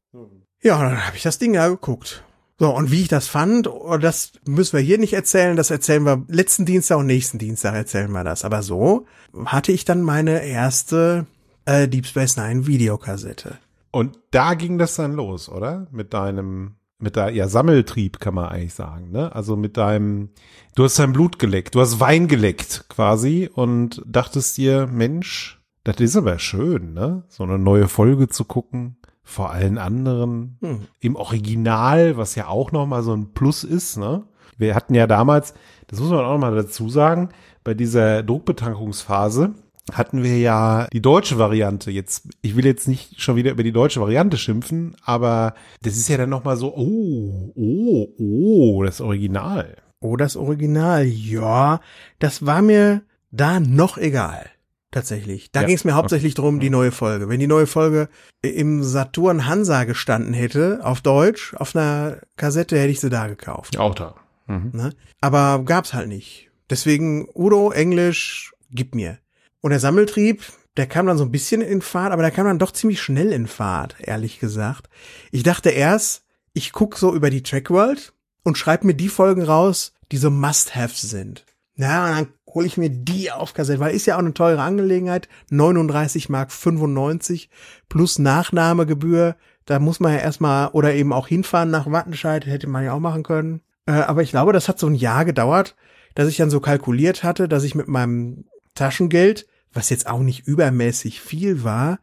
ja 0.62 0.74
und 0.76 0.82
dann 0.84 1.06
habe 1.06 1.16
ich 1.16 1.22
das 1.24 1.38
Ding 1.38 1.54
ja 1.54 1.68
geguckt. 1.68 2.22
So, 2.60 2.76
und 2.76 2.90
wie 2.90 3.00
ich 3.00 3.08
das 3.08 3.26
fand, 3.26 3.68
oh, 3.68 3.96
das 3.96 4.32
müssen 4.46 4.76
wir 4.76 4.84
hier 4.84 4.98
nicht 4.98 5.14
erzählen, 5.14 5.56
das 5.56 5.70
erzählen 5.70 6.04
wir 6.04 6.26
letzten 6.28 6.66
Dienstag 6.66 6.98
und 6.98 7.06
nächsten 7.06 7.38
Dienstag 7.38 7.74
erzählen 7.74 8.12
wir 8.12 8.22
das. 8.22 8.44
Aber 8.44 8.62
so 8.62 9.06
hatte 9.46 9.72
ich 9.72 9.86
dann 9.86 10.02
meine 10.02 10.44
erste 10.44 11.24
äh, 11.64 11.88
Deep 11.88 12.04
Space 12.04 12.36
Nine 12.36 12.66
Videokassette. 12.66 13.56
Und 13.92 14.18
da 14.30 14.52
ging 14.52 14.76
das 14.76 14.94
dann 14.94 15.14
los, 15.14 15.48
oder? 15.48 15.86
Mit 15.90 16.12
deinem, 16.12 16.74
mit 16.98 17.16
der, 17.16 17.30
ja, 17.30 17.48
Sammeltrieb 17.48 18.20
kann 18.20 18.34
man 18.34 18.50
eigentlich 18.50 18.74
sagen, 18.74 19.10
ne? 19.10 19.34
Also 19.34 19.56
mit 19.56 19.78
deinem, 19.78 20.28
du 20.74 20.84
hast 20.84 20.98
dein 20.98 21.14
Blut 21.14 21.38
geleckt, 21.38 21.74
du 21.74 21.80
hast 21.80 21.98
Wein 21.98 22.28
geleckt 22.28 22.84
quasi 22.90 23.48
und 23.50 24.02
dachtest 24.04 24.58
dir, 24.58 24.86
Mensch, 24.86 25.62
das 25.82 25.96
ist 25.96 26.14
aber 26.14 26.38
schön, 26.38 26.92
ne? 26.92 27.24
So 27.28 27.42
eine 27.42 27.58
neue 27.58 27.88
Folge 27.88 28.28
zu 28.28 28.44
gucken, 28.44 28.96
vor 29.30 29.50
allen 29.50 29.78
anderen, 29.78 30.58
Hm. 30.60 30.80
im 31.00 31.16
Original, 31.16 32.16
was 32.16 32.34
ja 32.34 32.48
auch 32.48 32.72
nochmal 32.72 33.02
so 33.02 33.14
ein 33.14 33.32
Plus 33.32 33.64
ist, 33.64 33.96
ne? 33.96 34.24
Wir 34.58 34.74
hatten 34.74 34.94
ja 34.94 35.06
damals, 35.06 35.54
das 35.86 36.00
muss 36.00 36.10
man 36.10 36.24
auch 36.24 36.32
nochmal 36.32 36.54
dazu 36.54 36.90
sagen, 36.90 37.30
bei 37.64 37.72
dieser 37.74 38.22
Druckbetankungsphase 38.22 39.54
hatten 39.92 40.22
wir 40.22 40.38
ja 40.38 40.86
die 40.92 41.00
deutsche 41.00 41.38
Variante. 41.38 41.90
Jetzt, 41.90 42.28
ich 42.42 42.56
will 42.56 42.66
jetzt 42.66 42.86
nicht 42.88 43.20
schon 43.20 43.36
wieder 43.36 43.50
über 43.52 43.62
die 43.62 43.72
deutsche 43.72 44.00
Variante 44.00 44.36
schimpfen, 44.36 44.96
aber 45.04 45.54
das 45.82 45.96
ist 45.96 46.08
ja 46.08 46.16
dann 46.16 46.30
nochmal 46.30 46.56
so, 46.56 46.74
oh, 46.76 47.52
oh, 47.54 48.08
oh, 48.18 48.82
das 48.84 49.00
Original. 49.00 49.76
Oh, 50.00 50.16
das 50.16 50.36
Original, 50.36 51.04
ja, 51.06 51.80
das 52.18 52.44
war 52.46 52.62
mir 52.62 53.02
da 53.30 53.60
noch 53.60 53.96
egal. 53.98 54.46
Tatsächlich. 54.90 55.52
Da 55.52 55.60
Ja, 55.60 55.66
ging 55.66 55.76
es 55.76 55.84
mir 55.84 55.94
hauptsächlich 55.94 56.34
drum, 56.34 56.58
die 56.58 56.70
neue 56.70 56.90
Folge. 56.90 57.28
Wenn 57.28 57.38
die 57.38 57.46
neue 57.46 57.66
Folge 57.68 58.08
im 58.42 58.82
Saturn 58.82 59.46
Hansa 59.46 59.84
gestanden 59.84 60.34
hätte, 60.34 60.80
auf 60.82 61.00
Deutsch, 61.00 61.54
auf 61.54 61.76
einer 61.76 62.18
Kassette, 62.36 62.78
hätte 62.78 62.90
ich 62.90 63.00
sie 63.00 63.10
da 63.10 63.28
gekauft. 63.28 63.78
Auch 63.78 63.94
da. 63.94 64.16
Mhm. 64.46 64.70
Ne? 64.72 64.92
Aber 65.20 65.62
gab's 65.64 65.94
halt 65.94 66.08
nicht. 66.08 66.50
Deswegen 66.68 67.28
Udo, 67.34 67.70
Englisch, 67.70 68.52
gib 68.70 68.94
mir. 68.94 69.18
Und 69.60 69.70
der 69.70 69.80
Sammeltrieb, 69.80 70.42
der 70.76 70.86
kam 70.86 71.06
dann 71.06 71.18
so 71.18 71.24
ein 71.24 71.32
bisschen 71.32 71.60
in 71.60 71.82
Fahrt, 71.82 72.12
aber 72.12 72.22
der 72.22 72.30
kam 72.30 72.46
dann 72.46 72.58
doch 72.58 72.72
ziemlich 72.72 73.00
schnell 73.00 73.32
in 73.32 73.46
Fahrt, 73.46 73.96
ehrlich 74.00 74.40
gesagt. 74.40 74.88
Ich 75.30 75.42
dachte 75.44 75.70
erst, 75.70 76.24
ich 76.52 76.72
guck 76.72 76.96
so 76.96 77.14
über 77.14 77.30
die 77.30 77.42
Trackworld 77.42 78.12
und 78.42 78.58
schreib 78.58 78.82
mir 78.84 78.94
die 78.94 79.08
Folgen 79.08 79.42
raus, 79.42 79.92
die 80.10 80.16
so 80.16 80.30
Must-Haves 80.30 81.02
sind. 81.02 81.44
Ja, 81.76 82.06
und 82.06 82.12
dann 82.16 82.28
hole 82.54 82.66
ich 82.66 82.76
mir 82.76 82.90
die 82.90 83.30
auf 83.30 83.54
Kassette, 83.54 83.80
weil 83.80 83.94
ist 83.94 84.06
ja 84.06 84.16
auch 84.16 84.20
eine 84.20 84.34
teure 84.34 84.62
Angelegenheit. 84.62 85.28
39 85.50 86.28
Mark 86.28 86.52
95 86.52 87.50
plus 87.88 88.18
Nachnahmegebühr. 88.18 89.36
Da 89.66 89.78
muss 89.78 90.00
man 90.00 90.12
ja 90.12 90.18
erstmal 90.18 90.68
oder 90.68 90.94
eben 90.94 91.12
auch 91.12 91.28
hinfahren 91.28 91.70
nach 91.70 91.90
Wattenscheid, 91.90 92.46
hätte 92.46 92.66
man 92.66 92.84
ja 92.84 92.92
auch 92.92 93.00
machen 93.00 93.22
können. 93.22 93.60
Äh, 93.86 93.92
aber 93.92 94.22
ich 94.22 94.30
glaube, 94.30 94.52
das 94.52 94.68
hat 94.68 94.78
so 94.78 94.86
ein 94.86 94.94
Jahr 94.94 95.24
gedauert, 95.24 95.76
dass 96.14 96.28
ich 96.28 96.36
dann 96.36 96.50
so 96.50 96.60
kalkuliert 96.60 97.22
hatte, 97.22 97.48
dass 97.48 97.64
ich 97.64 97.74
mit 97.74 97.88
meinem 97.88 98.44
Taschengeld, 98.74 99.46
was 99.72 99.90
jetzt 99.90 100.06
auch 100.06 100.20
nicht 100.20 100.46
übermäßig 100.46 101.20
viel 101.20 101.64
war, 101.64 101.98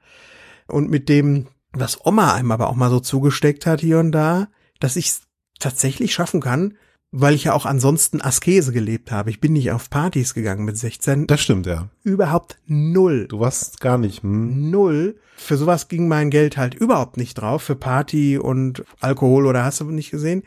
und 0.67 0.89
mit 0.89 1.09
dem, 1.09 1.47
was 1.71 2.05
Oma 2.05 2.33
einem 2.33 2.51
aber 2.51 2.69
auch 2.69 2.75
mal 2.75 2.89
so 2.89 2.99
zugesteckt 2.99 3.65
hat 3.65 3.79
hier 3.79 3.99
und 3.99 4.11
da, 4.11 4.47
dass 4.79 4.95
ich 4.95 5.07
es 5.07 5.21
tatsächlich 5.59 6.13
schaffen 6.13 6.41
kann, 6.41 6.77
weil 7.11 7.35
ich 7.35 7.45
ja 7.45 7.53
auch 7.53 7.65
ansonsten 7.65 8.21
Askese 8.21 8.73
gelebt 8.73 9.11
habe. 9.11 9.29
Ich 9.29 9.39
bin 9.39 9.53
nicht 9.53 9.71
auf 9.71 9.89
Partys 9.89 10.33
gegangen 10.33 10.65
mit 10.65 10.77
16. 10.77 11.27
Das 11.27 11.41
stimmt, 11.41 11.65
ja. 11.65 11.89
Überhaupt 12.03 12.57
null. 12.65 13.27
Du 13.27 13.39
warst 13.39 13.79
gar 13.79 13.97
nicht, 13.97 14.23
hm? 14.23 14.69
Null. 14.69 15.17
Für 15.37 15.57
sowas 15.57 15.87
ging 15.87 16.07
mein 16.07 16.29
Geld 16.29 16.57
halt 16.57 16.75
überhaupt 16.75 17.17
nicht 17.17 17.35
drauf. 17.35 17.63
Für 17.63 17.75
Party 17.75 18.37
und 18.37 18.83
Alkohol 18.99 19.45
oder 19.45 19.63
hast 19.63 19.79
du 19.79 19.85
nicht 19.85 20.11
gesehen. 20.11 20.43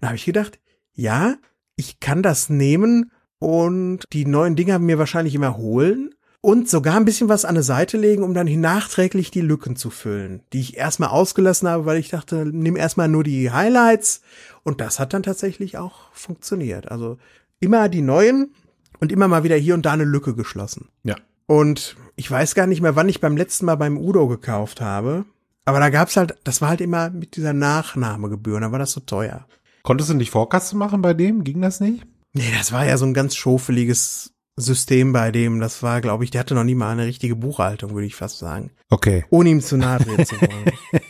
Da 0.00 0.08
habe 0.08 0.16
ich 0.16 0.24
gedacht, 0.24 0.58
ja, 0.94 1.36
ich 1.76 2.00
kann 2.00 2.22
das 2.22 2.50
nehmen 2.50 3.10
und 3.38 4.04
die 4.12 4.26
neuen 4.26 4.56
Dinger 4.56 4.78
mir 4.78 4.98
wahrscheinlich 4.98 5.34
immer 5.34 5.56
holen 5.56 6.10
und 6.42 6.68
sogar 6.68 6.96
ein 6.96 7.04
bisschen 7.04 7.28
was 7.28 7.44
an 7.46 7.54
der 7.54 7.64
Seite 7.64 7.96
legen, 7.96 8.24
um 8.24 8.34
dann 8.34 8.60
nachträglich 8.60 9.30
die 9.30 9.40
Lücken 9.40 9.76
zu 9.76 9.88
füllen, 9.88 10.42
die 10.52 10.60
ich 10.60 10.76
erstmal 10.76 11.08
ausgelassen 11.08 11.68
habe, 11.68 11.86
weil 11.86 11.98
ich 11.98 12.10
dachte, 12.10 12.44
nimm 12.44 12.76
erstmal 12.76 13.08
nur 13.08 13.24
die 13.24 13.50
Highlights 13.50 14.20
und 14.64 14.80
das 14.80 14.98
hat 14.98 15.14
dann 15.14 15.22
tatsächlich 15.22 15.78
auch 15.78 16.12
funktioniert. 16.12 16.90
Also 16.90 17.16
immer 17.60 17.88
die 17.88 18.02
neuen 18.02 18.52
und 18.98 19.12
immer 19.12 19.28
mal 19.28 19.44
wieder 19.44 19.56
hier 19.56 19.74
und 19.74 19.86
da 19.86 19.92
eine 19.92 20.04
Lücke 20.04 20.34
geschlossen. 20.34 20.88
Ja. 21.04 21.14
Und 21.46 21.96
ich 22.16 22.30
weiß 22.30 22.54
gar 22.54 22.66
nicht 22.66 22.82
mehr, 22.82 22.96
wann 22.96 23.08
ich 23.08 23.20
beim 23.20 23.36
letzten 23.36 23.66
Mal 23.66 23.76
beim 23.76 23.96
Udo 23.96 24.26
gekauft 24.26 24.80
habe. 24.80 25.24
Aber 25.64 25.78
da 25.78 25.90
gab's 25.90 26.16
halt, 26.16 26.34
das 26.42 26.60
war 26.60 26.70
halt 26.70 26.80
immer 26.80 27.10
mit 27.10 27.36
dieser 27.36 27.52
Nachnahmegebühr, 27.52 28.56
und 28.56 28.62
da 28.62 28.72
war 28.72 28.80
das 28.80 28.92
so 28.92 29.00
teuer. 29.00 29.46
Konntest 29.84 30.10
du 30.10 30.14
nicht 30.14 30.30
Vorkasse 30.30 30.76
machen 30.76 31.02
bei 31.02 31.14
dem? 31.14 31.44
Ging 31.44 31.60
das 31.62 31.78
nicht? 31.78 32.04
Nee, 32.32 32.52
das 32.56 32.72
war 32.72 32.84
ja 32.84 32.96
so 32.96 33.04
ein 33.04 33.14
ganz 33.14 33.36
schofeliges 33.36 34.32
System 34.56 35.12
bei 35.12 35.30
dem. 35.30 35.60
Das 35.60 35.82
war, 35.82 36.00
glaube 36.00 36.24
ich, 36.24 36.30
der 36.30 36.40
hatte 36.40 36.54
noch 36.54 36.64
nie 36.64 36.74
mal 36.74 36.90
eine 36.90 37.06
richtige 37.06 37.36
Buchhaltung, 37.36 37.94
würde 37.94 38.06
ich 38.06 38.14
fast 38.14 38.38
sagen. 38.38 38.70
Okay, 38.90 39.24
Ohne 39.30 39.50
ihm 39.50 39.60
zu 39.60 39.76
nahe 39.76 39.98
treten 39.98 40.26
zu 40.26 40.40
wollen. 40.40 40.72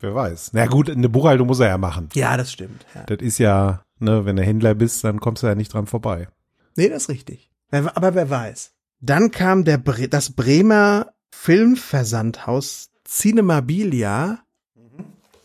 wer 0.00 0.14
weiß. 0.14 0.50
Na 0.52 0.66
gut, 0.66 0.90
eine 0.90 1.08
Buchhaltung 1.08 1.46
muss 1.46 1.60
er 1.60 1.68
ja 1.68 1.78
machen. 1.78 2.08
ja, 2.14 2.36
das 2.36 2.52
stimmt. 2.52 2.84
Ja. 2.94 3.04
Das 3.04 3.18
ist 3.20 3.38
ja, 3.38 3.82
ne, 3.98 4.24
wenn 4.24 4.36
du 4.36 4.42
Händler 4.42 4.74
bist, 4.74 5.04
dann 5.04 5.20
kommst 5.20 5.42
du 5.42 5.46
ja 5.46 5.54
nicht 5.54 5.72
dran 5.72 5.86
vorbei. 5.86 6.28
Nee, 6.76 6.88
das 6.88 7.02
ist 7.02 7.08
richtig. 7.08 7.50
Aber 7.70 8.14
wer 8.14 8.30
weiß. 8.30 8.72
Dann 9.00 9.30
kam 9.30 9.64
der 9.64 9.78
Bre 9.78 10.08
das 10.08 10.32
Bremer 10.32 11.12
Filmversandhaus 11.30 12.90
Cinemabilia 13.06 14.40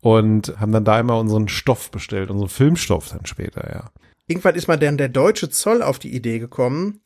Und 0.00 0.58
haben 0.58 0.72
dann 0.72 0.86
da 0.86 0.98
immer 0.98 1.18
unseren 1.18 1.46
Stoff 1.48 1.90
bestellt, 1.90 2.30
unseren 2.30 2.48
Filmstoff 2.48 3.10
dann 3.10 3.26
später, 3.26 3.70
ja. 3.70 3.90
Irgendwann 4.28 4.54
ist 4.54 4.66
mal 4.66 4.78
dann 4.78 4.96
der 4.96 5.10
deutsche 5.10 5.50
Zoll 5.50 5.82
auf 5.82 5.98
die 5.98 6.14
Idee 6.14 6.38
gekommen, 6.38 7.00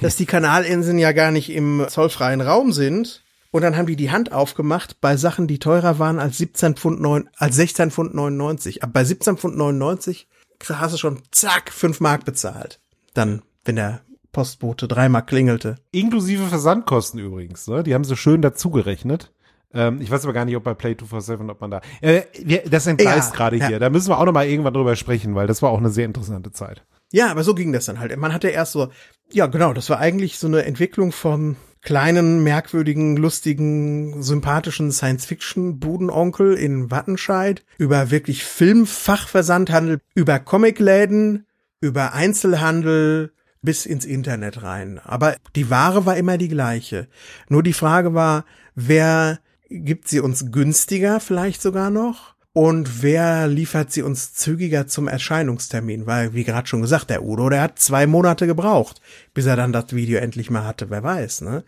dass 0.00 0.16
die 0.16 0.26
Kanalinseln 0.26 0.98
ja 0.98 1.12
gar 1.12 1.32
nicht 1.32 1.50
im 1.50 1.84
zollfreien 1.86 2.40
Raum 2.40 2.72
sind. 2.72 3.24
Und 3.50 3.60
dann 3.60 3.76
haben 3.76 3.86
die 3.86 3.96
die 3.96 4.10
Hand 4.10 4.32
aufgemacht 4.32 5.02
bei 5.02 5.18
Sachen, 5.18 5.48
die 5.48 5.58
teurer 5.58 5.98
waren 5.98 6.18
als 6.18 6.38
17 6.38 6.76
Pfund 6.76 7.02
9, 7.02 7.28
als 7.36 7.56
16 7.56 7.90
Pfund 7.90 8.14
99. 8.14 8.82
Aber 8.82 8.92
bei 8.92 9.04
17 9.04 9.36
Pfund 9.36 9.58
99 9.58 10.28
hast 10.68 10.94
du 10.94 10.98
schon 10.98 11.22
zack, 11.30 11.72
5 11.72 12.00
Mark 12.00 12.24
bezahlt. 12.24 12.80
Dann, 13.14 13.42
wenn 13.64 13.76
der 13.76 14.00
Postbote 14.32 14.88
dreimal 14.88 15.24
klingelte. 15.24 15.76
Inklusive 15.90 16.46
Versandkosten 16.46 17.20
übrigens, 17.20 17.68
ne? 17.68 17.82
Die 17.82 17.94
haben 17.94 18.04
sie 18.04 18.16
schön 18.16 18.42
dazugerechnet. 18.42 19.30
Ähm, 19.74 20.00
ich 20.00 20.10
weiß 20.10 20.24
aber 20.24 20.32
gar 20.32 20.44
nicht, 20.44 20.56
ob 20.56 20.64
bei 20.64 20.74
Play 20.74 20.96
247, 20.96 21.50
ob 21.50 21.60
man 21.60 21.70
da. 21.70 21.80
Äh, 22.00 22.22
das 22.68 22.86
entgleist 22.86 23.30
ja, 23.30 23.36
gerade 23.36 23.56
ja. 23.56 23.68
hier. 23.68 23.78
Da 23.78 23.90
müssen 23.90 24.08
wir 24.08 24.18
auch 24.18 24.24
noch 24.24 24.32
mal 24.32 24.46
irgendwann 24.46 24.74
drüber 24.74 24.96
sprechen, 24.96 25.34
weil 25.34 25.46
das 25.46 25.62
war 25.62 25.70
auch 25.70 25.78
eine 25.78 25.90
sehr 25.90 26.06
interessante 26.06 26.50
Zeit. 26.50 26.82
Ja, 27.12 27.30
aber 27.30 27.44
so 27.44 27.54
ging 27.54 27.72
das 27.72 27.84
dann 27.84 28.00
halt. 28.00 28.16
Man 28.16 28.32
hatte 28.32 28.48
erst 28.48 28.72
so, 28.72 28.88
ja 29.30 29.46
genau, 29.46 29.74
das 29.74 29.90
war 29.90 29.98
eigentlich 29.98 30.38
so 30.38 30.46
eine 30.46 30.64
Entwicklung 30.64 31.12
vom 31.12 31.56
kleinen, 31.82 32.42
merkwürdigen, 32.44 33.16
lustigen, 33.16 34.22
sympathischen 34.22 34.92
Science-Fiction-Budenonkel 34.92 36.54
in 36.54 36.90
Wattenscheid 36.90 37.64
über 37.76 38.10
wirklich 38.10 38.44
Filmfachversandhandel, 38.44 40.00
über 40.14 40.38
Comicläden, 40.38 41.46
über 41.80 42.14
Einzelhandel 42.14 43.32
bis 43.62 43.84
ins 43.86 44.04
Internet 44.04 44.62
rein. 44.62 45.00
Aber 45.04 45.36
die 45.56 45.70
Ware 45.70 46.06
war 46.06 46.16
immer 46.16 46.38
die 46.38 46.48
gleiche. 46.48 47.08
Nur 47.48 47.62
die 47.62 47.72
Frage 47.72 48.14
war, 48.14 48.44
wer 48.74 49.40
gibt 49.68 50.08
sie 50.08 50.20
uns 50.20 50.52
günstiger 50.52 51.20
vielleicht 51.20 51.62
sogar 51.62 51.90
noch? 51.90 52.31
Und 52.54 53.02
wer 53.02 53.48
liefert 53.48 53.92
sie 53.92 54.02
uns 54.02 54.34
zügiger 54.34 54.86
zum 54.86 55.08
Erscheinungstermin? 55.08 56.06
Weil, 56.06 56.34
wie 56.34 56.44
gerade 56.44 56.68
schon 56.68 56.82
gesagt, 56.82 57.08
der 57.08 57.24
Udo, 57.24 57.48
der 57.48 57.62
hat 57.62 57.78
zwei 57.78 58.06
Monate 58.06 58.46
gebraucht, 58.46 59.00
bis 59.32 59.46
er 59.46 59.56
dann 59.56 59.72
das 59.72 59.94
Video 59.94 60.18
endlich 60.18 60.50
mal 60.50 60.64
hatte, 60.64 60.90
wer 60.90 61.02
weiß, 61.02 61.40
ne? 61.42 61.64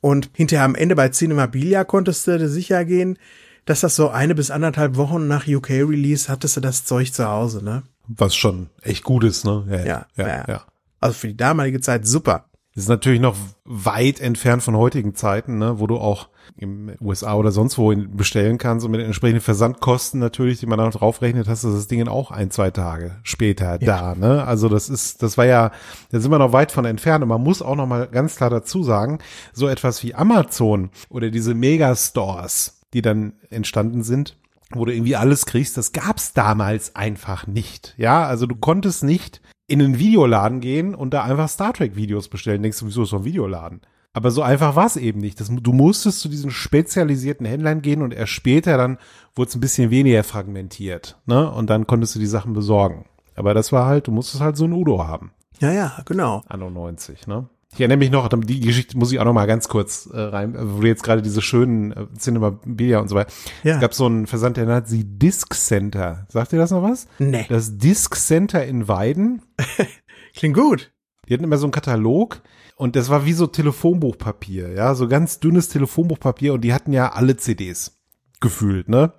Und 0.00 0.30
hinterher 0.34 0.64
am 0.64 0.74
Ende 0.74 0.94
bei 0.94 1.08
Cinemabilia 1.08 1.84
konntest 1.84 2.26
du 2.26 2.48
sicher 2.48 2.84
gehen, 2.84 3.18
dass 3.64 3.80
das 3.80 3.96
so 3.96 4.08
eine 4.08 4.34
bis 4.34 4.50
anderthalb 4.50 4.96
Wochen 4.96 5.26
nach 5.26 5.46
UK-Release 5.46 6.28
hattest 6.28 6.56
du 6.56 6.60
das 6.60 6.84
Zeug 6.84 7.12
zu 7.12 7.26
Hause, 7.26 7.64
ne? 7.64 7.84
Was 8.08 8.34
schon 8.36 8.68
echt 8.82 9.04
gut 9.04 9.24
ist, 9.24 9.44
ne? 9.44 9.64
Ja, 9.68 9.84
ja, 9.84 10.06
ja. 10.16 10.26
ja. 10.26 10.44
ja. 10.48 10.62
Also 11.00 11.14
für 11.14 11.28
die 11.28 11.36
damalige 11.36 11.80
Zeit 11.80 12.06
super. 12.06 12.46
Das 12.74 12.84
ist 12.84 12.88
natürlich 12.88 13.20
noch 13.20 13.36
weit 13.64 14.20
entfernt 14.20 14.62
von 14.62 14.76
heutigen 14.76 15.14
Zeiten, 15.14 15.58
ne, 15.58 15.78
wo 15.80 15.86
du 15.86 15.96
auch 15.96 16.28
im 16.56 16.92
USA 17.00 17.34
oder 17.34 17.52
sonst 17.52 17.78
wo 17.78 17.94
bestellen 17.94 18.58
kannst 18.58 18.84
und 18.84 18.92
mit 18.92 19.00
den 19.00 19.06
entsprechenden 19.06 19.40
Versandkosten 19.40 20.20
natürlich, 20.20 20.60
die 20.60 20.66
man 20.66 20.78
dann 20.78 20.90
draufrechnet, 20.90 21.48
hast 21.48 21.64
du 21.64 21.72
das 21.72 21.88
Ding 21.88 22.06
auch 22.08 22.30
ein, 22.30 22.50
zwei 22.50 22.70
Tage 22.70 23.16
später 23.22 23.80
ja. 23.82 24.14
da, 24.14 24.14
ne? 24.14 24.44
Also 24.44 24.68
das 24.68 24.88
ist, 24.88 25.22
das 25.22 25.38
war 25.38 25.46
ja, 25.46 25.72
da 26.10 26.20
sind 26.20 26.30
wir 26.30 26.38
noch 26.38 26.52
weit 26.52 26.72
von 26.72 26.84
entfernt 26.84 27.22
und 27.22 27.28
man 27.28 27.42
muss 27.42 27.62
auch 27.62 27.76
noch 27.76 27.86
mal 27.86 28.06
ganz 28.06 28.36
klar 28.36 28.50
dazu 28.50 28.82
sagen, 28.82 29.18
so 29.52 29.68
etwas 29.68 30.02
wie 30.02 30.14
Amazon 30.14 30.90
oder 31.08 31.30
diese 31.30 31.54
Megastores, 31.54 32.80
die 32.92 33.02
dann 33.02 33.34
entstanden 33.50 34.02
sind, 34.02 34.36
wo 34.72 34.84
du 34.84 34.92
irgendwie 34.92 35.16
alles 35.16 35.46
kriegst, 35.46 35.76
das 35.76 35.92
gab's 35.92 36.32
damals 36.32 36.96
einfach 36.96 37.46
nicht. 37.46 37.94
Ja, 37.96 38.26
also 38.26 38.46
du 38.46 38.56
konntest 38.56 39.04
nicht 39.04 39.40
in 39.66 39.80
einen 39.80 39.98
Videoladen 39.98 40.60
gehen 40.60 40.94
und 40.94 41.12
da 41.14 41.24
einfach 41.24 41.48
Star 41.48 41.72
Trek 41.72 41.96
Videos 41.96 42.28
bestellen. 42.28 42.62
Denkst 42.62 42.80
du, 42.80 42.86
wieso 42.86 43.02
ist 43.02 43.10
so 43.10 43.18
ein 43.18 43.24
Videoladen? 43.24 43.80
Aber 44.16 44.30
so 44.30 44.40
einfach 44.40 44.76
war 44.76 44.86
es 44.86 44.96
eben 44.96 45.20
nicht. 45.20 45.38
Das, 45.40 45.50
du 45.50 45.72
musstest 45.74 46.20
zu 46.20 46.30
diesen 46.30 46.50
spezialisierten 46.50 47.44
Händlern 47.44 47.82
gehen 47.82 48.00
und 48.00 48.14
erst 48.14 48.32
später 48.32 48.78
dann 48.78 48.96
wurde 49.34 49.50
es 49.50 49.54
ein 49.54 49.60
bisschen 49.60 49.90
weniger 49.90 50.24
fragmentiert. 50.24 51.18
Ne? 51.26 51.50
Und 51.50 51.68
dann 51.68 51.86
konntest 51.86 52.14
du 52.14 52.18
die 52.18 52.24
Sachen 52.24 52.54
besorgen. 52.54 53.04
Aber 53.34 53.52
das 53.52 53.72
war 53.72 53.84
halt, 53.84 54.06
du 54.06 54.12
musstest 54.12 54.42
halt 54.42 54.56
so 54.56 54.64
ein 54.64 54.72
Udo 54.72 55.06
haben. 55.06 55.32
Ja, 55.60 55.70
ja, 55.70 55.98
genau. 56.06 56.42
Anno 56.48 56.70
90, 56.70 57.26
ne? 57.26 57.50
Ich 57.74 57.80
erinnere 57.80 57.98
mich 57.98 58.10
noch, 58.10 58.26
die 58.30 58.60
Geschichte 58.60 58.96
muss 58.96 59.12
ich 59.12 59.20
auch 59.20 59.26
noch 59.26 59.34
mal 59.34 59.44
ganz 59.44 59.68
kurz 59.68 60.06
äh, 60.06 60.18
rein, 60.18 60.56
wo 60.58 60.80
du 60.80 60.86
jetzt 60.86 61.02
gerade 61.02 61.20
diese 61.20 61.42
schönen 61.42 61.92
äh, 61.92 62.06
Cinema-Bilder 62.18 63.02
und 63.02 63.08
so 63.08 63.16
weiter. 63.16 63.30
Ja. 63.64 63.74
Es 63.74 63.80
gab 63.82 63.92
so 63.92 64.06
einen 64.06 64.26
Versand, 64.26 64.56
der 64.56 64.64
nennt 64.64 64.88
sie 64.88 65.04
Disc 65.04 65.52
Center. 65.52 66.24
Sagt 66.30 66.54
ihr 66.54 66.58
das 66.58 66.70
noch 66.70 66.82
was? 66.82 67.06
Nee. 67.18 67.44
Das 67.50 67.76
Disc 67.76 68.14
Center 68.14 68.64
in 68.64 68.88
Weiden. 68.88 69.42
Klingt 70.34 70.56
gut. 70.56 70.90
Die 71.28 71.34
hatten 71.34 71.44
immer 71.44 71.58
so 71.58 71.66
einen 71.66 71.72
Katalog 71.72 72.40
und 72.76 72.94
das 72.94 73.08
war 73.08 73.24
wie 73.24 73.32
so 73.32 73.46
Telefonbuchpapier, 73.46 74.72
ja, 74.72 74.94
so 74.94 75.08
ganz 75.08 75.40
dünnes 75.40 75.68
Telefonbuchpapier 75.68 76.54
und 76.54 76.60
die 76.60 76.72
hatten 76.72 76.92
ja 76.92 77.12
alle 77.12 77.36
CDs 77.36 77.98
gefühlt, 78.40 78.88
ne? 78.88 79.12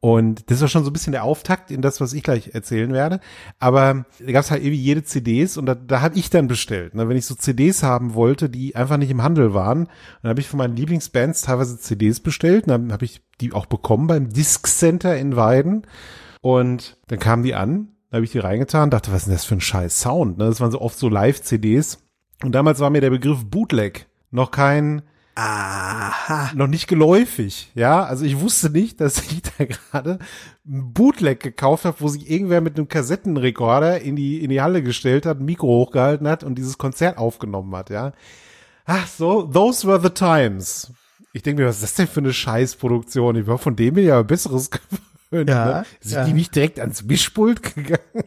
Und 0.00 0.50
das 0.50 0.60
war 0.60 0.68
schon 0.68 0.84
so 0.84 0.90
ein 0.90 0.92
bisschen 0.92 1.12
der 1.12 1.24
Auftakt 1.24 1.70
in 1.70 1.82
das, 1.82 2.00
was 2.00 2.12
ich 2.12 2.22
gleich 2.22 2.54
erzählen 2.54 2.92
werde. 2.92 3.18
Aber 3.58 4.04
da 4.24 4.32
gab 4.32 4.44
es 4.44 4.50
halt 4.50 4.62
irgendwie 4.62 4.80
jede 4.80 5.02
CDs 5.02 5.56
und 5.56 5.66
da, 5.66 5.74
da 5.74 6.00
habe 6.00 6.16
ich 6.18 6.30
dann 6.30 6.46
bestellt. 6.46 6.94
Ne? 6.94 7.08
Wenn 7.08 7.16
ich 7.16 7.26
so 7.26 7.34
CDs 7.34 7.82
haben 7.82 8.14
wollte, 8.14 8.48
die 8.48 8.76
einfach 8.76 8.98
nicht 8.98 9.10
im 9.10 9.22
Handel 9.22 9.52
waren, 9.54 9.88
dann 10.22 10.30
habe 10.30 10.40
ich 10.40 10.48
von 10.48 10.58
meinen 10.58 10.76
Lieblingsbands 10.76 11.42
teilweise 11.42 11.78
CDs 11.78 12.20
bestellt. 12.20 12.66
Und 12.66 12.70
dann 12.70 12.92
habe 12.92 13.04
ich 13.04 13.22
die 13.40 13.52
auch 13.52 13.66
bekommen 13.66 14.06
beim 14.06 14.32
Disc 14.32 14.66
Center 14.68 15.16
in 15.16 15.34
Weiden. 15.34 15.86
Und 16.40 16.98
dann 17.08 17.18
kamen 17.18 17.42
die 17.42 17.54
an, 17.54 17.88
da 18.10 18.16
habe 18.16 18.24
ich 18.24 18.32
die 18.32 18.38
reingetan, 18.38 18.90
dachte, 18.90 19.10
was 19.10 19.22
ist 19.22 19.26
denn 19.26 19.34
das 19.34 19.44
für 19.44 19.56
ein 19.56 19.60
scheiß 19.60 19.98
Sound? 19.98 20.38
Ne? 20.38 20.44
Das 20.44 20.60
waren 20.60 20.70
so 20.70 20.82
oft 20.82 20.98
so 20.98 21.08
Live-CDs. 21.08 22.05
Und 22.42 22.52
damals 22.52 22.80
war 22.80 22.90
mir 22.90 23.00
der 23.00 23.10
Begriff 23.10 23.44
Bootleg 23.44 24.06
noch 24.30 24.50
kein 24.50 25.02
Aha. 25.38 26.52
noch 26.54 26.66
nicht 26.66 26.88
geläufig. 26.88 27.70
Ja, 27.74 28.04
also 28.04 28.24
ich 28.24 28.40
wusste 28.40 28.70
nicht, 28.70 29.00
dass 29.02 29.18
ich 29.18 29.42
da 29.42 29.66
gerade 29.66 30.18
ein 30.66 30.94
Bootleg 30.94 31.40
gekauft 31.40 31.84
habe, 31.84 31.96
wo 32.00 32.08
sich 32.08 32.30
irgendwer 32.30 32.62
mit 32.62 32.76
einem 32.76 32.88
Kassettenrekorder 32.88 34.00
in 34.00 34.16
die, 34.16 34.42
in 34.42 34.48
die 34.48 34.62
Halle 34.62 34.82
gestellt 34.82 35.26
hat, 35.26 35.38
ein 35.38 35.44
Mikro 35.44 35.66
hochgehalten 35.66 36.26
hat 36.26 36.42
und 36.42 36.56
dieses 36.56 36.78
Konzert 36.78 37.18
aufgenommen 37.18 37.74
hat, 37.76 37.90
ja. 37.90 38.12
Ach 38.86 39.06
so, 39.06 39.42
those 39.42 39.86
were 39.86 40.00
the 40.00 40.10
times. 40.10 40.90
Ich 41.34 41.42
denke 41.42 41.62
mir, 41.62 41.68
was 41.68 41.76
ist 41.76 41.82
das 41.82 41.94
denn 41.94 42.06
für 42.06 42.20
eine 42.20 42.32
Scheißproduktion? 42.32 43.36
Ich 43.36 43.46
war 43.46 43.58
von 43.58 43.76
dem 43.76 43.98
ja 43.98 44.22
Besseres 44.22 44.70
gewöhnt. 45.30 45.50
Ja, 45.50 45.66
ne? 45.66 45.86
Sind 46.00 46.16
ja. 46.16 46.24
die 46.24 46.32
nicht 46.32 46.54
direkt 46.54 46.80
ans 46.80 47.02
Mischpult 47.02 47.74
gegangen? 47.74 48.24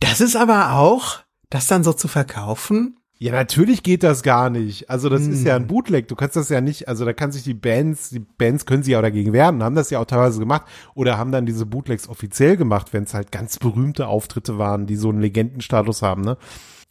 Das 0.00 0.22
ist 0.22 0.36
aber 0.36 0.72
auch, 0.72 1.18
das 1.50 1.66
dann 1.66 1.84
so 1.84 1.92
zu 1.92 2.08
verkaufen, 2.08 2.96
ja, 3.18 3.32
natürlich 3.32 3.82
geht 3.82 4.02
das 4.02 4.22
gar 4.22 4.50
nicht. 4.50 4.90
Also 4.90 5.08
das 5.08 5.22
hm. 5.22 5.32
ist 5.32 5.44
ja 5.44 5.54
ein 5.54 5.62
hm. 5.62 5.68
Bootleg. 5.68 6.08
Du 6.08 6.16
kannst 6.16 6.36
das 6.36 6.48
ja 6.48 6.60
nicht, 6.60 6.88
also 6.88 7.04
da 7.04 7.12
kann 7.12 7.32
sich 7.32 7.44
die 7.44 7.54
Bands, 7.54 8.10
die 8.10 8.18
Bands 8.18 8.66
können 8.66 8.82
sich 8.82 8.92
ja 8.92 8.98
auch 8.98 9.02
dagegen 9.02 9.32
wehren, 9.32 9.62
haben 9.62 9.76
das 9.76 9.90
ja 9.90 10.00
auch 10.00 10.04
teilweise 10.04 10.40
gemacht 10.40 10.66
oder 10.94 11.16
haben 11.16 11.30
dann 11.30 11.46
diese 11.46 11.64
Bootlegs 11.64 12.08
offiziell 12.08 12.56
gemacht, 12.56 12.92
wenn 12.92 13.04
es 13.04 13.14
halt 13.14 13.30
ganz 13.30 13.58
berühmte 13.58 14.08
Auftritte 14.08 14.58
waren, 14.58 14.86
die 14.86 14.96
so 14.96 15.10
einen 15.10 15.20
Legendenstatus 15.20 16.02
haben, 16.02 16.22
ne? 16.22 16.36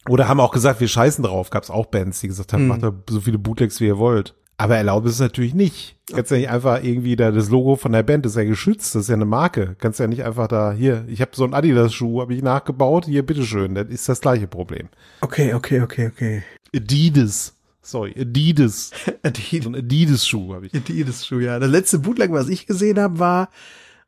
Oder 0.06 0.28
haben 0.28 0.40
auch 0.40 0.52
gesagt, 0.52 0.80
wir 0.80 0.88
scheißen 0.88 1.24
drauf. 1.24 1.48
Gab 1.48 1.62
es 1.62 1.70
auch 1.70 1.86
Bands, 1.86 2.20
die 2.20 2.28
gesagt 2.28 2.52
haben, 2.52 2.62
hm. 2.62 2.68
macht 2.68 2.82
da 2.82 2.92
so 3.08 3.20
viele 3.20 3.38
Bootlegs, 3.38 3.80
wie 3.80 3.86
ihr 3.86 3.98
wollt. 3.98 4.34
Aber 4.56 4.76
erlaubt 4.76 5.06
es 5.06 5.18
natürlich 5.18 5.54
nicht. 5.54 5.96
Kannst 6.12 6.30
ja 6.30 6.36
nicht 6.36 6.50
einfach 6.50 6.82
irgendwie 6.82 7.16
da 7.16 7.30
das 7.32 7.50
Logo 7.50 7.76
von 7.76 7.92
der 7.92 8.02
Band 8.02 8.24
das 8.24 8.32
ist 8.32 8.36
ja 8.36 8.44
geschützt, 8.44 8.94
das 8.94 9.02
ist 9.02 9.08
ja 9.08 9.14
eine 9.14 9.24
Marke. 9.24 9.74
Kannst 9.78 10.00
ja 10.00 10.06
nicht 10.06 10.24
einfach 10.24 10.46
da 10.46 10.72
hier, 10.72 11.04
ich 11.08 11.20
habe 11.20 11.32
so 11.34 11.44
einen 11.44 11.54
Adidas 11.54 11.92
Schuh, 11.92 12.20
habe 12.20 12.34
ich 12.34 12.42
nachgebaut, 12.42 13.06
hier 13.06 13.24
bitteschön, 13.24 13.74
das 13.74 13.88
ist 13.88 14.08
das 14.08 14.20
gleiche 14.20 14.46
Problem. 14.46 14.88
Okay, 15.22 15.54
okay, 15.54 15.80
okay, 15.80 16.06
okay. 16.06 16.42
Adidas. 16.74 17.56
Sorry, 17.82 18.14
Adidas. 18.18 18.92
Adidas. 19.22 19.64
So 19.64 19.70
ein 19.70 19.76
Adidas 19.76 20.26
Schuh 20.26 20.54
habe 20.54 20.66
ich. 20.66 20.74
Adidas 20.74 21.26
Schuh, 21.26 21.40
ja. 21.40 21.58
Das 21.58 21.70
letzte 21.70 21.98
Bootleg, 21.98 22.30
was 22.30 22.48
ich 22.48 22.66
gesehen 22.66 22.98
habe, 23.00 23.18
war 23.18 23.48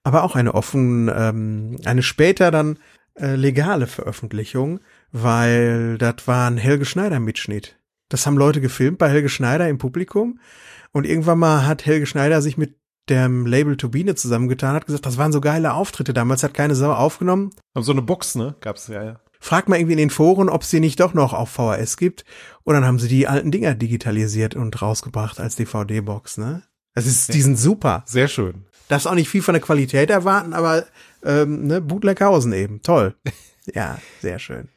aber 0.05 0.23
auch 0.23 0.37
eine 0.37 0.55
offen 0.55 1.11
ähm, 1.15 1.77
eine 1.85 2.03
später 2.03 2.53
dann 2.53 2.79
äh, 3.17 3.35
legale 3.35 3.87
Veröffentlichung 3.87 4.81
weil 5.13 5.99
das 5.99 6.17
war 6.27 6.51
ein 6.51 6.59
Helge 6.59 6.85
Schneider 6.85 7.21
Mitschnitt. 7.21 7.77
Das 8.09 8.27
haben 8.27 8.37
Leute 8.37 8.61
gefilmt 8.61 8.99
bei 8.99 9.09
Helge 9.09 9.29
Schneider 9.29 9.69
im 9.69 9.79
Publikum 9.79 10.39
und 10.93 11.07
irgendwann 11.07 11.39
mal 11.39 11.67
hat 11.67 11.87
Helge 11.87 12.07
Schneider 12.07 12.41
sich 12.41 12.57
mit 12.57 12.77
dem 13.09 13.47
Label 13.47 13.77
Turbine 13.77 14.15
zusammengetan, 14.15 14.75
hat 14.75 14.87
gesagt, 14.87 15.07
das 15.07 15.19
waren 15.19 15.33
so 15.33 15.41
geile 15.41 15.75
Auftritte 15.75 16.13
damals, 16.13 16.43
hat 16.43 16.55
keine 16.55 16.75
Sau 16.75 16.93
aufgenommen. 16.93 17.51
Aber 17.75 17.85
so 17.85 17.93
eine 17.93 18.03
Box, 18.03 18.35
ne? 18.35 18.57
Gab's 18.61 18.89
ja, 18.89 19.05
ja. 19.05 19.21
Fragt 19.39 19.69
mal 19.69 19.77
irgendwie 19.77 19.93
in 19.93 19.99
den 19.99 20.11
Foren, 20.11 20.49
ob 20.49 20.63
es 20.63 20.71
die 20.71 20.81
nicht 20.81 20.99
doch 20.99 21.15
noch 21.15 21.33
auf 21.33 21.51
VHS 21.51 21.99
gibt. 21.99 22.25
Und 22.65 22.75
dann 22.75 22.85
haben 22.85 22.99
sie 22.99 23.09
die 23.09 23.29
alten 23.29 23.51
Dinger 23.51 23.75
digitalisiert 23.75 24.57
und 24.57 24.81
rausgebracht 24.81 25.39
als 25.39 25.57
DVD-Box, 25.57 26.39
ne? 26.39 26.63
Das 26.95 27.07
ist, 27.07 27.35
die 27.35 27.43
sind 27.43 27.59
super. 27.59 28.03
Sehr 28.07 28.27
schön. 28.27 28.65
Darfst 28.89 29.07
auch 29.07 29.15
nicht 29.15 29.29
viel 29.29 29.43
von 29.43 29.53
der 29.53 29.63
Qualität 29.63 30.09
erwarten, 30.09 30.55
aber 30.55 30.87
ähm, 31.23 31.67
ne, 31.67 31.81
Bootleghausen 31.81 32.53
eben. 32.55 32.83
Toll. 32.83 33.15
ja, 33.75 33.99
sehr 34.23 34.39
schön. 34.39 34.69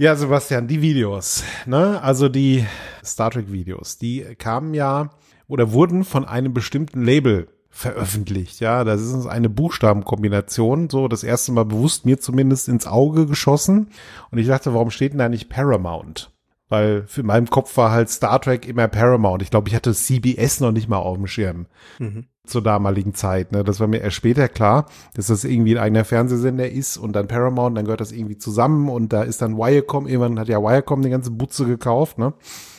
Ja, 0.00 0.14
Sebastian, 0.14 0.68
die 0.68 0.80
Videos, 0.80 1.42
ne? 1.66 2.00
Also 2.00 2.28
die 2.28 2.64
Star 3.04 3.32
Trek 3.32 3.50
Videos, 3.50 3.98
die 3.98 4.22
kamen 4.38 4.72
ja 4.72 5.10
oder 5.48 5.72
wurden 5.72 6.04
von 6.04 6.24
einem 6.24 6.54
bestimmten 6.54 7.02
Label 7.02 7.48
veröffentlicht. 7.68 8.60
Ja, 8.60 8.84
das 8.84 9.00
ist 9.00 9.26
eine 9.26 9.48
Buchstabenkombination, 9.48 10.88
so 10.88 11.08
das 11.08 11.24
erste 11.24 11.50
Mal 11.50 11.64
bewusst 11.64 12.06
mir 12.06 12.20
zumindest 12.20 12.68
ins 12.68 12.86
Auge 12.86 13.26
geschossen. 13.26 13.88
Und 14.30 14.38
ich 14.38 14.46
dachte, 14.46 14.72
warum 14.72 14.92
steht 14.92 15.14
denn 15.14 15.18
da 15.18 15.28
nicht 15.28 15.48
Paramount? 15.48 16.30
Weil 16.68 17.04
für 17.08 17.24
meinem 17.24 17.50
Kopf 17.50 17.76
war 17.76 17.90
halt 17.90 18.08
Star 18.08 18.40
Trek 18.40 18.68
immer 18.68 18.86
Paramount. 18.86 19.42
Ich 19.42 19.50
glaube, 19.50 19.68
ich 19.68 19.74
hatte 19.74 19.92
CBS 19.92 20.60
noch 20.60 20.70
nicht 20.70 20.88
mal 20.88 20.98
auf 20.98 21.16
dem 21.16 21.26
Schirm. 21.26 21.66
Mhm. 21.98 22.26
Zur 22.48 22.62
damaligen 22.62 23.14
Zeit. 23.14 23.52
Ne? 23.52 23.62
Das 23.62 23.78
war 23.78 23.86
mir 23.86 24.00
erst 24.00 24.16
später 24.16 24.48
klar, 24.48 24.86
dass 25.14 25.26
das 25.28 25.44
irgendwie 25.44 25.76
ein 25.76 25.82
eigener 25.82 26.04
Fernsehsender 26.04 26.70
ist 26.70 26.96
und 26.96 27.12
dann 27.12 27.28
Paramount, 27.28 27.76
dann 27.76 27.84
gehört 27.84 28.00
das 28.00 28.12
irgendwie 28.12 28.38
zusammen 28.38 28.88
und 28.88 29.12
da 29.12 29.22
ist 29.22 29.42
dann 29.42 29.56
Wirecom, 29.56 30.06
irgendwann 30.06 30.38
hat 30.38 30.48
ja 30.48 30.58
Wirecom 30.58 31.02
die 31.02 31.10
ganze 31.10 31.30
Butze 31.30 31.66
gekauft. 31.66 32.18
Ne? 32.18 32.32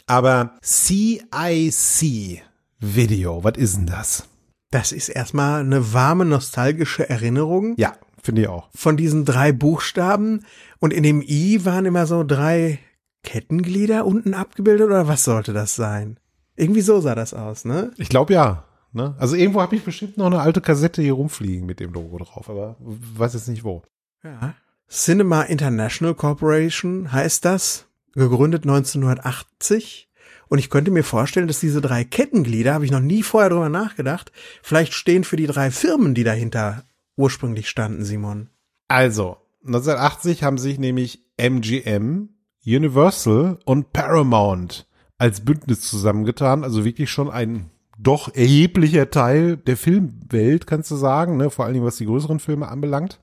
Aber 0.07 0.53
CIC 0.63 2.41
Video, 2.79 3.43
was 3.43 3.57
ist 3.57 3.77
denn 3.77 3.85
das? 3.85 4.27
Das 4.71 4.91
ist 4.91 5.09
erstmal 5.09 5.61
eine 5.61 5.93
warme, 5.93 6.25
nostalgische 6.25 7.09
Erinnerung. 7.09 7.73
Ja, 7.77 7.93
finde 8.21 8.43
ich 8.43 8.47
auch. 8.47 8.69
Von 8.75 8.97
diesen 8.97 9.25
drei 9.25 9.51
Buchstaben. 9.51 10.45
Und 10.79 10.93
in 10.93 11.03
dem 11.03 11.21
I 11.21 11.65
waren 11.65 11.85
immer 11.85 12.05
so 12.05 12.23
drei 12.23 12.79
Kettenglieder 13.23 14.05
unten 14.05 14.33
abgebildet 14.33 14.87
oder 14.87 15.07
was 15.07 15.23
sollte 15.23 15.53
das 15.53 15.75
sein? 15.75 16.19
Irgendwie 16.55 16.81
so 16.81 16.99
sah 17.01 17.15
das 17.15 17.33
aus, 17.33 17.65
ne? 17.65 17.91
Ich 17.97 18.09
glaube 18.09 18.33
ja. 18.33 18.65
Ne? 18.91 19.15
Also 19.19 19.35
irgendwo 19.35 19.61
habe 19.61 19.75
ich 19.75 19.83
bestimmt 19.83 20.17
noch 20.17 20.25
eine 20.25 20.39
alte 20.39 20.61
Kassette 20.61 21.01
hier 21.01 21.13
rumfliegen 21.13 21.65
mit 21.65 21.79
dem 21.79 21.93
Logo 21.93 22.17
drauf, 22.17 22.49
aber 22.49 22.75
weiß 22.79 23.33
jetzt 23.33 23.47
nicht 23.47 23.63
wo. 23.63 23.83
Ja. 24.23 24.55
Cinema 24.89 25.43
International 25.43 26.15
Corporation 26.15 27.11
heißt 27.11 27.45
das, 27.45 27.85
gegründet 28.13 28.63
1980 28.63 30.09
und 30.47 30.57
ich 30.57 30.71
könnte 30.71 30.89
mir 30.89 31.03
vorstellen, 31.03 31.47
dass 31.47 31.59
diese 31.59 31.79
drei 31.79 32.03
Kettenglieder, 32.03 32.73
habe 32.73 32.85
ich 32.85 32.91
noch 32.91 32.99
nie 32.99 33.21
vorher 33.21 33.51
drüber 33.51 33.69
nachgedacht, 33.69 34.31
vielleicht 34.63 34.93
stehen 34.93 35.23
für 35.23 35.35
die 35.35 35.45
drei 35.45 35.69
Firmen, 35.69 36.15
die 36.15 36.23
dahinter 36.23 36.83
ursprünglich 37.15 37.69
standen, 37.69 38.03
Simon. 38.03 38.49
Also, 38.87 39.37
1980 39.65 40.43
haben 40.43 40.57
sich 40.57 40.79
nämlich 40.79 41.23
MGM, 41.37 42.29
Universal 42.65 43.59
und 43.65 43.93
Paramount 43.93 44.87
als 45.19 45.41
Bündnis 45.41 45.81
zusammengetan, 45.81 46.63
also 46.63 46.83
wirklich 46.83 47.11
schon 47.11 47.29
ein 47.29 47.69
doch 48.01 48.33
erheblicher 48.33 49.09
Teil 49.09 49.57
der 49.57 49.77
Filmwelt, 49.77 50.67
kannst 50.67 50.89
du 50.91 50.95
sagen, 50.95 51.37
ne? 51.37 51.49
vor 51.49 51.65
allen 51.65 51.73
Dingen 51.73 51.85
was 51.85 51.97
die 51.97 52.05
größeren 52.05 52.39
Filme 52.39 52.67
anbelangt. 52.67 53.19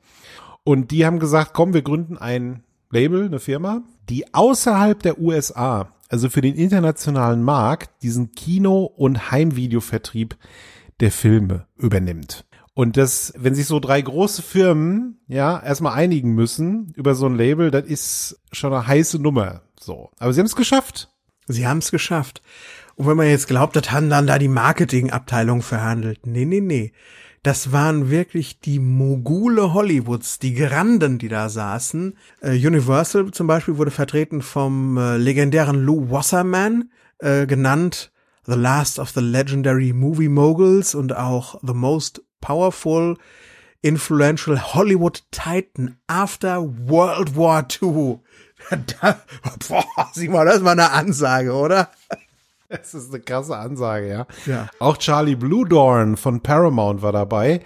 Und 0.64 0.90
die 0.90 1.06
haben 1.06 1.18
gesagt, 1.18 1.52
komm, 1.54 1.74
wir 1.74 1.82
gründen 1.82 2.18
ein 2.18 2.62
Label, 2.90 3.26
eine 3.26 3.40
Firma, 3.40 3.82
die 4.08 4.34
außerhalb 4.34 5.02
der 5.02 5.18
USA 5.20 5.92
also 6.08 6.28
für 6.28 6.40
den 6.40 6.54
internationalen 6.54 7.42
Markt, 7.42 8.02
diesen 8.02 8.32
Kino- 8.32 8.84
und 8.84 9.30
Heimvideovertrieb 9.30 10.36
der 11.00 11.10
Filme 11.10 11.66
übernimmt. 11.76 12.44
Und 12.74 12.96
das, 12.96 13.32
wenn 13.36 13.54
sich 13.54 13.66
so 13.66 13.80
drei 13.80 14.00
große 14.00 14.42
Firmen, 14.42 15.18
ja, 15.28 15.58
erstmal 15.62 15.94
einigen 15.94 16.34
müssen 16.34 16.92
über 16.94 17.14
so 17.14 17.26
ein 17.26 17.36
Label, 17.36 17.70
das 17.70 17.86
ist 17.86 18.40
schon 18.52 18.72
eine 18.72 18.86
heiße 18.86 19.18
Nummer, 19.18 19.62
so. 19.80 20.10
Aber 20.18 20.32
sie 20.32 20.40
haben 20.40 20.46
es 20.46 20.56
geschafft. 20.56 21.08
Sie 21.48 21.66
haben 21.66 21.78
es 21.78 21.90
geschafft. 21.90 22.42
Und 22.96 23.06
wenn 23.06 23.16
man 23.16 23.28
jetzt 23.28 23.46
glaubt, 23.46 23.76
das 23.76 23.92
haben 23.92 24.10
dann 24.10 24.26
da 24.26 24.38
die 24.38 24.48
Marketingabteilung 24.48 25.62
verhandelt. 25.62 26.26
Nee, 26.26 26.46
nee, 26.46 26.60
nee. 26.60 26.92
Das 27.42 27.70
waren 27.70 28.10
wirklich 28.10 28.60
die 28.60 28.80
Mogule 28.80 29.72
Hollywoods, 29.72 30.40
die 30.40 30.54
Granden, 30.54 31.18
die 31.18 31.28
da 31.28 31.48
saßen. 31.48 32.18
Äh, 32.40 32.66
Universal 32.66 33.30
zum 33.30 33.46
Beispiel 33.46 33.76
wurde 33.76 33.92
vertreten 33.92 34.42
vom 34.42 34.96
äh, 34.96 35.16
legendären 35.16 35.80
Lou 35.84 36.10
Wasserman, 36.10 36.90
äh, 37.18 37.46
genannt 37.46 38.10
The 38.46 38.54
Last 38.54 38.98
of 38.98 39.10
the 39.10 39.20
Legendary 39.20 39.92
Movie 39.92 40.28
Moguls 40.28 40.94
und 40.94 41.14
auch 41.14 41.60
The 41.64 41.74
Most 41.74 42.22
Powerful 42.40 43.16
Influential 43.82 44.74
Hollywood 44.74 45.22
Titan 45.30 45.98
after 46.08 46.62
World 46.62 47.36
War 47.36 47.66
II. 47.80 48.18
da, 49.00 49.20
boah, 49.68 50.10
sieh 50.14 50.28
mal, 50.28 50.46
das 50.46 50.56
ist 50.56 50.62
mal 50.62 50.72
eine 50.72 50.90
Ansage, 50.90 51.52
oder? 51.52 51.90
Das 52.68 52.94
ist 52.94 53.12
eine 53.12 53.22
krasse 53.22 53.56
Ansage, 53.56 54.08
ja. 54.08 54.26
Ja. 54.46 54.68
Auch 54.78 54.96
Charlie 54.96 55.36
Blue 55.36 55.68
Dorn 55.68 56.16
von 56.16 56.40
Paramount 56.40 57.02
war 57.02 57.12
dabei. 57.12 57.60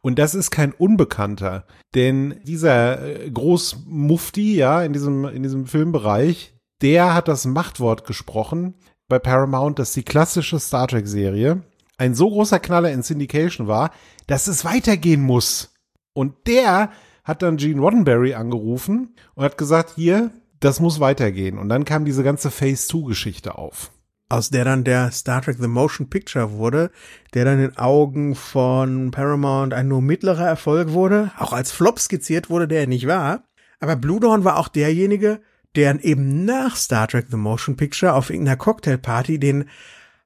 Und 0.00 0.18
das 0.18 0.34
ist 0.34 0.50
kein 0.50 0.72
Unbekannter, 0.72 1.66
denn 1.94 2.40
dieser 2.44 3.02
äh, 3.02 3.30
Großmufti, 3.30 4.54
ja, 4.54 4.82
in 4.82 4.92
diesem, 4.92 5.24
in 5.24 5.42
diesem 5.42 5.66
Filmbereich, 5.66 6.54
der 6.80 7.14
hat 7.14 7.26
das 7.26 7.46
Machtwort 7.46 8.06
gesprochen 8.06 8.74
bei 9.08 9.18
Paramount, 9.18 9.78
dass 9.78 9.92
die 9.92 10.04
klassische 10.04 10.60
Star 10.60 10.86
Trek 10.86 11.08
Serie 11.08 11.62
ein 11.96 12.14
so 12.14 12.30
großer 12.30 12.60
Knaller 12.60 12.92
in 12.92 13.02
Syndication 13.02 13.66
war, 13.66 13.90
dass 14.28 14.46
es 14.46 14.64
weitergehen 14.64 15.20
muss. 15.20 15.74
Und 16.14 16.46
der 16.46 16.92
hat 17.24 17.42
dann 17.42 17.56
Gene 17.56 17.80
Roddenberry 17.80 18.34
angerufen 18.34 19.16
und 19.34 19.44
hat 19.44 19.58
gesagt, 19.58 19.94
hier, 19.96 20.30
das 20.60 20.78
muss 20.78 21.00
weitergehen. 21.00 21.58
Und 21.58 21.68
dann 21.68 21.84
kam 21.84 22.04
diese 22.04 22.22
ganze 22.22 22.52
Phase 22.52 22.86
2 22.86 23.08
Geschichte 23.08 23.58
auf 23.58 23.90
aus 24.28 24.50
der 24.50 24.64
dann 24.64 24.84
der 24.84 25.10
Star 25.10 25.42
Trek 25.42 25.56
The 25.58 25.68
Motion 25.68 26.10
Picture 26.10 26.52
wurde, 26.52 26.90
der 27.34 27.44
dann 27.44 27.62
in 27.62 27.76
Augen 27.78 28.34
von 28.34 29.10
Paramount 29.10 29.72
ein 29.72 29.88
nur 29.88 30.02
mittlerer 30.02 30.46
Erfolg 30.46 30.92
wurde, 30.92 31.32
auch 31.38 31.52
als 31.52 31.72
Flop 31.72 31.98
skizziert 31.98 32.50
wurde, 32.50 32.68
der 32.68 32.86
nicht 32.86 33.06
war. 33.06 33.44
Aber 33.80 33.96
Blue 33.96 34.20
Dawn 34.20 34.44
war 34.44 34.58
auch 34.58 34.68
derjenige, 34.68 35.40
der 35.76 36.04
eben 36.04 36.44
nach 36.44 36.76
Star 36.76 37.08
Trek 37.08 37.26
The 37.30 37.36
Motion 37.36 37.76
Picture 37.76 38.14
auf 38.14 38.30
irgendeiner 38.30 38.56
Cocktailparty 38.56 39.38
den 39.38 39.68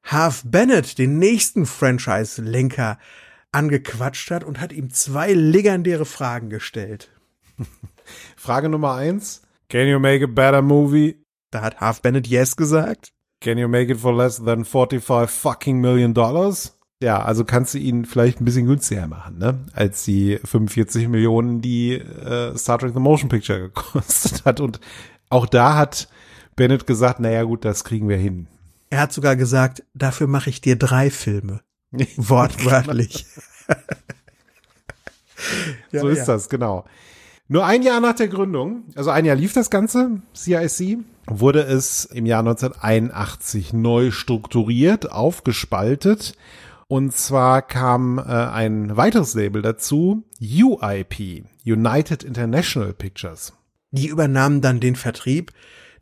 Half 0.04 0.42
Bennett, 0.44 0.98
den 0.98 1.18
nächsten 1.18 1.64
Franchise-Lenker, 1.64 2.98
angequatscht 3.52 4.30
hat 4.30 4.42
und 4.44 4.60
hat 4.60 4.72
ihm 4.72 4.90
zwei 4.90 5.32
legendäre 5.32 6.06
Fragen 6.06 6.50
gestellt. 6.50 7.10
Frage 8.36 8.68
Nummer 8.68 8.94
eins. 8.94 9.42
Can 9.68 9.86
you 9.86 10.00
make 10.00 10.24
a 10.24 10.26
better 10.26 10.62
movie? 10.62 11.24
Da 11.50 11.60
hat 11.60 11.80
Half 11.80 12.02
Bennett 12.02 12.26
yes 12.26 12.56
gesagt. 12.56 13.12
Can 13.42 13.58
you 13.58 13.66
make 13.66 13.90
it 13.90 13.98
for 13.98 14.14
less 14.14 14.38
than 14.38 14.64
45 14.64 15.28
fucking 15.28 15.80
million 15.80 16.14
dollars? 16.14 16.78
Ja, 17.02 17.20
also 17.20 17.44
kannst 17.44 17.74
du 17.74 17.78
ihn 17.78 18.04
vielleicht 18.04 18.40
ein 18.40 18.44
bisschen 18.44 18.66
günstiger 18.66 19.08
machen, 19.08 19.38
ne? 19.38 19.58
Als 19.72 20.04
die 20.04 20.38
45 20.44 21.08
Millionen, 21.08 21.60
die 21.60 21.94
äh, 21.94 22.56
Star 22.56 22.78
Trek 22.78 22.92
The 22.94 23.00
Motion 23.00 23.28
Picture 23.28 23.58
gekostet 23.62 24.44
hat. 24.44 24.60
Und 24.60 24.78
auch 25.28 25.46
da 25.46 25.76
hat 25.76 26.08
Bennett 26.54 26.86
gesagt, 26.86 27.18
naja 27.18 27.42
gut, 27.42 27.64
das 27.64 27.82
kriegen 27.82 28.08
wir 28.08 28.16
hin. 28.16 28.46
Er 28.90 29.00
hat 29.00 29.12
sogar 29.12 29.34
gesagt, 29.34 29.82
dafür 29.94 30.28
mache 30.28 30.48
ich 30.48 30.60
dir 30.60 30.76
drei 30.76 31.10
Filme. 31.10 31.62
Wortwörtlich. 32.16 33.26
so 35.90 36.06
ist 36.06 36.18
ja. 36.18 36.26
das, 36.26 36.48
genau. 36.48 36.84
Nur 37.48 37.66
ein 37.66 37.82
Jahr 37.82 38.00
nach 38.00 38.14
der 38.14 38.28
Gründung, 38.28 38.84
also 38.94 39.10
ein 39.10 39.24
Jahr 39.24 39.34
lief 39.34 39.52
das 39.52 39.68
Ganze, 39.68 40.22
CIC, 40.36 40.98
wurde 41.40 41.62
es 41.62 42.04
im 42.04 42.26
Jahr 42.26 42.40
1981 42.40 43.72
neu 43.72 44.10
strukturiert, 44.10 45.10
aufgespaltet. 45.10 46.34
Und 46.88 47.14
zwar 47.14 47.62
kam 47.62 48.18
äh, 48.18 48.22
ein 48.22 48.96
weiteres 48.96 49.34
Label 49.34 49.62
dazu, 49.62 50.24
UIP, 50.40 51.44
United 51.64 52.22
International 52.22 52.92
Pictures. 52.92 53.54
Die 53.92 54.08
übernahmen 54.08 54.60
dann 54.60 54.80
den 54.80 54.96
Vertrieb 54.96 55.52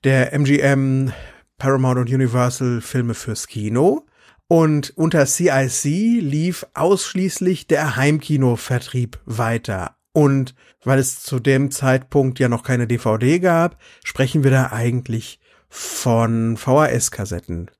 der 0.04 0.32
MGM, 0.32 1.12
Paramount 1.58 1.98
und 1.98 2.10
Universal 2.10 2.80
Filme 2.80 3.14
fürs 3.14 3.46
Kino. 3.46 4.06
Und 4.48 4.92
unter 4.96 5.26
CIC 5.26 5.84
lief 5.84 6.66
ausschließlich 6.74 7.68
der 7.68 7.94
Heimkinovertrieb 7.94 9.20
weiter. 9.24 9.94
Und 10.20 10.54
weil 10.84 10.98
es 10.98 11.22
zu 11.22 11.40
dem 11.40 11.70
Zeitpunkt 11.70 12.38
ja 12.40 12.50
noch 12.50 12.62
keine 12.62 12.86
DVD 12.86 13.38
gab, 13.38 13.78
sprechen 14.04 14.44
wir 14.44 14.50
da 14.50 14.70
eigentlich 14.70 15.40
von 15.70 16.58
VHS-Kassetten. 16.58 17.70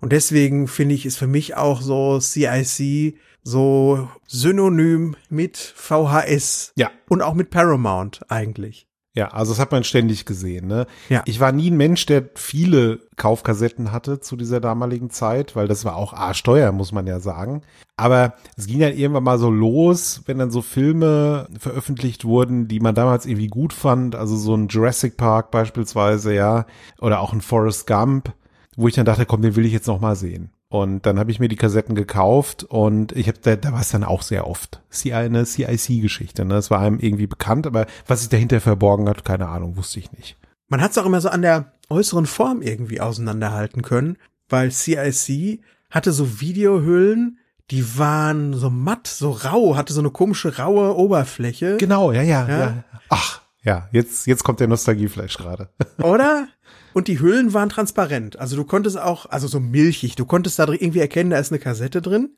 Und 0.00 0.12
deswegen 0.12 0.68
finde 0.68 0.94
ich, 0.94 1.04
ist 1.04 1.18
für 1.18 1.26
mich 1.26 1.54
auch 1.54 1.82
so 1.82 2.18
CIC 2.18 3.18
so 3.42 4.08
synonym 4.26 5.16
mit 5.28 5.58
VHS. 5.58 6.72
Ja. 6.76 6.90
Und 7.10 7.20
auch 7.20 7.34
mit 7.34 7.50
Paramount 7.50 8.22
eigentlich. 8.30 8.88
Ja, 9.14 9.28
also 9.28 9.52
das 9.52 9.60
hat 9.60 9.72
man 9.72 9.84
ständig 9.84 10.24
gesehen. 10.24 10.66
Ne? 10.66 10.86
Ja. 11.10 11.22
Ich 11.26 11.38
war 11.38 11.52
nie 11.52 11.70
ein 11.70 11.76
Mensch, 11.76 12.06
der 12.06 12.30
viele 12.34 13.00
Kaufkassetten 13.16 13.92
hatte 13.92 14.20
zu 14.20 14.36
dieser 14.36 14.58
damaligen 14.58 15.10
Zeit, 15.10 15.54
weil 15.54 15.68
das 15.68 15.84
war 15.84 15.96
auch 15.96 16.14
arschteuer, 16.14 16.72
muss 16.72 16.92
man 16.92 17.06
ja 17.06 17.20
sagen. 17.20 17.60
Aber 17.96 18.34
es 18.56 18.66
ging 18.66 18.80
dann 18.80 18.96
irgendwann 18.96 19.24
mal 19.24 19.38
so 19.38 19.50
los, 19.50 20.22
wenn 20.24 20.38
dann 20.38 20.50
so 20.50 20.62
Filme 20.62 21.46
veröffentlicht 21.58 22.24
wurden, 22.24 22.68
die 22.68 22.80
man 22.80 22.94
damals 22.94 23.26
irgendwie 23.26 23.48
gut 23.48 23.74
fand, 23.74 24.16
also 24.16 24.34
so 24.36 24.54
ein 24.54 24.68
Jurassic 24.68 25.18
Park 25.18 25.50
beispielsweise, 25.50 26.34
ja, 26.34 26.64
oder 26.98 27.20
auch 27.20 27.34
ein 27.34 27.42
Forrest 27.42 27.86
Gump, 27.86 28.32
wo 28.76 28.88
ich 28.88 28.94
dann 28.94 29.04
dachte, 29.04 29.26
komm, 29.26 29.42
den 29.42 29.56
will 29.56 29.66
ich 29.66 29.72
jetzt 29.72 29.88
noch 29.88 30.00
mal 30.00 30.16
sehen. 30.16 30.50
Und 30.72 31.04
dann 31.04 31.18
habe 31.18 31.30
ich 31.30 31.38
mir 31.38 31.48
die 31.48 31.56
Kassetten 31.56 31.94
gekauft 31.94 32.64
und 32.64 33.12
ich 33.12 33.28
habe 33.28 33.36
da, 33.42 33.56
da 33.56 33.74
war 33.74 33.82
es 33.82 33.90
dann 33.90 34.04
auch 34.04 34.22
sehr 34.22 34.46
oft. 34.46 34.80
CI, 34.90 35.12
eine 35.12 35.44
CIC-Geschichte, 35.44 36.46
ne? 36.46 36.54
Das 36.54 36.70
war 36.70 36.80
einem 36.80 36.98
irgendwie 36.98 37.26
bekannt, 37.26 37.66
aber 37.66 37.84
was 38.06 38.20
sich 38.20 38.30
dahinter 38.30 38.58
verborgen 38.58 39.06
hat, 39.06 39.22
keine 39.22 39.48
Ahnung, 39.48 39.76
wusste 39.76 39.98
ich 39.98 40.10
nicht. 40.12 40.38
Man 40.68 40.80
hat 40.80 40.92
es 40.92 40.96
auch 40.96 41.04
immer 41.04 41.20
so 41.20 41.28
an 41.28 41.42
der 41.42 41.72
äußeren 41.90 42.24
Form 42.24 42.62
irgendwie 42.62 43.02
auseinanderhalten 43.02 43.82
können, 43.82 44.16
weil 44.48 44.72
CIC 44.72 45.60
hatte 45.90 46.10
so 46.10 46.40
Videohüllen, 46.40 47.36
die 47.70 47.98
waren 47.98 48.54
so 48.54 48.70
matt, 48.70 49.06
so 49.08 49.30
rau, 49.30 49.76
hatte 49.76 49.92
so 49.92 50.00
eine 50.00 50.10
komische 50.10 50.56
raue 50.56 50.96
Oberfläche. 50.96 51.76
Genau, 51.76 52.12
ja, 52.12 52.22
ja, 52.22 52.48
Ja. 52.48 52.58
ja. 52.58 52.84
Ach, 53.10 53.42
ja, 53.62 53.88
jetzt, 53.92 54.26
jetzt 54.26 54.42
kommt 54.42 54.60
der 54.60 54.68
Nostalgieflash 54.68 55.36
gerade. 55.36 55.68
Oder? 56.02 56.48
Und 56.92 57.08
die 57.08 57.20
Hüllen 57.20 57.52
waren 57.54 57.68
transparent. 57.68 58.38
Also 58.38 58.56
du 58.56 58.64
konntest 58.64 58.98
auch, 58.98 59.26
also 59.26 59.46
so 59.48 59.60
milchig, 59.60 60.16
du 60.16 60.24
konntest 60.24 60.58
da 60.58 60.68
irgendwie 60.68 61.00
erkennen, 61.00 61.30
da 61.30 61.38
ist 61.38 61.52
eine 61.52 61.58
Kassette 61.58 62.02
drin. 62.02 62.30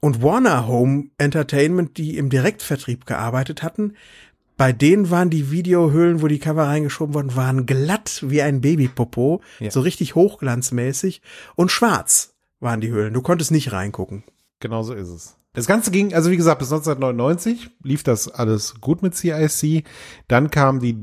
Und 0.00 0.22
Warner 0.22 0.68
Home 0.68 1.06
Entertainment, 1.18 1.96
die 1.96 2.16
im 2.16 2.30
Direktvertrieb 2.30 3.04
gearbeitet 3.06 3.62
hatten, 3.62 3.94
bei 4.56 4.72
denen 4.72 5.10
waren 5.10 5.30
die 5.30 5.50
Videohüllen, 5.50 6.20
wo 6.22 6.26
die 6.26 6.38
Cover 6.40 6.64
reingeschoben 6.66 7.14
wurden, 7.14 7.36
waren 7.36 7.66
glatt 7.66 8.24
wie 8.26 8.42
ein 8.42 8.60
Babypopo, 8.60 9.40
Ja. 9.60 9.70
so 9.70 9.80
richtig 9.80 10.14
hochglanzmäßig 10.16 11.22
und 11.56 11.70
schwarz 11.70 12.34
waren 12.60 12.80
die 12.80 12.90
Hüllen. 12.90 13.14
Du 13.14 13.22
konntest 13.22 13.50
nicht 13.52 13.72
reingucken. 13.72 14.24
Genau 14.60 14.82
so 14.82 14.94
ist 14.94 15.08
es. 15.08 15.36
Das 15.52 15.66
Ganze 15.66 15.90
ging, 15.90 16.12
also 16.12 16.30
wie 16.30 16.36
gesagt, 16.36 16.58
bis 16.58 16.72
1999 16.72 17.70
lief 17.82 18.02
das 18.02 18.28
alles 18.28 18.80
gut 18.80 19.02
mit 19.02 19.14
CIC. 19.14 19.84
Dann 20.28 20.50
kam 20.50 20.80
die 20.80 20.96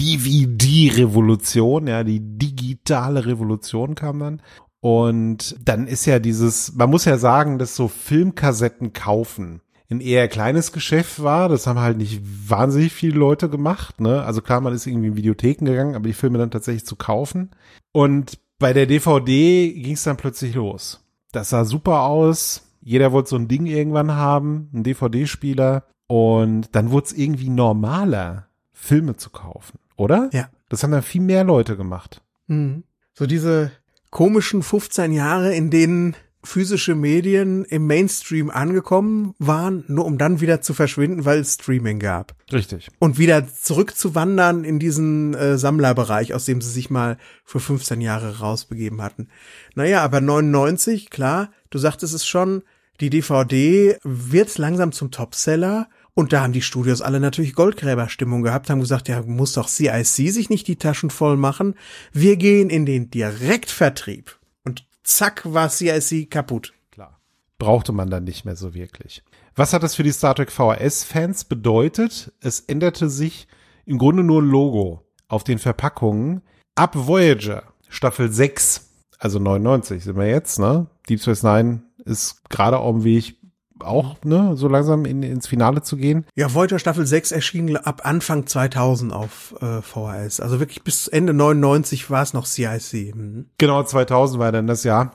DVD-Revolution, 0.00 1.86
ja, 1.86 2.04
die 2.04 2.20
digitale 2.20 3.26
Revolution 3.26 3.94
kam 3.94 4.18
dann. 4.18 4.42
Und 4.80 5.56
dann 5.62 5.86
ist 5.86 6.06
ja 6.06 6.18
dieses, 6.18 6.74
man 6.74 6.88
muss 6.88 7.04
ja 7.04 7.18
sagen, 7.18 7.58
dass 7.58 7.76
so 7.76 7.88
Filmkassetten 7.88 8.92
kaufen 8.94 9.60
ein 9.90 10.00
eher 10.00 10.28
kleines 10.28 10.72
Geschäft 10.72 11.22
war. 11.22 11.48
Das 11.48 11.66
haben 11.66 11.80
halt 11.80 11.98
nicht 11.98 12.22
wahnsinnig 12.48 12.92
viele 12.92 13.18
Leute 13.18 13.48
gemacht. 13.48 14.00
Ne? 14.00 14.22
Also 14.22 14.40
klar, 14.40 14.60
man 14.60 14.72
ist 14.72 14.86
irgendwie 14.86 15.08
in 15.08 15.16
Videotheken 15.16 15.64
gegangen, 15.64 15.96
aber 15.96 16.06
die 16.06 16.14
Filme 16.14 16.38
dann 16.38 16.50
tatsächlich 16.50 16.86
zu 16.86 16.96
kaufen. 16.96 17.50
Und 17.92 18.38
bei 18.58 18.72
der 18.72 18.86
DVD 18.86 19.72
ging 19.72 19.94
es 19.94 20.04
dann 20.04 20.16
plötzlich 20.16 20.54
los. 20.54 21.00
Das 21.32 21.50
sah 21.50 21.64
super 21.64 22.02
aus. 22.02 22.62
Jeder 22.80 23.12
wollte 23.12 23.30
so 23.30 23.36
ein 23.36 23.48
Ding 23.48 23.66
irgendwann 23.66 24.12
haben, 24.12 24.70
einen 24.72 24.84
DVD-Spieler. 24.84 25.84
Und 26.06 26.68
dann 26.72 26.90
wurde 26.90 27.06
es 27.06 27.12
irgendwie 27.12 27.50
normaler, 27.50 28.46
Filme 28.72 29.16
zu 29.16 29.30
kaufen, 29.30 29.78
oder? 30.00 30.30
Ja. 30.32 30.48
Das 30.68 30.82
haben 30.82 30.90
dann 30.90 31.02
viel 31.02 31.20
mehr 31.20 31.44
Leute 31.44 31.76
gemacht. 31.76 32.22
Mhm. 32.46 32.84
So 33.14 33.26
diese 33.26 33.70
komischen 34.10 34.62
15 34.62 35.12
Jahre, 35.12 35.54
in 35.54 35.70
denen 35.70 36.16
physische 36.42 36.94
Medien 36.94 37.66
im 37.66 37.86
Mainstream 37.86 38.48
angekommen 38.48 39.34
waren, 39.38 39.84
nur 39.88 40.06
um 40.06 40.16
dann 40.16 40.40
wieder 40.40 40.62
zu 40.62 40.72
verschwinden, 40.72 41.26
weil 41.26 41.40
es 41.40 41.54
Streaming 41.54 41.98
gab. 41.98 42.34
Richtig. 42.50 42.88
Und 42.98 43.18
wieder 43.18 43.46
zurückzuwandern 43.46 44.64
in 44.64 44.78
diesen 44.78 45.34
äh, 45.34 45.58
Sammlerbereich, 45.58 46.32
aus 46.32 46.46
dem 46.46 46.62
sie 46.62 46.70
sich 46.70 46.88
mal 46.88 47.18
für 47.44 47.60
15 47.60 48.00
Jahre 48.00 48.38
rausbegeben 48.38 49.02
hatten. 49.02 49.28
Naja, 49.74 50.02
aber 50.02 50.22
99, 50.22 51.10
klar, 51.10 51.50
du 51.68 51.78
sagtest 51.78 52.14
es 52.14 52.26
schon, 52.26 52.62
die 53.00 53.10
DVD 53.10 53.98
wird 54.02 54.56
langsam 54.56 54.92
zum 54.92 55.10
Topseller. 55.10 55.88
Und 56.14 56.32
da 56.32 56.42
haben 56.42 56.52
die 56.52 56.62
Studios 56.62 57.02
alle 57.02 57.20
natürlich 57.20 57.54
Goldgräberstimmung 57.54 58.42
gehabt, 58.42 58.68
haben 58.68 58.80
gesagt, 58.80 59.08
ja, 59.08 59.22
muss 59.22 59.52
doch 59.52 59.68
CIC 59.68 60.32
sich 60.32 60.50
nicht 60.50 60.66
die 60.66 60.76
Taschen 60.76 61.10
voll 61.10 61.36
machen. 61.36 61.74
Wir 62.12 62.36
gehen 62.36 62.68
in 62.70 62.86
den 62.86 63.10
Direktvertrieb. 63.10 64.38
Und 64.64 64.84
zack 65.02 65.42
war 65.52 65.70
CIC 65.70 66.30
kaputt. 66.30 66.72
Klar. 66.90 67.20
Brauchte 67.58 67.92
man 67.92 68.10
dann 68.10 68.24
nicht 68.24 68.44
mehr 68.44 68.56
so 68.56 68.74
wirklich. 68.74 69.22
Was 69.54 69.72
hat 69.72 69.82
das 69.82 69.94
für 69.94 70.02
die 70.02 70.12
Star 70.12 70.34
Trek 70.34 70.50
VHS-Fans 70.50 71.44
bedeutet? 71.44 72.32
Es 72.40 72.60
änderte 72.60 73.08
sich 73.08 73.46
im 73.84 73.98
Grunde 73.98 74.22
nur 74.22 74.42
Logo 74.42 75.04
auf 75.28 75.44
den 75.44 75.58
Verpackungen. 75.58 76.42
Ab 76.74 76.94
Voyager, 76.96 77.64
Staffel 77.88 78.32
6, 78.32 78.88
also 79.18 79.38
99 79.38 80.02
sind 80.02 80.16
wir 80.16 80.28
jetzt, 80.28 80.58
ne? 80.58 80.86
Deep 81.08 81.20
Space 81.20 81.42
Nine 81.42 81.82
ist 82.04 82.48
gerade 82.48 82.78
auf 82.78 82.94
dem 82.94 83.04
Weg, 83.04 83.36
auch, 83.84 84.16
ne, 84.24 84.56
so 84.56 84.68
langsam 84.68 85.04
in, 85.04 85.22
ins 85.22 85.46
Finale 85.46 85.82
zu 85.82 85.96
gehen. 85.96 86.26
Ja, 86.34 86.52
Voyager 86.54 86.78
Staffel 86.78 87.06
6 87.06 87.32
erschien 87.32 87.76
ab 87.76 88.02
Anfang 88.04 88.46
2000 88.46 89.12
auf 89.12 89.54
äh, 89.60 89.82
VHS. 89.82 90.40
Also 90.40 90.60
wirklich 90.60 90.82
bis 90.82 91.08
Ende 91.08 91.32
99 91.32 92.10
war 92.10 92.22
es 92.22 92.32
noch 92.34 92.46
CIC. 92.46 93.14
Mhm. 93.14 93.46
Genau, 93.58 93.82
2000 93.82 94.40
war 94.40 94.52
dann 94.52 94.66
das 94.66 94.84
Jahr. 94.84 95.12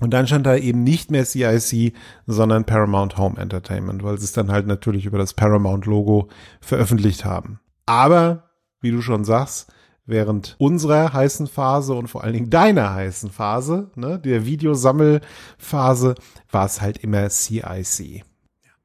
Und 0.00 0.10
dann 0.10 0.26
stand 0.26 0.46
da 0.46 0.56
eben 0.56 0.82
nicht 0.82 1.10
mehr 1.10 1.24
CIC, 1.24 1.94
sondern 2.26 2.64
Paramount 2.64 3.18
Home 3.18 3.38
Entertainment, 3.38 4.02
weil 4.02 4.18
sie 4.18 4.24
es 4.24 4.32
dann 4.32 4.50
halt 4.50 4.66
natürlich 4.66 5.04
über 5.04 5.18
das 5.18 5.34
Paramount-Logo 5.34 6.28
veröffentlicht 6.60 7.24
haben. 7.24 7.60
Aber, 7.84 8.50
wie 8.80 8.90
du 8.90 9.02
schon 9.02 9.24
sagst, 9.24 9.70
während 10.06 10.56
unserer 10.58 11.12
heißen 11.12 11.46
Phase 11.46 11.94
und 11.94 12.08
vor 12.08 12.24
allen 12.24 12.34
Dingen 12.34 12.50
deiner 12.50 12.92
heißen 12.94 13.30
Phase, 13.30 13.90
ne, 13.94 14.18
der 14.18 14.46
Videosammelphase, 14.46 16.14
war 16.50 16.66
es 16.66 16.80
halt 16.80 16.98
immer 16.98 17.28
CIC. 17.28 18.24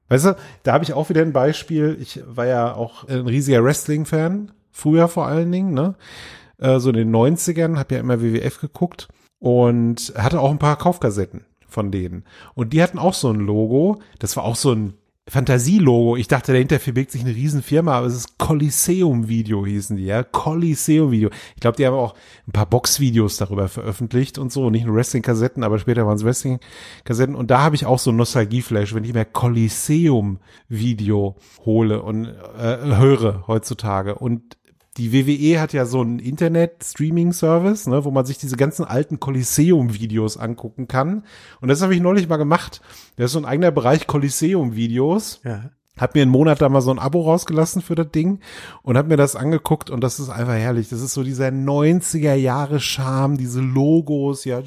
Weißt 0.08 0.26
du, 0.26 0.36
da 0.64 0.74
habe 0.74 0.84
ich 0.84 0.94
auch 0.94 1.10
wieder 1.10 1.22
ein 1.22 1.34
Beispiel. 1.34 1.98
Ich 2.00 2.22
war 2.28 2.46
ja 2.46 2.76
auch 2.76 3.08
ein 3.08 3.28
riesiger 3.28 3.64
Wrestling-Fan, 3.64 4.52
früher 4.72 5.08
vor 5.08 5.26
allen 5.26 5.52
Dingen, 5.52 5.74
ne? 5.74 5.96
Äh, 6.58 6.80
so 6.80 6.90
in 6.90 6.96
den 6.96 7.16
90ern, 7.16 7.78
habe 7.78 7.96
ja 7.96 8.02
immer 8.02 8.22
WWF 8.22 8.62
geguckt 8.62 9.08
und 9.40 10.14
hatte 10.16 10.40
auch 10.40 10.52
ein 10.52 10.60
paar 10.60 10.78
Kaufkassetten 10.78 11.46
von 11.68 11.92
denen. 11.92 12.24
Und 12.54 12.74
die 12.74 12.82
hatten 12.84 13.00
auch 13.00 13.14
so 13.14 13.32
ein 13.32 13.40
Logo, 13.40 14.00
das 14.20 14.38
war 14.38 14.44
auch 14.44 14.56
so 14.56 14.72
ein 14.72 14.94
Fantasielogo. 15.28 16.18
Ich 16.18 16.28
dachte, 16.28 16.52
dahinter 16.52 16.80
verbirgt 16.80 17.10
sich 17.10 17.22
eine 17.22 17.34
Riesenfirma, 17.34 17.98
aber 17.98 18.06
es 18.06 18.16
ist 18.16 18.38
Coliseum 18.38 19.28
Video 19.28 19.66
hießen 19.66 19.98
die, 19.98 20.06
ja. 20.06 20.22
Coliseum 20.22 21.10
Video. 21.10 21.30
Ich 21.56 21.62
glaube, 21.62 21.78
die 21.78 21.86
haben 21.88 21.96
auch 21.96 22.14
ein 22.48 22.52
paar 22.52 22.68
Boxvideos 22.68 23.38
darüber 23.38 23.68
veröffentlicht 23.68 24.38
und 24.38 24.52
so. 24.52 24.70
Nicht 24.70 24.86
nur 24.86 24.96
Wrestling-Kassetten, 24.96 25.64
aber 25.64 25.80
später 25.80 26.06
waren 26.06 26.18
es 26.18 26.24
Wrestling-Kassetten. 26.24 27.34
Und 27.34 27.50
da 27.50 27.62
habe 27.62 27.76
ich 27.76 27.88
auch 27.88 27.98
so 27.98 28.12
ein 28.12 28.18
Nostalgieflash, 28.18 28.94
wenn 28.94 29.04
ich 29.04 29.14
mir 29.14 29.26
Coliseum 29.26 30.40
Video 30.70 31.38
hole 31.66 32.04
und 32.04 32.26
äh, 32.28 32.96
höre 32.96 33.48
heutzutage. 33.48 34.14
Und 34.14 34.58
die 34.98 35.12
WWE 35.12 35.60
hat 35.60 35.74
ja 35.74 35.86
so 35.86 36.02
einen 36.02 36.20
Internet-Streaming-Service, 36.20 37.88
ne, 37.88 38.06
wo 38.06 38.12
man 38.12 38.26
sich 38.26 38.38
diese 38.38 38.56
ganzen 38.56 38.86
alten 38.86 39.20
Coliseum-Videos 39.20 40.38
angucken 40.38 40.88
kann. 40.88 41.24
Und 41.60 41.68
das 41.68 41.82
habe 41.82 41.94
ich 41.94 42.02
neulich 42.02 42.30
mal 42.30 42.38
gemacht. 42.38 42.82
Da 43.18 43.26
ist 43.26 43.34
so 43.34 43.40
ein 43.40 43.46
eigener 43.46 43.72
Bereich 43.72 44.08
Coliseum-Videos. 44.08 45.42
Ja. 45.44 45.72
Hab 45.98 46.16
mir 46.16 46.24
einen 46.24 46.32
Monat 46.32 46.62
da 46.62 46.68
mal 46.68 46.82
so 46.82 46.92
ein 46.92 47.00
Abo 47.00 47.22
rausgelassen 47.22 47.82
für 47.82 47.96
das 47.96 48.12
Ding 48.12 48.40
und 48.82 48.98
hab 48.98 49.08
mir 49.08 49.18
das 49.18 49.36
angeguckt 49.36 49.90
und 49.90 50.02
das 50.02 50.20
ist 50.20 50.30
einfach 50.30 50.56
herrlich. 50.56 50.90
Das 50.90 51.02
ist 51.02 51.14
so 51.14 51.24
dieser 51.24 51.48
90er 51.48 52.34
Jahre 52.34 52.80
Charme, 52.80 53.38
diese 53.38 53.62
Logos, 53.62 54.44
ja. 54.44 54.62
Da 54.62 54.66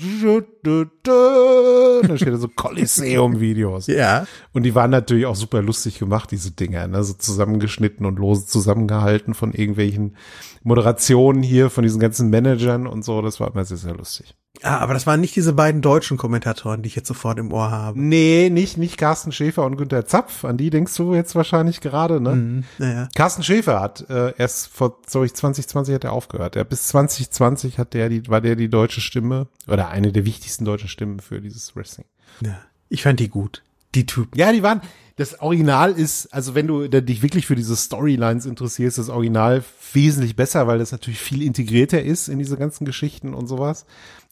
steht 2.17 2.33
da 2.33 2.37
so 2.37 2.49
Coliseum-Videos. 2.49 3.89
Ja. 3.89 4.27
Und 4.53 4.63
die 4.63 4.75
waren 4.75 4.91
natürlich 4.91 5.27
auch 5.27 5.37
super 5.37 5.63
lustig 5.63 5.99
gemacht, 5.99 6.31
diese 6.31 6.53
Dinger, 6.53 6.87
ne? 6.89 7.05
so 7.05 7.15
zusammengeschnitten 7.15 8.07
und 8.07 8.19
lose 8.19 8.47
zusammengehalten 8.47 9.35
von 9.35 9.53
irgendwelchen 9.53 10.17
Moderationen 10.63 11.43
hier, 11.43 11.71
von 11.71 11.83
diesen 11.83 12.01
ganzen 12.01 12.31
Managern 12.31 12.87
und 12.87 13.05
so. 13.05 13.23
Das 13.23 13.41
war 13.41 13.53
immer 13.53 13.65
sehr, 13.65 13.77
sehr 13.77 13.95
lustig. 13.95 14.35
Ah, 14.63 14.79
aber 14.79 14.95
das 14.95 15.07
waren 15.07 15.21
nicht 15.21 15.37
diese 15.37 15.53
beiden 15.53 15.83
deutschen 15.83 16.17
Kommentatoren, 16.17 16.83
die 16.83 16.89
ich 16.89 16.97
jetzt 16.97 17.09
sofort 17.09 17.39
im 17.39 17.53
Ohr 17.53 17.71
habe. 17.71 18.01
Nee, 18.01 18.51
nicht, 18.51 18.77
nicht 18.77 18.97
Carsten 18.97 19.33
Schäfer 19.33 19.65
und 19.65 19.77
Günter 19.77 20.07
Zapf. 20.07 20.45
An 20.45 20.57
die 20.57 20.71
denkst 20.71 20.95
du 20.97 21.15
jetzt 21.15 21.35
wahrscheinlich 21.35 21.81
gerade, 21.81 22.21
ne? 22.21 22.35
Mhm. 22.35 22.65
Naja. 22.79 23.09
Carsten 23.15 23.43
Schäfer 23.43 23.81
hat 23.81 24.09
äh, 24.11 24.35
erst 24.37 24.69
vor, 24.69 24.99
sorry, 25.07 25.33
2020 25.33 25.95
hat 25.95 26.05
er 26.05 26.13
aufgehört. 26.13 26.57
Er, 26.57 26.65
bis 26.65 26.89
2020 26.89 27.79
hat 27.79 27.95
der 27.95 28.09
die, 28.09 28.29
war 28.29 28.41
der 28.41 28.57
die 28.57 28.69
deutsche 28.69 29.01
Stimme 29.01 29.47
oder 29.67 29.89
eine 29.89 30.13
der 30.13 30.25
wichtigsten 30.25 30.65
deutschen 30.65 30.89
Stimmen 30.89 31.21
für 31.21 31.41
dieses 31.41 31.77
Wrestling. 31.77 32.07
Ja. 32.41 32.59
Ich 32.89 33.03
fand 33.03 33.21
die 33.21 33.29
gut. 33.29 33.63
Die 33.95 34.07
Typen. 34.07 34.37
Ja, 34.39 34.53
die 34.53 34.63
waren, 34.63 34.83
das 35.17 35.41
Original 35.41 35.93
ist, 35.93 36.33
also 36.33 36.55
wenn 36.55 36.67
du 36.67 36.87
dich 36.89 37.23
wirklich 37.23 37.47
für 37.47 37.57
diese 37.57 37.77
Storylines 37.77 38.47
interessierst, 38.47 38.99
das 38.99 39.09
Original 39.09 39.65
wesentlich 39.93 40.37
besser, 40.37 40.67
weil 40.67 40.79
das 40.79 40.93
natürlich 40.93 41.19
viel 41.19 41.43
integrierter 41.43 42.01
ist 42.03 42.29
in 42.29 42.39
diese 42.39 42.57
ganzen 42.57 42.85
Geschichten 42.85 43.35
und 43.35 43.49
sowas. 43.49 43.85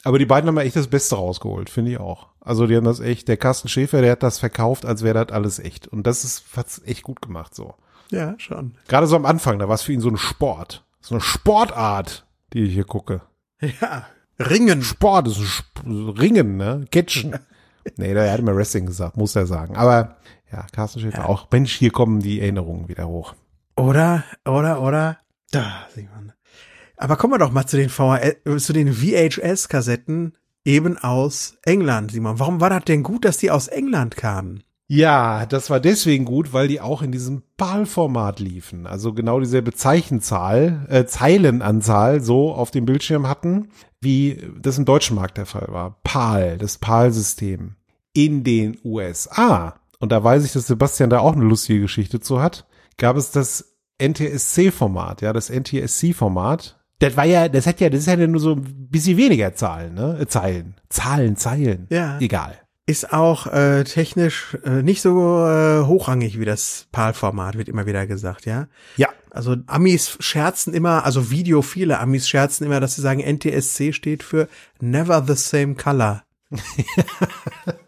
Aber 0.07 0.21
die 0.21 0.27
beiden 0.27 0.47
haben 0.47 0.57
ja 0.57 0.63
echt 0.63 0.77
das 0.77 0.87
Beste 0.87 1.17
rausgeholt, 1.17 1.69
finde 1.69 1.91
ich 1.91 1.99
auch. 1.99 2.29
Also 2.41 2.69
die 2.69 2.77
haben 2.77 2.85
das 2.85 3.01
echt, 3.01 3.27
der 3.27 3.37
Carsten 3.37 3.69
Schäfer, 3.69 4.03
der 4.03 4.13
hat 4.13 4.23
das 4.23 4.39
verkauft, 4.39 4.87
als 4.87 5.03
wäre 5.03 5.25
das 5.25 5.35
alles 5.35 5.59
echt. 5.59 5.89
Und 5.89 6.07
das 6.07 6.23
ist, 6.23 6.45
hat's 6.57 6.81
echt 6.85 7.03
gut 7.03 7.21
gemacht 7.21 7.57
so. 7.57 7.75
Ja, 8.13 8.35
schon. 8.39 8.77
Gerade 8.87 9.09
so 9.09 9.17
am 9.17 9.27
Anfang, 9.27 9.59
da 9.59 9.67
war 9.67 9.75
es 9.75 9.83
für 9.83 9.93
ihn 9.93 10.01
so 10.01 10.09
ein 10.09 10.17
Sport. 10.17 10.85
so 11.01 11.17
eine 11.17 11.21
Sportart, 11.23 12.25
die 12.53 12.61
ich 12.67 12.75
hier 12.75 12.85
gucke. 12.85 13.23
Ja, 13.61 14.07
Ringen. 14.39 14.83
Sport 14.83 15.27
ist 15.27 15.39
ein 15.39 15.45
Sp 15.51 15.75
Ringen, 16.21 16.57
ne? 16.57 16.85
Catchen. 16.93 17.37
nee, 17.97 18.15
da 18.15 18.31
hat 18.31 18.43
mir 18.43 18.55
Wrestling 18.55 18.87
gesagt, 18.87 19.17
muss 19.17 19.35
er 19.35 19.47
sagen. 19.47 19.75
Aber 19.77 20.17
ja, 20.53 20.67
Carsten 20.71 21.01
Schäfer 21.01 21.23
Ja. 21.23 21.27
auch. 21.27 21.51
Mensch, 21.51 21.75
hier 21.75 21.91
kommen 21.91 22.21
die 22.21 22.41
Erinnerungen 22.41 22.87
wieder 22.89 23.09
hoch. 23.09 23.35
Oder, 23.77 24.23
oder, 24.45 24.81
oder, 24.83 25.19
da, 25.51 25.87
Simon. 25.93 26.33
Aber 26.97 27.17
kommen 27.17 27.35
wir 27.35 27.39
doch 27.39 27.53
mal 27.53 27.67
zu 27.67 27.77
den 27.77 27.89
VHS, 27.89 28.65
zu 28.65 28.73
den 28.73 28.93
VHS-Kassetten 28.93 30.33
eben 30.65 30.99
aus 30.99 31.59
England, 31.63 32.13
Simon. 32.13 32.39
Warum 32.39 32.61
war 32.61 32.71
das 32.71 32.85
denn 32.85 33.03
gut, 33.03 33.25
dass 33.25 33.39
die 33.39 33.51
aus 33.51 33.69
England 33.69 34.17
kamen? 34.17 34.63
Ja, 34.89 35.47
das 35.47 35.69
war 35.69 35.81
deswegen 35.81 36.25
gut, 36.25 36.53
weil 36.53 36.69
die 36.69 36.81
auch 36.81 37.03
in 37.03 37.11
diesem 37.11 37.43
PAL-Format 37.57 38.39
liefen. 38.39 38.87
Also 38.87 39.13
genau 39.13 39.41
dieselbe 39.41 39.73
Zeichenzahl, 39.73 40.87
äh, 40.89 41.07
Zeilenanzahl 41.07 42.23
so 42.23 42.53
auf 42.53 42.71
dem 42.71 42.87
Bildschirm 42.87 43.29
hatten, 43.29 43.71
wie 44.01 44.49
das 44.61 44.79
im 44.79 44.85
deutschen 44.85 45.17
Markt 45.17 45.39
der 45.39 45.47
Fall 45.47 45.67
war. 45.71 45.99
PAL, 46.05 46.59
das 46.59 46.79
PAL-System. 46.79 47.75
In 48.13 48.45
den 48.45 48.79
USA, 48.85 49.75
und 49.99 50.13
da 50.13 50.23
weiß 50.23 50.45
ich, 50.45 50.53
dass 50.53 50.69
Sebastian 50.69 51.11
da 51.11 51.19
auch 51.19 51.35
eine 51.35 51.45
lustige 51.45 51.81
Geschichte 51.81 52.21
zu 52.21 52.41
hat, 52.41 52.67
gab 52.97 53.17
es 53.17 53.33
das 53.33 53.77
NTSC-Format, 54.01 55.21
ja, 55.21 55.33
das 55.33 55.51
NTSC-Format. 55.51 56.79
Das 56.99 57.17
war 57.17 57.25
ja, 57.25 57.49
das 57.49 57.67
hat 57.67 57.81
ja, 57.81 57.91
das 57.91 58.01
ist 58.01 58.07
ja 58.07 58.17
nur 58.17 58.41
so 58.41 58.53
ein 58.55 58.89
bisschen 58.89 59.17
weniger 59.17 59.55
Zahlen, 59.55 59.95
ne? 59.95 60.19
Äh, 60.21 60.27
Zeilen. 60.27 60.75
Zahlen, 60.89 61.37
Zeilen. 61.37 61.87
Ja. 61.91 62.19
Egal. 62.21 62.59
Ist 62.87 63.13
auch 63.13 63.49
äh, 63.49 63.85
technisch 63.85 64.57
äh, 64.65 64.83
nicht 64.83 65.03
so 65.03 65.45
äh, 65.45 65.85
hochrangig 65.85 66.39
wie 66.39 66.45
das 66.45 66.87
PAL-Format, 66.93 67.59
wird 67.59 67.69
immer 67.69 67.85
wieder 67.87 68.07
gesagt, 68.07 68.47
ja. 68.47 68.69
Ja. 68.97 69.09
Also 69.31 69.57
Amis 69.67 70.17
scherzen 70.21 70.73
immer, 70.73 71.05
also 71.05 71.31
Video, 71.31 71.61
viele 71.61 71.99
Amis 71.99 72.29
scherzen 72.29 72.65
immer, 72.65 72.81
dass 72.81 72.95
sie 72.95 73.03
sagen, 73.03 73.21
NTSC 73.21 73.93
steht 73.93 74.23
für 74.23 74.49
Never 74.81 75.23
the 75.27 75.35
Same 75.35 75.75
Color. 75.75 76.23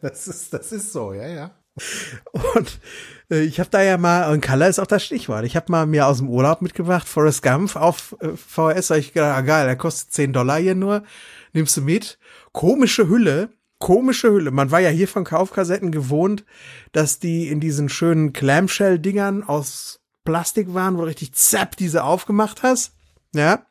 Das 0.00 0.28
ist, 0.28 0.52
das 0.52 0.72
ist 0.72 0.92
so, 0.92 1.12
ja, 1.12 1.26
ja. 1.26 1.50
Und 2.54 2.80
ich 3.30 3.60
habe 3.60 3.68
da 3.70 3.82
ja 3.82 3.98
mal, 3.98 4.32
und 4.32 4.42
Color 4.42 4.68
ist 4.68 4.78
auch 4.78 4.86
das 4.86 5.04
Stichwort. 5.04 5.44
Ich 5.44 5.54
habe 5.54 5.70
mal 5.70 5.86
mir 5.86 6.06
aus 6.06 6.18
dem 6.18 6.30
Urlaub 6.30 6.62
mitgebracht, 6.62 7.06
Forrest 7.06 7.42
Gump 7.42 7.76
auf 7.76 8.16
äh, 8.20 8.28
VHS. 8.36 8.88
Da 8.88 8.94
hab 8.94 9.00
ich 9.00 9.12
gedacht, 9.12 9.36
ah, 9.36 9.40
geil, 9.42 9.66
der 9.66 9.76
kostet 9.76 10.12
10 10.12 10.32
Dollar 10.32 10.58
hier 10.58 10.74
nur. 10.74 11.02
Nimmst 11.52 11.76
du 11.76 11.82
mit. 11.82 12.18
Komische 12.52 13.08
Hülle. 13.08 13.50
Komische 13.78 14.30
Hülle. 14.32 14.50
Man 14.50 14.70
war 14.70 14.80
ja 14.80 14.88
hier 14.88 15.08
von 15.08 15.24
Kaufkassetten 15.24 15.92
gewohnt, 15.92 16.44
dass 16.92 17.18
die 17.18 17.48
in 17.48 17.60
diesen 17.60 17.88
schönen 17.88 18.32
Clamshell-Dingern 18.32 19.44
aus 19.44 20.00
Plastik 20.24 20.72
waren, 20.74 20.96
wo 20.96 21.02
du 21.02 21.06
richtig 21.06 21.32
zapp 21.34 21.76
diese 21.76 22.04
aufgemacht 22.04 22.62
hast. 22.62 22.94
Ja. 23.34 23.66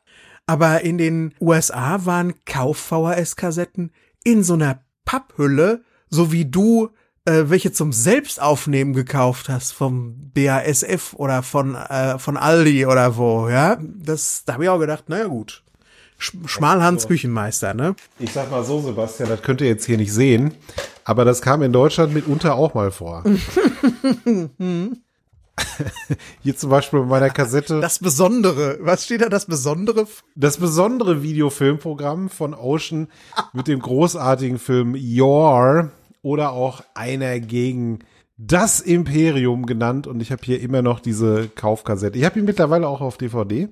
Aber 0.46 0.82
in 0.82 0.98
den 0.98 1.34
USA 1.40 2.06
waren 2.06 2.34
Kauf-VHS-Kassetten 2.46 3.90
in 4.24 4.44
so 4.44 4.54
einer 4.54 4.82
Papphülle, 5.04 5.82
so 6.08 6.32
wie 6.32 6.46
du 6.46 6.90
äh, 7.28 7.50
welche 7.50 7.72
zum 7.72 7.92
Selbstaufnehmen 7.92 8.94
gekauft 8.94 9.48
hast 9.48 9.72
vom 9.72 10.30
BASF 10.34 11.14
oder 11.14 11.42
von 11.42 11.74
äh, 11.74 12.18
von 12.18 12.36
Aldi 12.36 12.86
oder 12.86 13.16
wo, 13.16 13.48
ja? 13.48 13.78
Das 13.80 14.42
da 14.46 14.54
habe 14.54 14.64
ich 14.64 14.70
auch 14.70 14.78
gedacht, 14.78 15.08
naja 15.08 15.26
gut. 15.26 15.62
Sch 16.18 16.32
Schmalhans 16.46 17.06
Küchenmeister, 17.06 17.74
ne? 17.74 17.94
Ich 18.18 18.32
sag 18.32 18.50
mal 18.50 18.64
so, 18.64 18.80
Sebastian, 18.80 19.28
das 19.28 19.42
könnt 19.42 19.60
ihr 19.60 19.68
jetzt 19.68 19.84
hier 19.84 19.98
nicht 19.98 20.12
sehen, 20.12 20.54
aber 21.04 21.24
das 21.24 21.42
kam 21.42 21.62
in 21.62 21.72
Deutschland 21.72 22.12
mitunter 22.12 22.56
auch 22.56 22.74
mal 22.74 22.90
vor. 22.90 23.22
hier 26.42 26.56
zum 26.56 26.70
Beispiel 26.70 27.00
bei 27.00 27.06
meiner 27.06 27.30
Kassette 27.30 27.80
Das 27.80 28.00
Besondere, 28.00 28.78
was 28.80 29.04
steht 29.04 29.20
da 29.20 29.28
das 29.28 29.46
Besondere? 29.46 30.08
das 30.34 30.56
besondere 30.56 31.22
Videofilmprogramm 31.22 32.30
von 32.30 32.54
Ocean 32.54 33.06
mit 33.52 33.68
dem 33.68 33.78
großartigen 33.80 34.58
Film 34.58 34.96
Your 34.96 35.92
oder 36.22 36.52
auch 36.52 36.82
einer 36.94 37.40
gegen 37.40 38.00
das 38.38 38.80
Imperium 38.80 39.66
genannt 39.66 40.06
und 40.06 40.20
ich 40.20 40.30
habe 40.30 40.42
hier 40.44 40.60
immer 40.60 40.80
noch 40.80 41.00
diese 41.00 41.48
Kaufkassette. 41.48 42.16
Ich 42.16 42.24
habe 42.24 42.38
ihn 42.38 42.44
mittlerweile 42.44 42.86
auch 42.86 43.00
auf 43.00 43.18
DVD, 43.18 43.68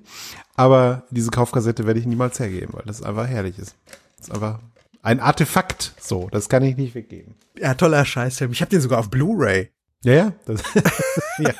aber 0.55 1.03
diese 1.09 1.31
Kaufkassette 1.31 1.87
werde 1.87 2.01
ich 2.01 2.05
niemals 2.05 2.39
hergeben, 2.39 2.73
weil 2.73 2.83
das 2.85 3.01
einfach 3.01 3.27
herrlich 3.27 3.57
ist. 3.57 3.75
Das 4.17 4.27
ist 4.27 4.33
einfach 4.33 4.59
ein 5.01 5.21
Artefakt, 5.21 5.93
so, 5.99 6.27
das 6.29 6.49
kann 6.49 6.63
ich 6.63 6.75
nicht 6.75 6.95
weggeben. 6.95 7.35
Ja, 7.57 7.75
toller 7.75 8.03
Scheißfilm. 8.03 8.51
Ich 8.51 8.59
habe 8.61 8.69
den 8.69 8.81
sogar 8.81 8.99
auf 8.99 9.09
Blu-ray. 9.09 9.69
Ja, 10.03 10.13
ja, 10.13 10.33
das, 10.45 10.61
ja 11.39 11.53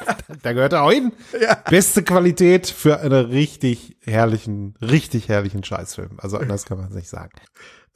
da 0.43 0.53
gehört 0.53 0.73
er 0.73 0.83
auch 0.83 0.91
hin. 0.91 1.13
Ja. 1.41 1.55
Beste 1.69 2.03
Qualität 2.03 2.67
für 2.67 2.99
einen 2.99 3.25
richtig 3.25 3.97
herrlichen, 4.03 4.75
richtig 4.81 5.29
herrlichen 5.29 5.63
Scheißfilm. 5.63 6.17
Also 6.17 6.37
anders 6.37 6.65
kann 6.65 6.77
man 6.77 6.89
es 6.89 6.93
nicht 6.93 7.09
sagen. 7.09 7.31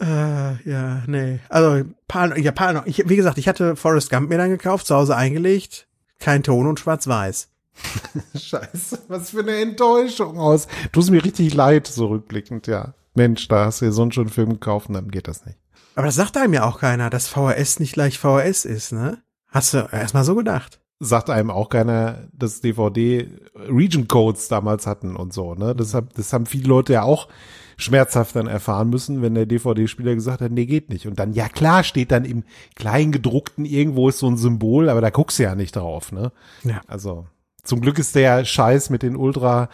Äh, 0.01 0.69
ja, 0.69 1.03
nee. 1.05 1.39
Also, 1.49 1.85
paar, 2.07 2.35
ja, 2.37 2.51
paar. 2.51 2.85
Ich, 2.87 3.07
wie 3.07 3.15
gesagt, 3.15 3.37
ich 3.37 3.47
hatte 3.47 3.75
Forrest 3.75 4.09
Gump 4.09 4.29
mir 4.29 4.37
dann 4.37 4.49
gekauft, 4.49 4.87
zu 4.87 4.95
Hause 4.95 5.15
eingelegt. 5.15 5.87
Kein 6.19 6.43
Ton 6.43 6.67
und 6.67 6.79
schwarz-weiß. 6.79 7.49
Scheiße, 8.35 8.99
was 9.07 9.29
für 9.29 9.39
eine 9.39 9.55
Enttäuschung 9.57 10.39
aus. 10.39 10.67
Tust 10.91 11.11
mir 11.11 11.23
richtig 11.23 11.53
leid, 11.53 11.87
so 11.87 12.07
rückblickend, 12.07 12.67
ja. 12.67 12.93
Mensch, 13.13 13.47
da 13.47 13.65
hast 13.65 13.81
du 13.81 13.85
dir 13.85 13.91
so 13.91 14.01
einen 14.01 14.11
schönen 14.11 14.29
Film 14.29 14.49
gekauft 14.49 14.89
und 14.89 14.95
dann 14.95 15.11
geht 15.11 15.27
das 15.27 15.45
nicht. 15.45 15.57
Aber 15.95 16.07
das 16.07 16.15
sagt 16.15 16.37
einem 16.37 16.53
ja 16.53 16.65
auch 16.65 16.79
keiner, 16.79 17.09
dass 17.09 17.27
VHS 17.27 17.79
nicht 17.79 17.93
gleich 17.93 18.17
VHS 18.17 18.65
ist, 18.65 18.91
ne? 18.91 19.21
Hast 19.47 19.73
du 19.73 19.87
erstmal 19.91 20.23
so 20.23 20.35
gedacht? 20.35 20.79
Sagt 20.99 21.29
einem 21.29 21.51
auch 21.51 21.69
keiner, 21.69 22.27
dass 22.33 22.61
DVD 22.61 23.27
Region 23.55 24.07
Codes 24.07 24.47
damals 24.47 24.87
hatten 24.87 25.15
und 25.15 25.33
so, 25.33 25.55
ne? 25.55 25.75
Das, 25.75 25.93
hab, 25.93 26.13
das 26.13 26.31
haben 26.31 26.45
viele 26.45 26.67
Leute 26.67 26.93
ja 26.93 27.03
auch 27.03 27.27
schmerzhaft 27.81 28.35
dann 28.35 28.47
erfahren 28.47 28.89
müssen, 28.89 29.21
wenn 29.21 29.35
der 29.35 29.45
DVD-Spieler 29.45 30.15
gesagt 30.15 30.41
hat, 30.41 30.51
nee, 30.51 30.65
geht 30.65 30.89
nicht. 30.89 31.07
Und 31.07 31.19
dann, 31.19 31.33
ja 31.33 31.49
klar, 31.49 31.83
steht 31.83 32.11
dann 32.11 32.25
im 32.25 32.43
Kleingedruckten 32.75 33.65
irgendwo 33.65 34.09
ist 34.09 34.19
so 34.19 34.27
ein 34.27 34.37
Symbol, 34.37 34.89
aber 34.89 35.01
da 35.01 35.09
guckst 35.09 35.39
du 35.39 35.43
ja 35.43 35.55
nicht 35.55 35.75
drauf, 35.75 36.11
ne? 36.11 36.31
Ja. 36.63 36.81
Also 36.87 37.25
zum 37.63 37.81
Glück 37.81 37.99
ist 37.99 38.15
der 38.15 38.45
Scheiß 38.45 38.89
mit 38.89 39.03
den 39.03 39.15
Ultra 39.15 39.69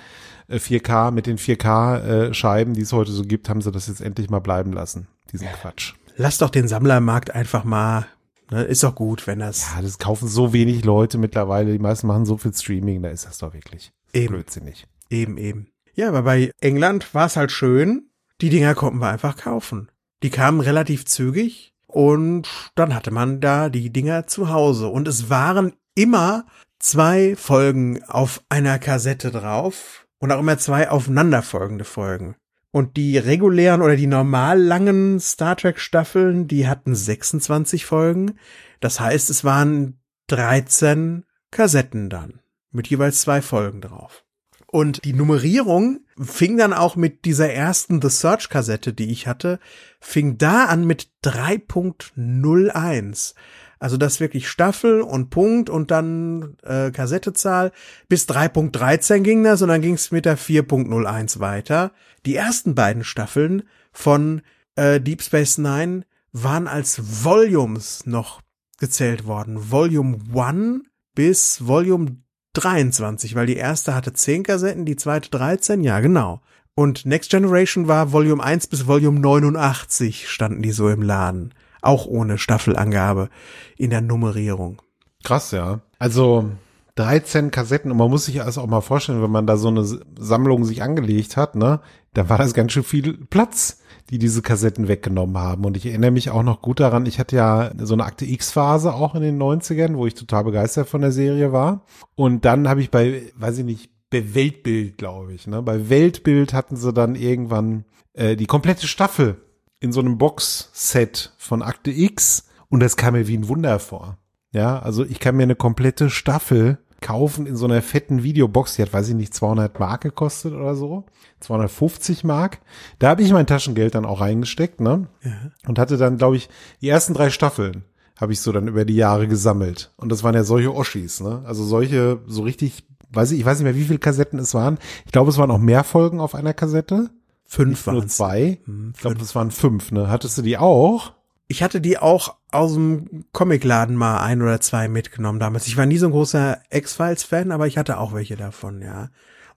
äh, 0.47 0.57
4K, 0.57 1.11
mit 1.11 1.27
den 1.27 1.37
4K 1.37 2.29
äh, 2.31 2.73
die 2.73 2.81
es 2.81 2.93
heute 2.93 3.11
so 3.11 3.23
gibt, 3.23 3.49
haben 3.49 3.61
sie 3.61 3.71
das 3.71 3.87
jetzt 3.87 4.01
endlich 4.01 4.29
mal 4.29 4.39
bleiben 4.39 4.73
lassen. 4.73 5.07
Diesen 5.31 5.47
Quatsch. 5.47 5.93
Lass 6.15 6.37
doch 6.37 6.49
den 6.49 6.67
Sammlermarkt 6.67 7.31
einfach 7.31 7.63
mal. 7.63 8.07
Ne? 8.49 8.63
Ist 8.63 8.83
doch 8.83 8.95
gut, 8.95 9.27
wenn 9.27 9.39
das 9.39 9.75
Ja, 9.75 9.81
das 9.81 9.99
kaufen 9.99 10.27
so 10.27 10.53
wenig 10.53 10.83
Leute 10.85 11.17
mittlerweile. 11.17 11.71
Die 11.71 11.79
meisten 11.79 12.07
machen 12.07 12.25
so 12.25 12.37
viel 12.37 12.53
Streaming, 12.53 13.01
da 13.01 13.09
ist 13.09 13.25
das 13.25 13.37
doch 13.39 13.53
wirklich 13.53 13.91
Eben. 14.13 14.33
blödsinnig. 14.33 14.87
eben, 15.09 15.37
eben. 15.37 15.67
Ja, 15.97 16.09
aber 16.09 16.21
bei 16.21 16.51
England 16.61 17.15
war 17.15 17.25
es 17.25 17.35
halt 17.37 17.51
schön. 17.51 18.11
Die 18.39 18.49
Dinger 18.49 18.75
konnten 18.75 18.99
wir 18.99 19.09
einfach 19.09 19.35
kaufen. 19.35 19.89
Die 20.21 20.29
kamen 20.29 20.61
relativ 20.61 21.05
zügig 21.05 21.73
und 21.87 22.47
dann 22.75 22.93
hatte 22.93 23.09
man 23.09 23.41
da 23.41 23.69
die 23.69 23.91
Dinger 23.91 24.27
zu 24.27 24.49
Hause. 24.49 24.89
Und 24.89 25.07
es 25.07 25.31
waren 25.31 25.73
immer 25.95 26.45
zwei 26.77 27.35
Folgen 27.35 28.03
auf 28.03 28.43
einer 28.47 28.77
Kassette 28.77 29.31
drauf 29.31 30.05
und 30.19 30.31
auch 30.31 30.39
immer 30.39 30.59
zwei 30.59 30.87
aufeinanderfolgende 30.87 31.83
Folgen. 31.83 32.35
Und 32.69 32.95
die 32.95 33.17
regulären 33.17 33.81
oder 33.81 33.95
die 33.95 34.05
normal 34.05 34.61
langen 34.61 35.19
Star 35.19 35.55
Trek 35.55 35.79
Staffeln, 35.79 36.47
die 36.47 36.67
hatten 36.67 36.93
26 36.93 37.87
Folgen. 37.87 38.37
Das 38.81 38.99
heißt, 38.99 39.31
es 39.31 39.43
waren 39.43 39.99
13 40.27 41.25
Kassetten 41.49 42.11
dann 42.11 42.39
mit 42.69 42.87
jeweils 42.87 43.21
zwei 43.21 43.41
Folgen 43.41 43.81
drauf. 43.81 44.26
Und 44.69 45.05
die 45.05 45.13
Nummerierung 45.13 46.01
fing 46.19 46.57
dann 46.57 46.73
auch 46.73 46.97
mit 46.97 47.25
dieser 47.25 47.49
ersten 47.49 48.01
The 48.01 48.09
Search 48.09 48.49
Kassette, 48.49 48.93
die 48.93 49.11
ich 49.11 49.27
hatte, 49.27 49.59
fing 49.99 50.37
da 50.37 50.65
an 50.65 50.85
mit 50.85 51.09
3.01. 51.23 53.33
Also 53.79 53.97
das 53.97 54.19
wirklich 54.19 54.49
Staffel 54.49 55.01
und 55.01 55.29
Punkt 55.29 55.69
und 55.69 55.91
dann 55.91 56.57
äh, 56.63 56.89
Kassettezahl. 56.91 57.71
Bis 58.09 58.27
3.13 58.27 59.19
ging 59.19 59.43
das 59.43 59.61
und 59.61 59.69
dann 59.69 59.81
ging 59.81 59.93
es 59.93 60.11
mit 60.11 60.25
der 60.25 60.37
4.01 60.37 61.39
weiter. 61.39 61.91
Die 62.25 62.35
ersten 62.35 62.75
beiden 62.75 63.03
Staffeln 63.03 63.63
von 63.93 64.41
äh, 64.75 64.99
Deep 64.99 65.21
Space 65.21 65.59
Nine 65.59 66.05
waren 66.31 66.67
als 66.67 67.23
Volumes 67.23 68.05
noch 68.05 68.41
gezählt 68.79 69.25
worden. 69.25 69.71
Volume 69.71 70.19
1 70.35 70.81
bis 71.15 71.65
Volume 71.65 72.17
23, 72.57 73.35
weil 73.35 73.45
die 73.45 73.55
erste 73.55 73.95
hatte 73.95 74.13
10 74.13 74.43
Kassetten, 74.43 74.85
die 74.85 74.95
zweite 74.95 75.29
13, 75.29 75.83
ja 75.83 75.99
genau. 75.99 76.41
Und 76.75 77.05
Next 77.05 77.31
Generation 77.31 77.87
war 77.87 78.11
Volume 78.11 78.43
1 78.43 78.67
bis 78.67 78.85
Volume 78.85 79.19
89 79.19 80.29
standen 80.29 80.61
die 80.61 80.71
so 80.71 80.89
im 80.89 81.01
Laden. 81.01 81.53
Auch 81.81 82.05
ohne 82.05 82.37
Staffelangabe 82.37 83.29
in 83.77 83.89
der 83.89 84.01
Nummerierung. 84.01 84.81
Krass, 85.23 85.51
ja. 85.51 85.79
Also 85.99 86.51
13 86.97 87.51
Kassetten 87.51 87.91
und 87.91 87.97
man 87.97 88.09
muss 88.09 88.25
sich 88.25 88.35
das 88.35 88.57
auch 88.57 88.67
mal 88.67 88.81
vorstellen, 88.81 89.21
wenn 89.21 89.31
man 89.31 89.47
da 89.47 89.57
so 89.57 89.69
eine 89.69 89.85
Sammlung 90.19 90.65
sich 90.65 90.83
angelegt 90.83 91.37
hat, 91.37 91.55
ne, 91.55 91.79
da 92.13 92.29
war 92.29 92.37
das 92.37 92.53
ganz 92.53 92.71
schön 92.71 92.83
viel 92.83 93.25
Platz, 93.25 93.79
die 94.09 94.19
diese 94.19 94.41
Kassetten 94.41 94.87
weggenommen 94.87 95.37
haben. 95.37 95.65
Und 95.65 95.77
ich 95.77 95.85
erinnere 95.85 96.11
mich 96.11 96.29
auch 96.29 96.43
noch 96.43 96.61
gut 96.61 96.79
daran, 96.79 97.05
ich 97.05 97.19
hatte 97.19 97.35
ja 97.35 97.71
so 97.77 97.93
eine 97.93 98.05
Akte 98.05 98.25
X-Phase 98.25 98.93
auch 98.93 99.15
in 99.15 99.21
den 99.21 99.41
90ern, 99.41 99.95
wo 99.95 100.07
ich 100.07 100.13
total 100.13 100.45
begeistert 100.45 100.87
von 100.87 101.01
der 101.01 101.11
Serie 101.11 101.51
war. 101.51 101.81
Und 102.15 102.45
dann 102.45 102.67
habe 102.69 102.81
ich 102.81 102.91
bei, 102.91 103.23
weiß 103.35 103.59
ich 103.59 103.65
nicht, 103.65 103.91
bei 104.09 104.33
Weltbild, 104.33 104.97
glaube 104.97 105.33
ich. 105.33 105.47
Ne? 105.47 105.61
Bei 105.61 105.89
Weltbild 105.89 106.53
hatten 106.53 106.77
sie 106.77 106.93
dann 106.93 107.15
irgendwann 107.15 107.85
äh, 108.13 108.35
die 108.35 108.45
komplette 108.45 108.87
Staffel 108.87 109.41
in 109.79 109.91
so 109.91 109.99
einem 109.99 110.17
Box-Set 110.17 111.33
von 111.37 111.61
Akte 111.61 111.91
X 111.91 112.47
und 112.69 112.81
das 112.81 112.97
kam 112.97 113.13
mir 113.13 113.27
wie 113.27 113.37
ein 113.37 113.47
Wunder 113.47 113.79
vor. 113.79 114.17
Ja, 114.51 114.79
also 114.79 115.03
ich 115.05 115.19
kann 115.19 115.35
mir 115.35 115.43
eine 115.43 115.55
komplette 115.55 116.09
Staffel 116.09 116.79
kaufen 117.07 117.45
in 117.45 117.55
so 117.55 117.65
einer 117.65 117.81
fetten 117.81 118.21
Videobox, 118.21 118.75
die 118.75 118.81
hat, 118.81 118.91
weiß 118.91 119.07
ich 119.07 119.15
nicht, 119.15 119.33
200 119.33 119.79
Mark 119.79 120.01
gekostet 120.01 120.53
oder 120.53 120.75
so, 120.75 121.05
250 121.39 122.25
Mark. 122.25 122.59
Da 122.99 123.07
habe 123.07 123.21
ich 123.21 123.31
mein 123.31 123.47
Taschengeld 123.47 123.95
dann 123.95 124.03
auch 124.03 124.19
reingesteckt, 124.19 124.81
ne? 124.81 125.07
Ja. 125.23 125.31
Und 125.65 125.79
hatte 125.79 125.95
dann, 125.95 126.17
glaube 126.17 126.35
ich, 126.35 126.49
die 126.81 126.89
ersten 126.89 127.13
drei 127.13 127.29
Staffeln 127.29 127.85
habe 128.17 128.33
ich 128.33 128.41
so 128.41 128.51
dann 128.51 128.67
über 128.67 128.83
die 128.83 128.95
Jahre 128.95 129.29
gesammelt. 129.29 129.93
Und 129.95 130.11
das 130.11 130.23
waren 130.23 130.35
ja 130.35 130.43
solche 130.43 130.75
Oschis, 130.75 131.21
ne? 131.21 131.43
Also 131.45 131.63
solche, 131.63 132.19
so 132.27 132.41
richtig, 132.41 132.83
weiß 133.13 133.31
ich, 133.31 133.39
ich 133.39 133.45
weiß 133.45 133.59
nicht 133.59 133.65
mehr, 133.65 133.75
wie 133.75 133.85
viele 133.85 133.99
Kassetten 133.99 134.37
es 134.37 134.53
waren. 134.53 134.77
Ich 135.05 135.13
glaube, 135.13 135.29
es 135.29 135.37
waren 135.37 135.51
auch 135.51 135.59
mehr 135.59 135.85
Folgen 135.85 136.19
auf 136.19 136.35
einer 136.35 136.53
Kassette. 136.53 137.09
Fünf 137.45 137.87
waren 137.87 137.95
Nur 137.95 138.07
zwei. 138.07 138.59
Hm, 138.65 138.91
ich 138.93 138.99
glaube, 138.99 139.17
das 139.17 139.33
waren 139.33 139.51
fünf, 139.51 139.93
ne? 139.93 140.09
Hattest 140.09 140.37
du 140.37 140.41
die 140.41 140.57
auch? 140.57 141.13
Ich 141.47 141.63
hatte 141.63 141.79
die 141.79 141.97
auch 141.97 142.35
aus 142.51 142.73
dem 142.73 143.25
Comicladen 143.31 143.95
mal 143.95 144.21
ein 144.21 144.41
oder 144.41 144.59
zwei 144.59 144.87
mitgenommen 144.87 145.39
damals. 145.39 145.67
Ich 145.67 145.77
war 145.77 145.85
nie 145.85 145.97
so 145.97 146.07
ein 146.07 146.11
großer 146.11 146.59
X-Files-Fan, 146.69 147.51
aber 147.51 147.67
ich 147.67 147.77
hatte 147.77 147.99
auch 147.99 148.13
welche 148.13 148.35
davon, 148.35 148.81
ja. 148.81 149.09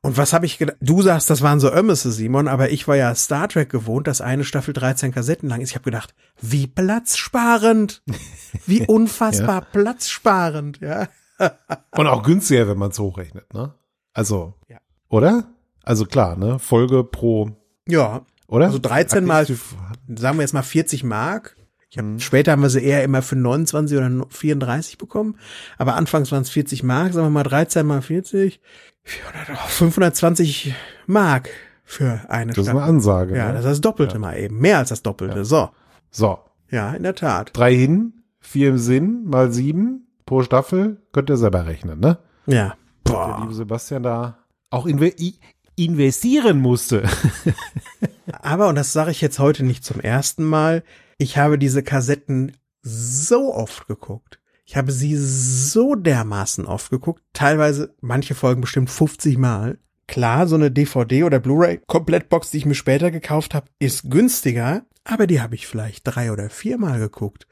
Und 0.03 0.17
was 0.17 0.33
habe 0.33 0.47
ich 0.47 0.57
gedacht? 0.57 0.79
Du 0.81 1.03
sagst, 1.03 1.29
das 1.29 1.43
waren 1.43 1.61
so 1.61 1.71
Ömmese, 1.71 2.11
Simon, 2.11 2.49
aber 2.49 2.71
ich 2.71 2.89
war 2.89 2.97
ja 2.97 3.15
Star 3.15 3.49
Trek 3.49 3.69
gewohnt, 3.69 4.07
dass 4.07 4.23
eine 4.23 4.45
Staffel 4.45 4.73
13 4.73 5.13
Kassetten 5.13 5.49
lang 5.49 5.61
ist. 5.61 5.71
Ich 5.71 5.75
habe 5.75 5.85
gedacht, 5.85 6.15
wie 6.41 6.67
platzsparend. 6.67 8.03
Wie 8.67 8.87
unfassbar 8.87 9.61
ja. 9.61 9.69
platzsparend, 9.73 10.81
ja. 10.81 11.09
Und 11.97 12.07
auch 12.07 12.23
günstiger, 12.23 12.67
wenn 12.69 12.79
man 12.79 12.91
es 12.91 12.99
hochrechnet, 12.99 13.53
ne? 13.53 13.75
Also, 14.15 14.55
ja. 14.69 14.79
oder? 15.09 15.45
Also 15.83 16.07
klar, 16.07 16.37
ne? 16.37 16.59
Folge 16.59 17.05
pro. 17.05 17.51
Ja. 17.87 18.23
Oder? 18.47 18.67
Also 18.67 18.79
13 18.79 19.25
mal, 19.25 19.47
sagen 19.47 20.39
wir 20.39 20.43
jetzt 20.43 20.55
mal 20.55 20.63
40 20.63 21.05
Mark. 21.05 21.57
Ich 21.91 21.99
hab, 21.99 22.05
mhm. 22.05 22.21
Später 22.21 22.53
haben 22.53 22.63
wir 22.63 22.71
sie 22.71 22.83
eher 22.83 23.03
immer 23.03 23.21
für 23.21 23.37
29 23.37 23.99
oder 23.99 24.27
34 24.29 24.97
bekommen. 24.97 25.37
Aber 25.77 25.97
anfangs 25.97 26.31
waren 26.31 26.43
es 26.43 26.51
40 26.51 26.85
Mark, 26.85 27.13
sagen 27.13 27.27
wir 27.27 27.31
mal 27.31 27.43
13 27.43 27.87
mal 27.87 28.01
40. 28.01 28.61
520 29.03 30.75
Mark 31.07 31.51
für 31.85 32.21
eine 32.29 32.53
Das 32.53 32.67
ist 32.67 32.69
eine 32.69 32.83
Ansage. 32.83 33.37
Ja, 33.37 33.49
ne? 33.49 33.55
das 33.55 33.65
ist 33.65 33.71
das 33.71 33.81
Doppelte 33.81 34.15
ja. 34.15 34.21
mal 34.21 34.39
eben. 34.39 34.59
Mehr 34.59 34.79
als 34.79 34.91
das 34.91 35.03
Doppelte. 35.03 35.39
Ja. 35.39 35.45
So. 35.45 35.71
So. 36.11 36.39
Ja, 36.71 36.93
in 36.93 37.03
der 37.03 37.17
Tat. 37.17 37.51
Drei 37.55 37.75
hin, 37.75 38.23
vier 38.39 38.69
im 38.69 38.79
Sinn, 38.79 39.25
mal 39.25 39.51
sieben 39.51 40.07
pro 40.27 40.43
Staffel. 40.43 41.03
Könnt 41.13 41.31
ihr 41.31 41.37
selber 41.37 41.67
rechnen, 41.67 41.99
ne? 41.99 42.19
Ja. 42.47 42.75
Boah. 43.03 43.27
Der 43.27 43.41
liebe 43.41 43.55
Sebastian 43.55 44.05
da 44.05 44.39
auch 44.71 44.87
inve 44.87 45.13
investieren 45.75 46.61
musste. 46.61 47.03
Aber, 48.43 48.69
und 48.69 48.77
das 48.77 48.93
sage 48.93 49.11
ich 49.11 49.21
jetzt 49.21 49.41
heute 49.41 49.65
nicht 49.65 49.85
zum 49.85 49.99
ersten 50.01 50.45
Mal, 50.45 50.85
ich 51.21 51.37
habe 51.37 51.59
diese 51.59 51.83
Kassetten 51.83 52.57
so 52.81 53.55
oft 53.55 53.87
geguckt. 53.87 54.41
Ich 54.65 54.77
habe 54.77 54.91
sie 54.91 55.17
so 55.19 55.95
dermaßen 55.95 56.65
oft 56.65 56.91
geguckt, 56.91 57.23
teilweise 57.35 57.95
manche 58.01 58.35
Folgen 58.35 58.63
bestimmt 58.63 58.89
50 58.89 59.37
Mal. 59.37 59.79
Klar, 60.09 60.47
so 60.47 60.55
eine 60.55 60.71
DVD 60.71 61.25
oder 61.25 61.39
Blu-ray 61.39 61.83
Komplettbox, 61.87 62.51
die 62.51 62.57
ich 62.57 62.67
mir 62.67 62.75
später 62.75 63.11
gekauft 63.11 63.53
habe, 63.53 63.67
ist 63.79 64.11
günstiger, 64.11 64.87
aber 65.05 65.27
die 65.27 65.43
habe 65.43 65.55
ich 65.55 65.67
vielleicht 65.67 66.05
drei 66.05 66.33
oder 66.33 66.49
viermal 66.49 66.99
geguckt. 66.99 67.47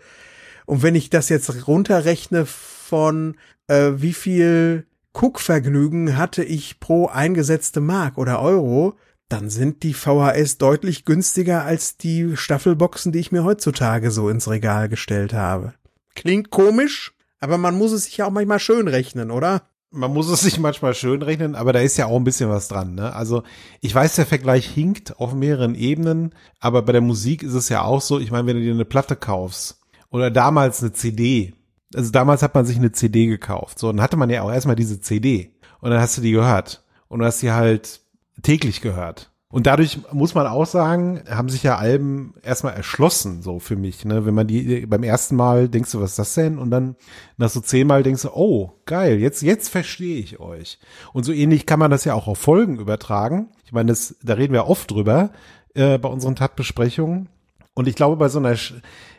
Und 0.64 0.82
wenn 0.82 0.94
ich 0.94 1.10
das 1.10 1.28
jetzt 1.28 1.68
runterrechne 1.68 2.46
von 2.46 3.36
äh, 3.66 3.90
wie 3.96 4.14
viel 4.14 4.86
Guckvergnügen 5.12 6.16
hatte 6.16 6.42
ich 6.42 6.80
pro 6.80 7.08
eingesetzte 7.08 7.82
Mark 7.82 8.16
oder 8.16 8.40
Euro, 8.40 8.96
dann 9.28 9.50
sind 9.50 9.82
die 9.82 9.94
VHS 9.94 10.58
deutlich 10.58 11.04
günstiger 11.04 11.64
als 11.64 11.96
die 11.96 12.36
Staffelboxen, 12.36 13.12
die 13.12 13.18
ich 13.18 13.32
mir 13.32 13.44
heutzutage 13.44 14.10
so 14.10 14.28
ins 14.28 14.48
Regal 14.48 14.88
gestellt 14.88 15.34
habe. 15.34 15.74
Klingt 16.14 16.50
komisch, 16.50 17.12
aber 17.38 17.58
man 17.58 17.76
muss 17.76 17.92
es 17.92 18.04
sich 18.04 18.16
ja 18.16 18.26
auch 18.26 18.30
manchmal 18.30 18.58
schön 18.58 18.88
rechnen, 18.88 19.30
oder? 19.30 19.62
Man 19.90 20.12
muss 20.12 20.28
es 20.28 20.40
sich 20.40 20.58
manchmal 20.58 20.94
schön 20.94 21.22
rechnen, 21.22 21.54
aber 21.54 21.72
da 21.72 21.80
ist 21.80 21.96
ja 21.96 22.06
auch 22.06 22.16
ein 22.16 22.24
bisschen 22.24 22.50
was 22.50 22.68
dran. 22.68 22.94
Ne? 22.94 23.14
Also 23.14 23.42
ich 23.80 23.94
weiß, 23.94 24.16
der 24.16 24.26
Vergleich 24.26 24.66
hinkt 24.66 25.18
auf 25.18 25.34
mehreren 25.34 25.74
Ebenen, 25.74 26.34
aber 26.60 26.82
bei 26.82 26.92
der 26.92 27.00
Musik 27.00 27.42
ist 27.42 27.54
es 27.54 27.68
ja 27.68 27.82
auch 27.82 28.00
so, 28.00 28.18
ich 28.18 28.30
meine, 28.30 28.46
wenn 28.46 28.56
du 28.56 28.62
dir 28.62 28.72
eine 28.72 28.84
Platte 28.84 29.16
kaufst 29.16 29.80
oder 30.10 30.30
damals 30.30 30.82
eine 30.82 30.92
CD, 30.92 31.54
also 31.94 32.10
damals 32.10 32.42
hat 32.42 32.54
man 32.54 32.66
sich 32.66 32.76
eine 32.76 32.92
CD 32.92 33.26
gekauft, 33.26 33.78
so, 33.78 33.86
dann 33.90 34.02
hatte 34.02 34.16
man 34.16 34.28
ja 34.28 34.42
auch 34.42 34.52
erstmal 34.52 34.76
diese 34.76 35.00
CD 35.00 35.54
und 35.80 35.90
dann 35.90 36.00
hast 36.00 36.18
du 36.18 36.22
die 36.22 36.32
gehört 36.32 36.84
und 37.08 37.20
du 37.20 37.24
hast 37.24 37.40
sie 37.40 37.52
halt 37.52 38.02
täglich 38.42 38.80
gehört. 38.80 39.30
Und 39.50 39.66
dadurch 39.66 39.98
muss 40.12 40.34
man 40.34 40.46
auch 40.46 40.66
sagen, 40.66 41.22
haben 41.26 41.48
sich 41.48 41.62
ja 41.62 41.78
Alben 41.78 42.34
erstmal 42.42 42.74
erschlossen, 42.74 43.40
so 43.40 43.60
für 43.60 43.76
mich. 43.76 44.04
Ne? 44.04 44.26
Wenn 44.26 44.34
man 44.34 44.46
die 44.46 44.84
beim 44.84 45.02
ersten 45.02 45.36
Mal 45.36 45.70
denkst 45.70 45.90
du, 45.92 46.00
was 46.00 46.10
ist 46.10 46.18
das 46.18 46.34
denn? 46.34 46.58
Und 46.58 46.70
dann 46.70 46.96
nach 47.38 47.48
so 47.48 47.60
zehnmal 47.60 48.02
denkst 48.02 48.22
du, 48.22 48.30
oh, 48.34 48.72
geil, 48.84 49.18
jetzt, 49.18 49.40
jetzt 49.40 49.70
verstehe 49.70 50.18
ich 50.18 50.38
euch. 50.38 50.78
Und 51.14 51.24
so 51.24 51.32
ähnlich 51.32 51.64
kann 51.64 51.78
man 51.78 51.90
das 51.90 52.04
ja 52.04 52.12
auch 52.12 52.28
auf 52.28 52.38
Folgen 52.38 52.78
übertragen. 52.78 53.48
Ich 53.64 53.72
meine, 53.72 53.88
das, 53.88 54.16
da 54.22 54.34
reden 54.34 54.52
wir 54.52 54.66
oft 54.66 54.90
drüber 54.90 55.30
äh, 55.74 55.96
bei 55.96 56.10
unseren 56.10 56.36
Tat-Besprechungen. 56.36 57.30
Und 57.72 57.88
ich 57.88 57.94
glaube, 57.94 58.16
bei 58.16 58.28
so 58.28 58.40
einer, 58.40 58.54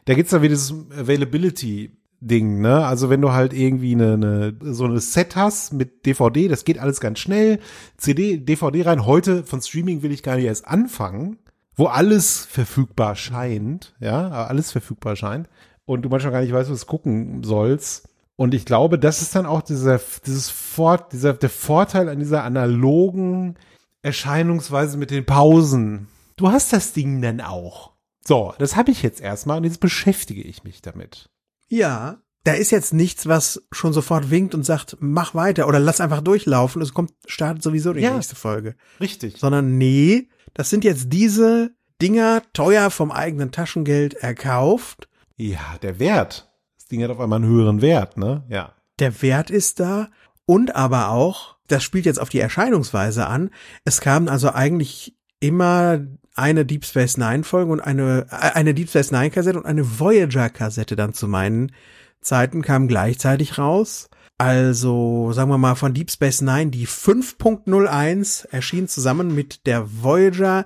da 0.05 0.13
gibt's 0.13 0.31
da 0.31 0.43
wieder 0.43 0.49
dieses 0.49 0.75
Availability 0.95 1.98
Ding, 2.21 2.61
ne? 2.61 2.85
Also 2.85 3.09
wenn 3.09 3.21
du 3.21 3.31
halt 3.31 3.53
irgendwie 3.53 3.93
eine, 3.93 4.13
eine 4.13 4.57
so 4.73 4.85
eine 4.85 4.99
Set 4.99 5.35
hast 5.35 5.73
mit 5.73 6.05
DVD, 6.05 6.47
das 6.47 6.65
geht 6.65 6.79
alles 6.79 6.99
ganz 6.99 7.19
schnell. 7.19 7.59
CD, 7.97 8.37
DVD 8.37 8.83
rein. 8.83 9.05
Heute 9.05 9.43
von 9.43 9.61
Streaming 9.61 10.01
will 10.01 10.11
ich 10.11 10.23
gar 10.23 10.35
nicht 10.35 10.45
erst 10.45 10.67
anfangen, 10.67 11.37
wo 11.75 11.85
alles 11.85 12.45
verfügbar 12.45 13.15
scheint, 13.15 13.95
ja, 13.99 14.29
alles 14.29 14.71
verfügbar 14.71 15.15
scheint 15.15 15.49
und 15.85 16.03
du 16.03 16.09
manchmal 16.09 16.33
gar 16.33 16.41
nicht 16.41 16.53
weißt, 16.53 16.69
was 16.69 16.85
gucken 16.85 17.43
sollst. 17.43 18.07
Und 18.35 18.53
ich 18.53 18.65
glaube, 18.65 18.99
das 18.99 19.21
ist 19.21 19.35
dann 19.35 19.45
auch 19.45 19.61
dieser, 19.61 19.99
dieses 20.25 20.49
Fort, 20.49 21.13
dieser, 21.13 21.33
der 21.33 21.49
Vorteil 21.49 22.07
an 22.09 22.19
dieser 22.19 22.43
analogen 22.43 23.55
Erscheinungsweise 24.01 24.97
mit 24.97 25.11
den 25.11 25.25
Pausen. 25.25 26.07
Du 26.37 26.49
hast 26.49 26.71
das 26.71 26.93
Ding 26.93 27.21
dann 27.21 27.41
auch. 27.41 27.93
So, 28.25 28.53
das 28.59 28.75
habe 28.75 28.91
ich 28.91 29.01
jetzt 29.03 29.19
erstmal 29.19 29.57
und 29.57 29.63
jetzt 29.63 29.79
beschäftige 29.79 30.41
ich 30.41 30.63
mich 30.63 30.81
damit. 30.81 31.29
Ja, 31.69 32.17
da 32.43 32.53
ist 32.53 32.71
jetzt 32.71 32.93
nichts, 32.93 33.27
was 33.27 33.61
schon 33.71 33.93
sofort 33.93 34.31
winkt 34.31 34.55
und 34.55 34.63
sagt, 34.63 34.97
mach 34.99 35.35
weiter 35.35 35.67
oder 35.67 35.79
lass 35.79 36.01
einfach 36.01 36.21
durchlaufen. 36.21 36.81
Es 36.81 36.93
kommt, 36.93 37.11
startet 37.25 37.63
sowieso 37.63 37.93
die 37.93 38.01
ja, 38.01 38.13
nächste 38.13 38.35
Folge. 38.35 38.75
Richtig. 38.99 39.37
Sondern 39.37 39.77
nee, 39.77 40.29
das 40.53 40.69
sind 40.69 40.83
jetzt 40.83 41.13
diese 41.13 41.71
Dinger 42.01 42.41
teuer 42.53 42.89
vom 42.89 43.11
eigenen 43.11 43.51
Taschengeld 43.51 44.15
erkauft. 44.15 45.09
Ja, 45.37 45.77
der 45.81 45.99
Wert. 45.99 46.49
Das 46.77 46.87
Ding 46.87 47.03
hat 47.03 47.11
auf 47.11 47.19
einmal 47.19 47.41
einen 47.41 47.51
höheren 47.51 47.81
Wert, 47.81 48.17
ne? 48.17 48.43
Ja. 48.49 48.73
Der 48.99 49.21
Wert 49.21 49.49
ist 49.49 49.79
da 49.79 50.09
und 50.45 50.75
aber 50.75 51.09
auch, 51.09 51.57
das 51.67 51.83
spielt 51.83 52.05
jetzt 52.05 52.19
auf 52.19 52.29
die 52.29 52.39
Erscheinungsweise 52.39 53.27
an. 53.27 53.51
Es 53.85 54.01
kamen 54.01 54.27
also 54.27 54.51
eigentlich 54.51 55.15
immer 55.39 55.99
eine 56.39 56.65
Deep 56.65 56.85
Space 56.85 57.17
Nine 57.17 57.43
Folge 57.43 57.71
und 57.71 57.81
eine, 57.81 58.27
äh, 58.31 58.51
eine 58.53 58.73
Deep 58.73 58.89
Space 58.89 59.11
Nine 59.11 59.29
Kassette 59.29 59.59
und 59.59 59.65
eine 59.65 59.99
Voyager 59.99 60.49
Kassette 60.49 60.95
dann 60.95 61.13
zu 61.13 61.27
meinen 61.27 61.71
Zeiten 62.21 62.61
kamen 62.61 62.87
gleichzeitig 62.87 63.57
raus. 63.57 64.09
Also, 64.37 65.31
sagen 65.33 65.51
wir 65.51 65.57
mal, 65.57 65.75
von 65.75 65.93
Deep 65.93 66.09
Space 66.11 66.41
Nine, 66.41 66.67
die 66.67 66.87
5.01 66.87 68.47
erschien 68.49 68.87
zusammen 68.87 69.35
mit 69.35 69.67
der 69.67 70.01
Voyager 70.01 70.65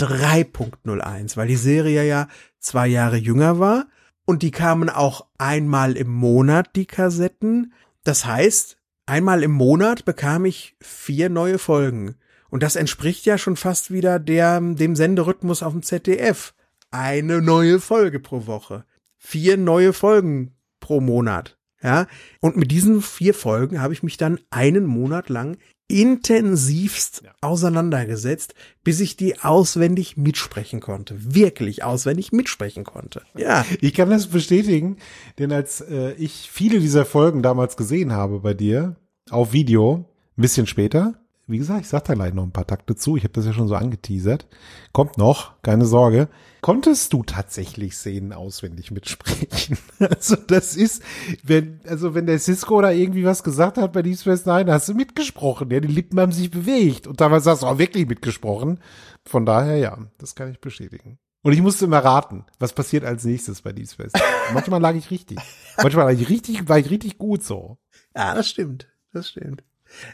3.01, 0.00 1.36
weil 1.36 1.46
die 1.46 1.56
Serie 1.56 2.04
ja 2.04 2.28
zwei 2.58 2.88
Jahre 2.88 3.16
jünger 3.16 3.58
war. 3.58 3.86
Und 4.24 4.42
die 4.42 4.50
kamen 4.50 4.88
auch 4.88 5.26
einmal 5.38 5.96
im 5.96 6.10
Monat, 6.10 6.74
die 6.76 6.86
Kassetten. 6.86 7.72
Das 8.04 8.24
heißt, 8.24 8.76
einmal 9.06 9.42
im 9.42 9.52
Monat 9.52 10.04
bekam 10.04 10.44
ich 10.44 10.76
vier 10.80 11.28
neue 11.28 11.58
Folgen. 11.58 12.16
Und 12.52 12.62
das 12.62 12.76
entspricht 12.76 13.24
ja 13.24 13.38
schon 13.38 13.56
fast 13.56 13.90
wieder 13.90 14.18
der, 14.18 14.60
dem 14.60 14.94
Senderhythmus 14.94 15.62
auf 15.62 15.72
dem 15.72 15.82
ZDF. 15.82 16.52
Eine 16.90 17.40
neue 17.40 17.80
Folge 17.80 18.20
pro 18.20 18.46
Woche. 18.46 18.84
Vier 19.16 19.56
neue 19.56 19.94
Folgen 19.94 20.54
pro 20.78 21.00
Monat. 21.00 21.56
Ja. 21.82 22.06
Und 22.40 22.58
mit 22.58 22.70
diesen 22.70 23.00
vier 23.00 23.32
Folgen 23.32 23.80
habe 23.80 23.94
ich 23.94 24.02
mich 24.02 24.18
dann 24.18 24.38
einen 24.50 24.84
Monat 24.84 25.30
lang 25.30 25.56
intensivst 25.88 27.22
ja. 27.24 27.30
auseinandergesetzt, 27.40 28.54
bis 28.84 29.00
ich 29.00 29.16
die 29.16 29.40
auswendig 29.40 30.18
mitsprechen 30.18 30.80
konnte. 30.80 31.16
Wirklich 31.34 31.84
auswendig 31.84 32.32
mitsprechen 32.32 32.84
konnte. 32.84 33.22
Ja. 33.34 33.64
Ich 33.80 33.94
kann 33.94 34.10
das 34.10 34.26
bestätigen, 34.26 34.98
denn 35.38 35.52
als 35.52 35.80
äh, 35.80 36.12
ich 36.18 36.50
viele 36.52 36.80
dieser 36.80 37.06
Folgen 37.06 37.42
damals 37.42 37.78
gesehen 37.78 38.12
habe 38.12 38.40
bei 38.40 38.52
dir 38.52 38.96
auf 39.30 39.54
Video, 39.54 40.04
ein 40.36 40.42
bisschen 40.42 40.66
später, 40.66 41.21
Wie 41.52 41.58
gesagt, 41.58 41.82
ich 41.82 41.88
sag 41.88 42.04
da 42.04 42.14
gleich 42.14 42.32
noch 42.32 42.44
ein 42.44 42.50
paar 42.50 42.66
Takte 42.66 42.96
zu. 42.96 43.18
Ich 43.18 43.24
habe 43.24 43.34
das 43.34 43.44
ja 43.44 43.52
schon 43.52 43.68
so 43.68 43.74
angeteasert. 43.74 44.46
Kommt 44.92 45.18
noch, 45.18 45.60
keine 45.60 45.84
Sorge. 45.84 46.28
Konntest 46.62 47.12
du 47.12 47.24
tatsächlich 47.24 47.94
Szenen 47.94 48.32
auswendig 48.32 48.90
mitsprechen? 48.90 49.76
Also 49.98 50.36
das 50.36 50.76
ist, 50.76 51.02
wenn, 51.42 51.80
also 51.86 52.14
wenn 52.14 52.26
der 52.26 52.38
Cisco 52.38 52.80
da 52.80 52.90
irgendwie 52.90 53.24
was 53.24 53.44
gesagt 53.44 53.76
hat 53.76 53.92
bei 53.92 54.00
Deep 54.02 54.18
Space 54.18 54.46
Nine, 54.46 54.72
hast 54.72 54.88
du 54.88 54.94
mitgesprochen. 54.94 55.70
Ja, 55.70 55.80
die 55.80 55.88
Lippen 55.88 56.18
haben 56.18 56.32
sich 56.32 56.50
bewegt. 56.50 57.06
Und 57.06 57.20
damals 57.20 57.46
hast 57.46 57.62
du 57.62 57.66
auch 57.66 57.78
wirklich 57.78 58.08
mitgesprochen. 58.08 58.80
Von 59.24 59.44
daher, 59.44 59.76
ja, 59.76 59.98
das 60.18 60.34
kann 60.34 60.50
ich 60.50 60.60
bestätigen. 60.60 61.18
Und 61.42 61.52
ich 61.52 61.60
musste 61.60 61.84
immer 61.84 61.98
raten, 61.98 62.46
was 62.58 62.72
passiert 62.72 63.04
als 63.04 63.24
nächstes 63.24 63.60
bei 63.60 63.72
Deep 63.72 63.88
Space. 63.88 64.12
Manchmal 64.54 64.80
lag 64.80 64.94
ich 64.94 65.10
richtig. 65.10 65.38
Manchmal 65.76 66.06
lag 66.12 66.18
ich 66.20 66.30
richtig, 66.30 66.68
war 66.68 66.78
ich 66.78 66.88
richtig 66.88 67.18
gut 67.18 67.44
so. 67.44 67.76
Ja, 68.16 68.34
das 68.34 68.48
stimmt. 68.48 68.88
Das 69.12 69.28
stimmt. 69.28 69.62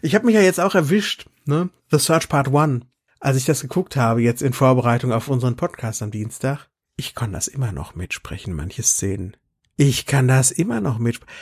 Ich 0.03 0.15
habe 0.15 0.27
mich 0.27 0.35
ja 0.35 0.41
jetzt 0.41 0.61
auch 0.61 0.75
erwischt, 0.75 1.27
ne? 1.45 1.71
The 1.91 1.99
Search 1.99 2.29
Part 2.29 2.49
One, 2.49 2.83
als 3.21 3.37
ich 3.37 3.45
das 3.45 3.61
geguckt 3.61 3.97
habe, 3.97 4.23
jetzt 4.23 4.43
in 4.43 4.53
Vorbereitung 4.53 5.13
auf 5.13 5.29
unseren 5.29 5.57
Podcast 5.57 6.03
am 6.03 6.11
Dienstag. 6.11 6.69
Ich 6.97 7.15
kann 7.15 7.33
das 7.33 7.49
immer 7.49 7.73
noch 7.73 7.95
mitsprechen, 7.95 8.55
manche 8.55 8.83
Szenen. 8.83 9.37
Ich 9.77 10.07
kann 10.07 10.29
das 10.29 10.51
immer 10.51 10.81
noch 10.81 10.99
mitsprechen. 10.99 11.33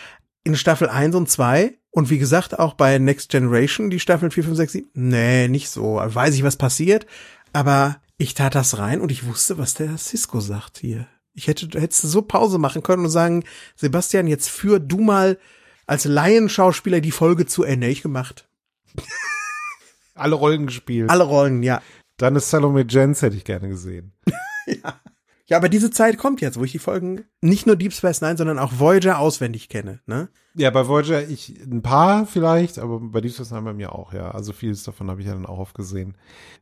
In 0.44 0.56
Staffel 0.56 0.88
1 0.88 1.14
und 1.16 1.28
2 1.28 1.76
und 1.90 2.10
wie 2.10 2.18
gesagt 2.18 2.58
auch 2.58 2.74
bei 2.74 2.98
Next 2.98 3.30
Generation, 3.30 3.90
die 3.90 4.00
Staffeln 4.00 4.30
4, 4.30 4.44
5, 4.44 4.56
6, 4.56 4.72
7. 4.72 4.90
Nee, 4.92 5.48
nicht 5.48 5.70
so. 5.70 5.94
Weiß 6.02 6.34
ich, 6.34 6.42
was 6.42 6.56
passiert, 6.56 7.06
aber 7.52 7.96
ich 8.18 8.34
tat 8.34 8.54
das 8.54 8.78
rein 8.78 9.00
und 9.00 9.10
ich 9.10 9.26
wusste, 9.26 9.58
was 9.58 9.74
der 9.74 9.96
Cisco 9.98 10.40
sagt 10.40 10.78
hier. 10.78 11.06
Ich 11.32 11.48
hätte, 11.48 11.80
hättest 11.80 12.02
so 12.02 12.22
Pause 12.22 12.58
machen 12.58 12.82
können 12.82 13.04
und 13.04 13.10
sagen, 13.10 13.44
Sebastian, 13.74 14.26
jetzt 14.26 14.48
führ 14.48 14.78
du 14.78 15.00
mal 15.00 15.38
als 15.86 16.04
Laienschauspieler 16.04 17.00
die 17.00 17.12
Folge 17.12 17.46
zu 17.46 17.62
Ende. 17.62 17.88
Ich 17.88 18.02
gemacht. 18.02 18.48
Alle 20.14 20.34
Rollen 20.34 20.66
gespielt. 20.66 21.10
Alle 21.10 21.24
Rollen, 21.24 21.62
ja. 21.62 21.82
Dann 22.16 22.36
ist 22.36 22.50
Salome 22.50 22.86
Jens 22.88 23.22
hätte 23.22 23.36
ich 23.36 23.44
gerne 23.44 23.68
gesehen. 23.68 24.12
ja. 24.66 25.00
Ja, 25.48 25.58
aber 25.58 25.68
diese 25.68 25.90
Zeit 25.90 26.18
kommt 26.18 26.40
jetzt, 26.40 26.58
wo 26.58 26.64
ich 26.64 26.72
die 26.72 26.80
Folgen 26.80 27.24
nicht 27.40 27.66
nur 27.66 27.76
Deep 27.76 27.92
Space 27.92 28.20
Nine, 28.20 28.36
sondern 28.36 28.58
auch 28.58 28.72
Voyager 28.78 29.20
auswendig 29.20 29.68
kenne, 29.68 30.00
ne? 30.06 30.28
Ja, 30.54 30.70
bei 30.70 30.88
Voyager 30.88 31.28
ich 31.28 31.60
ein 31.60 31.82
paar 31.82 32.26
vielleicht, 32.26 32.80
aber 32.80 32.98
bei 32.98 33.20
Deep 33.20 33.32
Space 33.32 33.52
Nine 33.52 33.62
bei 33.62 33.72
mir 33.72 33.94
auch, 33.94 34.12
ja. 34.12 34.32
Also 34.32 34.52
vieles 34.52 34.82
davon 34.82 35.08
habe 35.08 35.20
ich 35.20 35.28
ja 35.28 35.34
dann 35.34 35.46
auch 35.46 35.58
aufgesehen. 35.58 36.16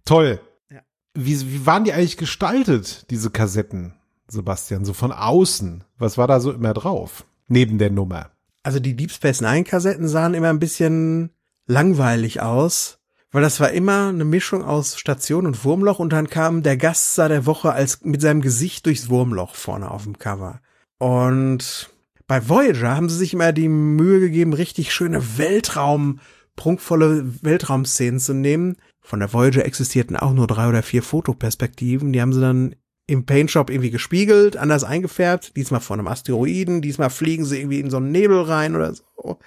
Toll. 0.05 0.39
Ja. 0.70 0.81
Wie, 1.14 1.41
wie 1.41 1.64
waren 1.64 1.85
die 1.85 1.95
eigentlich 1.95 2.18
gestaltet, 2.18 3.07
diese 3.09 3.31
Kassetten, 3.31 3.95
Sebastian? 4.29 4.85
So 4.85 4.93
von 4.93 5.12
außen. 5.12 5.85
Was 5.97 6.18
war 6.18 6.27
da 6.27 6.39
so 6.41 6.53
immer 6.53 6.75
drauf? 6.75 7.25
Neben 7.49 7.79
der 7.79 7.91
Nummer. 7.91 8.34
Also 8.64 8.80
die 8.80 8.96
Deep 8.96 9.12
Space 9.12 9.42
Nine 9.42 9.64
Kassetten 9.64 10.08
sahen 10.08 10.34
immer 10.34 10.48
ein 10.48 10.58
bisschen 10.58 11.30
langweilig 11.66 12.40
aus, 12.40 12.98
weil 13.30 13.42
das 13.42 13.60
war 13.60 13.70
immer 13.70 14.08
eine 14.08 14.24
Mischung 14.24 14.64
aus 14.64 14.98
Station 14.98 15.46
und 15.46 15.64
Wurmloch 15.64 15.98
und 15.98 16.12
dann 16.12 16.30
kam 16.30 16.62
der 16.62 16.78
Gaststar 16.78 17.28
der 17.28 17.46
Woche 17.46 17.72
als 17.72 18.02
mit 18.02 18.22
seinem 18.22 18.40
Gesicht 18.40 18.86
durchs 18.86 19.10
Wurmloch 19.10 19.54
vorne 19.54 19.90
auf 19.90 20.04
dem 20.04 20.18
Cover. 20.18 20.60
Und 20.98 21.90
bei 22.26 22.48
Voyager 22.48 22.96
haben 22.96 23.10
sie 23.10 23.18
sich 23.18 23.34
immer 23.34 23.52
die 23.52 23.68
Mühe 23.68 24.18
gegeben, 24.18 24.54
richtig 24.54 24.94
schöne 24.94 25.36
Weltraum, 25.36 26.20
prunkvolle 26.56 27.42
Weltraumszenen 27.42 28.18
zu 28.18 28.32
nehmen. 28.32 28.76
Von 29.02 29.20
der 29.20 29.32
Voyager 29.34 29.66
existierten 29.66 30.16
auch 30.16 30.32
nur 30.32 30.46
drei 30.46 30.68
oder 30.68 30.82
vier 30.82 31.02
Fotoperspektiven. 31.02 32.14
Die 32.14 32.22
haben 32.22 32.32
sie 32.32 32.40
dann 32.40 32.76
im 33.07 33.26
Paint 33.26 33.50
Shop 33.50 33.70
irgendwie 33.70 33.90
gespiegelt, 33.90 34.57
anders 34.57 34.84
eingefärbt, 34.84 35.57
diesmal 35.57 35.80
von 35.80 35.98
einem 35.98 36.09
Asteroiden, 36.09 36.80
diesmal 36.80 37.11
fliegen 37.11 37.44
sie 37.44 37.59
irgendwie 37.59 37.80
in 37.80 37.90
so 37.90 37.98
einen 37.98 38.12
Nebel 38.12 38.40
rein 38.42 38.74
oder 38.74 38.94
so. 38.94 39.38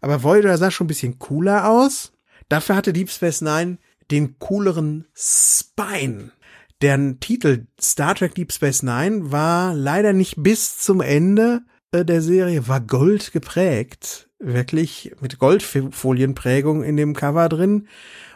Aber 0.00 0.22
Voyager 0.22 0.56
sah 0.58 0.70
schon 0.70 0.86
ein 0.86 0.88
bisschen 0.88 1.18
cooler 1.18 1.68
aus. 1.68 2.12
Dafür 2.48 2.76
hatte 2.76 2.92
Deep 2.92 3.10
Space 3.10 3.40
Nine 3.40 3.78
den 4.10 4.38
cooleren 4.38 5.06
Spine. 5.14 6.30
Deren 6.82 7.20
Titel 7.20 7.66
Star 7.80 8.14
Trek 8.14 8.34
Deep 8.34 8.52
Space 8.52 8.82
Nine 8.82 9.32
war 9.32 9.74
leider 9.74 10.12
nicht 10.12 10.42
bis 10.42 10.78
zum 10.78 11.00
Ende 11.00 11.62
äh, 11.92 12.04
der 12.04 12.20
Serie, 12.20 12.68
war 12.68 12.80
Gold 12.80 13.32
geprägt. 13.32 14.28
Wirklich 14.38 15.14
mit 15.20 15.38
Goldfolienprägung 15.38 16.82
in 16.82 16.96
dem 16.96 17.14
Cover 17.14 17.48
drin. 17.48 17.88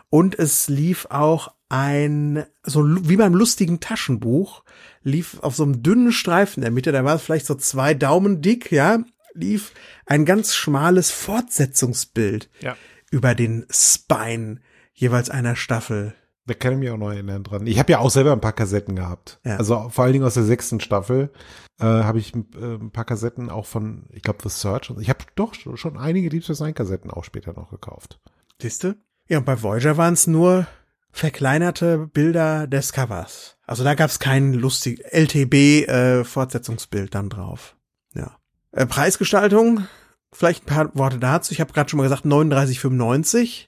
Und 0.08 0.38
es 0.38 0.68
lief 0.68 1.06
auch 1.10 1.52
ein, 1.68 2.44
so 2.62 2.84
wie 3.08 3.16
beim 3.16 3.34
lustigen 3.34 3.80
Taschenbuch, 3.80 4.62
lief 5.02 5.38
auf 5.40 5.54
so 5.54 5.64
einem 5.64 5.82
dünnen 5.82 6.12
Streifen 6.12 6.60
in 6.60 6.62
der 6.62 6.70
Mitte, 6.70 6.92
da 6.92 7.04
war 7.04 7.14
es 7.16 7.22
vielleicht 7.22 7.46
so 7.46 7.54
zwei 7.54 7.94
Daumen 7.94 8.40
dick, 8.42 8.72
ja, 8.72 8.98
lief 9.34 9.72
ein 10.06 10.24
ganz 10.24 10.54
schmales 10.54 11.10
Fortsetzungsbild 11.10 12.48
Ja. 12.60 12.76
über 13.10 13.34
den 13.34 13.66
Spine 13.70 14.60
jeweils 14.94 15.30
einer 15.30 15.56
Staffel. 15.56 16.14
Da 16.46 16.54
kann 16.54 16.72
ich 16.72 16.78
mich 16.78 16.90
auch 16.90 16.96
noch 16.96 17.10
erinnern 17.10 17.44
dran. 17.44 17.66
Ich 17.66 17.78
habe 17.78 17.92
ja 17.92 17.98
auch 17.98 18.10
selber 18.10 18.32
ein 18.32 18.40
paar 18.40 18.54
Kassetten 18.54 18.96
gehabt. 18.96 19.38
Ja. 19.44 19.56
Also 19.58 19.90
vor 19.90 20.04
allen 20.04 20.14
Dingen 20.14 20.24
aus 20.24 20.34
der 20.34 20.44
sechsten 20.44 20.80
Staffel 20.80 21.30
äh, 21.78 21.84
habe 21.84 22.18
ich 22.18 22.34
äh, 22.34 22.38
ein 22.58 22.90
paar 22.90 23.04
Kassetten 23.04 23.50
auch 23.50 23.66
von, 23.66 24.06
ich 24.12 24.22
glaube, 24.22 24.38
The 24.42 24.48
Search. 24.48 24.90
Ich 24.98 25.10
habe 25.10 25.24
doch 25.34 25.52
schon 25.54 25.98
einige 25.98 26.30
Deep 26.30 26.42
Space 26.44 26.60
Nine 26.60 26.72
Kassetten 26.72 27.10
auch 27.10 27.24
später 27.24 27.52
noch 27.52 27.70
gekauft. 27.70 28.18
Siehste? 28.62 28.96
Ja, 29.28 29.38
und 29.38 29.44
bei 29.44 29.62
Voyager 29.62 29.98
waren 29.98 30.14
es 30.14 30.26
nur 30.26 30.66
verkleinerte 31.10 32.08
Bilder 32.12 32.66
des 32.66 32.92
Covers. 32.92 33.56
Also 33.66 33.84
da 33.84 33.94
gab 33.94 34.10
es 34.10 34.18
kein 34.18 34.54
lustig 34.54 35.04
LTB-Fortsetzungsbild 35.10 37.14
dann 37.14 37.28
drauf. 37.28 37.76
Ja. 38.14 38.36
Äh, 38.72 38.86
Preisgestaltung, 38.86 39.86
vielleicht 40.32 40.64
ein 40.64 40.66
paar 40.66 40.90
Worte 40.94 41.18
dazu. 41.18 41.52
Ich 41.52 41.60
habe 41.60 41.72
gerade 41.72 41.90
schon 41.90 41.98
mal 41.98 42.04
gesagt, 42.04 42.24
39,95. 42.24 43.66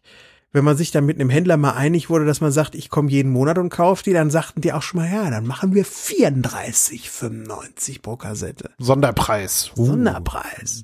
Wenn 0.53 0.65
man 0.65 0.77
sich 0.77 0.91
dann 0.91 1.07
mit 1.07 1.21
einem 1.21 1.31
Händler 1.31 1.57
mal 1.57 1.75
einig 1.75 2.11
wurde, 2.11 2.25
dass 2.25 2.41
man 2.41 2.51
sagt, 2.51 2.75
ich 2.75 2.91
komme 2.91 3.09
jeden 3.09 3.31
Monat 3.31 3.57
und 3.59 3.71
kaufe 3.71 4.03
die, 4.03 4.13
dann 4.13 4.31
sagten 4.31 4.61
die 4.61 4.73
auch 4.73 4.83
schon 4.83 5.01
mal, 5.01 5.09
ja, 5.09 5.31
dann 5.31 5.47
machen 5.47 5.75
wir 5.75 5.87
34,95 5.87 8.03
pro 8.03 8.17
Kassette. 8.17 8.71
Sonderpreis. 8.79 9.71
Uh. 9.77 9.87
Sonderpreis. 9.87 10.83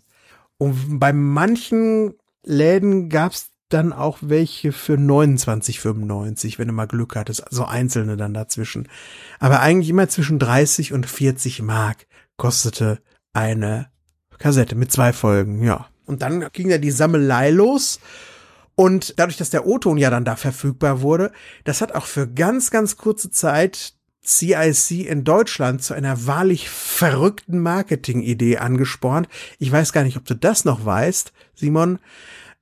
Und 0.58 1.00
bei 1.00 1.12
manchen 1.12 2.14
Läden 2.44 3.08
gab's 3.08 3.50
dann 3.68 3.92
auch 3.92 4.18
welche 4.20 4.72
für 4.72 4.94
29,95, 4.94 6.58
wenn 6.58 6.68
du 6.68 6.74
mal 6.74 6.86
Glück 6.86 7.16
hattest, 7.16 7.46
also 7.46 7.64
einzelne 7.64 8.16
dann 8.16 8.34
dazwischen. 8.34 8.88
Aber 9.38 9.60
eigentlich 9.60 9.90
immer 9.90 10.08
zwischen 10.08 10.38
30 10.38 10.92
und 10.92 11.06
40 11.06 11.62
Mark 11.62 12.06
kostete 12.36 13.00
eine 13.32 13.88
Kassette 14.38 14.76
mit 14.76 14.92
zwei 14.92 15.12
Folgen, 15.12 15.62
ja. 15.62 15.88
Und 16.04 16.22
dann 16.22 16.48
ging 16.52 16.70
ja 16.70 16.78
die 16.78 16.90
Sammelei 16.90 17.50
los. 17.50 17.98
Und 18.76 19.18
dadurch, 19.18 19.38
dass 19.38 19.50
der 19.50 19.66
O-Ton 19.66 19.96
ja 19.96 20.10
dann 20.10 20.24
da 20.24 20.36
verfügbar 20.36 21.00
wurde, 21.00 21.32
das 21.64 21.80
hat 21.80 21.94
auch 21.94 22.06
für 22.06 22.28
ganz, 22.28 22.70
ganz 22.70 22.96
kurze 22.96 23.30
Zeit 23.30 23.94
CIC 24.24 25.06
in 25.06 25.24
Deutschland 25.24 25.82
zu 25.82 25.94
einer 25.94 26.26
wahrlich 26.26 26.68
verrückten 26.68 27.60
Marketingidee 27.60 28.58
angespornt. 28.58 29.28
Ich 29.58 29.72
weiß 29.72 29.92
gar 29.92 30.04
nicht, 30.04 30.16
ob 30.16 30.24
du 30.26 30.34
das 30.34 30.64
noch 30.64 30.84
weißt, 30.84 31.32
Simon. 31.54 31.98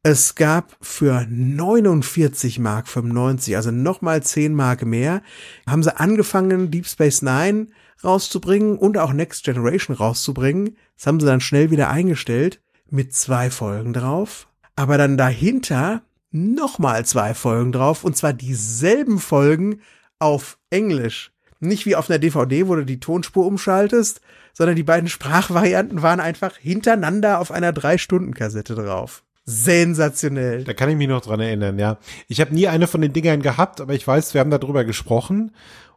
Es 0.07 0.35
gab 0.35 0.77
für 0.83 1.27
49 1.31 2.59
Mark 2.59 2.89
95, 2.89 3.57
also 3.57 3.71
nochmal 3.71 4.23
10 4.23 4.53
Mark 4.53 4.85
mehr, 4.85 5.23
haben 5.67 5.83
sie 5.83 5.99
angefangen, 5.99 6.71
Deep 6.71 6.87
Space 6.87 7.23
Nine 7.23 7.69
rauszubringen 8.05 8.77
und 8.77 8.99
auch 8.99 9.15
Next 9.15 9.45
Generation 9.45 9.97
rauszubringen. 9.97 10.77
Das 10.99 11.07
haben 11.07 11.21
sie 11.21 11.27
dann 11.27 11.41
schnell 11.41 11.71
wieder 11.71 11.89
eingestellt 11.89 12.61
mit 12.91 13.15
zwei 13.15 13.49
Folgen 13.49 13.95
drauf. 13.95 14.47
Aber 14.77 14.99
dann 14.99 15.17
dahinter 15.17 16.03
nochmal 16.31 17.07
zwei 17.07 17.33
Folgen 17.33 17.73
drauf 17.73 18.05
und 18.05 18.15
zwar 18.15 18.35
dieselben 18.35 19.19
Folgen 19.19 19.81
auf 20.19 20.59
Englisch. 20.69 21.33
Nicht 21.61 21.87
wie 21.87 21.97
auf 21.97 22.11
einer 22.11 22.19
DVD, 22.19 22.69
wo 22.69 22.75
du 22.75 22.85
die 22.85 23.01
Tonspur 23.01 23.47
umschaltest, 23.47 24.21
sondern 24.53 24.77
die 24.77 24.83
beiden 24.83 25.09
Sprachvarianten 25.09 26.03
waren 26.03 26.21
einfach 26.21 26.59
hintereinander 26.59 27.41
auf 27.41 27.51
einer 27.51 27.73
Drei-Stunden-Kassette 27.73 28.75
drauf. 28.75 29.25
Sensationell. 29.45 30.65
Da 30.65 30.73
kann 30.73 30.89
ich 30.89 30.97
mich 30.97 31.09
noch 31.09 31.21
dran 31.21 31.41
erinnern, 31.41 31.79
ja. 31.79 31.99
Ich 32.29 32.41
habe 32.41 32.55
nie 32.55 32.67
eine 32.67 32.87
von 32.87 33.01
den 33.01 33.13
Dingern 33.13 33.43
gehabt, 33.43 33.81
aber 33.81 33.95
ich 33.95 34.07
weiß, 34.07 34.35
wir 34.35 34.41
haben 34.41 34.51
darüber 34.51 34.85
gesprochen. 34.85 35.53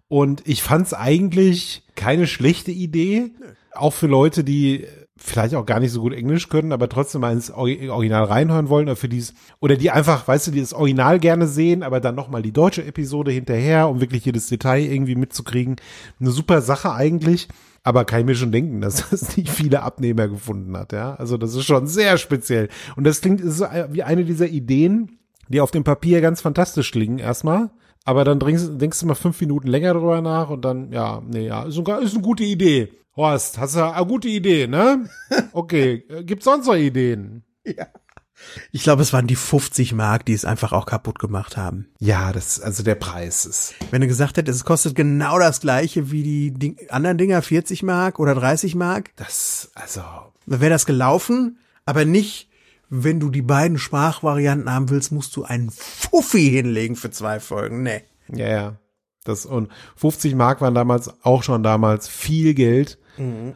Und 0.10 0.42
ich 0.46 0.64
fand 0.64 0.88
es 0.88 0.94
eigentlich 0.94 1.84
keine 1.96 2.28
schlechte 2.28 2.72
Idee. 2.72 3.32
Auch 3.74 3.94
für 3.94 4.08
Leute, 4.08 4.44
die 4.44 4.86
vielleicht 5.18 5.56
auch 5.56 5.66
gar 5.66 5.80
nicht 5.80 5.92
so 5.92 6.02
gut 6.02 6.14
Englisch 6.14 6.48
können, 6.50 6.72
aber 6.72 6.90
trotzdem 6.90 7.22
mal 7.22 7.34
ins 7.34 7.50
Original 7.50 8.24
reinhören 8.26 8.70
wollen 8.70 8.88
oder 8.88 8.96
für 8.96 9.10
dies 9.10 9.34
oder 9.60 9.76
die 9.76 9.92
einfach, 9.92 10.28
weißt 10.28 10.48
du, 10.48 10.52
die 10.52 10.62
das 10.62 10.74
Original 10.74 11.20
gerne 11.20 11.48
sehen, 11.48 11.84
aber 11.84 12.00
dann 12.00 12.16
nochmal 12.16 12.42
die 12.42 12.52
deutsche 12.52 12.86
Episode 12.86 13.32
hinterher, 13.32 13.90
um 13.90 14.00
wirklich 14.00 14.26
jedes 14.26 14.48
Detail 14.48 14.84
irgendwie 14.84 15.16
mitzukriegen. 15.16 15.78
Eine 16.20 16.32
super 16.32 16.62
Sache 16.62 16.94
eigentlich. 16.94 17.48
Aber 17.88 18.04
kann 18.04 18.20
ich 18.20 18.26
mir 18.26 18.36
schon 18.36 18.52
denken, 18.52 18.82
dass 18.82 19.10
das 19.10 19.38
nicht 19.38 19.50
viele 19.50 19.82
Abnehmer 19.82 20.28
gefunden 20.28 20.76
hat, 20.76 20.92
ja. 20.92 21.16
Also 21.16 21.38
das 21.38 21.56
ist 21.56 21.64
schon 21.64 21.88
sehr 21.88 22.18
speziell. 22.18 22.68
Und 22.98 23.06
das 23.06 23.22
klingt 23.22 23.40
ist 23.40 23.60
so 23.60 23.66
wie 23.92 24.04
eine 24.04 24.26
dieser 24.26 24.50
Ideen, 24.50 25.20
die 25.48 25.62
auf 25.62 25.72
dem 25.72 25.86
Papier 25.86 26.20
ganz 26.20 26.42
fantastisch 26.42 26.92
klingen 26.92 27.18
erstmal. 27.18 27.70
Aber 28.04 28.26
dann 28.26 28.40
denkst, 28.40 28.72
denkst 28.72 29.00
du 29.00 29.06
mal 29.06 29.16
fünf 29.16 29.40
Minuten 29.40 29.70
länger 29.70 29.94
drüber 29.94 30.20
nach 30.20 30.50
und 30.50 30.66
dann, 30.66 30.92
ja, 30.92 31.24
nee, 31.26 31.48
ja, 31.48 31.64
ist, 31.64 31.78
eine, 31.78 32.00
ist 32.02 32.14
eine 32.14 32.24
gute 32.24 32.44
Idee. 32.44 32.90
Horst, 33.16 33.58
hast 33.58 33.78
du 33.78 33.90
eine 33.90 34.06
gute 34.06 34.28
Idee, 34.28 34.68
ne? 34.68 35.08
Okay, 35.54 36.04
gibt's 36.24 36.44
sonst 36.44 36.68
noch 36.68 36.76
Ideen? 36.76 37.46
Ja. 37.66 37.88
Ich 38.72 38.84
glaube, 38.84 39.02
es 39.02 39.14
waren 39.14 39.28
die 39.28 39.36
50 39.36 39.94
Mark, 39.94 40.26
die 40.26 40.34
es 40.34 40.46
einfach 40.46 40.72
auch 40.72 40.86
kaputt 40.86 41.20
gemacht 41.20 41.58
haben. 41.58 41.88
Ja, 42.00 42.32
das, 42.32 42.60
also 42.60 42.84
der 42.84 42.96
Preis 42.96 43.46
ist. 43.46 43.74
Wenn 43.92 44.02
du 44.02 44.08
gesagt 44.08 44.38
hättest, 44.38 44.60
es 44.60 44.66
kostet 44.66 44.96
genau 44.96 45.40
das 45.40 45.60
gleiche 45.60 46.12
wie 46.12 46.24
die 46.24 46.52
Ding 46.52 46.78
anderen 46.90 47.18
Dinger, 47.18 47.42
40 47.42 47.84
Mark 47.84 48.20
oder 48.20 48.36
30 48.36 48.76
Mark, 48.76 49.16
Das, 49.16 49.72
also, 49.76 50.02
dann 50.46 50.62
wäre 50.62 50.72
das 50.72 50.86
gelaufen, 50.86 51.58
aber 51.86 52.06
nicht, 52.06 52.50
wenn 52.90 53.20
du 53.20 53.30
die 53.30 53.42
beiden 53.42 53.78
Sprachvarianten 53.78 54.72
haben 54.72 54.90
willst, 54.90 55.12
musst 55.12 55.36
du 55.36 55.44
einen 55.44 55.72
Fuffi 55.72 56.50
hinlegen 56.50 56.96
für 56.96 57.12
zwei 57.12 57.40
Folgen. 57.40 57.84
Nee. 57.84 58.04
ja, 58.34 58.48
ja. 58.48 58.80
Das, 59.24 59.46
und 59.46 59.70
50 59.98 60.36
Mark 60.36 60.62
waren 60.62 60.74
damals 60.74 61.12
auch 61.24 61.44
schon 61.44 61.62
damals 61.62 62.08
viel 62.08 62.54
Geld. 62.54 62.98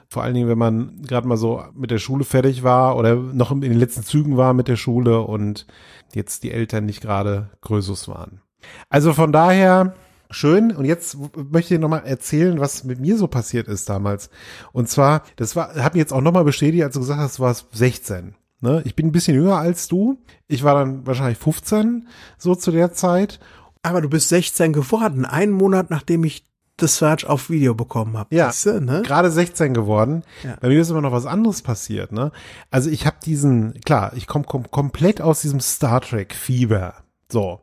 Vor 0.10 0.24
allen 0.24 0.34
Dingen, 0.34 0.50
wenn 0.50 0.58
man 0.58 1.02
gerade 1.04 1.28
mal 1.28 1.38
so 1.38 1.64
mit 1.74 1.92
der 1.92 2.00
Schule 2.00 2.24
fertig 2.24 2.64
war 2.64 2.98
oder 2.98 3.16
noch 3.16 3.52
in 3.52 3.62
den 3.62 3.80
letzten 3.80 4.04
Zügen 4.04 4.38
war 4.38 4.54
mit 4.54 4.68
der 4.68 4.76
Schule 4.76 5.22
und 5.22 5.68
jetzt 6.14 6.44
die 6.44 6.52
Eltern 6.52 6.86
nicht 6.86 7.02
gerade 7.02 7.50
Größus 7.62 8.08
waren. 8.08 8.42
Also 8.90 9.14
von 9.14 9.32
daher 9.32 9.96
schön. 10.32 10.76
Und 10.76 10.86
jetzt 10.86 11.18
möchte 11.52 11.76
ich 11.76 11.80
noch 11.80 11.90
mal 11.90 12.00
erzählen, 12.00 12.60
was 12.60 12.84
mit 12.84 13.00
mir 13.00 13.18
so 13.18 13.28
passiert 13.28 13.68
ist 13.68 13.90
damals. 13.90 14.30
Und 14.72 14.90
zwar, 14.90 15.24
das 15.36 15.56
war, 15.56 15.76
hat 15.76 15.94
mir 15.94 16.00
jetzt 16.00 16.14
auch 16.14 16.22
noch 16.22 16.32
mal 16.32 16.44
bestätigt, 16.44 16.84
als 16.84 16.94
du 16.94 17.02
gesagt 17.02 17.20
hast, 17.20 17.40
du 17.40 17.44
warst 17.44 17.68
16. 17.74 18.36
Ne? 18.62 18.82
Ich 18.86 18.96
bin 18.96 19.08
ein 19.08 19.12
bisschen 19.12 19.36
jünger 19.36 19.58
als 19.58 19.88
du. 19.88 20.20
Ich 20.48 20.64
war 20.64 20.76
dann 20.76 21.06
wahrscheinlich 21.06 21.38
15 21.38 22.08
so 22.38 22.56
zu 22.56 22.72
der 22.72 22.94
Zeit. 22.94 23.40
Aber 23.84 24.02
du 24.02 24.10
bist 24.10 24.30
16 24.30 24.74
geworden, 24.74 25.26
einen 25.26 25.54
Monat 25.54 25.90
nachdem 25.90 26.24
ich 26.24 26.46
The 26.82 26.88
Search 26.88 27.26
auf 27.26 27.50
Video 27.50 27.74
bekommen 27.74 28.18
habe. 28.18 28.36
Ja, 28.36 28.52
Siehste, 28.52 28.82
ne? 28.82 29.02
gerade 29.04 29.32
16 29.32 29.74
geworden. 29.74 30.24
Ja. 30.44 30.58
Bei 30.60 30.68
mir 30.68 30.82
ist 30.82 30.90
immer 30.90 31.02
noch 31.02 31.12
was 31.12 31.26
anderes 31.26 31.62
passiert. 31.62 32.12
Ne? 32.12 32.32
Also 32.70 32.90
ich 32.90 33.06
habe 33.06 33.18
diesen, 33.26 33.80
klar, 33.82 34.12
ich 34.16 34.28
komme 34.28 34.46
komm 34.48 34.70
komplett 34.70 35.22
aus 35.22 35.42
diesem 35.42 35.60
Star 35.60 36.02
Trek 36.02 36.34
Fieber. 36.34 36.96
So. 37.30 37.62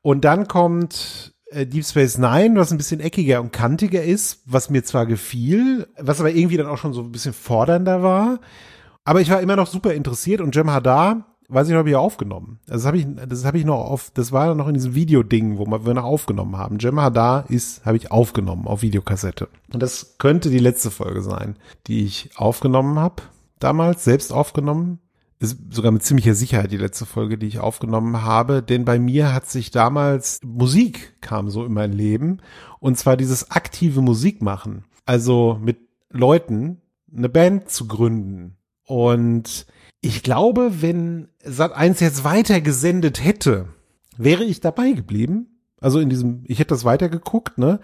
Und 0.00 0.24
dann 0.24 0.48
kommt 0.48 1.34
äh, 1.50 1.66
Deep 1.66 1.84
Space 1.84 2.18
Nine, 2.18 2.56
was 2.56 2.70
ein 2.70 2.78
bisschen 2.78 3.00
eckiger 3.00 3.40
und 3.40 3.52
kantiger 3.52 4.02
ist, 4.02 4.42
was 4.46 4.70
mir 4.70 4.84
zwar 4.84 5.06
gefiel, 5.06 5.86
was 5.98 6.20
aber 6.20 6.30
irgendwie 6.30 6.56
dann 6.56 6.66
auch 6.66 6.78
schon 6.78 6.92
so 6.92 7.02
ein 7.02 7.12
bisschen 7.12 7.32
fordernder 7.32 8.02
war. 8.02 8.40
Aber 9.04 9.20
ich 9.20 9.30
war 9.30 9.40
immer 9.40 9.56
noch 9.56 9.66
super 9.66 9.92
interessiert 9.92 10.40
und 10.40 10.56
Jem 10.56 10.70
Hadar, 10.70 11.33
weiß 11.48 11.66
ich 11.66 11.72
noch, 11.72 11.80
habe 11.80 11.90
ich 11.90 11.96
aufgenommen. 11.96 12.58
Also 12.68 12.74
das 12.74 12.86
habe 12.86 12.98
ich, 12.98 13.06
das 13.28 13.44
habe 13.44 13.58
ich 13.58 13.64
noch 13.64 13.78
auf, 13.78 14.10
das 14.14 14.32
war 14.32 14.54
noch 14.54 14.68
in 14.68 14.74
diesem 14.74 14.94
Videoding, 14.94 15.58
wo 15.58 15.66
wir 15.66 15.94
noch 15.94 16.04
aufgenommen 16.04 16.56
haben. 16.56 16.78
Jem 16.78 17.00
Hadar 17.00 17.48
ist, 17.50 17.84
habe 17.84 17.96
ich 17.96 18.10
aufgenommen 18.10 18.66
auf 18.66 18.82
Videokassette. 18.82 19.48
Und 19.72 19.82
das 19.82 20.16
könnte 20.18 20.50
die 20.50 20.58
letzte 20.58 20.90
Folge 20.90 21.22
sein, 21.22 21.56
die 21.86 22.04
ich 22.04 22.30
aufgenommen 22.36 22.98
habe. 22.98 23.22
Damals, 23.58 24.04
selbst 24.04 24.32
aufgenommen. 24.32 25.00
Ist 25.40 25.58
sogar 25.70 25.90
mit 25.90 26.02
ziemlicher 26.02 26.34
Sicherheit 26.34 26.70
die 26.70 26.76
letzte 26.76 27.06
Folge, 27.06 27.36
die 27.36 27.48
ich 27.48 27.58
aufgenommen 27.58 28.22
habe. 28.22 28.62
Denn 28.62 28.84
bei 28.84 28.98
mir 28.98 29.34
hat 29.34 29.46
sich 29.46 29.70
damals 29.70 30.40
Musik 30.44 31.20
kam 31.20 31.50
so 31.50 31.64
in 31.64 31.72
mein 31.72 31.92
Leben. 31.92 32.38
Und 32.78 32.96
zwar 32.98 33.16
dieses 33.16 33.50
aktive 33.50 34.00
Musikmachen. 34.00 34.84
Also 35.06 35.58
mit 35.60 35.78
Leuten 36.10 36.80
eine 37.14 37.28
Band 37.28 37.68
zu 37.68 37.86
gründen. 37.86 38.56
Und 38.86 39.66
ich 40.04 40.22
glaube, 40.22 40.82
wenn 40.82 41.28
Sat1 41.46 42.02
jetzt 42.02 42.24
weiter 42.24 42.60
gesendet 42.60 43.24
hätte, 43.24 43.68
wäre 44.18 44.44
ich 44.44 44.60
dabei 44.60 44.92
geblieben. 44.92 45.46
Also 45.80 45.98
in 45.98 46.10
diesem, 46.10 46.44
ich 46.46 46.58
hätte 46.58 46.74
das 46.74 46.84
weitergeguckt, 46.84 47.58
ne? 47.58 47.80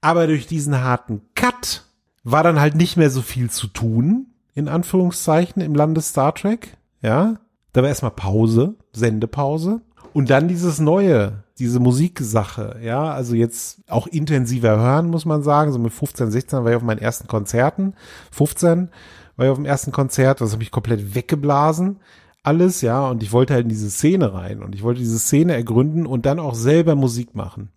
Aber 0.00 0.26
durch 0.26 0.46
diesen 0.46 0.80
harten 0.80 1.22
Cut 1.34 1.84
war 2.22 2.42
dann 2.42 2.60
halt 2.60 2.76
nicht 2.76 2.96
mehr 2.96 3.10
so 3.10 3.22
viel 3.22 3.50
zu 3.50 3.66
tun, 3.66 4.26
in 4.54 4.68
Anführungszeichen, 4.68 5.62
im 5.62 5.74
Lande 5.74 6.00
Star 6.00 6.34
Trek. 6.34 6.76
Ja. 7.02 7.36
Da 7.72 7.82
war 7.82 7.88
erstmal 7.88 8.12
Pause, 8.12 8.76
Sendepause. 8.92 9.80
Und 10.12 10.30
dann 10.30 10.46
dieses 10.46 10.78
Neue, 10.78 11.42
diese 11.58 11.80
Musiksache, 11.80 12.78
ja, 12.82 13.12
also 13.12 13.34
jetzt 13.34 13.80
auch 13.88 14.06
intensiver 14.06 14.78
hören, 14.78 15.08
muss 15.08 15.24
man 15.24 15.42
sagen. 15.42 15.72
So 15.72 15.80
mit 15.80 15.92
15, 15.92 16.30
16 16.30 16.62
war 16.62 16.70
ich 16.70 16.76
auf 16.76 16.82
meinen 16.82 17.00
ersten 17.00 17.26
Konzerten. 17.26 17.94
15 18.30 18.90
war 19.36 19.46
ich 19.46 19.50
auf 19.50 19.58
dem 19.58 19.66
ersten 19.66 19.92
Konzert, 19.92 20.40
das 20.40 20.52
habe 20.52 20.62
ich 20.62 20.70
komplett 20.70 21.14
weggeblasen. 21.14 22.00
Alles, 22.42 22.82
ja, 22.82 23.08
und 23.08 23.22
ich 23.22 23.32
wollte 23.32 23.54
halt 23.54 23.64
in 23.64 23.70
diese 23.70 23.90
Szene 23.90 24.34
rein 24.34 24.62
und 24.62 24.74
ich 24.74 24.82
wollte 24.82 25.00
diese 25.00 25.18
Szene 25.18 25.54
ergründen 25.54 26.06
und 26.06 26.26
dann 26.26 26.38
auch 26.38 26.54
selber 26.54 26.94
Musik 26.94 27.34
machen. 27.34 27.70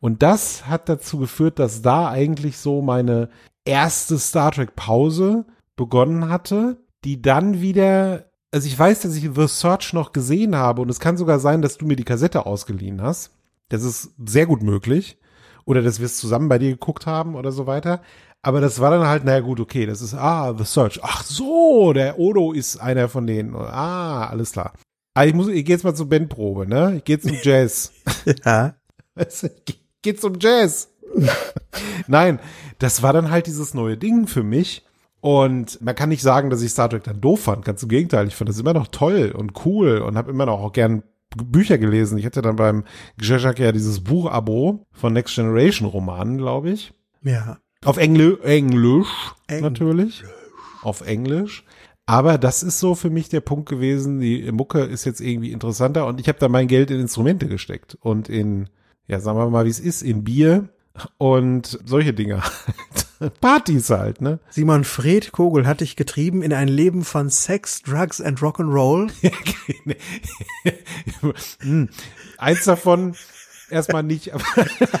Und 0.00 0.22
das 0.22 0.66
hat 0.66 0.88
dazu 0.88 1.18
geführt, 1.18 1.58
dass 1.58 1.82
da 1.82 2.08
eigentlich 2.08 2.58
so 2.58 2.82
meine 2.82 3.28
erste 3.64 4.18
Star 4.18 4.52
Trek 4.52 4.76
Pause 4.76 5.44
begonnen 5.76 6.28
hatte, 6.28 6.76
die 7.04 7.20
dann 7.20 7.60
wieder, 7.60 8.26
also 8.52 8.66
ich 8.66 8.78
weiß, 8.78 9.02
dass 9.02 9.16
ich 9.16 9.28
The 9.34 9.48
Search 9.48 9.92
noch 9.92 10.12
gesehen 10.12 10.54
habe 10.54 10.82
und 10.82 10.88
es 10.88 11.00
kann 11.00 11.16
sogar 11.16 11.40
sein, 11.40 11.62
dass 11.62 11.78
du 11.78 11.86
mir 11.86 11.96
die 11.96 12.04
Kassette 12.04 12.46
ausgeliehen 12.46 13.02
hast. 13.02 13.32
Das 13.68 13.82
ist 13.82 14.12
sehr 14.24 14.46
gut 14.46 14.62
möglich. 14.62 15.18
Oder 15.64 15.82
dass 15.82 16.00
wir 16.00 16.06
es 16.06 16.16
zusammen 16.16 16.48
bei 16.48 16.58
dir 16.58 16.70
geguckt 16.70 17.06
haben 17.06 17.36
oder 17.36 17.52
so 17.52 17.66
weiter. 17.66 18.02
Aber 18.42 18.60
das 18.60 18.80
war 18.80 18.90
dann 18.90 19.06
halt, 19.06 19.24
naja 19.24 19.40
gut, 19.40 19.60
okay, 19.60 19.86
das 19.86 20.02
ist, 20.02 20.14
ah, 20.14 20.54
The 20.56 20.64
Search. 20.64 21.00
Ach 21.02 21.22
so, 21.22 21.92
der 21.92 22.18
Odo 22.18 22.52
ist 22.52 22.76
einer 22.78 23.08
von 23.08 23.26
denen. 23.26 23.54
Ah, 23.54 24.26
alles 24.26 24.52
klar. 24.52 24.72
Aber 25.14 25.26
ich 25.26 25.34
muss, 25.34 25.48
ich 25.48 25.64
gehe 25.64 25.76
jetzt 25.76 25.84
mal 25.84 25.94
zur 25.94 26.08
Bandprobe, 26.08 26.66
ne? 26.66 26.96
Ich 26.96 27.04
gehe 27.04 27.20
zum 27.20 27.36
Jazz. 27.42 27.92
Ja. 28.44 28.74
Weißt 29.14 29.42
du, 29.44 29.46
ich 29.66 29.80
geh 30.00 30.14
zum 30.14 30.38
Jazz. 30.40 30.88
Nein, 32.06 32.38
das 32.78 33.02
war 33.02 33.12
dann 33.12 33.30
halt 33.30 33.46
dieses 33.46 33.74
neue 33.74 33.96
Ding 33.96 34.26
für 34.26 34.42
mich. 34.42 34.84
Und 35.20 35.80
man 35.80 35.94
kann 35.94 36.08
nicht 36.08 36.22
sagen, 36.22 36.50
dass 36.50 36.62
ich 36.62 36.72
Star 36.72 36.90
Trek 36.90 37.04
dann 37.04 37.20
doof 37.20 37.42
fand. 37.42 37.64
Ganz 37.64 37.82
im 37.82 37.88
Gegenteil, 37.88 38.26
ich 38.26 38.34
fand 38.34 38.48
das 38.48 38.58
immer 38.58 38.74
noch 38.74 38.88
toll 38.88 39.32
und 39.36 39.64
cool 39.64 39.98
und 39.98 40.16
habe 40.16 40.30
immer 40.30 40.46
noch 40.46 40.60
auch 40.60 40.72
gern 40.72 41.04
Bücher 41.36 41.78
gelesen. 41.78 42.18
Ich 42.18 42.26
hatte 42.26 42.42
dann 42.42 42.56
beim 42.56 42.84
Grzeszak 43.18 43.58
ja 43.58 43.70
dieses 43.70 44.02
Buchabo 44.02 44.86
von 44.90 45.12
Next 45.12 45.34
Generation 45.36 45.88
Romanen, 45.88 46.38
glaube 46.38 46.70
ich. 46.70 46.92
Ja. 47.22 47.58
Auf 47.84 47.96
Engl 47.96 48.38
Englisch 48.42 49.08
Eng- 49.48 49.62
natürlich. 49.62 50.24
Auf 50.82 51.00
Englisch. 51.02 51.64
Aber 52.06 52.36
das 52.38 52.62
ist 52.62 52.80
so 52.80 52.94
für 52.94 53.10
mich 53.10 53.28
der 53.28 53.40
Punkt 53.40 53.68
gewesen, 53.68 54.20
die 54.20 54.50
Mucke 54.50 54.80
ist 54.80 55.04
jetzt 55.04 55.20
irgendwie 55.20 55.52
interessanter 55.52 56.06
und 56.06 56.20
ich 56.20 56.28
habe 56.28 56.38
da 56.38 56.48
mein 56.48 56.66
Geld 56.66 56.90
in 56.90 57.00
Instrumente 57.00 57.46
gesteckt 57.46 57.96
und 58.00 58.28
in, 58.28 58.68
ja, 59.06 59.20
sagen 59.20 59.38
wir 59.38 59.48
mal, 59.50 59.64
wie 59.64 59.70
es 59.70 59.78
ist, 59.80 60.02
in 60.02 60.24
Bier 60.24 60.68
und 61.18 61.78
solche 61.84 62.12
Dinge 62.12 62.42
halt. 62.42 63.32
Partys 63.40 63.88
halt, 63.90 64.20
ne? 64.20 64.40
Simon 64.50 64.82
Fred 64.82 65.30
Kogel 65.30 65.64
hat 65.66 65.80
dich 65.80 65.94
getrieben 65.94 66.42
in 66.42 66.52
ein 66.52 66.66
Leben 66.66 67.04
von 67.04 67.30
Sex, 67.30 67.82
Drugs 67.82 68.20
and 68.20 68.40
Rock'n'Roll. 68.40 69.10
Hm. 71.60 71.88
Eins 72.38 72.64
davon 72.64 73.14
erstmal 73.72 74.02
nicht, 74.02 74.32
aber 74.34 74.44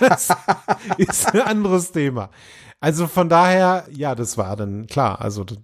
das 0.00 0.28
ist 0.98 1.34
ein 1.34 1.40
anderes 1.40 1.92
Thema. 1.92 2.30
Also 2.80 3.06
von 3.06 3.28
daher, 3.28 3.84
ja, 3.92 4.14
das 4.14 4.36
war 4.36 4.56
dann 4.56 4.86
klar, 4.88 5.20
also 5.20 5.44
das, 5.44 5.58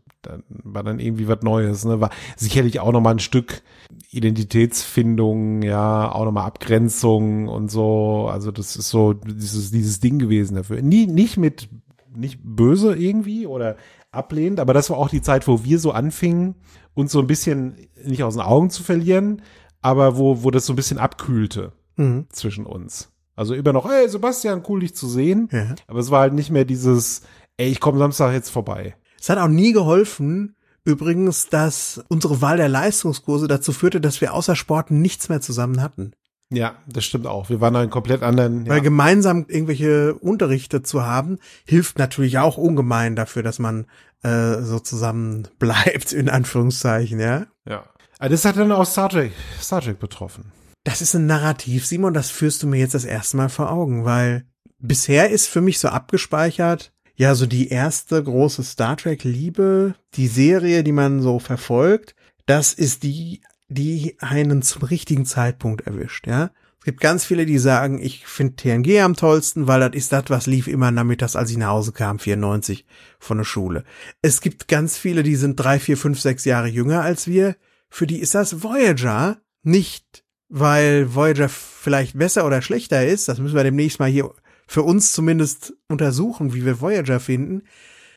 war 0.49 0.83
dann 0.83 1.01
irgendwie 1.01 1.29
was 1.29 1.43
Neues, 1.43 1.85
ne? 1.85 2.01
War 2.01 2.11
sicherlich 2.37 2.81
auch 2.81 2.93
nochmal 2.93 3.15
ein 3.15 3.19
Stück 3.19 3.63
Identitätsfindung, 4.11 5.63
ja, 5.63 6.11
auch 6.11 6.25
nochmal 6.25 6.47
Abgrenzung 6.47 7.49
und 7.49 7.71
so. 7.71 8.29
Also 8.31 8.51
das 8.51 8.77
ist 8.77 8.89
so 8.91 9.15
dieses, 9.15 9.71
dieses 9.71 10.01
Ding 10.01 10.19
gewesen 10.19 10.57
dafür. 10.57 10.83
Nie, 10.83 11.07
nicht 11.07 11.37
mit, 11.37 11.69
nicht 12.15 12.41
böse 12.43 12.95
irgendwie 12.95 13.47
oder 13.47 13.77
ablehnend, 14.11 14.61
aber 14.61 14.75
das 14.75 14.91
war 14.91 14.97
auch 14.97 15.11
die 15.11 15.23
Zeit, 15.23 15.47
wo 15.47 15.65
wir 15.65 15.79
so 15.79 15.93
anfingen, 15.93 16.57
uns 16.95 17.13
so 17.13 17.21
ein 17.21 17.27
bisschen 17.27 17.77
nicht 18.05 18.23
aus 18.23 18.35
den 18.35 18.43
Augen 18.43 18.71
zu 18.71 18.83
verlieren, 18.83 19.43
aber 19.83 20.17
wo, 20.17 20.43
wo 20.43 20.51
das 20.51 20.67
so 20.67 20.73
ein 20.73 20.77
bisschen 20.77 20.99
abkühlte 20.99 21.73
Mhm. 21.99 22.27
zwischen 22.31 22.65
uns. 22.65 23.11
Also 23.37 23.55
immer 23.55 23.73
noch, 23.73 23.89
ey 23.89 24.09
Sebastian, 24.09 24.65
cool 24.69 24.81
dich 24.81 24.97
zu 24.97 25.07
sehen. 25.07 25.49
Ja. 25.53 25.75
Aber 25.87 26.01
es 26.01 26.11
war 26.11 26.21
halt 26.23 26.33
nicht 26.33 26.51
mehr 26.51 26.65
dieses, 26.65 27.23
ey, 27.57 27.69
ich 27.69 27.81
komme 27.81 27.99
Samstag 27.99 28.33
jetzt 28.33 28.51
vorbei. 28.51 28.97
Es 29.21 29.29
hat 29.29 29.39
auch 29.39 29.49
nie 29.49 29.73
geholfen, 29.73 30.57
übrigens, 30.85 31.49
dass 31.49 32.03
unsere 32.09 32.41
Wahl 32.41 32.57
der 32.57 32.69
Leistungskurse 32.69 33.47
dazu 33.47 33.73
führte, 33.73 34.01
dass 34.01 34.21
wir 34.21 34.35
außer 34.35 34.57
Sport 34.57 34.91
nichts 34.91 35.29
mehr 35.29 35.41
zusammen 35.41 35.83
hatten. 35.83 36.13
Ja, 36.51 36.77
das 36.87 37.05
stimmt 37.05 37.27
auch. 37.27 37.51
Wir 37.51 37.61
waren 37.61 37.75
da 37.75 37.83
in 37.83 37.91
komplett 37.91 38.23
anderen. 38.23 38.65
Ja. 38.65 38.73
Weil 38.73 38.81
gemeinsam 38.81 39.45
irgendwelche 39.49 40.15
Unterrichte 40.15 40.83
zu 40.83 41.05
haben, 41.05 41.39
hilft 41.67 41.99
natürlich 41.99 42.39
auch 42.39 42.57
ungemein 42.57 43.17
dafür, 43.17 43.43
dass 43.43 43.59
man 43.59 43.87
äh, 44.23 44.63
so 44.63 44.79
zusammen 44.79 45.47
bleibt, 45.59 46.13
in 46.13 46.29
Anführungszeichen, 46.29 47.21
ja. 47.21 47.47
ja. 47.69 47.85
Aber 48.19 48.31
das 48.31 48.45
hat 48.45 48.57
dann 48.57 48.73
auch 48.73 48.87
Star 48.87 49.11
Trek, 49.11 49.33
Star 49.61 49.83
Trek 49.83 49.99
betroffen. 49.99 50.53
Das 50.89 51.03
ist 51.03 51.15
ein 51.15 51.27
Narrativ, 51.27 51.85
Simon, 51.85 52.15
das 52.15 52.31
führst 52.31 52.63
du 52.63 52.67
mir 52.67 52.79
jetzt 52.79 52.95
das 52.95 53.05
erste 53.05 53.37
Mal 53.37 53.51
vor 53.51 53.71
Augen, 53.71 54.07
weil 54.07 54.47
bisher 54.79 55.29
ist 55.29 55.47
für 55.47 55.61
mich 55.61 55.81
so 55.81 55.89
abgespeichert, 55.89 56.95
ja, 57.15 57.35
so 57.35 57.45
die 57.45 57.69
erste 57.69 58.25
große 58.25 58.63
Star 58.63 58.97
Trek 58.97 59.23
Liebe, 59.23 59.97
die 60.15 60.29
Serie, 60.29 60.83
die 60.83 60.93
man 60.93 61.21
so 61.21 61.41
verfolgt, 61.41 62.15
das 62.47 62.73
ist 62.73 63.03
die, 63.03 63.43
die 63.69 64.17
einen 64.21 64.63
zum 64.63 64.81
richtigen 64.85 65.27
Zeitpunkt 65.27 65.87
erwischt, 65.87 66.27
ja. 66.27 66.53
Es 66.79 66.87
gibt 66.87 67.03
ganz 67.03 67.27
viele, 67.27 67.45
die 67.45 67.59
sagen, 67.59 68.01
ich 68.01 68.27
finde 68.27 68.57
TNG 68.57 69.03
am 69.03 69.15
tollsten, 69.15 69.67
weil 69.67 69.81
das 69.81 69.93
ist 69.93 70.15
das, 70.15 70.25
was 70.29 70.47
lief 70.47 70.69
immer 70.69 70.91
nachmittags, 70.91 71.37
als 71.37 71.51
ich 71.51 71.59
nach 71.59 71.69
Hause 71.69 71.93
kam, 71.93 72.19
94 72.19 72.87
von 73.19 73.37
der 73.37 73.45
Schule. 73.45 73.85
Es 74.23 74.41
gibt 74.41 74.69
ganz 74.69 74.97
viele, 74.97 75.23
die 75.23 75.37
sind 75.37 75.57
drei, 75.57 75.81
vier, 75.81 75.99
fünf, 75.99 76.19
sechs 76.19 76.47
Jahre 76.47 76.69
jünger 76.69 77.03
als 77.03 77.27
wir. 77.27 77.57
für 77.91 78.07
die 78.07 78.21
ist 78.21 78.35
das 78.35 78.63
Voyager 78.63 79.43
nicht, 79.63 80.25
weil 80.49 81.15
Voyager 81.15 81.49
vielleicht 81.49 82.19
besser 82.19 82.47
oder 82.47 82.63
schlechter 82.63 83.07
ist. 83.07 83.29
Das 83.29 83.39
müssen 83.39 83.57
wir 83.57 83.65
demnächst 83.65 83.99
mal 83.99 84.09
hier 84.09 84.31
für 84.67 84.83
uns 84.83 85.13
zumindest 85.13 85.75
untersuchen, 85.89 86.55
wie 86.55 86.65
wir 86.65 86.81
Voyager 86.81 87.21
finden. 87.21 87.63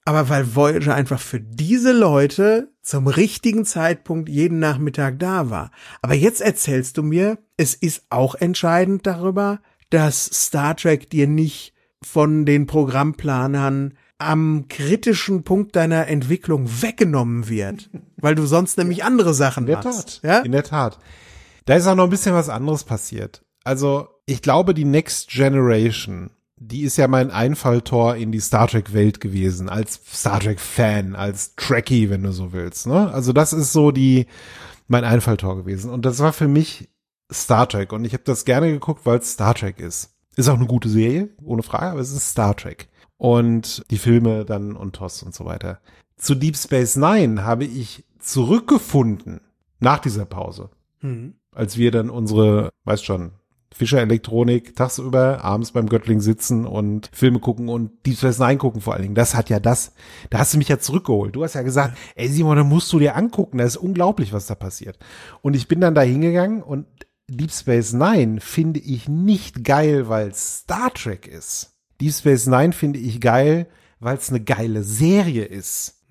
Aber 0.03 0.29
weil 0.29 0.55
Voyager 0.55 0.95
einfach 0.95 1.19
für 1.19 1.39
diese 1.39 1.91
Leute 1.91 2.71
zum 2.81 3.07
richtigen 3.07 3.65
Zeitpunkt 3.65 4.29
jeden 4.29 4.59
Nachmittag 4.59 5.19
da 5.19 5.49
war. 5.49 5.71
Aber 6.01 6.15
jetzt 6.15 6.41
erzählst 6.41 6.97
du 6.97 7.03
mir, 7.03 7.37
es 7.57 7.75
ist 7.75 8.05
auch 8.09 8.35
entscheidend 8.35 9.05
darüber, 9.05 9.59
dass 9.91 10.25
Star 10.25 10.75
Trek 10.75 11.09
dir 11.09 11.27
nicht 11.27 11.73
von 12.01 12.45
den 12.45 12.65
Programmplanern 12.65 13.93
am 14.17 14.67
kritischen 14.69 15.43
Punkt 15.43 15.75
deiner 15.75 16.07
Entwicklung 16.07 16.67
weggenommen 16.81 17.49
wird, 17.49 17.89
weil 18.17 18.35
du 18.35 18.45
sonst 18.45 18.77
nämlich 18.77 19.03
andere 19.03 19.33
Sachen 19.33 19.63
In 19.63 19.67
der 19.67 19.83
machst. 19.83 20.21
Tat. 20.21 20.23
Ja? 20.23 20.39
In 20.39 20.51
der 20.51 20.63
Tat. 20.63 20.99
Da 21.65 21.75
ist 21.75 21.87
auch 21.87 21.95
noch 21.95 22.05
ein 22.05 22.09
bisschen 22.09 22.33
was 22.33 22.49
anderes 22.49 22.83
passiert. 22.83 23.43
Also, 23.63 24.07
ich 24.25 24.41
glaube, 24.41 24.73
die 24.73 24.85
Next 24.85 25.29
Generation, 25.29 26.31
die 26.55 26.81
ist 26.81 26.97
ja 26.97 27.07
mein 27.07 27.31
Einfalltor 27.31 28.15
in 28.15 28.31
die 28.31 28.39
Star 28.39 28.67
Trek 28.67 28.93
Welt 28.93 29.19
gewesen, 29.19 29.69
als 29.69 29.99
Star 30.11 30.39
Trek 30.39 30.59
Fan, 30.59 31.15
als 31.15 31.55
Trekkie, 31.55 32.09
wenn 32.09 32.23
du 32.23 32.31
so 32.31 32.53
willst, 32.53 32.87
ne? 32.87 33.11
Also, 33.13 33.33
das 33.33 33.53
ist 33.53 33.73
so 33.73 33.91
die, 33.91 34.25
mein 34.87 35.03
Einfalltor 35.03 35.55
gewesen. 35.55 35.91
Und 35.91 36.05
das 36.05 36.19
war 36.19 36.33
für 36.33 36.47
mich 36.47 36.89
Star 37.31 37.69
Trek. 37.69 37.93
Und 37.93 38.05
ich 38.05 38.13
habe 38.13 38.23
das 38.23 38.45
gerne 38.45 38.71
geguckt, 38.71 39.05
weil 39.05 39.19
es 39.19 39.33
Star 39.33 39.53
Trek 39.53 39.79
ist. 39.79 40.09
Ist 40.35 40.49
auch 40.49 40.57
eine 40.57 40.67
gute 40.67 40.89
Serie, 40.89 41.29
ohne 41.43 41.61
Frage, 41.61 41.91
aber 41.91 41.99
es 41.99 42.11
ist 42.11 42.29
Star 42.29 42.55
Trek. 42.55 42.87
Und 43.17 43.85
die 43.91 43.99
Filme 43.99 44.45
dann 44.45 44.75
und 44.75 44.95
TOS 44.95 45.21
und 45.21 45.35
so 45.35 45.45
weiter. 45.45 45.79
Zu 46.17 46.33
Deep 46.35 46.57
Space 46.57 46.95
Nine 46.95 47.43
habe 47.43 47.65
ich 47.65 48.05
zurückgefunden 48.19 49.41
nach 49.79 49.99
dieser 49.99 50.25
Pause 50.25 50.69
Hm. 51.01 51.33
Als 51.53 51.77
wir 51.77 51.91
dann 51.91 52.09
unsere, 52.09 52.71
weißt 52.85 53.05
schon, 53.05 53.31
Fischer 53.73 54.01
Elektronik 54.01 54.75
tagsüber, 54.75 55.43
abends 55.43 55.71
beim 55.71 55.87
Göttling 55.87 56.19
sitzen 56.19 56.65
und 56.65 57.09
Filme 57.13 57.39
gucken 57.39 57.69
und 57.69 58.05
Deep 58.05 58.17
Space 58.17 58.37
Nine 58.37 58.57
gucken 58.57 58.81
vor 58.81 58.93
allen 58.93 59.03
Dingen. 59.03 59.15
Das 59.15 59.33
hat 59.33 59.49
ja 59.49 59.61
das, 59.61 59.93
da 60.29 60.39
hast 60.39 60.53
du 60.53 60.57
mich 60.57 60.67
ja 60.67 60.77
zurückgeholt. 60.77 61.35
Du 61.35 61.43
hast 61.43 61.53
ja 61.53 61.61
gesagt, 61.61 61.97
ey 62.15 62.27
Simon, 62.27 62.57
da 62.57 62.63
musst 62.65 62.91
du 62.91 62.99
dir 62.99 63.15
angucken, 63.15 63.59
das 63.59 63.75
ist 63.75 63.81
unglaublich, 63.81 64.33
was 64.33 64.45
da 64.45 64.55
passiert. 64.55 64.99
Und 65.41 65.55
ich 65.55 65.69
bin 65.69 65.79
dann 65.79 65.95
da 65.95 66.01
hingegangen 66.01 66.61
und 66.61 66.85
Deep 67.29 67.51
Space 67.51 67.93
Nine 67.93 68.41
finde 68.41 68.81
ich 68.81 69.07
nicht 69.07 69.63
geil, 69.63 70.09
weil 70.09 70.33
Star 70.33 70.93
Trek 70.93 71.25
ist. 71.25 71.77
Deep 72.01 72.11
Space 72.11 72.47
Nine 72.47 72.73
finde 72.73 72.99
ich 72.99 73.21
geil, 73.21 73.67
weil 74.01 74.17
es 74.17 74.29
eine 74.29 74.41
geile 74.41 74.83
Serie 74.83 75.45
ist. 75.45 76.03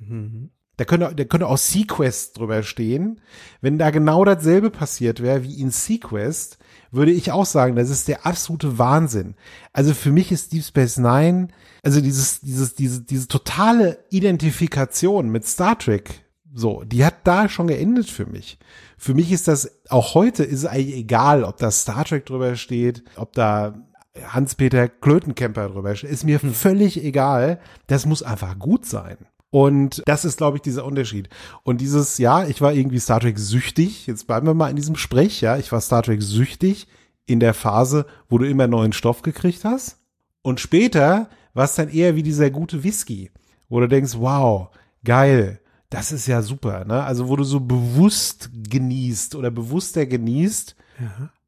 Da 0.81 0.87
könnte, 0.87 1.15
da 1.15 1.25
könnte 1.25 1.47
auch 1.47 1.59
Sequest 1.59 2.39
drüber 2.39 2.63
stehen. 2.63 3.21
Wenn 3.61 3.77
da 3.77 3.91
genau 3.91 4.25
dasselbe 4.25 4.71
passiert 4.71 5.21
wäre 5.21 5.45
wie 5.45 5.61
in 5.61 5.71
Sequest, 5.71 6.57
würde 6.91 7.13
ich 7.13 7.33
auch 7.33 7.45
sagen, 7.45 7.77
das 7.77 7.91
ist 7.91 8.09
der 8.09 8.25
absolute 8.25 8.79
Wahnsinn. 8.79 9.35
Also 9.75 9.93
für 9.93 10.11
mich 10.11 10.33
ist 10.33 10.55
Deep 10.55 10.65
Space 10.65 10.97
Nine, 10.97 11.49
also 11.83 12.01
dieses, 12.01 12.41
dieses, 12.41 12.77
diese, 12.77 13.03
diese 13.03 13.29
totale 13.29 13.99
Identifikation 14.09 15.29
mit 15.29 15.45
Star 15.45 15.79
Trek, 15.79 16.25
so, 16.55 16.83
die 16.85 17.05
hat 17.05 17.27
da 17.27 17.51
schon 17.51 17.67
geendet 17.67 18.09
für 18.09 18.25
mich. 18.25 18.59
Für 18.97 19.13
mich 19.13 19.33
ist 19.33 19.49
das, 19.49 19.83
auch 19.91 20.15
heute 20.15 20.45
ist 20.45 20.61
es 20.61 20.67
eigentlich 20.67 20.97
egal, 20.97 21.45
ob 21.45 21.59
da 21.59 21.71
Star 21.71 22.07
Trek 22.07 22.25
drüber 22.25 22.57
steht, 22.57 23.05
ob 23.17 23.35
da 23.35 23.75
Hans-Peter 24.19 24.89
Klötenkemper 24.89 25.69
drüber 25.69 25.95
steht, 25.95 26.09
ist 26.09 26.25
mir 26.25 26.41
völlig 26.41 27.05
egal. 27.05 27.61
Das 27.87 28.07
muss 28.07 28.23
einfach 28.23 28.59
gut 28.59 28.87
sein. 28.87 29.19
Und 29.51 30.03
das 30.07 30.25
ist, 30.25 30.39
glaube 30.39 30.59
ich, 30.59 30.63
dieser 30.63 30.85
Unterschied. 30.85 31.29
Und 31.65 31.81
dieses, 31.81 32.19
ja, 32.19 32.47
ich 32.47 32.61
war 32.61 32.73
irgendwie 32.73 33.01
Star 33.01 33.21
Trek 33.21 33.39
süchtig. 33.39 34.07
Jetzt 34.07 34.27
bleiben 34.27 34.47
wir 34.47 34.55
mal 34.55 34.71
in 34.71 34.77
diesem 34.77 34.97
Sprech, 34.97 35.41
ja. 35.41 35.57
Ich 35.57 35.73
war 35.73 35.81
Star 35.81 36.03
Trek 36.03 36.23
süchtig 36.23 36.87
in 37.27 37.41
der 37.41 37.55
Phase, 37.55 38.07
wo 38.29 38.39
du 38.39 38.49
immer 38.49 38.69
neuen 38.69 38.93
Stoff 38.93 39.23
gekriegt 39.23 39.65
hast. 39.65 39.99
Und 40.43 40.61
später 40.61 41.29
war 41.53 41.65
es 41.65 41.75
dann 41.75 41.89
eher 41.89 42.15
wie 42.15 42.23
dieser 42.23 42.51
gute 42.51 42.85
Whisky, 42.85 43.31
wo 43.69 43.81
du 43.81 43.89
denkst, 43.89 44.15
wow, 44.17 44.69
geil, 45.05 45.61
das 45.91 46.13
ist 46.13 46.29
ja 46.29 46.43
super, 46.43 46.85
ne? 46.85 47.03
Also, 47.03 47.29
wo 47.29 47.35
du 47.35 47.43
so 47.43 47.59
bewusst 47.59 48.51
genießt 48.53 49.35
oder 49.35 49.51
bewusster 49.51 50.07
genießt. 50.07 50.77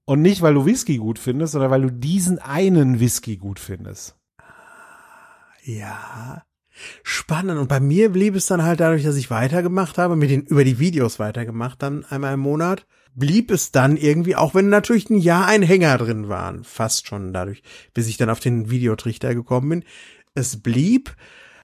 Und 0.04 0.22
nicht, 0.22 0.42
weil 0.42 0.54
du 0.54 0.66
Whisky 0.66 0.96
gut 0.96 1.20
findest, 1.20 1.52
sondern 1.52 1.70
weil 1.70 1.82
du 1.82 1.92
diesen 1.92 2.40
einen 2.40 2.98
Whisky 2.98 3.36
gut 3.36 3.60
findest. 3.60 4.16
Ja. 5.62 6.42
Spannend. 7.02 7.58
Und 7.58 7.68
bei 7.68 7.80
mir 7.80 8.10
blieb 8.10 8.34
es 8.34 8.46
dann 8.46 8.62
halt 8.62 8.80
dadurch, 8.80 9.04
dass 9.04 9.16
ich 9.16 9.30
weitergemacht 9.30 9.98
habe, 9.98 10.16
mit 10.16 10.30
den, 10.30 10.42
über 10.42 10.64
die 10.64 10.78
Videos 10.78 11.18
weitergemacht, 11.18 11.82
dann 11.82 12.04
einmal 12.06 12.34
im 12.34 12.40
Monat, 12.40 12.86
blieb 13.14 13.50
es 13.50 13.72
dann 13.72 13.96
irgendwie, 13.96 14.36
auch 14.36 14.54
wenn 14.54 14.68
natürlich 14.68 15.10
ein 15.10 15.18
Jahr 15.18 15.46
ein 15.46 15.62
Hänger 15.62 15.98
drin 15.98 16.28
waren, 16.28 16.64
fast 16.64 17.06
schon 17.06 17.32
dadurch, 17.32 17.62
bis 17.94 18.08
ich 18.08 18.16
dann 18.16 18.30
auf 18.30 18.40
den 18.40 18.70
Videotrichter 18.70 19.34
gekommen 19.34 19.68
bin. 19.68 19.84
Es 20.34 20.62
blieb, 20.62 21.14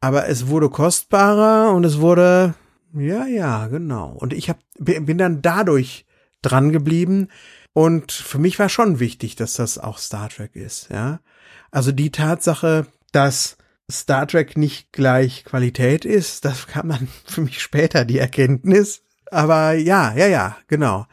aber 0.01 0.29
es 0.29 0.49
wurde 0.49 0.69
kostbarer 0.69 1.73
und 1.73 1.85
es 1.85 1.99
wurde, 2.01 2.55
ja, 2.95 3.27
ja, 3.27 3.67
genau. 3.69 4.11
Und 4.11 4.33
ich 4.33 4.51
hab, 4.51 4.59
bin 4.79 5.19
dann 5.19 5.43
dadurch 5.43 6.07
dran 6.43 6.73
geblieben. 6.73 7.29
Und 7.73 8.13
für 8.13 8.39
mich 8.39 8.59
war 8.59 8.69
schon 8.69 8.99
wichtig, 8.99 9.37
dass 9.37 9.55
das 9.55 9.79
auch 9.79 9.99
Star 9.99 10.29
Trek 10.29 10.57
ist, 10.57 10.89
ja. 10.91 11.21
Also 11.71 11.93
die 11.93 12.11
Tatsache, 12.11 12.87
dass 13.13 13.58
Star 13.91 14.27
Trek 14.27 14.57
nicht 14.57 14.93
gleich 14.93 15.45
Qualität 15.45 16.05
ist, 16.05 16.45
das 16.45 16.67
kam 16.67 16.89
dann 16.89 17.09
für 17.25 17.41
mich 17.41 17.61
später 17.61 18.05
die 18.05 18.19
Erkenntnis. 18.19 19.03
Aber 19.31 19.75
ja, 19.75 20.15
ja, 20.15 20.27
ja, 20.27 20.57
genau. 20.69 21.07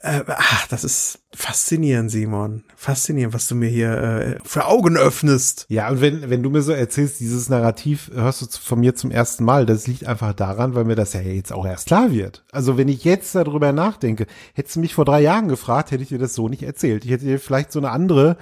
Äh, 0.00 0.22
ach, 0.28 0.66
das 0.68 0.84
ist 0.84 1.20
faszinierend, 1.34 2.10
Simon. 2.10 2.64
Faszinierend, 2.76 3.34
was 3.34 3.48
du 3.48 3.56
mir 3.56 3.68
hier 3.68 3.92
äh, 3.92 4.38
für 4.44 4.66
Augen 4.66 4.96
öffnest. 4.96 5.66
Ja, 5.68 5.90
und 5.90 6.00
wenn, 6.00 6.30
wenn 6.30 6.42
du 6.42 6.50
mir 6.50 6.62
so 6.62 6.72
erzählst, 6.72 7.18
dieses 7.20 7.48
Narrativ 7.48 8.10
hörst 8.14 8.42
du 8.42 8.46
von 8.46 8.78
mir 8.78 8.94
zum 8.94 9.10
ersten 9.10 9.44
Mal, 9.44 9.66
das 9.66 9.86
liegt 9.86 10.06
einfach 10.06 10.34
daran, 10.34 10.74
weil 10.74 10.84
mir 10.84 10.94
das 10.94 11.14
ja 11.14 11.20
jetzt 11.20 11.52
auch 11.52 11.66
erst 11.66 11.86
klar 11.86 12.12
wird. 12.12 12.44
Also 12.52 12.78
wenn 12.78 12.88
ich 12.88 13.04
jetzt 13.04 13.34
darüber 13.34 13.72
nachdenke, 13.72 14.26
hättest 14.54 14.76
du 14.76 14.80
mich 14.80 14.94
vor 14.94 15.04
drei 15.04 15.20
Jahren 15.20 15.48
gefragt, 15.48 15.90
hätte 15.90 16.02
ich 16.02 16.10
dir 16.10 16.18
das 16.18 16.34
so 16.34 16.48
nicht 16.48 16.62
erzählt. 16.62 17.04
Ich 17.04 17.10
hätte 17.10 17.24
dir 17.24 17.40
vielleicht 17.40 17.72
so 17.72 17.80
eine 17.80 17.90
andere 17.90 18.36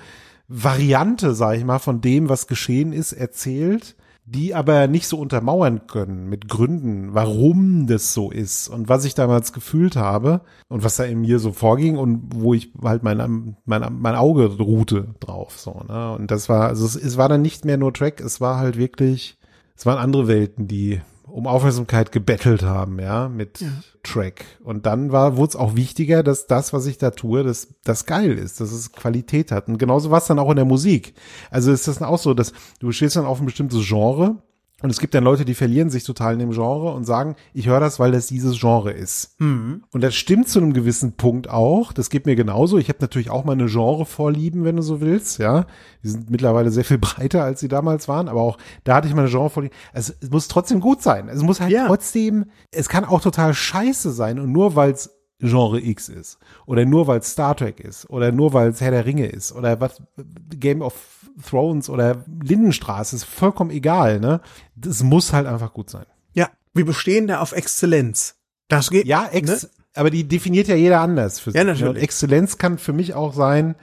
Variante, 0.49 1.35
sag 1.35 1.57
ich 1.57 1.65
mal, 1.65 1.79
von 1.79 2.01
dem, 2.01 2.29
was 2.29 2.47
geschehen 2.47 2.93
ist, 2.93 3.13
erzählt, 3.13 3.97
die 4.25 4.55
aber 4.55 4.89
nicht 4.89 5.07
so 5.07 5.19
untermauern 5.19 5.87
können 5.87 6.29
mit 6.29 6.49
Gründen, 6.49 7.15
warum 7.15 7.87
das 7.87 8.13
so 8.13 8.31
ist 8.33 8.69
und 8.69 8.89
was 8.89 9.05
ich 9.05 9.15
damals 9.15 9.53
gefühlt 9.53 9.95
habe 9.95 10.41
und 10.69 10.83
was 10.83 10.97
da 10.97 11.05
in 11.05 11.21
mir 11.21 11.39
so 11.39 11.53
vorging 11.53 11.97
und 11.97 12.35
wo 12.35 12.53
ich 12.53 12.73
halt 12.83 13.05
mein, 13.05 13.57
mein, 13.65 13.99
mein 14.01 14.15
Auge 14.17 14.47
ruhte 14.59 15.15
drauf, 15.21 15.59
so, 15.59 15.83
ne? 15.89 16.13
Und 16.17 16.33
das 16.33 16.49
war, 16.49 16.67
also 16.67 16.85
es, 16.85 16.97
es 16.97 17.17
war 17.17 17.29
dann 17.29 17.43
nicht 17.43 17.65
mehr 17.65 17.77
nur 17.77 17.95
Track, 17.95 18.21
es 18.21 18.41
war 18.41 18.59
halt 18.59 18.77
wirklich, 18.77 19.39
es 19.77 19.87
waren 19.87 19.99
andere 19.99 20.27
Welten, 20.27 20.67
die 20.67 21.01
um 21.37 21.47
Aufmerksamkeit 21.47 22.13
gebettelt 22.13 22.63
haben, 22.63 22.99
ja, 22.99 23.29
mit 23.29 23.63
Track. 24.03 24.47
Und 24.65 24.87
dann 24.87 25.13
war, 25.13 25.37
wurde 25.37 25.51
es 25.51 25.57
auch 25.57 25.77
wichtiger, 25.77 26.23
dass 26.23 26.47
das, 26.47 26.73
was 26.73 26.87
ich 26.87 26.97
da 26.97 27.11
tue, 27.11 27.45
dass 27.45 27.69
das 27.85 28.07
geil 28.07 28.39
ist, 28.39 28.59
dass 28.59 28.73
es 28.73 28.93
Qualität 28.93 29.53
hat. 29.53 29.69
Und 29.69 29.77
genauso 29.77 30.11
war 30.11 30.17
es 30.17 30.25
dann 30.25 30.39
auch 30.39 30.49
in 30.49 30.57
der 30.57 30.65
Musik. 30.65 31.13
Also 31.51 31.73
ist 31.73 31.89
das 31.89 31.99
dann 31.99 32.09
auch 32.09 32.19
so, 32.19 32.33
dass 32.33 32.55
du 32.81 32.91
stehst 32.91 33.17
dann 33.17 33.27
auf 33.27 33.39
ein 33.39 33.45
bestimmtes 33.45 33.87
Genre 33.87 34.37
und 34.83 34.91
es 34.91 35.01
gibt 35.01 35.15
dann 35.15 35.25
Leute, 35.25 35.47
die 35.47 35.55
verlieren 35.55 35.89
sich 35.89 36.05
total 36.05 36.35
in 36.35 36.39
dem 36.39 36.51
Genre 36.51 36.93
und 36.93 37.05
sagen, 37.05 37.35
ich 37.55 37.67
höre 37.67 37.81
das, 37.81 37.99
weil 37.99 38.13
das 38.13 38.27
dieses 38.27 38.61
Genre 38.61 38.93
ist. 38.93 39.35
Und 39.41 39.83
das 39.95 40.15
stimmt 40.15 40.49
zu 40.51 40.59
einem 40.59 40.75
gewissen 40.75 41.13
Punkt 41.17 41.49
auch. 41.49 41.95
Das 41.95 42.11
geht 42.11 42.27
mir 42.27 42.37
genauso. 42.37 42.77
Ich 42.77 42.91
habe 42.91 42.99
natürlich 43.01 43.31
auch 43.31 43.45
meine 43.45 43.67
Genre-Vorlieben, 43.67 44.65
wenn 44.65 44.77
du 44.77 44.83
so 44.83 45.01
willst. 45.01 45.39
Ja, 45.39 45.65
die 46.03 46.09
sind 46.09 46.29
mittlerweile 46.31 46.71
sehr 46.71 46.85
viel 46.85 46.99
breiter, 46.99 47.43
als 47.43 47.61
sie 47.61 47.69
damals 47.69 48.07
waren. 48.07 48.29
Aber 48.29 48.43
auch 48.43 48.59
da 48.85 48.97
hatte 48.97 49.09
ich 49.09 49.15
meine 49.15 49.31
Genre-Vorlieben. 49.31 49.75
Also, 49.95 50.13
es 50.21 50.29
muss 50.31 50.47
trotzdem 50.49 50.81
gut 50.81 51.03
sein. 51.03 51.29
Es 51.31 51.43
muss 51.43 51.59
halt 51.61 51.73
Ja. 51.73 51.87
trotzdem, 51.87 52.45
es 52.71 52.91
kann 52.91 53.07
auch 53.07 53.23
total 53.23 53.55
scheiße 53.55 54.13
sein. 54.13 54.39
Und 54.39 54.53
nur 54.53 54.77
weil 54.77 54.91
es 54.91 55.16
Genre 55.39 55.81
X 55.81 56.09
ist 56.09 56.39
oder 56.65 56.85
nur 56.87 57.07
weil 57.07 57.19
es 57.21 57.33
Star 57.33 57.55
Trek 57.57 57.81
ist 57.81 58.09
oder 58.09 58.33
nur 58.33 58.53
weil 58.55 58.71
es 58.71 58.81
Herr 58.81 58.91
der 58.91 59.05
Ringe 59.05 59.27
ist 59.27 59.53
oder 59.53 59.81
was 59.81 60.03
Game 60.59 60.81
of 60.81 60.95
Thrones 61.49 61.91
oder 61.91 62.25
Lindenstraße 62.43 63.17
ist 63.17 63.25
vollkommen 63.25 63.71
egal, 63.71 64.19
ne? 64.21 64.41
Das 64.75 65.03
muss 65.03 65.33
halt 65.35 65.47
einfach 65.47 65.75
gut 65.75 65.91
sein. 65.91 66.07
Ja, 66.33 66.49
wir 66.73 66.87
bestehen 66.87 67.27
da 67.27 67.41
auf 67.41 67.53
Exzellenz. 67.53 68.37
Das 68.69 68.91
geht. 68.91 69.07
Ja, 69.07 69.27
Ex, 69.31 69.65
ne? 69.65 69.71
aber 69.95 70.09
die 70.11 70.25
definiert 70.25 70.69
ja 70.69 70.75
jeder 70.77 71.01
anders 71.01 71.39
für 71.39 71.51
Ja, 71.51 71.61
sich. 71.61 71.67
natürlich. 71.67 71.89
Und 71.91 71.97
Exzellenz 72.03 72.57
kann 72.59 72.79
für 72.79 72.93
mich 72.95 73.13
auch 73.15 73.35
sein, 73.35 73.75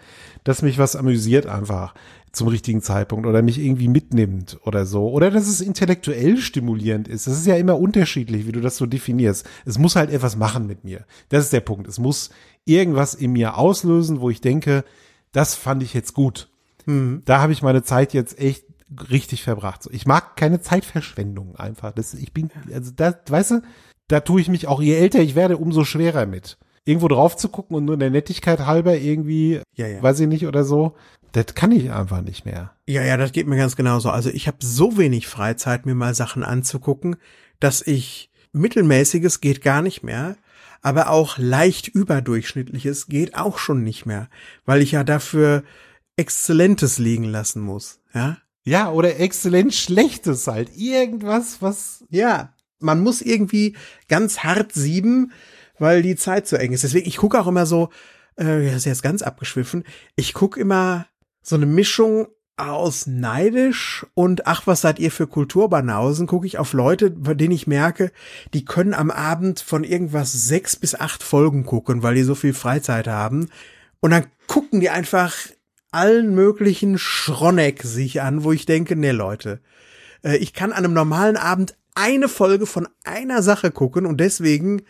dass 0.43 0.61
mich 0.63 0.77
was 0.79 0.95
amüsiert 0.95 1.45
einfach 1.45 1.93
zum 2.33 2.47
richtigen 2.47 2.81
Zeitpunkt 2.81 3.27
oder 3.27 3.41
mich 3.41 3.59
irgendwie 3.59 3.87
mitnimmt 3.87 4.59
oder 4.65 4.85
so. 4.85 5.09
Oder 5.09 5.31
dass 5.31 5.47
es 5.47 5.61
intellektuell 5.61 6.37
stimulierend 6.37 7.07
ist. 7.07 7.27
Das 7.27 7.37
ist 7.37 7.45
ja 7.45 7.55
immer 7.55 7.79
unterschiedlich, 7.79 8.47
wie 8.47 8.51
du 8.51 8.59
das 8.59 8.75
so 8.75 8.85
definierst. 8.85 9.47
Es 9.65 9.77
muss 9.77 9.95
halt 9.95 10.09
etwas 10.09 10.35
machen 10.35 10.67
mit 10.67 10.83
mir. 10.83 11.05
Das 11.29 11.45
ist 11.45 11.53
der 11.53 11.61
Punkt. 11.61 11.87
Es 11.87 11.99
muss 11.99 12.31
irgendwas 12.65 13.13
in 13.13 13.33
mir 13.33 13.57
auslösen, 13.57 14.19
wo 14.19 14.29
ich 14.31 14.41
denke, 14.41 14.83
das 15.31 15.53
fand 15.53 15.83
ich 15.83 15.93
jetzt 15.93 16.13
gut. 16.13 16.49
Da 16.85 17.39
habe 17.39 17.53
ich 17.53 17.61
meine 17.61 17.83
Zeit 17.83 18.13
jetzt 18.13 18.37
echt 18.39 18.65
richtig 19.09 19.43
verbracht. 19.43 19.87
Ich 19.91 20.05
mag 20.05 20.35
keine 20.35 20.59
Zeitverschwendung 20.59 21.55
einfach. 21.55 21.91
Das, 21.93 22.13
ich 22.13 22.33
bin, 22.33 22.49
also 22.73 22.91
das, 22.95 23.15
weißt 23.27 23.51
du, 23.51 23.61
da 24.07 24.19
tue 24.19 24.41
ich 24.41 24.49
mich 24.49 24.67
auch, 24.67 24.81
je 24.81 24.95
älter 24.95 25.21
ich 25.21 25.35
werde, 25.35 25.57
umso 25.57 25.85
schwerer 25.85 26.25
mit. 26.25 26.57
Irgendwo 26.85 27.07
drauf 27.07 27.37
zu 27.37 27.49
gucken 27.49 27.75
und 27.75 27.85
nur 27.85 27.93
in 27.93 27.99
der 27.99 28.09
Nettigkeit 28.09 28.65
halber 28.65 28.97
irgendwie, 28.97 29.61
Ja, 29.75 29.87
ja. 29.87 30.03
weiß 30.03 30.19
ich 30.19 30.27
nicht, 30.27 30.45
oder 30.47 30.63
so, 30.63 30.95
das 31.31 31.55
kann 31.55 31.71
ich 31.71 31.91
einfach 31.91 32.21
nicht 32.21 32.45
mehr. 32.45 32.73
Ja, 32.87 33.03
ja, 33.03 33.17
das 33.17 33.31
geht 33.31 33.47
mir 33.47 33.57
ganz 33.57 33.75
genauso. 33.75 34.09
Also 34.09 34.29
ich 34.29 34.47
habe 34.47 34.57
so 34.61 34.97
wenig 34.97 35.27
Freizeit, 35.27 35.85
mir 35.85 35.95
mal 35.95 36.13
Sachen 36.13 36.43
anzugucken, 36.43 37.15
dass 37.59 37.81
ich 37.85 38.29
mittelmäßiges 38.51 39.41
geht 39.41 39.61
gar 39.61 39.81
nicht 39.81 40.03
mehr, 40.03 40.35
aber 40.81 41.09
auch 41.09 41.37
leicht 41.37 41.87
überdurchschnittliches 41.87 43.07
geht 43.07 43.35
auch 43.35 43.57
schon 43.57 43.83
nicht 43.83 44.05
mehr, 44.05 44.29
weil 44.65 44.81
ich 44.81 44.91
ja 44.91 45.03
dafür 45.03 45.63
Exzellentes 46.17 46.99
liegen 46.99 47.23
lassen 47.23 47.61
muss, 47.61 47.99
ja? 48.13 48.37
Ja, 48.65 48.91
oder 48.91 49.19
exzellent 49.19 49.73
Schlechtes 49.73 50.47
halt. 50.47 50.69
Irgendwas, 50.77 51.61
was, 51.61 52.05
Ja, 52.09 52.53
man 52.79 53.01
muss 53.01 53.21
irgendwie 53.21 53.75
ganz 54.07 54.39
hart 54.39 54.71
sieben, 54.73 55.31
weil 55.83 56.01
die 56.01 56.15
Zeit 56.15 56.47
so 56.47 56.55
eng 56.55 56.71
ist. 56.71 56.83
Deswegen, 56.83 57.07
ich 57.07 57.17
gucke 57.17 57.39
auch 57.39 57.47
immer 57.47 57.65
so, 57.65 57.89
äh, 58.37 58.65
das 58.65 58.77
ist 58.77 58.85
jetzt 58.85 59.03
ganz 59.03 59.21
abgeschwiffen, 59.21 59.83
ich 60.15 60.33
gucke 60.33 60.59
immer 60.59 61.07
so 61.41 61.57
eine 61.57 61.65
Mischung 61.65 62.27
aus 62.55 63.05
neidisch 63.05 64.05
und 64.13 64.47
ach, 64.47 64.65
was 64.65 64.81
seid 64.81 64.99
ihr 64.99 65.11
für 65.11 65.27
Kulturbanausen, 65.27 66.25
gucke 66.25 66.47
ich 66.47 66.57
auf 66.57 66.73
Leute, 66.73 67.09
bei 67.09 67.33
denen 67.33 67.51
ich 67.51 67.67
merke, 67.67 68.11
die 68.53 68.63
können 68.63 68.93
am 68.93 69.11
Abend 69.11 69.59
von 69.59 69.83
irgendwas 69.83 70.31
sechs 70.31 70.75
bis 70.75 70.95
acht 70.95 71.21
Folgen 71.21 71.65
gucken, 71.65 72.01
weil 72.01 72.15
die 72.15 72.23
so 72.23 72.35
viel 72.35 72.53
Freizeit 72.53 73.07
haben. 73.07 73.49
Und 73.99 74.11
dann 74.11 74.27
gucken 74.47 74.79
die 74.79 74.89
einfach 74.89 75.35
allen 75.91 76.33
möglichen 76.33 76.97
Schronneck 76.97 77.83
sich 77.83 78.21
an, 78.21 78.43
wo 78.43 78.51
ich 78.51 78.65
denke, 78.65 78.95
nee 78.95 79.11
Leute, 79.11 79.59
äh, 80.23 80.37
ich 80.37 80.53
kann 80.53 80.71
an 80.71 80.85
einem 80.85 80.93
normalen 80.93 81.37
Abend 81.37 81.75
eine 81.95 82.29
Folge 82.29 82.65
von 82.65 82.87
einer 83.03 83.41
Sache 83.41 83.71
gucken 83.71 84.05
und 84.05 84.19
deswegen 84.19 84.83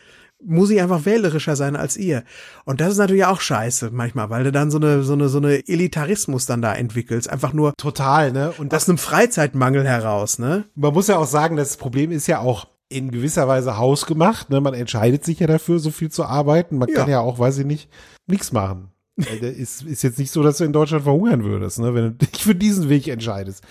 muss 0.45 0.70
ich 0.70 0.82
einfach 0.82 1.06
wählerischer 1.06 1.56
sein 1.56 1.76
als 1.76 1.98
ihr. 1.98 2.24
Und 2.65 2.82
das 2.82 2.91
ist 2.94 2.98
natürlich 2.98 3.26
auch 3.26 3.41
scheiße 3.41 3.90
manchmal, 3.91 4.30
weil 4.30 4.44
du 4.44 4.52
dann 4.52 4.72
so 4.72 4.78
eine, 4.78 5.03
so 5.03 5.14
eine, 5.14 5.30
so 5.30 5.38
eine 5.38 5.68
Elitarismus 5.68 6.45
dann 6.45 6.61
da 6.61 6.74
entwickelst. 6.74 7.30
Einfach 7.30 7.53
nur 7.53 7.74
total, 7.78 8.32
ne? 8.32 8.53
Und 8.57 8.74
aus 8.74 8.88
einem 8.88 8.98
Freizeitmangel 8.98 9.86
heraus, 9.86 10.40
ne? 10.40 10.65
man 10.76 10.94
muss 10.94 11.07
ja 11.07 11.18
auch 11.18 11.28
sagen, 11.28 11.56
das 11.56 11.78
Problem 11.78 12.11
ist 12.11 12.28
ja 12.28 12.40
auch 12.40 12.68
in 12.90 13.10
gewisser 13.11 13.48
Weise 13.48 13.78
hausgemacht. 13.78 14.49
Ne? 14.49 14.61
Man 14.61 14.74
entscheidet 14.74 15.24
sich 15.26 15.40
ja 15.40 15.48
dafür, 15.48 15.80
so 15.80 15.90
viel 15.90 16.11
zu 16.11 16.26
arbeiten. 16.26 16.78
Man 16.78 16.90
Ja. 16.90 16.95
kann 16.95 17.10
ja 17.10 17.20
auch, 17.22 17.40
weiß 17.40 17.57
ich 17.60 17.65
nicht, 17.65 17.90
nichts 18.28 18.52
machen. 18.52 18.90
Ist, 19.15 19.84
ist 19.84 20.02
jetzt 20.03 20.18
nicht 20.20 20.32
so, 20.32 20.41
dass 20.44 20.57
du 20.57 20.64
in 20.64 20.74
Deutschland 20.74 21.03
verhungern 21.03 21.44
würdest, 21.44 21.80
ne? 21.80 21.94
wenn 21.94 22.03
du 22.18 22.26
dich 22.26 22.44
für 22.44 22.56
diesen 22.56 22.90
Weg 22.90 23.07
entscheidest. 23.07 23.64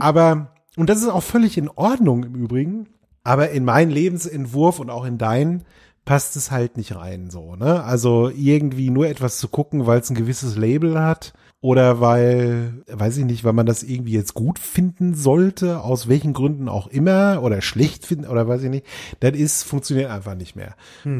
Aber, 0.00 0.52
und 0.76 0.88
das 0.88 0.98
ist 1.02 1.08
auch 1.08 1.22
völlig 1.22 1.58
in 1.58 1.68
Ordnung 1.68 2.24
im 2.24 2.34
Übrigen, 2.34 2.86
aber 3.24 3.50
in 3.50 3.64
meinen 3.64 3.90
Lebensentwurf 3.90 4.78
und 4.80 4.90
auch 4.90 5.04
in 5.04 5.18
deinen 5.18 5.64
passt 6.04 6.36
es 6.36 6.50
halt 6.50 6.76
nicht 6.76 6.94
rein 6.94 7.30
so, 7.30 7.56
ne? 7.56 7.82
Also 7.84 8.30
irgendwie 8.30 8.90
nur 8.90 9.08
etwas 9.08 9.38
zu 9.38 9.48
gucken, 9.48 9.86
weil 9.86 10.00
es 10.00 10.10
ein 10.10 10.16
gewisses 10.16 10.56
Label 10.56 11.00
hat 11.00 11.32
oder 11.60 12.00
weil, 12.00 12.82
weiß 12.88 13.16
ich 13.16 13.24
nicht, 13.24 13.42
weil 13.42 13.54
man 13.54 13.64
das 13.64 13.82
irgendwie 13.82 14.12
jetzt 14.12 14.34
gut 14.34 14.58
finden 14.58 15.14
sollte, 15.14 15.80
aus 15.80 16.08
welchen 16.08 16.34
Gründen 16.34 16.68
auch 16.68 16.88
immer 16.88 17.42
oder 17.42 17.62
schlecht 17.62 18.04
finden 18.04 18.26
oder 18.26 18.46
weiß 18.46 18.64
ich 18.64 18.70
nicht, 18.70 18.86
das 19.20 19.32
ist, 19.32 19.62
funktioniert 19.62 20.10
einfach 20.10 20.34
nicht 20.34 20.56
mehr. 20.56 20.74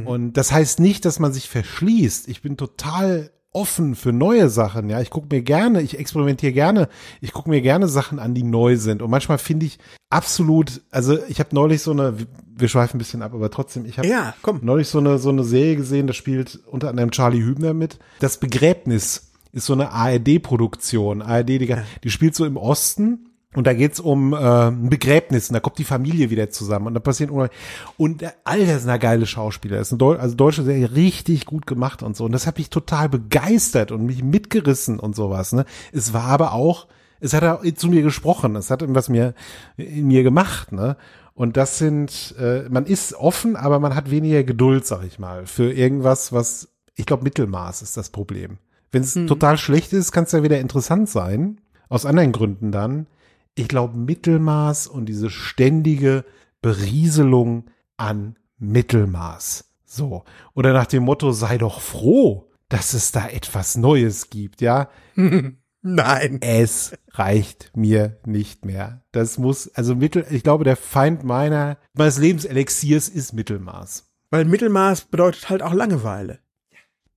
Und 0.06 0.34
das 0.34 0.52
heißt 0.52 0.80
nicht, 0.80 1.06
dass 1.06 1.18
man 1.18 1.32
sich 1.32 1.48
verschließt. 1.48 2.28
Ich 2.28 2.42
bin 2.42 2.58
total 2.58 3.30
offen 3.54 3.94
für 3.94 4.12
neue 4.12 4.50
Sachen, 4.50 4.90
ja. 4.90 5.00
Ich 5.00 5.10
gucke 5.10 5.28
mir 5.34 5.42
gerne, 5.42 5.80
ich 5.80 5.98
experimentiere 5.98 6.52
gerne, 6.52 6.88
ich 7.20 7.32
gucke 7.32 7.48
mir 7.48 7.62
gerne 7.62 7.88
Sachen 7.88 8.18
an, 8.18 8.34
die 8.34 8.42
neu 8.42 8.76
sind. 8.76 9.00
Und 9.00 9.10
manchmal 9.10 9.38
finde 9.38 9.66
ich 9.66 9.78
absolut, 10.10 10.82
also 10.90 11.18
ich 11.28 11.38
habe 11.40 11.54
neulich 11.54 11.80
so 11.82 11.92
eine, 11.92 12.14
wir 12.56 12.68
schweifen 12.68 12.96
ein 12.96 12.98
bisschen 12.98 13.22
ab, 13.22 13.32
aber 13.34 13.50
trotzdem, 13.50 13.86
ich 13.86 13.98
habe 13.98 14.08
Ja, 14.08 14.34
komm. 14.42 14.60
neulich 14.62 14.88
so 14.88 14.98
eine, 14.98 15.18
so 15.18 15.30
eine 15.30 15.44
Serie 15.44 15.76
gesehen, 15.76 16.06
da 16.06 16.12
spielt 16.12 16.60
unter 16.66 16.88
anderem 16.88 17.10
Charlie 17.10 17.42
Hübner 17.42 17.72
mit. 17.74 17.98
Das 18.20 18.38
Begräbnis 18.38 19.30
ist 19.52 19.66
so 19.66 19.72
eine 19.72 19.92
ARD-Produktion. 19.92 21.22
ARD, 21.22 21.48
die, 21.48 21.76
die 22.02 22.10
spielt 22.10 22.34
so 22.34 22.44
im 22.44 22.56
Osten. 22.56 23.30
Und 23.54 23.66
da 23.66 23.72
geht's 23.72 24.00
um 24.00 24.32
äh, 24.32 24.36
ein 24.36 24.90
Begräbnis 24.90 25.48
und 25.48 25.54
da 25.54 25.60
kommt 25.60 25.78
die 25.78 25.84
Familie 25.84 26.30
wieder 26.30 26.50
zusammen 26.50 26.88
und 26.88 26.94
da 26.94 27.00
passiert 27.00 27.30
unheimlich- 27.30 27.56
und 27.96 28.20
der, 28.20 28.34
all 28.44 28.66
das 28.66 28.82
sind 28.82 28.88
da 28.88 28.96
geile 28.96 29.26
Schauspieler. 29.26 29.78
Das 29.78 29.88
ist 29.88 29.92
eine 29.92 29.98
Deu 29.98 30.16
also 30.16 30.34
deutsche 30.34 30.64
Serie 30.64 30.92
richtig 30.94 31.46
gut 31.46 31.66
gemacht 31.66 32.02
und 32.02 32.16
so 32.16 32.24
und 32.24 32.32
das 32.32 32.46
hat 32.46 32.58
mich 32.58 32.70
total 32.70 33.08
begeistert 33.08 33.92
und 33.92 34.06
mich 34.06 34.22
mitgerissen 34.22 34.98
und 34.98 35.14
sowas. 35.14 35.52
Ne, 35.52 35.64
es 35.92 36.12
war 36.12 36.24
aber 36.24 36.52
auch, 36.52 36.88
es 37.20 37.32
hat 37.32 37.44
auch 37.44 37.62
zu 37.74 37.88
mir 37.88 38.02
gesprochen, 38.02 38.56
es 38.56 38.70
hat 38.70 38.82
irgendwas 38.82 39.08
mir 39.08 39.34
in 39.76 40.06
mir 40.06 40.24
gemacht. 40.24 40.72
Ne, 40.72 40.96
und 41.34 41.56
das 41.56 41.78
sind, 41.78 42.34
äh, 42.38 42.68
man 42.68 42.86
ist 42.86 43.14
offen, 43.14 43.56
aber 43.56 43.78
man 43.80 43.94
hat 43.94 44.10
weniger 44.10 44.44
Geduld, 44.44 44.86
sag 44.86 45.04
ich 45.04 45.18
mal, 45.18 45.46
für 45.46 45.72
irgendwas, 45.72 46.32
was 46.32 46.68
ich 46.96 47.06
glaube 47.06 47.24
Mittelmaß 47.24 47.82
ist 47.82 47.96
das 47.96 48.10
Problem. 48.10 48.58
Wenn 48.92 49.02
es 49.02 49.14
total 49.14 49.58
schlecht 49.58 49.92
ist, 49.92 50.12
kann 50.12 50.24
es 50.24 50.32
ja 50.32 50.44
wieder 50.44 50.60
interessant 50.60 51.08
sein. 51.08 51.60
Aus 51.88 52.06
anderen 52.06 52.30
Gründen 52.30 52.70
dann. 52.70 53.06
Ich 53.54 53.68
glaube, 53.68 53.96
Mittelmaß 53.96 54.86
und 54.86 55.06
diese 55.06 55.30
ständige 55.30 56.24
Berieselung 56.60 57.70
an 57.96 58.36
Mittelmaß. 58.58 59.64
So. 59.84 60.24
Oder 60.54 60.72
nach 60.72 60.86
dem 60.86 61.04
Motto, 61.04 61.32
sei 61.32 61.58
doch 61.58 61.80
froh, 61.80 62.50
dass 62.68 62.94
es 62.94 63.12
da 63.12 63.28
etwas 63.28 63.76
Neues 63.76 64.30
gibt, 64.30 64.60
ja. 64.60 64.88
Nein. 65.82 66.38
Es 66.40 66.92
reicht 67.10 67.70
mir 67.76 68.18
nicht 68.24 68.64
mehr. 68.64 69.02
Das 69.12 69.36
muss, 69.36 69.68
also 69.74 69.94
Mittel, 69.94 70.24
ich 70.30 70.42
glaube, 70.42 70.64
der 70.64 70.76
Feind 70.76 71.24
meiner, 71.24 71.76
meines 71.92 72.18
Lebenselixiers 72.18 73.08
ist 73.10 73.34
Mittelmaß. 73.34 74.10
Weil 74.30 74.46
Mittelmaß 74.46 75.02
bedeutet 75.04 75.50
halt 75.50 75.62
auch 75.62 75.74
Langeweile. 75.74 76.38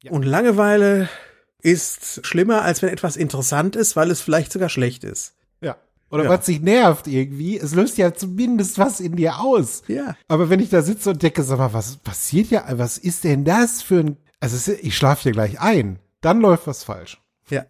Und 0.10 0.24
Langeweile 0.24 1.10
ist 1.62 2.26
schlimmer, 2.26 2.62
als 2.62 2.82
wenn 2.82 2.90
etwas 2.90 3.16
interessant 3.16 3.76
ist, 3.78 3.96
weil 3.96 4.12
es 4.12 4.22
vielleicht 4.22 4.52
sogar 4.52 4.70
schlecht 4.70 5.06
ist. 5.06 5.37
Oder 6.10 6.26
Ja. 6.26 6.30
was 6.30 6.46
dich 6.46 6.62
nervt 6.62 7.08
irgendwie, 7.08 7.58
es 7.58 7.76
löst 7.76 7.98
ja 7.98 8.14
zumindest 8.14 8.78
was 8.80 9.00
in 9.00 9.16
dir 9.18 9.40
aus. 9.40 9.84
Ja. 9.88 10.16
Aber 10.28 10.50
wenn 10.50 10.60
ich 10.62 10.70
da 10.70 10.82
sitze 10.82 11.10
und 11.10 11.22
denke, 11.22 11.44
sag 11.44 11.58
mal, 11.58 11.74
was 11.74 11.98
passiert 11.98 12.50
ja, 12.50 12.64
was 12.72 12.98
ist 12.98 13.24
denn 13.26 13.44
das 13.44 13.82
für 13.82 14.00
ein, 14.00 14.18
also 14.40 14.72
ich 14.82 14.96
schlafe 14.96 15.24
hier 15.24 15.32
gleich 15.34 15.60
ein, 15.60 16.00
dann 16.22 16.40
läuft 16.40 16.66
was 16.68 16.84
falsch. 16.84 17.22
Ja. 17.50 17.66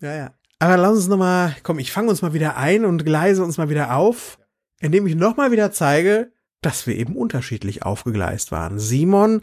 Ja, 0.00 0.14
ja. 0.14 0.30
Aber 0.60 0.76
lass 0.78 0.94
uns 0.94 1.08
nochmal, 1.08 1.54
komm, 1.62 1.78
ich 1.78 1.92
fange 1.92 2.08
uns 2.08 2.22
mal 2.22 2.32
wieder 2.32 2.56
ein 2.56 2.84
und 2.86 3.04
gleise 3.04 3.44
uns 3.44 3.58
mal 3.58 3.68
wieder 3.68 3.94
auf, 3.96 4.38
indem 4.80 5.06
ich 5.06 5.14
nochmal 5.14 5.50
wieder 5.50 5.70
zeige, 5.72 6.32
dass 6.62 6.86
wir 6.86 6.96
eben 6.96 7.16
unterschiedlich 7.16 7.82
aufgegleist 7.82 8.50
waren. 8.50 8.78
Simon 8.78 9.42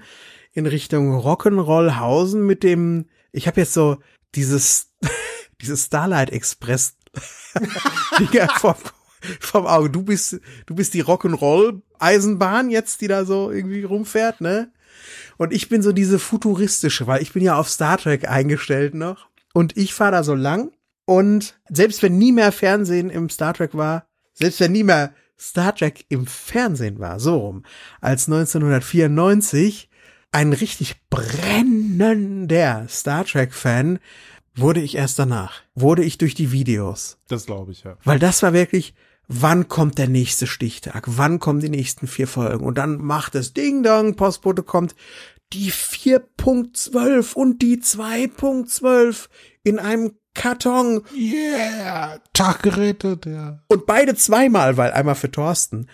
in 0.53 0.65
Richtung 0.65 1.13
Rock'n'Rollhausen 1.19 2.39
mit 2.39 2.63
dem, 2.63 3.05
ich 3.31 3.45
habe 3.47 3.61
jetzt 3.61 3.73
so 3.73 3.97
dieses, 4.35 4.91
dieses 5.61 5.85
Starlight 5.85 6.31
Express 6.31 6.95
Dinger 8.19 8.49
vom, 8.59 8.75
vom 9.39 9.65
Auge. 9.65 9.89
Du 9.89 10.03
bist, 10.03 10.39
du 10.65 10.75
bist 10.75 10.93
die 10.93 11.03
Rock'n'Roll 11.03 11.81
Eisenbahn 11.99 12.69
jetzt, 12.69 13.01
die 13.01 13.07
da 13.07 13.25
so 13.25 13.51
irgendwie 13.51 13.83
rumfährt, 13.83 14.41
ne? 14.41 14.71
Und 15.37 15.53
ich 15.53 15.69
bin 15.69 15.81
so 15.81 15.91
diese 15.91 16.19
futuristische, 16.19 17.07
weil 17.07 17.21
ich 17.21 17.33
bin 17.33 17.43
ja 17.43 17.55
auf 17.55 17.69
Star 17.69 17.97
Trek 17.97 18.29
eingestellt 18.29 18.93
noch. 18.93 19.27
Und 19.53 19.75
ich 19.77 19.93
fahre 19.93 20.11
da 20.11 20.23
so 20.23 20.35
lang. 20.35 20.71
Und 21.05 21.59
selbst 21.69 22.03
wenn 22.03 22.17
nie 22.17 22.31
mehr 22.31 22.51
Fernsehen 22.51 23.09
im 23.09 23.29
Star 23.29 23.53
Trek 23.53 23.73
war, 23.73 24.05
selbst 24.33 24.59
wenn 24.59 24.71
nie 24.71 24.83
mehr 24.83 25.13
Star 25.39 25.75
Trek 25.75 26.05
im 26.09 26.27
Fernsehen 26.27 26.99
war, 26.99 27.19
so 27.19 27.37
rum, 27.37 27.65
als 27.99 28.27
1994 28.27 29.89
ein 30.31 30.53
richtig 30.53 31.01
brennender 31.09 32.85
Star 32.87 33.25
Trek-Fan 33.25 33.99
wurde 34.55 34.81
ich 34.81 34.95
erst 34.95 35.19
danach. 35.19 35.61
Wurde 35.75 36.03
ich 36.03 36.17
durch 36.17 36.35
die 36.35 36.51
Videos. 36.51 37.17
Das 37.27 37.45
glaube 37.45 37.71
ich, 37.71 37.83
ja. 37.83 37.97
Weil 38.03 38.19
das 38.19 38.43
war 38.43 38.53
wirklich, 38.53 38.93
wann 39.27 39.67
kommt 39.67 39.97
der 39.97 40.07
nächste 40.07 40.47
Stichtag? 40.47 41.03
Wann 41.07 41.39
kommen 41.39 41.59
die 41.59 41.69
nächsten 41.69 42.07
vier 42.07 42.27
Folgen? 42.27 42.65
Und 42.65 42.77
dann 42.77 42.97
macht 42.97 43.35
es 43.35 43.53
Ding 43.53 43.83
Dong, 43.83 44.15
Postbote 44.15 44.63
kommt 44.63 44.95
die 45.53 45.71
4.12 45.71 47.33
und 47.33 47.61
die 47.61 47.77
2.12 47.77 49.27
in 49.63 49.79
einem 49.79 50.13
Karton. 50.33 51.03
Yeah, 51.13 52.21
Tag 52.33 52.63
gerettet, 52.63 53.25
ja. 53.25 53.59
Und 53.67 53.85
beide 53.85 54.15
zweimal, 54.15 54.77
weil 54.77 54.91
einmal 54.91 55.15
für 55.15 55.29
Thorsten. 55.29 55.87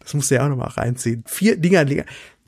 Das 0.00 0.14
musst 0.14 0.30
du 0.30 0.36
ja 0.36 0.44
auch 0.44 0.48
nochmal 0.48 0.70
reinziehen. 0.70 1.24
Vier 1.26 1.56
Dinger, 1.56 1.84
Dinger. 1.84 2.04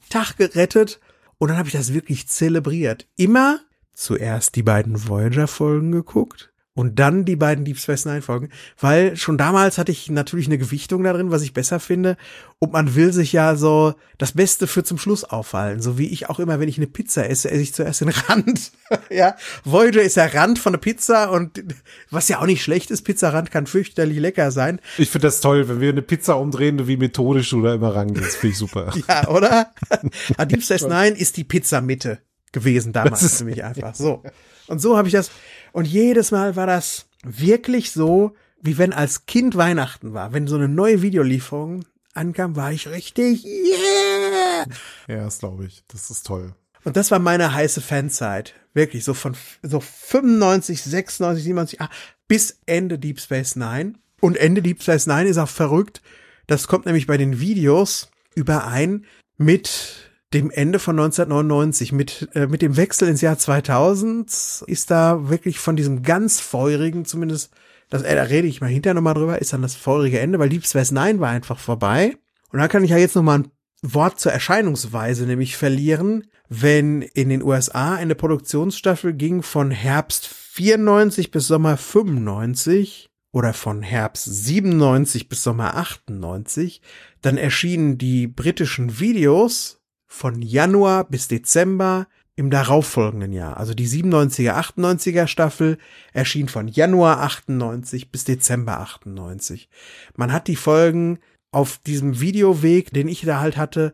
Tag 0.09 0.37
gerettet. 0.37 1.01
Und 1.39 1.49
dann 1.49 1.59
habe 1.59 1.69
ich 1.69 1.75
das 1.75 1.93
wirklich 1.93 2.29
zelebriert. 2.29 3.07
Immer 3.17 3.61
zuerst 3.99 4.55
die 4.55 4.63
beiden 4.63 5.09
Voyager-Folgen 5.09 5.93
geguckt 5.93 6.53
und 6.79 7.01
dann 7.01 7.25
die 7.25 7.35
beiden 7.35 7.65
Deep 7.65 7.77
Space 7.79 8.05
Nine 8.05 8.23
Folgen, 8.23 8.51
weil 8.79 9.17
schon 9.17 9.37
damals 9.37 9.79
hatte 9.79 9.91
ich 9.91 10.09
natürlich 10.11 10.47
eine 10.47 10.59
Gewichtung 10.59 11.03
da 11.03 11.13
drin, 11.13 11.33
was 11.33 11.43
ich 11.43 11.53
besser 11.53 11.81
finde. 11.81 12.17
Und 12.61 12.73
man 12.73 12.95
will 12.95 13.13
sich 13.13 13.33
ja 13.33 13.57
so 13.57 13.95
das 14.17 14.33
Beste 14.33 14.69
für 14.69 14.85
zum 14.85 14.97
Schluss 14.97 15.25
auffallen. 15.25 15.83
So 15.83 15.99
wie 15.99 16.07
ich 16.07 16.29
auch 16.29 16.39
immer, 16.39 16.61
wenn 16.61 16.69
ich 16.69 16.77
eine 16.77 16.87
Pizza 16.87 17.29
esse, 17.29 17.51
esse 17.51 17.63
ich 17.63 17.75
zuerst 17.75 18.01
den 18.01 18.09
Rand. 18.29 18.71
ja, 19.11 19.35
Voyager 19.65 20.03
ist 20.03 20.17
der 20.17 20.33
Rand 20.33 20.61
von 20.61 20.73
der 20.73 20.79
Pizza 20.79 21.33
und 21.33 21.65
was 22.11 22.29
ja 22.29 22.39
auch 22.39 22.47
nicht 22.47 22.63
schlecht 22.63 22.93
ist, 22.93 23.03
Pizzarand 23.03 23.51
kann 23.51 23.67
fürchterlich 23.67 24.21
lecker 24.21 24.53
sein. 24.53 24.81
Ich 24.99 25.11
finde 25.11 25.27
das 25.27 25.41
toll, 25.41 25.69
wenn 25.69 25.81
wir 25.81 25.91
eine 25.91 26.03
Pizza 26.03 26.39
umdrehen, 26.39 26.87
wie 26.87 26.97
methodisch 26.97 27.51
du 27.51 27.61
da 27.63 27.75
immer 27.75 27.97
rangehst, 27.97 28.37
finde 28.37 28.53
ich 28.53 28.59
super. 28.59 28.93
ja, 29.09 29.27
oder? 29.27 29.73
Deep 30.47 30.63
Space 30.63 30.83
Nine 30.83 31.19
ist 31.19 31.37
die 31.37 31.45
Pizzamitte 31.45 32.21
gewesen 32.53 32.93
damals 32.93 33.39
für 33.39 33.45
mich 33.45 33.65
einfach. 33.65 33.95
So. 33.95 34.23
Und 34.67 34.81
so 34.81 34.97
habe 34.97 35.09
ich 35.09 35.13
das. 35.13 35.31
Und 35.73 35.87
jedes 35.87 36.31
Mal 36.31 36.57
war 36.57 36.67
das 36.67 37.07
wirklich 37.25 37.93
so, 37.93 38.35
wie 38.61 38.79
wenn 38.79 38.93
als 38.93 39.27
Kind 39.27 39.57
Weihnachten 39.57 40.15
war. 40.15 40.33
Wenn 40.33 40.47
so 40.47 40.57
eine 40.57 40.69
neue 40.69 41.03
Videolieferung 41.03 41.85
ankam, 42.15 42.57
war 42.57 42.73
ich 42.73 42.89
richtig, 42.89 43.45
yeah! 43.45 44.67
Ja, 45.07 45.25
das 45.25 45.39
glaube 45.39 45.67
ich. 45.67 45.85
Das 45.89 46.11
ist 46.11 46.27
toll. 46.27 46.55
Und 46.85 46.97
das 46.97 47.11
war 47.11 47.19
meine 47.19 47.55
heiße 47.55 47.81
Fanzeit. 47.81 48.55
Wirklich, 48.75 49.05
so 49.05 49.15
von 49.15 49.37
so 49.63 49.81
95, 49.81 50.83
96, 50.83 51.45
97, 51.45 51.81
ah, 51.81 51.91
bis 52.29 52.59
Ende 52.67 52.99
Deep 52.99 53.21
Space 53.21 53.57
Nine. 53.57 53.95
Und 54.21 54.37
Ende 54.37 54.63
Deep 54.63 54.83
Space 54.83 55.07
Nine 55.07 55.29
ist 55.29 55.39
auch 55.39 55.49
verrückt. 55.49 56.03
Das 56.47 56.67
kommt 56.67 56.87
nämlich 56.87 57.07
bei 57.07 57.17
den 57.17 57.41
Videos 57.41 58.11
überein 58.35 59.05
mit 59.37 60.08
dem 60.35 60.51
Ende 60.51 60.79
von 60.79 60.99
1999 60.99 61.93
mit 61.93 62.29
äh, 62.35 62.47
mit 62.47 62.61
dem 62.63 62.77
Wechsel 62.77 63.09
ins 63.09 63.21
Jahr 63.21 63.39
2000 63.39 64.65
ist 64.67 64.91
da 64.91 65.29
wirklich 65.29 65.59
von 65.59 65.77
diesem 65.77 66.03
ganz 66.03 66.41
feurigen 66.41 67.05
zumindest 67.05 67.51
das 67.89 68.03
äh, 68.03 68.15
da 68.15 68.25
rede 68.25 68.47
ich 68.47 68.61
mal 68.61 68.67
hinterher 68.67 68.95
nochmal 68.95 69.15
drüber 69.15 69.41
ist 69.41 69.53
dann 69.53 69.63
das 69.63 69.75
feurige 69.75 70.21
Ende 70.21 70.39
weil 70.39 70.51
Deep 70.51 70.67
Space 70.67 70.91
Nine 70.91 71.21
war 71.21 71.31
einfach 71.31 71.59
vorbei. 71.59 72.17
Und 72.51 72.59
da 72.61 72.69
kann 72.69 72.85
ich 72.85 72.91
ja 72.91 72.97
jetzt 72.97 73.15
nochmal 73.15 73.41
ein 73.41 73.51
Wort 73.83 74.21
zur 74.21 74.33
Erscheinungsweise 74.33 75.27
nämlich 75.27 75.57
verlieren 75.57 76.25
wenn 76.49 77.03
in 77.03 77.29
den 77.29 77.43
USA 77.43 77.95
eine 77.95 78.15
Produktionsstaffel 78.15 79.13
ging 79.13 79.43
von 79.43 79.71
Herbst 79.71 80.27
94 80.27 81.31
bis 81.31 81.47
Sommer 81.47 81.77
95 81.77 83.11
oder 83.33 83.53
von 83.53 83.83
Herbst 83.83 84.25
97 84.25 85.29
bis 85.29 85.43
Sommer 85.43 85.77
98 85.77 86.81
dann 87.21 87.37
erschienen 87.37 87.99
die 87.99 88.27
britischen 88.27 88.99
Videos 88.99 89.78
von 90.09 90.43
Januar 90.43 91.05
bis 91.05 91.29
Dezember 91.29 92.09
im 92.35 92.51
darauffolgenden 92.51 93.33
Jahr. 93.33 93.57
Also 93.57 93.75
die 93.75 93.89
97er, 93.89 94.53
98er 94.53 95.27
Staffel 95.27 95.79
erschien 96.13 96.49
von 96.49 96.69
Januar 96.69 97.21
98 97.21 98.11
bis 98.11 98.25
Dezember 98.25 98.81
98. 98.81 99.69
Man 100.17 100.33
hat 100.33 100.49
die 100.49 100.57
Folgen 100.57 101.19
auf 101.51 101.79
diesem 101.79 102.21
Videoweg, 102.21 102.93
den 102.93 103.09
ich 103.09 103.23
da 103.23 103.41
halt 103.41 103.57
hatte, 103.57 103.93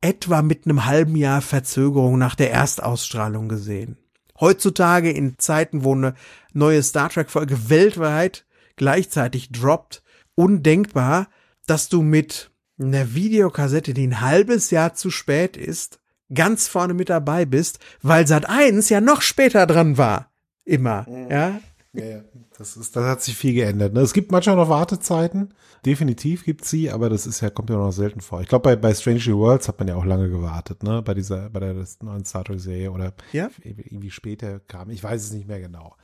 etwa 0.00 0.42
mit 0.42 0.66
einem 0.66 0.84
halben 0.84 1.16
Jahr 1.16 1.40
Verzögerung 1.40 2.18
nach 2.18 2.34
der 2.34 2.52
Erstausstrahlung 2.52 3.48
gesehen. 3.48 3.96
Heutzutage 4.38 5.10
in 5.10 5.38
Zeiten, 5.38 5.82
wo 5.82 5.94
eine 5.94 6.14
neue 6.52 6.82
Star 6.82 7.08
Trek 7.08 7.30
Folge 7.30 7.70
weltweit 7.70 8.44
gleichzeitig 8.76 9.50
droppt, 9.50 10.02
undenkbar, 10.34 11.28
dass 11.66 11.88
du 11.88 12.02
mit 12.02 12.50
einer 12.78 13.14
Videokassette, 13.14 13.94
die 13.94 14.06
ein 14.06 14.20
halbes 14.20 14.70
Jahr 14.70 14.94
zu 14.94 15.10
spät 15.10 15.56
ist, 15.56 15.98
ganz 16.32 16.68
vorne 16.68 16.94
mit 16.94 17.08
dabei 17.08 17.44
bist, 17.44 17.78
weil 18.02 18.26
Sat 18.26 18.48
1 18.48 18.88
ja 18.88 19.00
noch 19.00 19.22
später 19.22 19.66
dran 19.66 19.98
war. 19.98 20.32
Immer, 20.64 21.06
ja. 21.30 21.60
Ja, 21.92 22.04
ja. 22.04 22.20
Das 22.58 22.76
ist, 22.76 22.96
das 22.96 23.04
hat 23.04 23.22
sich 23.22 23.36
viel 23.36 23.52
geändert. 23.52 23.92
Ne? 23.92 24.00
Es 24.00 24.14
gibt 24.14 24.32
manchmal 24.32 24.56
noch 24.56 24.68
Wartezeiten. 24.68 25.52
Definitiv 25.84 26.44
gibt's 26.44 26.70
sie, 26.70 26.90
aber 26.90 27.10
das 27.10 27.26
ist 27.26 27.42
ja, 27.42 27.50
kommt 27.50 27.68
ja 27.68 27.76
noch 27.76 27.92
selten 27.92 28.20
vor. 28.20 28.40
Ich 28.40 28.48
glaube, 28.48 28.62
bei, 28.62 28.76
bei 28.76 28.94
Strange 28.94 29.20
New 29.26 29.38
Worlds 29.38 29.68
hat 29.68 29.78
man 29.78 29.88
ja 29.88 29.94
auch 29.94 30.04
lange 30.04 30.30
gewartet, 30.30 30.82
ne? 30.82 31.02
Bei 31.02 31.12
dieser, 31.12 31.50
bei 31.50 31.60
der 31.60 31.74
neuen 32.02 32.24
Star 32.24 32.44
Trek 32.44 32.60
Serie 32.60 32.90
oder 32.90 33.12
ja? 33.32 33.50
irgendwie 33.62 34.10
später 34.10 34.60
kam. 34.60 34.88
Ich 34.90 35.02
weiß 35.02 35.22
es 35.22 35.32
nicht 35.32 35.48
mehr 35.48 35.60
genau. 35.60 35.96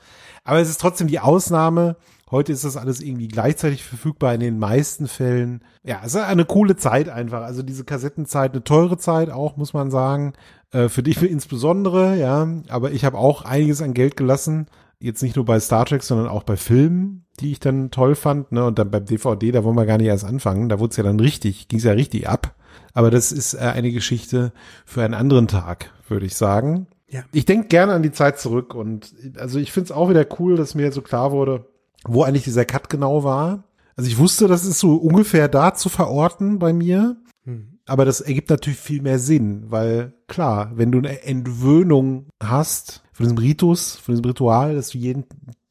Aber 0.45 0.61
es 0.61 0.69
ist 0.69 0.81
trotzdem 0.81 1.09
die 1.09 1.21
Ausnahme. 1.21 1.97
Heute 2.33 2.51
ist 2.53 2.65
das 2.65 2.77
alles 2.77 3.01
irgendwie 3.01 3.29
gleichzeitig 3.29 3.85
verfügbar 3.85 4.35
in 4.35 4.41
den 4.41 4.59
meisten 4.59 5.07
Fällen. 5.07 5.63
Ja, 5.85 6.01
es 6.05 6.15
ist 6.15 6.21
eine 6.21 6.45
coole 6.45 6.75
Zeit 6.75 7.09
einfach. 7.09 7.43
Also 7.43 7.63
diese 7.63 7.85
Kassettenzeit, 7.85 8.53
eine 8.53 8.65
teure 8.65 8.99
Zeit 8.99 9.31
auch, 9.31 9.57
muss 9.57 9.75
man 9.75 9.93
sagen. 9.93 10.33
Äh, 10.73 10.89
für 10.89 11.05
dich 11.05 11.23
insbesondere, 11.23 12.17
ja. 12.17 12.49
Aber 12.69 12.91
ich 12.91 13.05
habe 13.05 13.19
auch 13.19 13.45
einiges 13.45 13.83
an 13.83 13.95
Geld 13.95 14.17
gelassen 14.17 14.67
jetzt 15.03 15.23
nicht 15.23 15.37
nur 15.37 15.45
bei 15.45 15.59
Star 15.61 15.85
Trek, 15.85 16.03
sondern 16.03 16.29
auch 16.29 16.45
bei 16.45 16.57
Filmen, 16.57 17.25
die 17.41 17.53
ich 17.53 17.61
dann 17.61 17.91
toll 17.91 18.15
fand, 18.15 18.53
ne? 18.53 18.65
Und 18.65 18.79
dann 18.79 18.91
beim 18.91 19.05
DVD, 19.05 19.51
da 19.51 19.65
wollen 19.65 19.77
wir 19.77 19.87
gar 19.87 19.99
nicht 19.99 20.07
erst 20.07 20.25
anfangen. 20.25 20.69
Da 20.69 20.79
wurde 20.79 20.93
es 20.93 20.97
ja 20.97 21.03
dann 21.03 21.21
richtig, 21.21 21.69
ging 21.69 21.79
es 21.79 21.85
ja 21.85 21.93
richtig 21.93 22.29
ab. 22.29 22.55
Aber 22.95 23.11
das 23.11 23.33
ist 23.33 23.55
äh, 23.55 23.59
eine 23.59 23.91
Geschichte 23.91 24.53
für 24.87 25.03
einen 25.03 25.15
anderen 25.15 25.49
Tag, 25.49 25.91
würde 26.09 26.27
ich 26.27 26.37
sagen. 26.37 26.87
Ja. 27.09 27.25
Ich 27.33 27.45
denke 27.45 27.69
gerne 27.69 27.93
an 27.93 28.03
die 28.03 28.13
Zeit 28.13 28.39
zurück 28.39 28.75
und 28.75 29.13
also 29.37 29.59
ich 29.59 29.71
finde 29.71 29.87
es 29.87 29.93
auch 29.93 30.09
wieder 30.09 30.25
cool, 30.39 30.57
dass 30.57 30.75
mir 30.75 30.93
so 30.93 31.03
klar 31.03 31.31
wurde, 31.31 31.67
wo 32.05 32.23
eigentlich 32.23 32.45
dieser 32.45 32.65
Cut 32.65 32.91
genau 32.91 33.25
war. 33.25 33.65
Also 33.97 34.09
ich 34.09 34.19
wusste, 34.19 34.49
das 34.49 34.65
ist 34.65 34.79
so 34.79 34.97
ungefähr 34.97 35.49
da 35.49 35.75
zu 35.75 35.89
verorten 35.89 36.59
bei 36.59 36.73
mir. 36.73 37.17
Hm. 37.45 37.79
Aber 37.87 38.05
das 38.05 38.21
ergibt 38.21 38.51
natürlich 38.51 38.79
viel 38.79 39.03
mehr 39.03 39.19
Sinn, 39.19 39.65
weil 39.69 40.15
klar, 40.29 40.73
wenn 40.75 40.93
du 40.93 40.99
eine 40.99 41.25
Entwöhnung 41.25 42.27
hast 42.43 43.03
von 43.13 43.25
diesem 43.25 43.39
Ritus, 43.39 43.97
von 43.97 44.15
diesem 44.15 44.25
Ritual, 44.25 44.75
dass 44.75 44.91
du 44.91 44.99
jeden, 44.99 45.25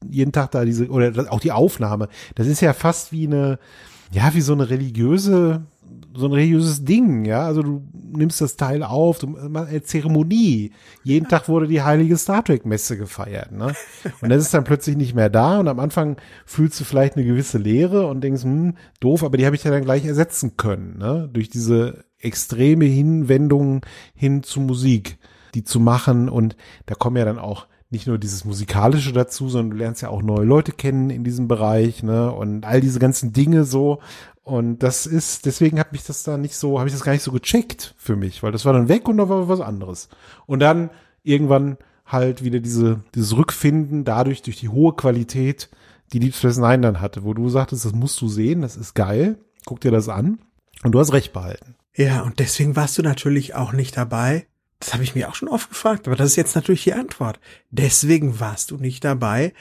jeden 0.08 0.32
Tag 0.32 0.50
da 0.50 0.64
diese, 0.64 0.88
oder 0.88 1.32
auch 1.32 1.40
die 1.40 1.52
Aufnahme, 1.52 2.08
das 2.34 2.46
ist 2.46 2.60
ja 2.60 2.74
fast 2.74 3.12
wie 3.12 3.26
eine, 3.26 3.58
ja, 4.12 4.34
wie 4.34 4.42
so 4.42 4.52
eine 4.52 4.68
religiöse 4.68 5.66
so 6.14 6.26
ein 6.26 6.32
religiöses 6.32 6.84
Ding, 6.84 7.24
ja. 7.24 7.44
Also 7.46 7.62
du 7.62 7.82
nimmst 8.12 8.40
das 8.40 8.56
Teil 8.56 8.82
auf, 8.82 9.18
du 9.18 9.28
machst 9.28 9.70
eine 9.70 9.82
Zeremonie. 9.82 10.72
Jeden 11.04 11.28
Tag 11.28 11.48
wurde 11.48 11.66
die 11.66 11.82
heilige 11.82 12.16
Star 12.16 12.44
Trek 12.44 12.66
Messe 12.66 12.96
gefeiert, 12.96 13.52
ne? 13.52 13.74
Und 14.20 14.28
das 14.28 14.42
ist 14.42 14.54
dann 14.54 14.64
plötzlich 14.64 14.96
nicht 14.96 15.14
mehr 15.14 15.30
da 15.30 15.58
und 15.58 15.68
am 15.68 15.80
Anfang 15.80 16.16
fühlst 16.44 16.78
du 16.80 16.84
vielleicht 16.84 17.16
eine 17.16 17.24
gewisse 17.24 17.58
Leere 17.58 18.06
und 18.06 18.22
denkst, 18.22 18.42
hm, 18.42 18.74
doof, 19.00 19.24
aber 19.24 19.36
die 19.36 19.46
habe 19.46 19.56
ich 19.56 19.64
ja 19.64 19.70
dann 19.70 19.84
gleich 19.84 20.04
ersetzen 20.04 20.56
können, 20.56 20.98
ne? 20.98 21.28
Durch 21.32 21.48
diese 21.48 22.04
extreme 22.18 22.84
Hinwendung 22.84 23.84
hin 24.14 24.42
zu 24.42 24.60
Musik, 24.60 25.18
die 25.54 25.64
zu 25.64 25.80
machen 25.80 26.28
und 26.28 26.56
da 26.86 26.94
kommen 26.94 27.16
ja 27.16 27.24
dann 27.24 27.38
auch 27.38 27.66
nicht 27.92 28.06
nur 28.06 28.16
dieses 28.16 28.46
musikalische 28.46 29.12
dazu, 29.12 29.50
sondern 29.50 29.70
du 29.72 29.76
lernst 29.76 30.00
ja 30.00 30.08
auch 30.08 30.22
neue 30.22 30.46
Leute 30.46 30.72
kennen 30.72 31.10
in 31.10 31.24
diesem 31.24 31.46
Bereich, 31.46 32.02
ne? 32.02 32.32
Und 32.32 32.64
all 32.64 32.80
diese 32.80 32.98
ganzen 32.98 33.34
Dinge 33.34 33.64
so. 33.64 34.00
Und 34.44 34.80
das 34.80 35.06
ist, 35.06 35.46
deswegen 35.46 35.78
hat 35.78 35.92
mich 35.92 36.04
das 36.04 36.24
da 36.24 36.36
nicht 36.36 36.56
so, 36.56 36.78
habe 36.78 36.88
ich 36.88 36.94
das 36.94 37.04
gar 37.04 37.12
nicht 37.12 37.22
so 37.22 37.30
gecheckt 37.30 37.94
für 37.96 38.16
mich, 38.16 38.42
weil 38.42 38.50
das 38.50 38.64
war 38.64 38.72
dann 38.72 38.88
weg 38.88 39.08
und 39.08 39.18
da 39.18 39.28
war 39.28 39.48
was 39.48 39.60
anderes. 39.60 40.08
Und 40.46 40.58
dann 40.60 40.90
irgendwann 41.22 41.78
halt 42.06 42.42
wieder 42.42 42.58
diese, 42.58 43.04
dieses 43.14 43.36
Rückfinden 43.36 44.04
dadurch, 44.04 44.42
durch 44.42 44.58
die 44.58 44.68
hohe 44.68 44.94
Qualität, 44.94 45.70
die 46.12 46.18
Deep 46.18 46.34
Space 46.34 46.58
Nine 46.58 46.80
dann 46.80 47.00
hatte, 47.00 47.22
wo 47.22 47.34
du 47.34 47.48
sagtest, 47.48 47.84
das 47.84 47.92
musst 47.92 48.20
du 48.20 48.28
sehen, 48.28 48.62
das 48.62 48.76
ist 48.76 48.94
geil, 48.94 49.38
guck 49.64 49.80
dir 49.80 49.92
das 49.92 50.08
an. 50.08 50.40
Und 50.82 50.92
du 50.92 50.98
hast 50.98 51.12
recht 51.12 51.32
behalten. 51.32 51.76
Ja, 51.94 52.22
und 52.22 52.38
deswegen 52.38 52.74
warst 52.74 52.98
du 52.98 53.02
natürlich 53.02 53.54
auch 53.54 53.72
nicht 53.72 53.96
dabei. 53.96 54.46
Das 54.80 54.92
habe 54.92 55.04
ich 55.04 55.14
mir 55.14 55.28
auch 55.28 55.36
schon 55.36 55.48
oft 55.48 55.68
gefragt, 55.68 56.08
aber 56.08 56.16
das 56.16 56.30
ist 56.30 56.36
jetzt 56.36 56.56
natürlich 56.56 56.82
die 56.82 56.94
Antwort. 56.94 57.38
Deswegen 57.70 58.40
warst 58.40 58.72
du 58.72 58.78
nicht 58.78 59.04
dabei, 59.04 59.52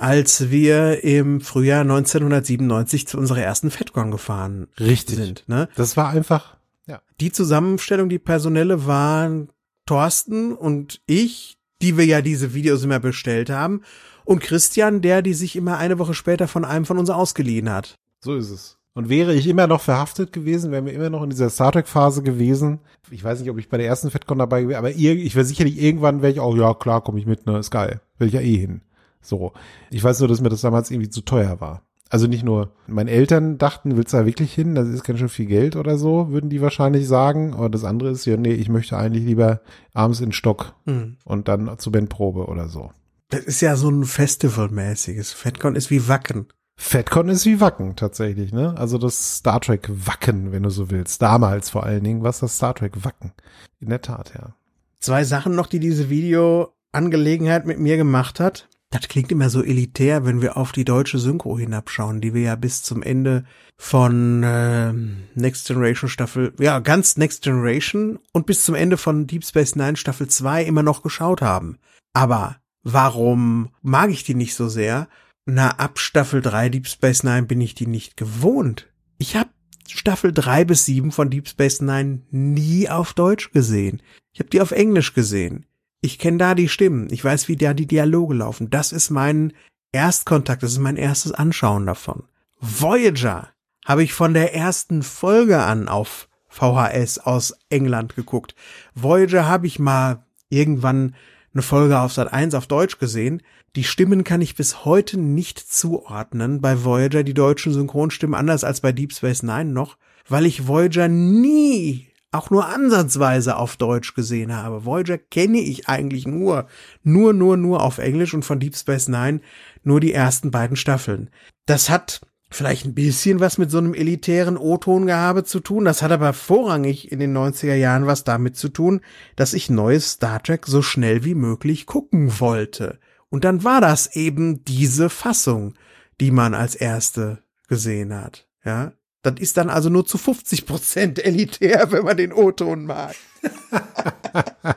als 0.00 0.50
wir 0.50 1.04
im 1.04 1.42
Frühjahr 1.42 1.82
1997 1.82 3.06
zu 3.06 3.18
unserer 3.18 3.42
ersten 3.42 3.70
FedCon 3.70 4.10
gefahren 4.10 4.68
Richtig. 4.80 5.16
sind. 5.16 5.44
Ne? 5.46 5.68
Das 5.76 5.96
war 5.98 6.08
einfach, 6.08 6.56
ja. 6.86 7.02
Die 7.20 7.30
Zusammenstellung, 7.30 8.08
die 8.08 8.18
personelle 8.18 8.86
waren 8.86 9.50
Thorsten 9.84 10.54
und 10.54 11.02
ich, 11.04 11.58
die 11.82 11.98
wir 11.98 12.06
ja 12.06 12.22
diese 12.22 12.54
Videos 12.54 12.82
immer 12.82 12.98
bestellt 12.98 13.50
haben, 13.50 13.82
und 14.24 14.40
Christian, 14.40 15.02
der 15.02 15.20
die 15.20 15.34
sich 15.34 15.54
immer 15.54 15.76
eine 15.76 15.98
Woche 15.98 16.14
später 16.14 16.48
von 16.48 16.64
einem 16.64 16.86
von 16.86 16.98
uns 16.98 17.10
ausgeliehen 17.10 17.68
hat. 17.68 17.98
So 18.20 18.36
ist 18.36 18.50
es. 18.50 18.78
Und 18.94 19.08
wäre 19.08 19.34
ich 19.34 19.46
immer 19.46 19.66
noch 19.66 19.82
verhaftet 19.82 20.32
gewesen, 20.32 20.72
wären 20.72 20.86
wir 20.86 20.94
immer 20.94 21.10
noch 21.10 21.22
in 21.22 21.30
dieser 21.30 21.50
Star 21.50 21.72
Trek 21.72 21.88
Phase 21.88 22.22
gewesen. 22.22 22.80
Ich 23.10 23.22
weiß 23.22 23.40
nicht, 23.40 23.50
ob 23.50 23.58
ich 23.58 23.68
bei 23.68 23.76
der 23.76 23.86
ersten 23.86 24.10
FedCon 24.10 24.38
dabei 24.38 24.66
wäre, 24.66 24.78
aber 24.78 24.90
ich 24.90 25.34
wäre 25.34 25.44
sicherlich 25.44 25.80
irgendwann 25.80 26.22
wäre 26.22 26.32
ich 26.32 26.40
auch, 26.40 26.56
ja 26.56 26.72
klar, 26.72 27.02
komme 27.02 27.18
ich 27.18 27.26
mit, 27.26 27.46
ne, 27.46 27.58
ist 27.58 27.70
geil. 27.70 28.00
Will 28.18 28.28
ich 28.28 28.34
ja 28.34 28.40
eh 28.40 28.56
hin. 28.56 28.80
So. 29.20 29.52
Ich 29.90 30.02
weiß 30.02 30.20
nur, 30.20 30.28
dass 30.28 30.40
mir 30.40 30.48
das 30.48 30.60
damals 30.60 30.90
irgendwie 30.90 31.10
zu 31.10 31.20
teuer 31.22 31.60
war. 31.60 31.82
Also 32.08 32.26
nicht 32.26 32.42
nur, 32.42 32.72
meine 32.88 33.12
Eltern 33.12 33.56
dachten, 33.56 33.96
willst 33.96 34.12
du 34.12 34.18
da 34.18 34.26
wirklich 34.26 34.52
hin? 34.52 34.74
Das 34.74 34.88
ist 34.88 35.04
ganz 35.04 35.20
schön 35.20 35.28
viel 35.28 35.46
Geld 35.46 35.76
oder 35.76 35.96
so, 35.96 36.30
würden 36.30 36.50
die 36.50 36.60
wahrscheinlich 36.60 37.06
sagen. 37.06 37.54
Aber 37.54 37.68
das 37.68 37.84
andere 37.84 38.10
ist 38.10 38.24
ja, 38.24 38.36
nee, 38.36 38.52
ich 38.52 38.68
möchte 38.68 38.96
eigentlich 38.96 39.24
lieber 39.24 39.60
abends 39.94 40.20
in 40.20 40.32
Stock 40.32 40.74
mhm. 40.86 41.18
und 41.24 41.46
dann 41.46 41.78
zur 41.78 41.92
Bandprobe 41.92 42.46
oder 42.46 42.68
so. 42.68 42.90
Das 43.28 43.44
ist 43.44 43.60
ja 43.60 43.76
so 43.76 43.88
ein 43.88 44.04
Festivalmäßiges. 44.04 45.32
FedCon 45.32 45.76
ist 45.76 45.90
wie 45.90 46.08
Wacken. 46.08 46.48
FedCon 46.76 47.28
ist 47.28 47.46
wie 47.46 47.60
Wacken 47.60 47.94
tatsächlich, 47.94 48.52
ne? 48.52 48.74
Also 48.76 48.98
das 48.98 49.36
Star 49.36 49.60
Trek 49.60 49.88
Wacken, 49.88 50.50
wenn 50.50 50.64
du 50.64 50.70
so 50.70 50.90
willst. 50.90 51.22
Damals 51.22 51.70
vor 51.70 51.84
allen 51.84 52.02
Dingen, 52.02 52.24
was 52.24 52.40
das 52.40 52.56
Star 52.56 52.74
Trek 52.74 53.04
Wacken. 53.04 53.32
In 53.78 53.90
der 53.90 54.00
Tat, 54.00 54.32
ja. 54.34 54.54
Zwei 54.98 55.22
Sachen 55.22 55.54
noch, 55.54 55.68
die 55.68 55.78
diese 55.78 56.10
Videoangelegenheit 56.10 57.66
mit 57.66 57.78
mir 57.78 57.98
gemacht 57.98 58.40
hat. 58.40 58.68
Das 58.92 59.06
klingt 59.06 59.30
immer 59.30 59.50
so 59.50 59.62
elitär, 59.62 60.24
wenn 60.26 60.42
wir 60.42 60.56
auf 60.56 60.72
die 60.72 60.84
deutsche 60.84 61.20
Synchro 61.20 61.56
hinabschauen, 61.56 62.20
die 62.20 62.34
wir 62.34 62.42
ja 62.42 62.56
bis 62.56 62.82
zum 62.82 63.04
Ende 63.04 63.44
von 63.78 64.42
äh, 64.42 64.92
Next 65.36 65.68
Generation 65.68 66.10
Staffel, 66.10 66.52
ja, 66.58 66.80
ganz 66.80 67.16
Next 67.16 67.44
Generation 67.44 68.18
und 68.32 68.46
bis 68.46 68.64
zum 68.64 68.74
Ende 68.74 68.96
von 68.96 69.28
Deep 69.28 69.44
Space 69.44 69.76
Nine 69.76 69.96
Staffel 69.96 70.26
2 70.26 70.64
immer 70.64 70.82
noch 70.82 71.02
geschaut 71.02 71.40
haben. 71.40 71.78
Aber 72.12 72.56
warum 72.82 73.70
mag 73.80 74.10
ich 74.10 74.24
die 74.24 74.34
nicht 74.34 74.56
so 74.56 74.68
sehr? 74.68 75.08
Na, 75.46 75.70
ab 75.78 76.00
Staffel 76.00 76.42
3 76.42 76.68
Deep 76.70 76.88
Space 76.88 77.22
Nine 77.22 77.44
bin 77.44 77.60
ich 77.60 77.76
die 77.76 77.86
nicht 77.86 78.16
gewohnt. 78.16 78.88
Ich 79.18 79.36
habe 79.36 79.50
Staffel 79.86 80.32
3 80.32 80.64
bis 80.64 80.84
7 80.84 81.12
von 81.12 81.30
Deep 81.30 81.48
Space 81.48 81.80
Nine 81.80 82.22
nie 82.30 82.88
auf 82.88 83.12
Deutsch 83.14 83.52
gesehen. 83.52 84.02
Ich 84.32 84.40
habe 84.40 84.50
die 84.50 84.60
auf 84.60 84.72
Englisch 84.72 85.14
gesehen. 85.14 85.66
Ich 86.00 86.18
kenne 86.18 86.38
da 86.38 86.54
die 86.54 86.68
Stimmen. 86.68 87.08
Ich 87.10 87.24
weiß, 87.24 87.48
wie 87.48 87.56
da 87.56 87.74
die 87.74 87.86
Dialoge 87.86 88.34
laufen. 88.34 88.70
Das 88.70 88.92
ist 88.92 89.10
mein 89.10 89.52
Erstkontakt. 89.92 90.62
Das 90.62 90.72
ist 90.72 90.78
mein 90.78 90.96
erstes 90.96 91.32
Anschauen 91.32 91.86
davon. 91.86 92.24
Voyager 92.60 93.48
habe 93.84 94.02
ich 94.02 94.12
von 94.12 94.34
der 94.34 94.54
ersten 94.54 95.02
Folge 95.02 95.58
an 95.58 95.88
auf 95.88 96.28
VHS 96.48 97.18
aus 97.18 97.54
England 97.68 98.16
geguckt. 98.16 98.54
Voyager 98.94 99.46
habe 99.46 99.66
ich 99.66 99.78
mal 99.78 100.24
irgendwann 100.48 101.14
eine 101.52 101.62
Folge 101.62 101.98
auf 101.98 102.12
Sat 102.12 102.32
1 102.32 102.54
auf 102.54 102.66
Deutsch 102.66 102.98
gesehen. 102.98 103.42
Die 103.76 103.84
Stimmen 103.84 104.24
kann 104.24 104.40
ich 104.40 104.56
bis 104.56 104.84
heute 104.84 105.18
nicht 105.18 105.58
zuordnen. 105.58 106.60
Bei 106.60 106.84
Voyager 106.84 107.22
die 107.22 107.34
deutschen 107.34 107.72
Synchronstimmen 107.72 108.34
anders 108.34 108.64
als 108.64 108.80
bei 108.80 108.92
Deep 108.92 109.12
Space 109.12 109.42
Nine 109.42 109.72
noch, 109.72 109.96
weil 110.28 110.46
ich 110.46 110.66
Voyager 110.66 111.08
nie 111.08 112.09
auch 112.32 112.50
nur 112.50 112.66
ansatzweise 112.66 113.56
auf 113.56 113.76
Deutsch 113.76 114.14
gesehen 114.14 114.54
habe. 114.54 114.84
Voyager 114.84 115.18
kenne 115.18 115.58
ich 115.58 115.88
eigentlich 115.88 116.26
nur, 116.26 116.66
nur, 117.02 117.32
nur, 117.32 117.56
nur 117.56 117.82
auf 117.82 117.98
Englisch 117.98 118.34
und 118.34 118.44
von 118.44 118.60
Deep 118.60 118.76
Space 118.76 119.08
Nine 119.08 119.40
nur 119.82 120.00
die 120.00 120.12
ersten 120.12 120.50
beiden 120.50 120.76
Staffeln. 120.76 121.30
Das 121.66 121.90
hat 121.90 122.20
vielleicht 122.50 122.84
ein 122.84 122.94
bisschen 122.94 123.40
was 123.40 123.58
mit 123.58 123.70
so 123.70 123.78
einem 123.78 123.94
elitären 123.94 124.56
O-Ton-Gehabe 124.56 125.44
zu 125.44 125.60
tun. 125.60 125.84
Das 125.84 126.02
hat 126.02 126.12
aber 126.12 126.32
vorrangig 126.32 127.10
in 127.10 127.20
den 127.20 127.36
90er 127.36 127.74
Jahren 127.74 128.06
was 128.06 128.24
damit 128.24 128.56
zu 128.56 128.68
tun, 128.68 129.00
dass 129.36 129.54
ich 129.54 129.70
neues 129.70 130.12
Star 130.12 130.42
Trek 130.42 130.66
so 130.66 130.82
schnell 130.82 131.24
wie 131.24 131.34
möglich 131.34 131.86
gucken 131.86 132.40
wollte. 132.40 132.98
Und 133.28 133.44
dann 133.44 133.62
war 133.64 133.80
das 133.80 134.14
eben 134.16 134.64
diese 134.64 135.08
Fassung, 135.08 135.74
die 136.20 136.32
man 136.32 136.54
als 136.54 136.74
erste 136.74 137.42
gesehen 137.68 138.12
hat. 138.12 138.48
Ja, 138.64 138.92
das 139.22 139.34
ist 139.38 139.56
dann 139.56 139.70
also 139.70 139.90
nur 139.90 140.06
zu 140.06 140.18
50 140.18 140.66
Prozent 140.66 141.18
elitär, 141.24 141.92
wenn 141.92 142.04
man 142.04 142.16
den 142.16 142.32
O-Ton 142.32 142.86
mag. 142.86 143.14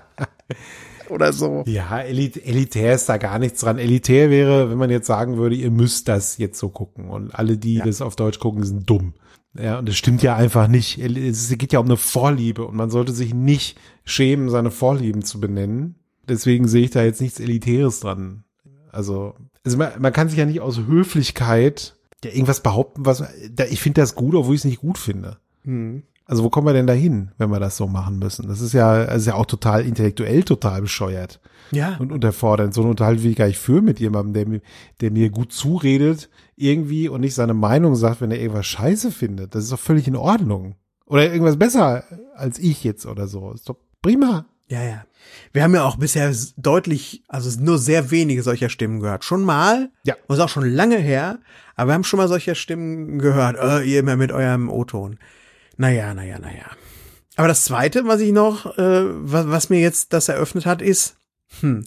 Oder 1.09 1.31
so. 1.31 1.63
Ja, 1.67 1.99
elit 1.99 2.43
elitär 2.43 2.95
ist 2.95 3.07
da 3.07 3.17
gar 3.17 3.37
nichts 3.37 3.61
dran. 3.61 3.77
Elitär 3.77 4.29
wäre, 4.29 4.69
wenn 4.71 4.77
man 4.77 4.89
jetzt 4.89 5.05
sagen 5.05 5.37
würde, 5.37 5.55
ihr 5.55 5.69
müsst 5.69 6.07
das 6.07 6.37
jetzt 6.37 6.57
so 6.57 6.69
gucken. 6.69 7.09
Und 7.09 7.35
alle, 7.35 7.57
die 7.57 7.75
ja. 7.75 7.85
das 7.85 8.01
auf 8.01 8.15
Deutsch 8.15 8.39
gucken, 8.39 8.63
sind 8.63 8.89
dumm. 8.89 9.13
Ja, 9.55 9.77
und 9.77 9.87
das 9.87 9.95
stimmt 9.95 10.23
ja 10.23 10.35
einfach 10.35 10.67
nicht. 10.67 10.97
Es 10.97 11.55
geht 11.57 11.71
ja 11.73 11.79
um 11.79 11.85
eine 11.85 11.97
Vorliebe 11.97 12.65
und 12.65 12.75
man 12.75 12.89
sollte 12.89 13.11
sich 13.11 13.33
nicht 13.35 13.77
schämen, 14.03 14.49
seine 14.49 14.71
Vorlieben 14.71 15.23
zu 15.23 15.39
benennen. 15.39 15.95
Deswegen 16.27 16.67
sehe 16.67 16.85
ich 16.85 16.91
da 16.91 17.03
jetzt 17.03 17.21
nichts 17.21 17.39
Elitäres 17.39 17.99
dran. 17.99 18.43
Also, 18.91 19.35
also 19.63 19.77
man, 19.77 19.91
man 19.99 20.13
kann 20.13 20.29
sich 20.29 20.39
ja 20.39 20.45
nicht 20.45 20.61
aus 20.61 20.79
Höflichkeit 20.87 21.95
ja 22.25 22.31
irgendwas 22.31 22.61
behaupten, 22.61 23.05
was 23.05 23.23
ich 23.69 23.81
finde 23.81 24.01
das 24.01 24.15
gut, 24.15 24.35
obwohl 24.35 24.55
ich 24.55 24.61
es 24.61 24.65
nicht 24.65 24.81
gut 24.81 24.97
finde. 24.97 25.37
Hm. 25.63 26.03
Also 26.25 26.43
wo 26.43 26.49
kommen 26.49 26.67
wir 26.67 26.73
denn 26.73 26.87
da 26.87 26.93
hin, 26.93 27.31
wenn 27.37 27.51
wir 27.51 27.59
das 27.59 27.75
so 27.75 27.87
machen 27.87 28.17
müssen? 28.17 28.47
Das 28.47 28.61
ist 28.61 28.73
ja, 28.73 28.91
also 28.91 29.31
ja 29.31 29.35
auch 29.35 29.45
total 29.45 29.85
intellektuell 29.85 30.43
total 30.43 30.81
bescheuert. 30.81 31.41
Ja. 31.71 31.97
Und 31.97 32.11
unterfordernd. 32.11 32.73
So 32.73 32.81
einen 32.81 32.91
Unterhalt 32.91 33.23
wie 33.23 33.31
ich 33.31 33.35
gar 33.35 33.47
nicht 33.47 33.59
für 33.59 33.81
mit 33.81 33.99
jemandem, 33.99 34.33
der 34.33 34.47
mir, 34.47 34.61
der 35.01 35.11
mir 35.11 35.29
gut 35.29 35.51
zuredet 35.51 36.29
irgendwie 36.55 37.09
und 37.09 37.21
nicht 37.21 37.35
seine 37.35 37.53
Meinung 37.53 37.95
sagt, 37.95 38.21
wenn 38.21 38.31
er 38.31 38.39
irgendwas 38.39 38.67
scheiße 38.67 39.11
findet. 39.11 39.53
Das 39.53 39.65
ist 39.65 39.73
doch 39.73 39.79
völlig 39.79 40.07
in 40.07 40.15
Ordnung. 40.15 40.75
Oder 41.05 41.31
irgendwas 41.31 41.57
besser 41.57 42.05
als 42.35 42.57
ich 42.57 42.83
jetzt 42.83 43.05
oder 43.05 43.27
so. 43.27 43.51
Ist 43.51 43.67
doch 43.67 43.77
prima. 44.01 44.45
Ja, 44.73 44.81
ja. 44.81 45.05
Wir 45.51 45.61
haben 45.61 45.75
ja 45.75 45.83
auch 45.83 45.97
bisher 45.97 46.33
deutlich, 46.57 47.23
also 47.27 47.61
nur 47.61 47.77
sehr 47.77 48.09
wenige 48.09 48.41
solcher 48.41 48.69
Stimmen 48.69 49.01
gehört. 49.01 49.23
Schon 49.23 49.43
mal. 49.43 49.91
Ja. 50.03 50.15
Und 50.25 50.35
ist 50.35 50.41
auch 50.41 50.49
schon 50.49 50.67
lange 50.67 50.97
her. 50.97 51.37
Aber 51.75 51.89
wir 51.89 51.93
haben 51.93 52.03
schon 52.03 52.17
mal 52.17 52.27
solche 52.27 52.55
Stimmen 52.55 53.19
gehört. 53.19 53.55
Äh, 53.59 53.83
ihr 53.83 53.99
immer 53.99 54.15
mit 54.15 54.31
eurem 54.31 54.71
O-Ton. 54.71 55.19
Naja, 55.77 56.15
naja, 56.15 56.39
naja. 56.39 56.65
Aber 57.35 57.47
das 57.47 57.65
zweite, 57.65 58.07
was 58.07 58.19
ich 58.19 58.31
noch, 58.31 58.75
äh, 58.79 59.03
was, 59.05 59.47
was 59.47 59.69
mir 59.69 59.79
jetzt 59.79 60.11
das 60.11 60.27
eröffnet 60.27 60.65
hat, 60.65 60.81
ist, 60.81 61.17
hm, 61.59 61.85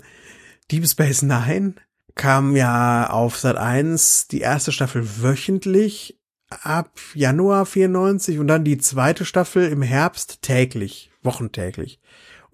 Deep 0.70 0.86
Space 0.86 1.22
Nine 1.22 1.74
kam 2.14 2.54
ja 2.54 3.10
auf 3.10 3.36
Sat 3.36 3.56
1 3.56 4.28
die 4.28 4.42
erste 4.42 4.70
Staffel 4.70 5.22
wöchentlich 5.22 6.20
ab 6.50 7.00
Januar 7.14 7.66
94 7.66 8.38
und 8.38 8.46
dann 8.46 8.62
die 8.62 8.78
zweite 8.78 9.24
Staffel 9.24 9.66
im 9.68 9.82
Herbst 9.82 10.42
täglich, 10.42 11.10
wochentäglich. 11.24 12.00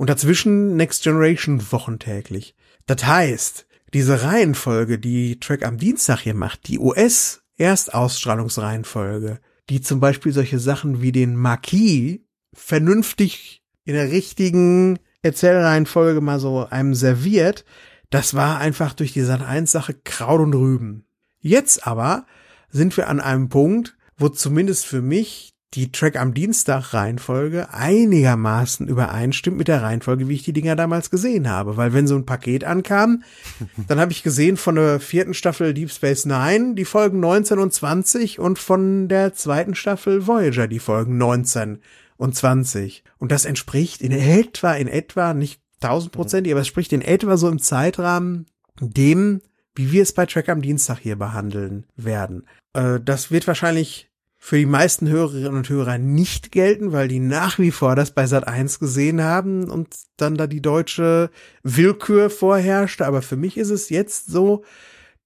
Und 0.02 0.10
dazwischen 0.10 0.74
Next 0.74 1.04
Generation 1.04 1.70
wochentäglich. 1.70 2.56
Das 2.86 3.06
heißt, 3.06 3.68
diese 3.94 4.24
Reihenfolge, 4.24 4.98
die 4.98 5.38
Track 5.38 5.64
am 5.64 5.78
Dienstag 5.78 6.18
hier 6.18 6.34
macht, 6.34 6.66
die 6.66 6.80
US-Erstausstrahlungsreihenfolge, 6.80 9.38
die 9.70 9.80
zum 9.80 10.00
Beispiel 10.00 10.32
solche 10.32 10.58
Sachen 10.58 11.02
wie 11.02 11.12
den 11.12 11.36
Marquis 11.36 12.18
vernünftig 12.52 13.62
in 13.84 13.94
der 13.94 14.10
richtigen 14.10 14.98
Erzählreihenfolge 15.22 16.20
mal 16.20 16.40
so 16.40 16.66
einem 16.68 16.96
serviert, 16.96 17.64
das 18.10 18.34
war 18.34 18.58
einfach 18.58 18.94
durch 18.94 19.12
die 19.12 19.22
Sat 19.22 19.42
1 19.42 19.70
Sache 19.70 19.94
Kraut 19.94 20.40
und 20.40 20.54
Rüben. 20.54 21.04
Jetzt 21.38 21.86
aber 21.86 22.26
sind 22.70 22.96
wir 22.96 23.06
an 23.06 23.20
einem 23.20 23.50
Punkt, 23.50 23.96
wo 24.16 24.28
zumindest 24.28 24.84
für 24.84 25.00
mich 25.00 25.51
die 25.74 25.90
Track 25.90 26.20
am 26.20 26.34
Dienstag 26.34 26.92
Reihenfolge 26.92 27.72
einigermaßen 27.72 28.88
übereinstimmt 28.88 29.56
mit 29.56 29.68
der 29.68 29.82
Reihenfolge, 29.82 30.28
wie 30.28 30.34
ich 30.34 30.42
die 30.42 30.52
Dinger 30.52 30.76
damals 30.76 31.10
gesehen 31.10 31.48
habe. 31.48 31.76
Weil 31.76 31.94
wenn 31.94 32.06
so 32.06 32.14
ein 32.14 32.26
Paket 32.26 32.64
ankam, 32.64 33.22
dann 33.88 33.98
habe 33.98 34.12
ich 34.12 34.22
gesehen 34.22 34.56
von 34.56 34.74
der 34.74 35.00
vierten 35.00 35.34
Staffel 35.34 35.72
Deep 35.72 35.90
Space 35.90 36.26
Nine 36.26 36.74
die 36.74 36.84
Folgen 36.84 37.20
19 37.20 37.58
und 37.58 37.72
20 37.72 38.38
und 38.38 38.58
von 38.58 39.08
der 39.08 39.32
zweiten 39.32 39.74
Staffel 39.74 40.26
Voyager 40.26 40.68
die 40.68 40.78
Folgen 40.78 41.16
19 41.16 41.78
und 42.18 42.36
20. 42.36 43.02
Und 43.18 43.32
das 43.32 43.46
entspricht 43.46 44.02
in 44.02 44.12
etwa, 44.12 44.74
in 44.74 44.88
etwa, 44.88 45.32
nicht 45.32 45.60
tausendprozentig, 45.80 46.52
aber 46.52 46.60
es 46.60 46.68
spricht 46.68 46.92
in 46.92 47.02
etwa 47.02 47.36
so 47.36 47.48
im 47.48 47.58
Zeitrahmen 47.58 48.46
dem, 48.80 49.40
wie 49.74 49.90
wir 49.90 50.02
es 50.02 50.12
bei 50.12 50.26
Track 50.26 50.50
am 50.50 50.60
Dienstag 50.60 50.98
hier 50.98 51.16
behandeln 51.16 51.86
werden. 51.96 52.46
Äh, 52.74 53.00
das 53.02 53.30
wird 53.30 53.46
wahrscheinlich 53.46 54.11
für 54.44 54.58
die 54.58 54.66
meisten 54.66 55.08
Hörerinnen 55.08 55.54
und 55.54 55.68
Hörer 55.68 55.98
nicht 55.98 56.50
gelten, 56.50 56.90
weil 56.90 57.06
die 57.06 57.20
nach 57.20 57.60
wie 57.60 57.70
vor 57.70 57.94
das 57.94 58.10
bei 58.10 58.26
Sat 58.26 58.48
1 58.48 58.80
gesehen 58.80 59.22
haben 59.22 59.70
und 59.70 59.94
dann 60.16 60.34
da 60.34 60.48
die 60.48 60.60
deutsche 60.60 61.30
Willkür 61.62 62.28
vorherrschte. 62.28 63.06
Aber 63.06 63.22
für 63.22 63.36
mich 63.36 63.56
ist 63.56 63.70
es 63.70 63.88
jetzt 63.88 64.26
so, 64.26 64.64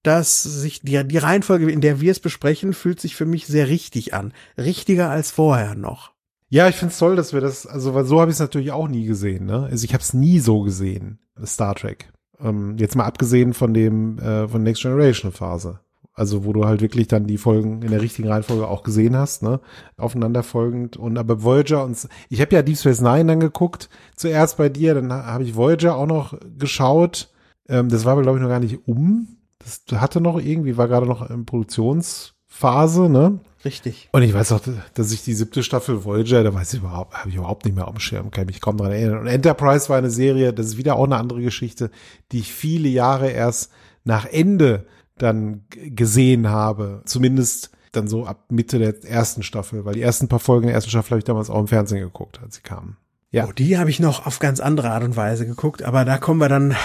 dass 0.03 0.43
sich 0.43 0.81
die, 0.81 1.03
die 1.03 1.17
Reihenfolge, 1.17 1.71
in 1.71 1.81
der 1.81 1.99
wir 1.99 2.11
es 2.11 2.19
besprechen, 2.19 2.73
fühlt 2.73 2.99
sich 2.99 3.15
für 3.15 3.25
mich 3.25 3.47
sehr 3.47 3.69
richtig 3.69 4.13
an. 4.13 4.33
Richtiger 4.55 5.09
als 5.09 5.31
vorher 5.31 5.73
noch. 5.73 6.11
Ja, 6.49 6.69
ich 6.69 6.75
find's 6.75 6.99
toll, 6.99 7.15
dass 7.15 7.33
wir 7.33 7.41
das, 7.41 7.65
also 7.65 7.95
weil 7.95 8.05
so 8.05 8.21
habe 8.21 8.29
ich 8.29 8.35
es 8.35 8.39
natürlich 8.39 8.71
auch 8.71 8.87
nie 8.87 9.05
gesehen. 9.05 9.47
Ne? 9.47 9.67
Also 9.71 9.83
ich 9.83 9.95
habe 9.95 10.03
es 10.03 10.13
nie 10.13 10.39
so 10.39 10.61
gesehen, 10.61 11.17
Star 11.43 11.73
Trek. 11.73 12.13
Ähm, 12.39 12.77
jetzt 12.77 12.95
mal 12.95 13.05
abgesehen 13.05 13.55
von 13.55 13.73
dem 13.73 14.19
äh, 14.19 14.47
von 14.47 14.61
Next 14.61 14.83
Generation 14.83 15.31
Phase. 15.31 15.79
Also 16.17 16.45
wo 16.45 16.51
du 16.51 16.65
halt 16.65 16.81
wirklich 16.81 17.07
dann 17.07 17.27
die 17.27 17.37
Folgen 17.37 17.83
in 17.83 17.91
der 17.91 18.01
richtigen 18.01 18.27
Reihenfolge 18.27 18.67
auch 18.67 18.81
gesehen 18.81 19.15
hast, 19.15 19.43
ne? 19.43 19.59
Aufeinanderfolgend. 19.97 20.97
Und 20.97 21.15
aber 21.15 21.43
Voyager 21.43 21.85
und 21.85 21.95
ich 22.29 22.41
habe 22.41 22.55
ja 22.55 22.63
Deep 22.63 22.75
Space 22.75 23.01
Nine 23.01 23.25
dann 23.25 23.39
geguckt, 23.39 23.87
zuerst 24.15 24.57
bei 24.57 24.67
dir, 24.67 24.95
dann 24.95 25.13
habe 25.13 25.43
ich 25.43 25.55
Voyager 25.55 25.95
auch 25.95 26.07
noch 26.07 26.35
geschaut. 26.57 27.29
Ähm, 27.69 27.89
das 27.89 28.03
war 28.03 28.13
aber, 28.13 28.23
glaube 28.23 28.39
ich, 28.39 28.41
noch 28.41 28.49
gar 28.49 28.59
nicht 28.59 28.87
um. 28.87 29.37
Das 29.59 29.83
hatte 30.01 30.19
noch 30.19 30.39
irgendwie, 30.39 30.75
war 30.75 30.87
gerade 30.87 31.05
noch 31.05 31.29
in 31.29 31.45
Produktionsphase, 31.45 33.09
ne? 33.09 33.39
Richtig. 33.63 34.09
Und 34.11 34.23
ich 34.23 34.33
weiß 34.33 34.53
auch, 34.53 34.61
dass 34.95 35.11
ich 35.11 35.23
die 35.23 35.35
siebte 35.35 35.61
Staffel 35.61 36.03
Voyager, 36.03 36.43
da 36.43 36.51
weiß 36.51 36.73
ich 36.73 36.79
überhaupt, 36.79 37.13
habe 37.13 37.29
ich 37.29 37.35
überhaupt 37.35 37.65
nicht 37.65 37.75
mehr 37.75 37.87
auf 37.87 37.93
dem 37.93 37.99
Schirm, 37.99 38.31
kann 38.31 38.47
mich 38.47 38.59
kaum 38.59 38.77
dran 38.77 38.91
erinnern. 38.91 39.19
Und 39.19 39.27
Enterprise 39.27 39.87
war 39.89 39.97
eine 39.97 40.09
Serie, 40.09 40.51
das 40.51 40.65
ist 40.65 40.77
wieder 40.77 40.95
auch 40.95 41.05
eine 41.05 41.17
andere 41.17 41.43
Geschichte, 41.43 41.91
die 42.31 42.39
ich 42.39 42.51
viele 42.51 42.89
Jahre 42.89 43.29
erst 43.29 43.71
nach 44.03 44.25
Ende 44.25 44.87
dann 45.17 45.65
gesehen 45.69 46.49
habe. 46.49 47.01
Zumindest 47.05 47.71
dann 47.91 48.07
so 48.07 48.25
ab 48.25 48.45
Mitte 48.49 48.79
der 48.79 49.03
ersten 49.03 49.43
Staffel, 49.43 49.85
weil 49.85 49.93
die 49.93 50.01
ersten 50.01 50.27
paar 50.27 50.39
Folgen 50.39 50.67
der 50.67 50.75
ersten 50.75 50.89
Staffel 50.89 51.11
habe 51.11 51.19
ich 51.19 51.25
damals 51.25 51.49
auch 51.49 51.59
im 51.59 51.67
Fernsehen 51.67 52.01
geguckt, 52.01 52.39
als 52.43 52.55
sie 52.55 52.61
kamen. 52.61 52.97
Ja. 53.31 53.45
Oh, 53.47 53.51
die 53.51 53.77
habe 53.77 53.89
ich 53.89 53.99
noch 53.99 54.25
auf 54.25 54.39
ganz 54.39 54.59
andere 54.59 54.91
Art 54.91 55.03
und 55.03 55.15
Weise 55.15 55.45
geguckt, 55.45 55.83
aber 55.83 56.05
da 56.05 56.17
kommen 56.17 56.39
wir 56.39 56.49
dann. 56.49 56.75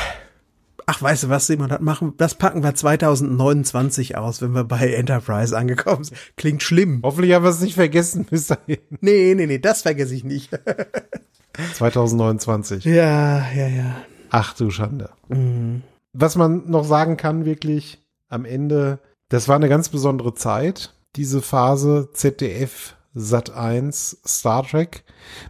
Ach, 0.86 1.00
weißt 1.00 1.24
du 1.24 1.28
was, 1.28 1.46
Simon, 1.46 1.68
das 1.68 1.80
machen, 1.80 2.14
das 2.16 2.34
packen 2.34 2.64
wir 2.64 2.74
2029 2.74 4.16
aus, 4.16 4.42
wenn 4.42 4.52
wir 4.52 4.64
bei 4.64 4.92
Enterprise 4.92 5.56
angekommen 5.56 6.02
sind. 6.02 6.18
Klingt 6.36 6.62
schlimm. 6.62 7.00
Hoffentlich 7.04 7.32
haben 7.32 7.44
wir 7.44 7.50
es 7.50 7.60
nicht 7.60 7.74
vergessen 7.74 8.24
bis 8.28 8.48
dahin. 8.48 8.78
Nee, 9.00 9.34
nee, 9.36 9.46
nee, 9.46 9.58
das 9.58 9.82
vergesse 9.82 10.14
ich 10.14 10.24
nicht. 10.24 10.50
2029. 11.74 12.84
Ja, 12.84 13.46
ja, 13.52 13.68
ja. 13.68 13.96
Ach 14.30 14.54
du 14.54 14.70
Schande. 14.70 15.10
Mhm. 15.28 15.82
was 16.12 16.36
man 16.36 16.68
noch 16.70 16.84
sagen 16.84 17.16
kann, 17.16 17.44
wirklich 17.44 18.01
am 18.32 18.44
Ende, 18.44 18.98
das 19.28 19.48
war 19.48 19.56
eine 19.56 19.68
ganz 19.68 19.88
besondere 19.90 20.34
Zeit, 20.34 20.94
diese 21.16 21.42
Phase 21.42 22.08
ZDF 22.12 22.96
Sat 23.14 23.50
1 23.50 24.22
Star 24.26 24.66
Trek. 24.66 25.04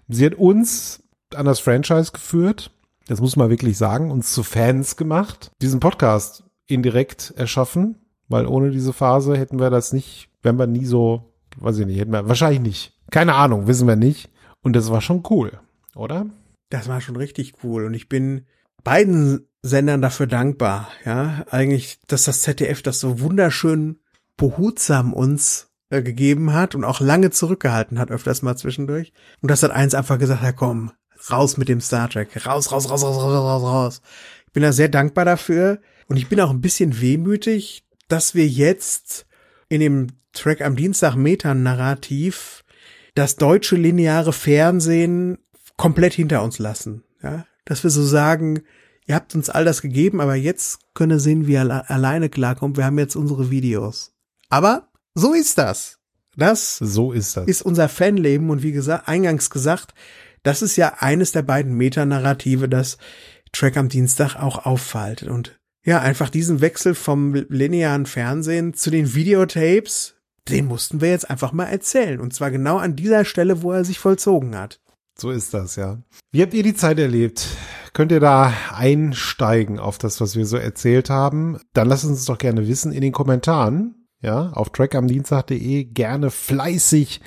Sie 0.09 0.27
hat 0.27 0.35
uns 0.35 1.03
an 1.35 1.47
das 1.47 1.61
Franchise 1.61 2.11
geführt. 2.13 2.73
Das 3.07 3.21
muss 3.21 3.37
man 3.37 3.51
wirklich 3.51 3.79
sagen, 3.79 4.11
uns 4.11 4.33
zu 4.33 4.43
Fans 4.43 4.97
gemacht. 4.97 5.53
Diesen 5.63 5.79
Podcast 5.79 6.45
indirekt 6.67 7.33
erschaffen, 7.37 7.97
weil 8.29 8.47
ohne 8.47 8.71
diese 8.71 8.93
Phase 8.93 9.37
hätten 9.37 9.61
wir 9.61 9.71
das 9.71 9.93
nicht, 9.93 10.29
wenn 10.43 10.59
wir 10.59 10.67
nie 10.67 10.85
so, 10.85 11.33
weiß 11.59 11.79
ich 11.79 11.87
nicht, 11.87 12.01
hätten 12.01 12.13
wir 12.13 12.29
wahrscheinlich 12.29 12.61
nicht. 12.61 13.01
Keine 13.11 13.35
Ahnung, 13.35 13.69
wissen 13.69 13.87
wir 13.87 13.97
nicht. 13.97 14.31
Und 14.63 14.75
das 14.75 14.91
war 14.91 15.01
schon 15.01 15.23
cool, 15.31 15.61
oder? 15.95 16.27
Das 16.71 16.89
war 16.89 17.01
schon 17.01 17.17
richtig 17.17 17.55
cool 17.63 17.85
und 17.85 17.95
ich 17.95 18.09
bin 18.09 18.47
beiden 18.85 19.49
Sendern 19.63 20.03
dafür 20.03 20.27
dankbar, 20.27 20.89
ja, 21.05 21.45
eigentlich, 21.51 22.01
dass 22.09 22.25
das 22.25 22.43
ZDF 22.43 22.83
das 22.83 23.01
so 23.01 23.21
wunderschön 23.21 24.01
behutsam 24.37 25.13
uns 25.13 25.71
äh, 25.91 26.03
gegeben 26.03 26.53
hat 26.53 26.75
und 26.75 26.85
auch 26.85 27.01
lange 27.01 27.31
zurückgehalten 27.31 27.99
hat, 27.99 28.11
öfters 28.11 28.43
mal 28.43 28.57
zwischendurch. 28.57 29.13
Und 29.41 29.51
das 29.51 29.63
hat 29.63 29.71
eins 29.71 29.95
einfach 29.95 30.19
gesagt, 30.19 30.43
ja 30.43 30.53
komm, 30.53 30.91
raus 31.31 31.57
mit 31.57 31.69
dem 31.69 31.81
Star 31.81 32.09
Trek, 32.09 32.47
raus, 32.47 32.73
raus, 32.73 32.91
raus, 32.91 33.05
raus, 33.05 33.17
raus, 33.17 33.35
raus, 33.35 33.63
raus. 33.63 34.03
Ich 34.47 34.53
bin 34.53 34.63
da 34.63 34.73
sehr 34.73 34.89
dankbar 34.89 35.25
dafür 35.25 35.81
und 36.09 36.17
ich 36.17 36.29
bin 36.29 36.41
auch 36.41 36.51
ein 36.51 36.61
bisschen 36.61 37.01
wehmütig, 37.01 37.85
dass 38.09 38.35
wir 38.35 38.47
jetzt 38.47 39.27
in 39.69 39.81
dem 39.81 40.09
Track 40.33 40.61
am 40.61 40.77
Dienstag 40.77 41.15
Meta-Narrativ 41.15 42.65
das 43.15 43.37
deutsche 43.37 43.77
lineare 43.77 44.33
Fernsehen 44.33 45.39
komplett 45.77 46.15
hinter 46.15 46.43
uns 46.43 46.59
lassen. 46.59 47.05
Ja, 47.23 47.47
dass 47.65 47.83
wir 47.83 47.91
so 47.91 48.05
sagen, 48.05 48.63
ihr 49.07 49.15
habt 49.15 49.35
uns 49.35 49.51
all 49.51 49.65
das 49.65 49.83
gegeben, 49.83 50.21
aber 50.21 50.35
jetzt 50.35 50.81
können 50.95 51.19
sehen, 51.19 51.47
wie 51.47 51.55
er 51.55 51.91
alleine 51.91 52.29
klarkommt. 52.29 52.77
Wir 52.77 52.85
haben 52.85 52.99
jetzt 52.99 53.17
unsere 53.17 53.51
Videos. 53.51 54.13
Aber 54.49 54.89
so 55.15 55.33
ist 55.35 55.59
das. 55.59 55.99
Das 56.37 56.79
so 56.79 57.13
ist 57.13 57.37
das. 57.37 57.47
Ist 57.47 57.63
unser 57.63 57.89
Fanleben 57.89 58.51
und 58.51 58.63
wie 58.63 58.73
gesagt, 58.73 59.09
eingangs 59.09 59.51
gesagt, 59.51 59.95
das 60.43 60.63
ist 60.63 60.77
ja 60.77 60.95
eines 60.99 61.33
der 61.33 61.43
beiden 61.43 61.75
Metanarrative, 61.75 62.69
das 62.69 62.99
Track 63.53 63.77
am 63.77 63.89
Dienstag 63.89 64.37
auch 64.37 64.65
auffaltet 64.65 65.29
und 65.29 65.59
ja, 65.85 66.01
einfach 66.01 66.31
diesen 66.31 66.61
Wechsel 66.61 66.95
vom 66.95 67.35
linearen 67.35 68.07
Fernsehen 68.07 68.73
zu 68.73 68.91
den 68.91 69.15
Videotapes, 69.15 70.15
den 70.49 70.67
mussten 70.67 71.01
wir 71.01 71.11
jetzt 71.11 71.29
einfach 71.29 71.53
mal 71.53 71.67
erzählen 71.67 72.21
und 72.21 72.33
zwar 72.33 72.51
genau 72.51 72.79
an 72.79 72.97
dieser 72.97 73.25
Stelle, 73.25 73.63
wo 73.63 73.73
er 73.73 73.85
sich 73.85 73.99
vollzogen 73.99 74.57
hat. 74.57 74.81
So 75.17 75.31
ist 75.31 75.55
das, 75.55 75.77
ja. 75.77 75.99
Wie 76.31 76.43
habt 76.43 76.55
ihr 76.55 76.63
die 76.63 76.75
Zeit 76.75 76.99
erlebt? 76.99 77.47
Könnt 77.93 78.13
ihr 78.13 78.21
da 78.21 78.53
einsteigen 78.75 79.79
auf 79.79 79.99
das, 79.99 80.21
was 80.21 80.35
wir 80.37 80.47
so 80.47 80.57
erzählt 80.57 81.11
haben? 81.11 81.59
Dann 81.75 81.89
lasst 81.89 82.05
uns 82.05 82.25
doch 82.25 82.39
gerne 82.39 82.67
wissen 82.67 82.93
in 82.93 83.03
den 83.03 83.13
Kommentaren. 83.13 83.97
Ja, 84.21 84.53
auf 84.53 84.71
trackamdienstag.de 84.71 85.83
gerne 85.85 86.31
fleißig 86.31 87.21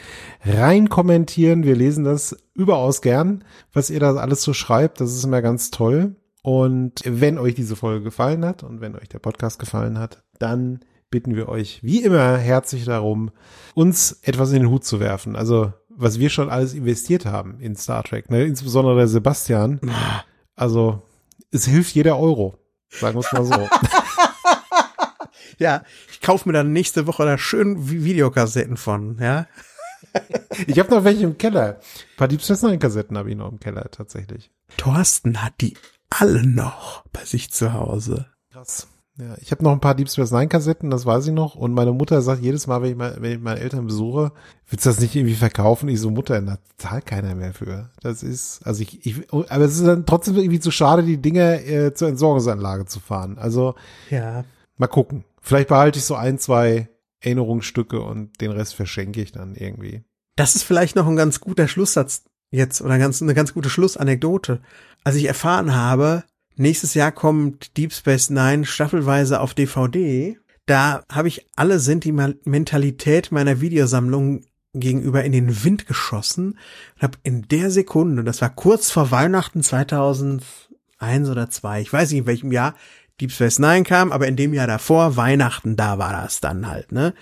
rein 0.46 0.88
kommentieren. 0.88 1.66
Wir 1.66 1.76
lesen 1.76 2.06
das 2.06 2.38
überaus 2.54 3.02
gern, 3.02 3.44
was 3.74 3.90
ihr 3.90 4.00
da 4.00 4.16
alles 4.16 4.42
so 4.44 4.54
schreibt. 4.54 5.02
Das 5.02 5.14
ist 5.14 5.26
immer 5.26 5.42
ganz 5.42 5.72
toll. 5.72 6.16
Und 6.42 7.02
wenn 7.04 7.38
euch 7.38 7.54
diese 7.54 7.76
Folge 7.76 8.06
gefallen 8.06 8.46
hat 8.46 8.64
und 8.64 8.80
wenn 8.80 8.96
euch 8.96 9.10
der 9.10 9.20
Podcast 9.20 9.60
gefallen 9.60 10.00
hat, 10.00 10.24
dann 10.40 10.80
bitten 11.10 11.36
wir 11.36 11.50
euch 11.50 11.84
wie 11.84 12.04
immer 12.04 12.38
herzlich 12.38 12.86
darum, 12.86 13.32
uns 13.74 14.20
etwas 14.22 14.52
in 14.52 14.60
den 14.60 14.70
Hut 14.70 14.86
zu 14.86 15.00
werfen. 15.00 15.36
Also 15.36 15.74
was 15.96 16.20
wir 16.20 16.30
schon 16.30 16.50
alles 16.50 16.74
investiert 16.74 17.26
haben 17.26 17.60
in 17.60 17.76
Star 17.76 18.04
Trek, 18.04 18.30
ne? 18.30 18.44
insbesondere 18.44 18.96
der 18.96 19.08
Sebastian. 19.08 19.80
Also 20.56 21.02
es 21.52 21.66
hilft 21.66 21.96
jeder 21.96 22.20
Euro, 22.20 22.58
sagen 22.90 23.16
wir 23.16 23.22
es 23.22 23.32
mal 23.32 23.46
so. 23.46 23.70
ja, 25.58 25.84
ich 26.12 26.22
kaufe 26.22 26.48
mir 26.48 26.54
dann 26.54 26.74
nächste 26.74 27.08
Woche 27.08 27.26
da 27.26 27.38
schön 27.38 27.90
Videokassetten 27.90 28.78
von, 28.78 29.18
ja. 29.20 29.48
ich 30.68 30.80
habe 30.80 30.92
noch 30.92 31.04
welche 31.04 31.24
im 31.24 31.38
Keller. 31.38 31.80
Ein 31.80 32.18
paar 32.18 32.28
Deep 32.28 32.42
Space 32.42 32.62
Nine 32.62 32.80
Kassetten 32.80 33.18
habe 33.18 33.30
ich 33.30 33.36
noch 33.36 33.52
im 33.52 33.60
Keller 33.60 33.90
tatsächlich. 33.92 34.52
Thorsten 34.78 35.44
hat 35.44 35.54
die 35.62 35.76
alle 36.10 36.46
noch 36.46 37.04
bei 37.12 37.24
sich 37.26 37.52
zu 37.52 37.74
Hause. 37.74 38.28
Krass. 38.52 38.88
Ja, 39.18 39.36
ich 39.40 39.52
habe 39.52 39.64
noch 39.64 39.72
ein 39.72 39.80
paar 39.80 39.96
Deep 39.96 40.10
Space 40.10 40.32
Nine 40.32 40.50
Kassetten, 40.50 40.90
das 40.90 41.06
weiß 41.06 41.28
ich 41.28 41.34
noch. 41.34 41.56
Und 41.56 41.74
meine 41.74 41.94
Mutter 41.94 42.22
sagt 42.22 42.42
jedes 42.42 42.68
Mal, 42.68 42.82
wenn 42.82 42.92
ich, 42.92 42.98
mal, 42.98 43.16
wenn 43.20 43.32
ich 43.32 43.40
meine 43.40 43.62
Eltern 43.62 43.88
besuche, 43.88 44.34
willst 44.70 44.86
du 44.86 44.90
das 44.90 45.00
nicht 45.00 45.16
irgendwie 45.16 45.36
verkaufen? 45.36 45.88
Ich 45.88 46.02
so, 46.02 46.10
Mutter, 46.10 46.42
da 46.42 46.58
zahlt 46.78 47.06
keiner 47.06 47.34
mehr 47.34 47.54
für. 47.54 47.90
Das 48.02 48.24
ist, 48.24 48.62
also 48.66 48.82
ich, 48.82 49.06
ich 49.06 49.32
aber 49.32 49.64
es 49.64 49.76
ist 49.78 49.88
dann 49.88 50.06
trotzdem 50.06 50.36
irgendwie 50.36 50.60
zu 50.60 50.70
schade, 50.70 51.04
die 51.04 51.22
Dinge 51.22 51.64
äh, 51.64 51.94
zur 51.94 52.10
Entsorgungsanlage 52.10 52.88
zu 52.88 53.00
fahren. 53.00 53.38
Also, 53.38 53.76
ja. 54.10 54.44
mal 54.78 54.88
gucken. 54.88 55.24
Vielleicht 55.42 55.70
behalte 55.70 56.00
ich 56.00 56.06
so 56.06 56.16
ein, 56.16 56.38
zwei 56.38 56.90
Erinnerungsstücke 57.22 58.02
und 58.02 58.42
den 58.42 58.52
Rest 58.52 58.76
verschenke 58.76 59.22
ich 59.22 59.32
dann 59.32 59.56
irgendwie. 59.56 60.04
Das 60.36 60.56
ist 60.56 60.64
vielleicht 60.64 60.98
noch 60.98 61.08
ein 61.08 61.16
ganz 61.16 61.40
guter 61.40 61.70
Schlusssatz 61.70 62.24
jetzt 62.52 62.82
oder 62.82 62.98
ganz, 62.98 63.22
eine 63.22 63.34
ganz 63.34 63.54
gute 63.54 63.70
Schlussanekdote. 63.70 64.62
Als 65.06 65.16
ich 65.16 65.26
erfahren 65.26 65.74
habe, 65.74 66.24
Nächstes 66.58 66.94
Jahr 66.94 67.12
kommt 67.12 67.76
Deep 67.78 67.92
Space 67.92 68.30
Nine 68.30 68.66
staffelweise 68.66 69.42
auf 69.42 69.54
DVD. 69.54 70.38
Da 70.66 71.04
habe 71.12 71.28
ich 71.28 71.48
alle 71.56 71.80
Sentimentalität 71.80 73.32
meiner 73.32 73.62
Videosammlung 73.62 74.46
gegenüber 74.74 75.24
in 75.24 75.32
den 75.32 75.64
Wind 75.64 75.88
geschossen 75.88 76.58
und 76.96 77.02
habe 77.02 77.18
in 77.24 77.48
der 77.48 77.72
Sekunde, 77.72 78.24
das 78.24 78.42
war 78.42 78.50
kurz 78.50 78.92
vor 78.92 79.12
Weihnachten 79.12 79.64
2001 79.64 80.44
oder 81.30 81.50
2, 81.50 81.82
ich 81.82 81.94
weiß 81.94 82.12
nicht 82.12 82.20
in 82.20 82.26
welchem 82.26 82.52
Jahr 82.52 82.76
Deep 83.22 83.32
Space 83.32 83.60
Nine 83.60 83.84
kam, 83.84 84.12
aber 84.12 84.28
in 84.28 84.36
dem 84.36 84.54
Jahr 84.54 84.68
davor, 84.68 85.16
Weihnachten, 85.16 85.76
da 85.76 85.98
war 85.98 86.12
das 86.12 86.42
dann 86.42 86.68
halt, 86.68 86.92
ne? 86.92 87.14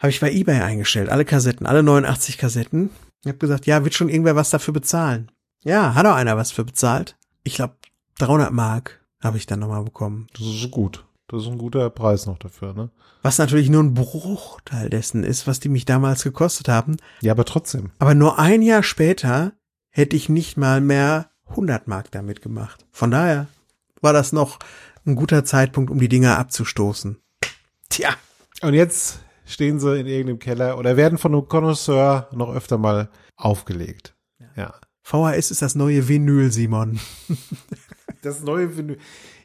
Habe 0.00 0.10
ich 0.10 0.20
bei 0.20 0.32
eBay 0.32 0.60
eingestellt, 0.60 1.08
alle 1.08 1.24
Kassetten, 1.24 1.66
alle 1.66 1.82
89 1.82 2.38
Kassetten. 2.38 2.90
Ich 3.22 3.28
habe 3.28 3.38
gesagt, 3.38 3.66
ja, 3.66 3.82
wird 3.84 3.94
schon 3.94 4.08
irgendwer 4.08 4.36
was 4.36 4.50
dafür 4.50 4.74
bezahlen. 4.74 5.30
Ja, 5.64 5.94
hat 5.94 6.06
auch 6.06 6.14
einer 6.14 6.36
was 6.36 6.52
für 6.52 6.64
bezahlt. 6.64 7.16
Ich 7.42 7.56
glaube 7.56 7.74
300 8.18 8.52
Mark 8.52 9.04
habe 9.20 9.36
ich 9.36 9.46
dann 9.46 9.60
nochmal 9.60 9.84
bekommen. 9.84 10.26
Das 10.36 10.46
ist 10.46 10.70
gut. 10.70 11.04
Das 11.28 11.42
ist 11.42 11.48
ein 11.48 11.58
guter 11.58 11.90
Preis 11.90 12.26
noch 12.26 12.38
dafür, 12.38 12.72
ne? 12.72 12.90
Was 13.22 13.38
natürlich 13.38 13.68
nur 13.68 13.82
ein 13.82 13.94
Bruchteil 13.94 14.88
dessen 14.88 15.24
ist, 15.24 15.46
was 15.46 15.60
die 15.60 15.68
mich 15.68 15.84
damals 15.84 16.22
gekostet 16.24 16.68
haben. 16.68 16.96
Ja, 17.20 17.32
aber 17.32 17.44
trotzdem. 17.44 17.90
Aber 17.98 18.14
nur 18.14 18.38
ein 18.38 18.62
Jahr 18.62 18.82
später 18.82 19.52
hätte 19.90 20.16
ich 20.16 20.28
nicht 20.28 20.56
mal 20.56 20.80
mehr 20.80 21.30
100 21.48 21.86
Mark 21.86 22.10
damit 22.10 22.42
gemacht. 22.42 22.86
Von 22.92 23.10
daher 23.10 23.48
war 24.00 24.12
das 24.12 24.32
noch 24.32 24.58
ein 25.06 25.16
guter 25.16 25.44
Zeitpunkt, 25.44 25.90
um 25.90 25.98
die 25.98 26.08
Dinger 26.08 26.38
abzustoßen. 26.38 27.18
Tja. 27.88 28.10
Und 28.62 28.74
jetzt 28.74 29.20
stehen 29.44 29.80
sie 29.80 29.98
in 29.98 30.06
irgendeinem 30.06 30.38
Keller 30.38 30.78
oder 30.78 30.96
werden 30.96 31.18
von 31.18 31.34
einem 31.34 31.48
Connoisseur 31.48 32.28
noch 32.32 32.54
öfter 32.54 32.78
mal 32.78 33.10
aufgelegt. 33.36 34.14
Ja. 34.38 34.46
ja. 34.56 34.74
VHS 35.02 35.50
ist 35.50 35.62
das 35.62 35.74
neue 35.74 36.06
Vinyl, 36.06 36.52
Simon. 36.52 37.00
das 38.28 38.42
neue 38.42 38.76
Vinyl. 38.76 38.98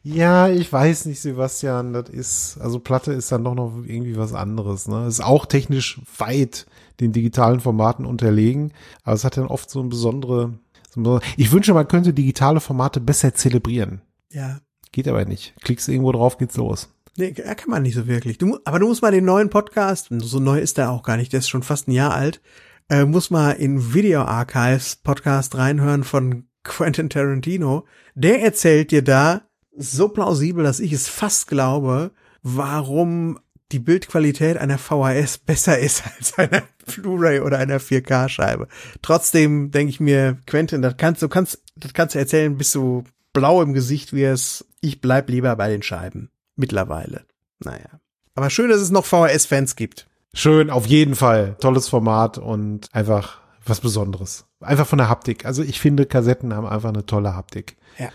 Ja, 0.04 0.50
ich 0.50 0.72
weiß 0.72 1.06
nicht, 1.06 1.22
Sebastian, 1.22 1.94
das 1.94 2.10
ist, 2.10 2.58
also 2.60 2.80
Platte 2.80 3.14
ist 3.14 3.32
dann 3.32 3.46
doch 3.46 3.56
noch 3.56 3.84
irgendwie 3.86 4.18
was 4.18 4.34
anderes, 4.34 4.88
ne? 4.88 5.08
Ist 5.08 5.24
auch 5.24 5.46
technisch 5.46 6.02
weit 6.18 6.66
den 7.00 7.14
digitalen 7.14 7.62
Formaten 7.62 8.06
unterlegen, 8.06 8.74
aber 9.04 9.16
es 9.16 9.24
hat 9.24 9.38
dann 9.38 9.48
oft 9.48 9.70
so 9.70 9.80
ein 9.80 9.90
besondere, 9.90 10.60
so 10.90 11.00
ein 11.00 11.04
besondere 11.04 11.22
ich 11.38 11.52
wünsche, 11.52 11.74
man 11.74 11.88
könnte 11.88 12.14
digitale 12.14 12.60
Formate 12.60 13.00
besser 13.00 13.34
zelebrieren. 13.34 14.02
Ja. 14.30 14.60
Geht 14.92 15.08
aber 15.08 15.26
nicht. 15.26 15.56
Klickst 15.64 15.88
irgendwo 15.88 16.12
drauf, 16.12 16.38
geht's 16.38 16.58
los. 16.58 16.90
Nee, 17.16 17.32
kann 17.32 17.70
man 17.70 17.84
nicht 17.84 17.96
so 17.96 18.08
wirklich. 18.08 18.38
Du, 18.38 18.60
aber 18.66 18.80
du 18.80 18.88
musst 18.88 19.02
mal 19.02 19.12
den 19.12 19.26
neuen 19.26 19.50
Podcast, 19.50 20.10
so 20.10 20.40
neu 20.40 20.60
ist 20.60 20.78
der 20.78 20.92
auch 20.92 21.04
gar 21.04 21.16
nicht, 21.16 21.32
der 21.32 21.40
ist 21.40 21.50
schon 21.50 21.64
fast 21.64 21.88
ein 21.88 21.92
Jahr 21.92 22.14
alt, 22.14 22.42
äh, 22.90 23.06
muss 23.06 23.30
mal 23.30 23.52
in 23.52 23.94
Video 23.94 24.24
Archives 24.24 24.98
Podcast 24.98 25.56
reinhören 25.56 26.04
von 26.04 26.48
Quentin 26.64 27.10
Tarantino. 27.10 27.86
Der 28.16 28.42
erzählt 28.42 28.92
dir 28.92 29.04
da 29.04 29.42
so 29.76 30.10
plausibel, 30.10 30.64
dass 30.64 30.80
ich 30.80 30.94
es 30.94 31.08
fast 31.08 31.48
glaube, 31.48 32.12
warum 32.42 33.40
die 33.72 33.80
Bildqualität 33.80 34.58
einer 34.58 34.78
VHS 34.78 35.40
besser 35.40 35.80
ist 35.80 36.04
als 36.18 36.38
einer 36.38 36.64
Blu-ray 36.86 37.40
oder 37.40 37.58
einer 37.58 37.80
4K-Scheibe. 37.80 38.68
Trotzdem 39.02 39.72
denke 39.72 39.90
ich 39.90 40.00
mir, 40.00 40.38
Quentin, 40.46 40.82
das 40.82 40.98
kannst 40.98 41.22
du 41.22 41.30
kannst, 41.30 41.62
das 41.76 41.94
kannst 41.94 42.16
du 42.16 42.20
erzählen, 42.20 42.58
bist 42.58 42.76
du 42.76 43.04
blau 43.34 43.62
im 43.62 43.74
Gesicht 43.74 44.14
wirst. 44.14 44.66
Ich 44.82 45.02
bleib 45.02 45.30
lieber 45.30 45.56
bei 45.56 45.70
den 45.70 45.82
Scheiben. 45.82 46.30
Mittlerweile. 46.56 47.26
Naja. 47.60 48.00
Aber 48.36 48.50
schön, 48.50 48.70
dass 48.70 48.82
es 48.82 48.92
noch 48.92 49.06
VHS-Fans 49.06 49.76
gibt. 49.76 50.08
Schön, 50.36 50.70
auf 50.70 50.86
jeden 50.88 51.16
Fall. 51.16 51.56
Tolles 51.60 51.88
Format 51.88 52.38
und 52.38 52.88
einfach 52.92 53.43
was 53.66 53.80
Besonderes. 53.80 54.46
Einfach 54.60 54.88
von 54.88 54.98
der 54.98 55.10
Haptik. 55.10 55.46
Also 55.46 55.64
ich 55.64 55.80
finde, 55.80 56.06
Kassetten 56.06 56.54
haben 56.54 56.66
einfach 56.68 56.90
eine 56.90 57.06
tolle 57.06 57.36
Haptik. 57.36 57.78
Ja. 57.98 58.10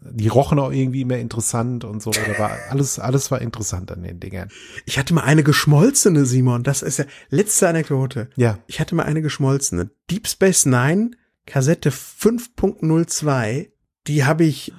Die 0.00 0.28
rochen 0.28 0.60
auch 0.60 0.70
irgendwie 0.70 1.00
immer 1.00 1.16
interessant 1.16 1.84
und 1.84 2.00
so. 2.00 2.10
Da 2.10 2.38
war 2.38 2.56
alles, 2.70 2.98
alles 2.98 3.30
war 3.30 3.40
interessant 3.40 3.90
an 3.90 4.02
den 4.02 4.20
Dingern. 4.20 4.48
Ich 4.86 4.98
hatte 4.98 5.12
mal 5.12 5.24
eine 5.24 5.42
geschmolzene, 5.42 6.24
Simon. 6.24 6.62
Das 6.62 6.82
ist 6.82 6.98
ja 6.98 7.04
letzte 7.30 7.68
Anekdote. 7.68 8.30
Ja. 8.36 8.58
Ich 8.68 8.78
hatte 8.80 8.94
mal 8.94 9.04
eine 9.04 9.22
geschmolzene. 9.22 9.90
Deep 10.10 10.28
Space 10.28 10.66
Nine, 10.66 11.10
Kassette 11.46 11.90
5.02. 11.90 13.70
Die 14.06 14.24
habe 14.24 14.44
ich 14.44 14.72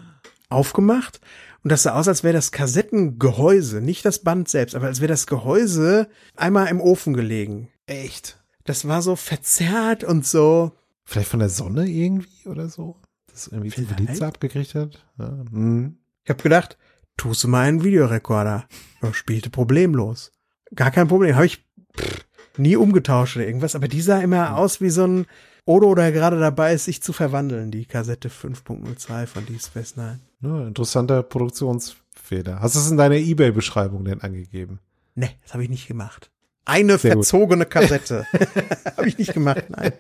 aufgemacht 0.50 1.20
Und 1.64 1.72
das 1.72 1.84
sah 1.84 1.94
aus, 1.94 2.08
als 2.08 2.24
wäre 2.24 2.34
das 2.34 2.52
Kassettengehäuse, 2.52 3.82
nicht 3.82 4.06
das 4.06 4.20
Band 4.20 4.48
selbst, 4.48 4.76
aber 4.76 4.88
als 4.88 5.02
wäre 5.02 5.10
das 5.10 5.28
Gehäuse 5.28 6.08
einmal 6.36 6.68
im 6.68 6.82
Ofen 6.82 7.14
gelegen. 7.14 7.70
Echt? 7.86 8.39
Das 8.70 8.88
war 8.88 9.02
so 9.02 9.16
verzerrt 9.16 10.04
und 10.04 10.28
so. 10.28 10.74
Vielleicht 11.04 11.30
von 11.30 11.40
der 11.40 11.50
Sonne 11.50 11.88
irgendwie 11.88 12.48
oder 12.48 12.70
so? 12.70 12.98
Das 13.32 13.48
irgendwie 13.48 13.72
viel. 13.72 13.88
Hitze 13.88 14.28
abgekriegt 14.28 14.76
hat? 14.76 15.04
Ja. 15.18 15.44
Hm. 15.50 15.98
Ich 16.24 16.30
habe 16.30 16.44
gedacht, 16.44 16.78
tust 17.18 17.44
du 17.44 17.48
mal 17.48 17.68
einen 17.68 17.84
Videorekorder. 17.84 18.68
Ja, 19.02 19.12
spielte 19.12 19.50
problemlos. 19.50 20.32
Gar 20.76 20.92
kein 20.92 21.08
Problem. 21.08 21.34
Habe 21.34 21.48
ich 21.48 21.66
pff, 21.98 22.28
nie 22.58 22.76
umgetauscht 22.76 23.38
oder 23.38 23.48
irgendwas, 23.48 23.74
aber 23.74 23.88
die 23.88 24.02
sah 24.02 24.20
immer 24.20 24.56
aus 24.56 24.82
wie 24.82 24.92
so 24.92 25.04
ein 25.04 25.26
Odo, 25.66 25.96
der 25.96 26.12
gerade 26.12 26.40
dabei 26.40 26.76
ist, 26.76 26.86
sich 26.86 27.02
zu 27.02 27.12
verwandeln, 27.12 27.72
die 27.72 27.88
Kassette 27.88 28.30
5.02 28.30 29.26
von 29.26 29.48
Deep 29.48 29.64
Space 29.64 29.96
Nine. 29.96 30.20
Ja, 30.42 30.68
interessanter 30.68 31.24
Produktionsfehler. 31.24 32.60
Hast 32.60 32.76
du 32.76 32.80
es 32.82 32.92
in 32.92 32.98
deiner 32.98 33.16
Ebay-Beschreibung 33.16 34.06
denn 34.06 34.22
angegeben? 34.22 34.80
Nee, 35.16 35.32
das 35.42 35.54
habe 35.54 35.64
ich 35.64 35.72
nicht 35.72 35.88
gemacht. 35.88 36.29
Eine 36.66 36.98
Sehr 36.98 37.16
gut. 37.16 37.26
verzogene 37.26 37.66
Kassette. 37.66 38.26
habe 38.98 39.08
ich 39.08 39.18
nicht 39.18 39.34
gemacht, 39.34 39.66
nein. 39.70 39.92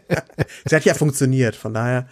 Sie 0.66 0.76
hat 0.76 0.86
ja 0.86 0.94
funktioniert, 0.94 1.56
von 1.56 1.74
daher. 1.74 2.08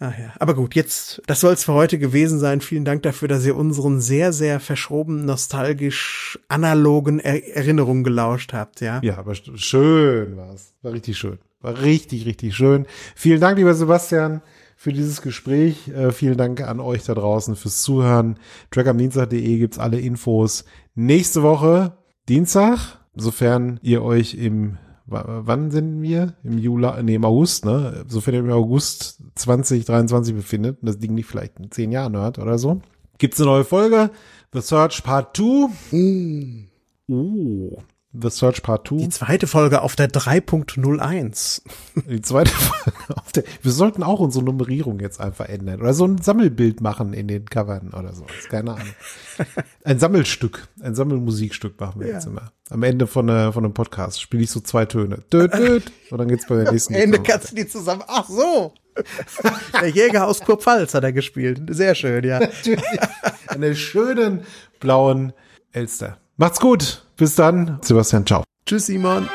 Ach 0.00 0.16
ja. 0.16 0.32
Aber 0.38 0.54
gut, 0.54 0.76
jetzt, 0.76 1.20
das 1.26 1.40
soll 1.40 1.52
es 1.54 1.64
für 1.64 1.72
heute 1.72 1.98
gewesen 1.98 2.38
sein. 2.38 2.60
Vielen 2.60 2.84
Dank 2.84 3.02
dafür, 3.02 3.26
dass 3.26 3.44
ihr 3.44 3.56
unseren 3.56 4.00
sehr, 4.00 4.32
sehr 4.32 4.60
verschroben, 4.60 5.24
nostalgisch 5.24 6.38
analogen 6.48 7.18
er 7.18 7.56
Erinnerungen 7.56 8.04
gelauscht 8.04 8.52
habt, 8.52 8.80
ja. 8.80 9.00
Ja, 9.02 9.18
aber 9.18 9.32
sch- 9.32 9.56
schön 9.58 10.36
war's. 10.36 10.72
War 10.82 10.92
richtig 10.92 11.18
schön. 11.18 11.38
War 11.60 11.82
richtig, 11.82 12.26
richtig 12.26 12.54
schön. 12.54 12.86
Vielen 13.16 13.40
Dank, 13.40 13.58
lieber 13.58 13.74
Sebastian, 13.74 14.40
für 14.76 14.92
dieses 14.92 15.20
Gespräch. 15.20 15.88
Äh, 15.88 16.12
vielen 16.12 16.36
Dank 16.38 16.60
an 16.60 16.78
euch 16.78 17.02
da 17.02 17.14
draußen 17.14 17.56
fürs 17.56 17.82
Zuhören. 17.82 18.38
Trackamdienstag.de 18.70 19.58
gibt's 19.58 19.80
alle 19.80 19.98
Infos. 19.98 20.64
Nächste 20.94 21.42
Woche, 21.42 21.98
Dienstag, 22.28 22.97
sofern 23.18 23.78
ihr 23.82 24.02
euch 24.02 24.34
im 24.34 24.78
wa- 25.06 25.40
Wann 25.44 25.70
sind 25.70 26.02
wir? 26.02 26.34
Im 26.44 26.58
Juli, 26.58 27.02
nee, 27.02 27.14
im 27.16 27.24
August, 27.24 27.64
ne? 27.64 28.04
Sofern 28.08 28.34
ihr 28.34 28.40
im 28.40 28.50
August 28.50 29.20
2023 29.36 30.34
befindet 30.34 30.78
und 30.80 30.86
das 30.88 30.98
Ding 30.98 31.14
nicht 31.14 31.26
vielleicht 31.26 31.58
in 31.58 31.70
zehn 31.70 31.92
Jahren 31.92 32.16
hört 32.16 32.38
oder 32.38 32.58
so. 32.58 32.80
Gibt's 33.18 33.40
eine 33.40 33.50
neue 33.50 33.64
Folge. 33.64 34.10
The 34.52 34.60
Search 34.60 35.02
Part 35.02 35.36
2. 35.36 36.68
Oh. 37.10 37.78
The 38.14 38.30
Search 38.30 38.62
Part 38.62 38.88
2. 38.88 38.96
Die 38.96 39.08
zweite 39.10 39.46
Folge 39.46 39.82
auf 39.82 39.94
der 39.94 40.08
3.01. 40.10 41.62
Die 42.08 42.22
zweite 42.22 42.50
Folge 42.50 42.92
auf 43.14 43.32
der, 43.32 43.44
wir 43.62 43.70
sollten 43.70 44.02
auch 44.02 44.18
unsere 44.20 44.44
Nummerierung 44.44 44.98
jetzt 45.00 45.20
einfach 45.20 45.46
ändern 45.46 45.80
oder 45.82 45.92
so 45.92 46.06
ein 46.06 46.16
Sammelbild 46.18 46.80
machen 46.80 47.12
in 47.12 47.28
den 47.28 47.44
Covern 47.44 47.92
oder 47.92 48.14
so. 48.14 48.24
Keine 48.48 48.72
Ahnung. 48.72 48.94
Ein 49.84 49.98
Sammelstück, 49.98 50.68
ein 50.80 50.94
Sammelmusikstück 50.94 51.78
machen 51.78 52.00
wir 52.00 52.08
Ja. 52.08 52.14
jetzt 52.14 52.26
immer. 52.26 52.52
Am 52.70 52.82
Ende 52.82 53.06
von, 53.06 53.28
äh, 53.28 53.52
von 53.52 53.64
einem 53.64 53.74
Podcast 53.74 54.22
spiele 54.22 54.42
ich 54.42 54.50
so 54.50 54.60
zwei 54.60 54.86
Töne. 54.86 55.18
Död, 55.30 55.52
död, 55.54 55.92
und 56.10 56.18
dann 56.18 56.28
geht's 56.28 56.46
bei 56.46 56.56
der 56.62 56.72
nächsten. 56.72 56.94
Ende 56.94 57.18
Gitarre 57.18 57.38
kannst 57.40 57.52
du 57.52 57.56
die 57.56 57.68
zusammen. 57.68 58.02
Ach 58.06 58.28
so. 58.28 58.72
Der 59.80 59.88
Jäger 59.90 60.26
aus 60.26 60.40
Kurpfalz 60.40 60.92
hat 60.94 61.04
er 61.04 61.12
gespielt. 61.12 61.60
Sehr 61.70 61.94
schön, 61.94 62.24
ja. 62.24 62.40
weiter. 62.40 63.08
Einen 63.46 63.76
schönen 63.76 64.40
blauen 64.80 65.32
Elster. 65.70 66.18
Macht's 66.36 66.58
gut. 66.58 67.04
Bis 67.18 67.34
dann. 67.34 67.78
Sebastian, 67.82 68.24
ciao. 68.24 68.44
Tschüss, 68.64 68.86
Simon. 68.86 69.28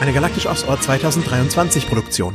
Eine 0.00 0.12
Galaktisch 0.12 0.46
Ostort 0.46 0.82
2023 0.82 1.86
Produktion. 1.88 2.34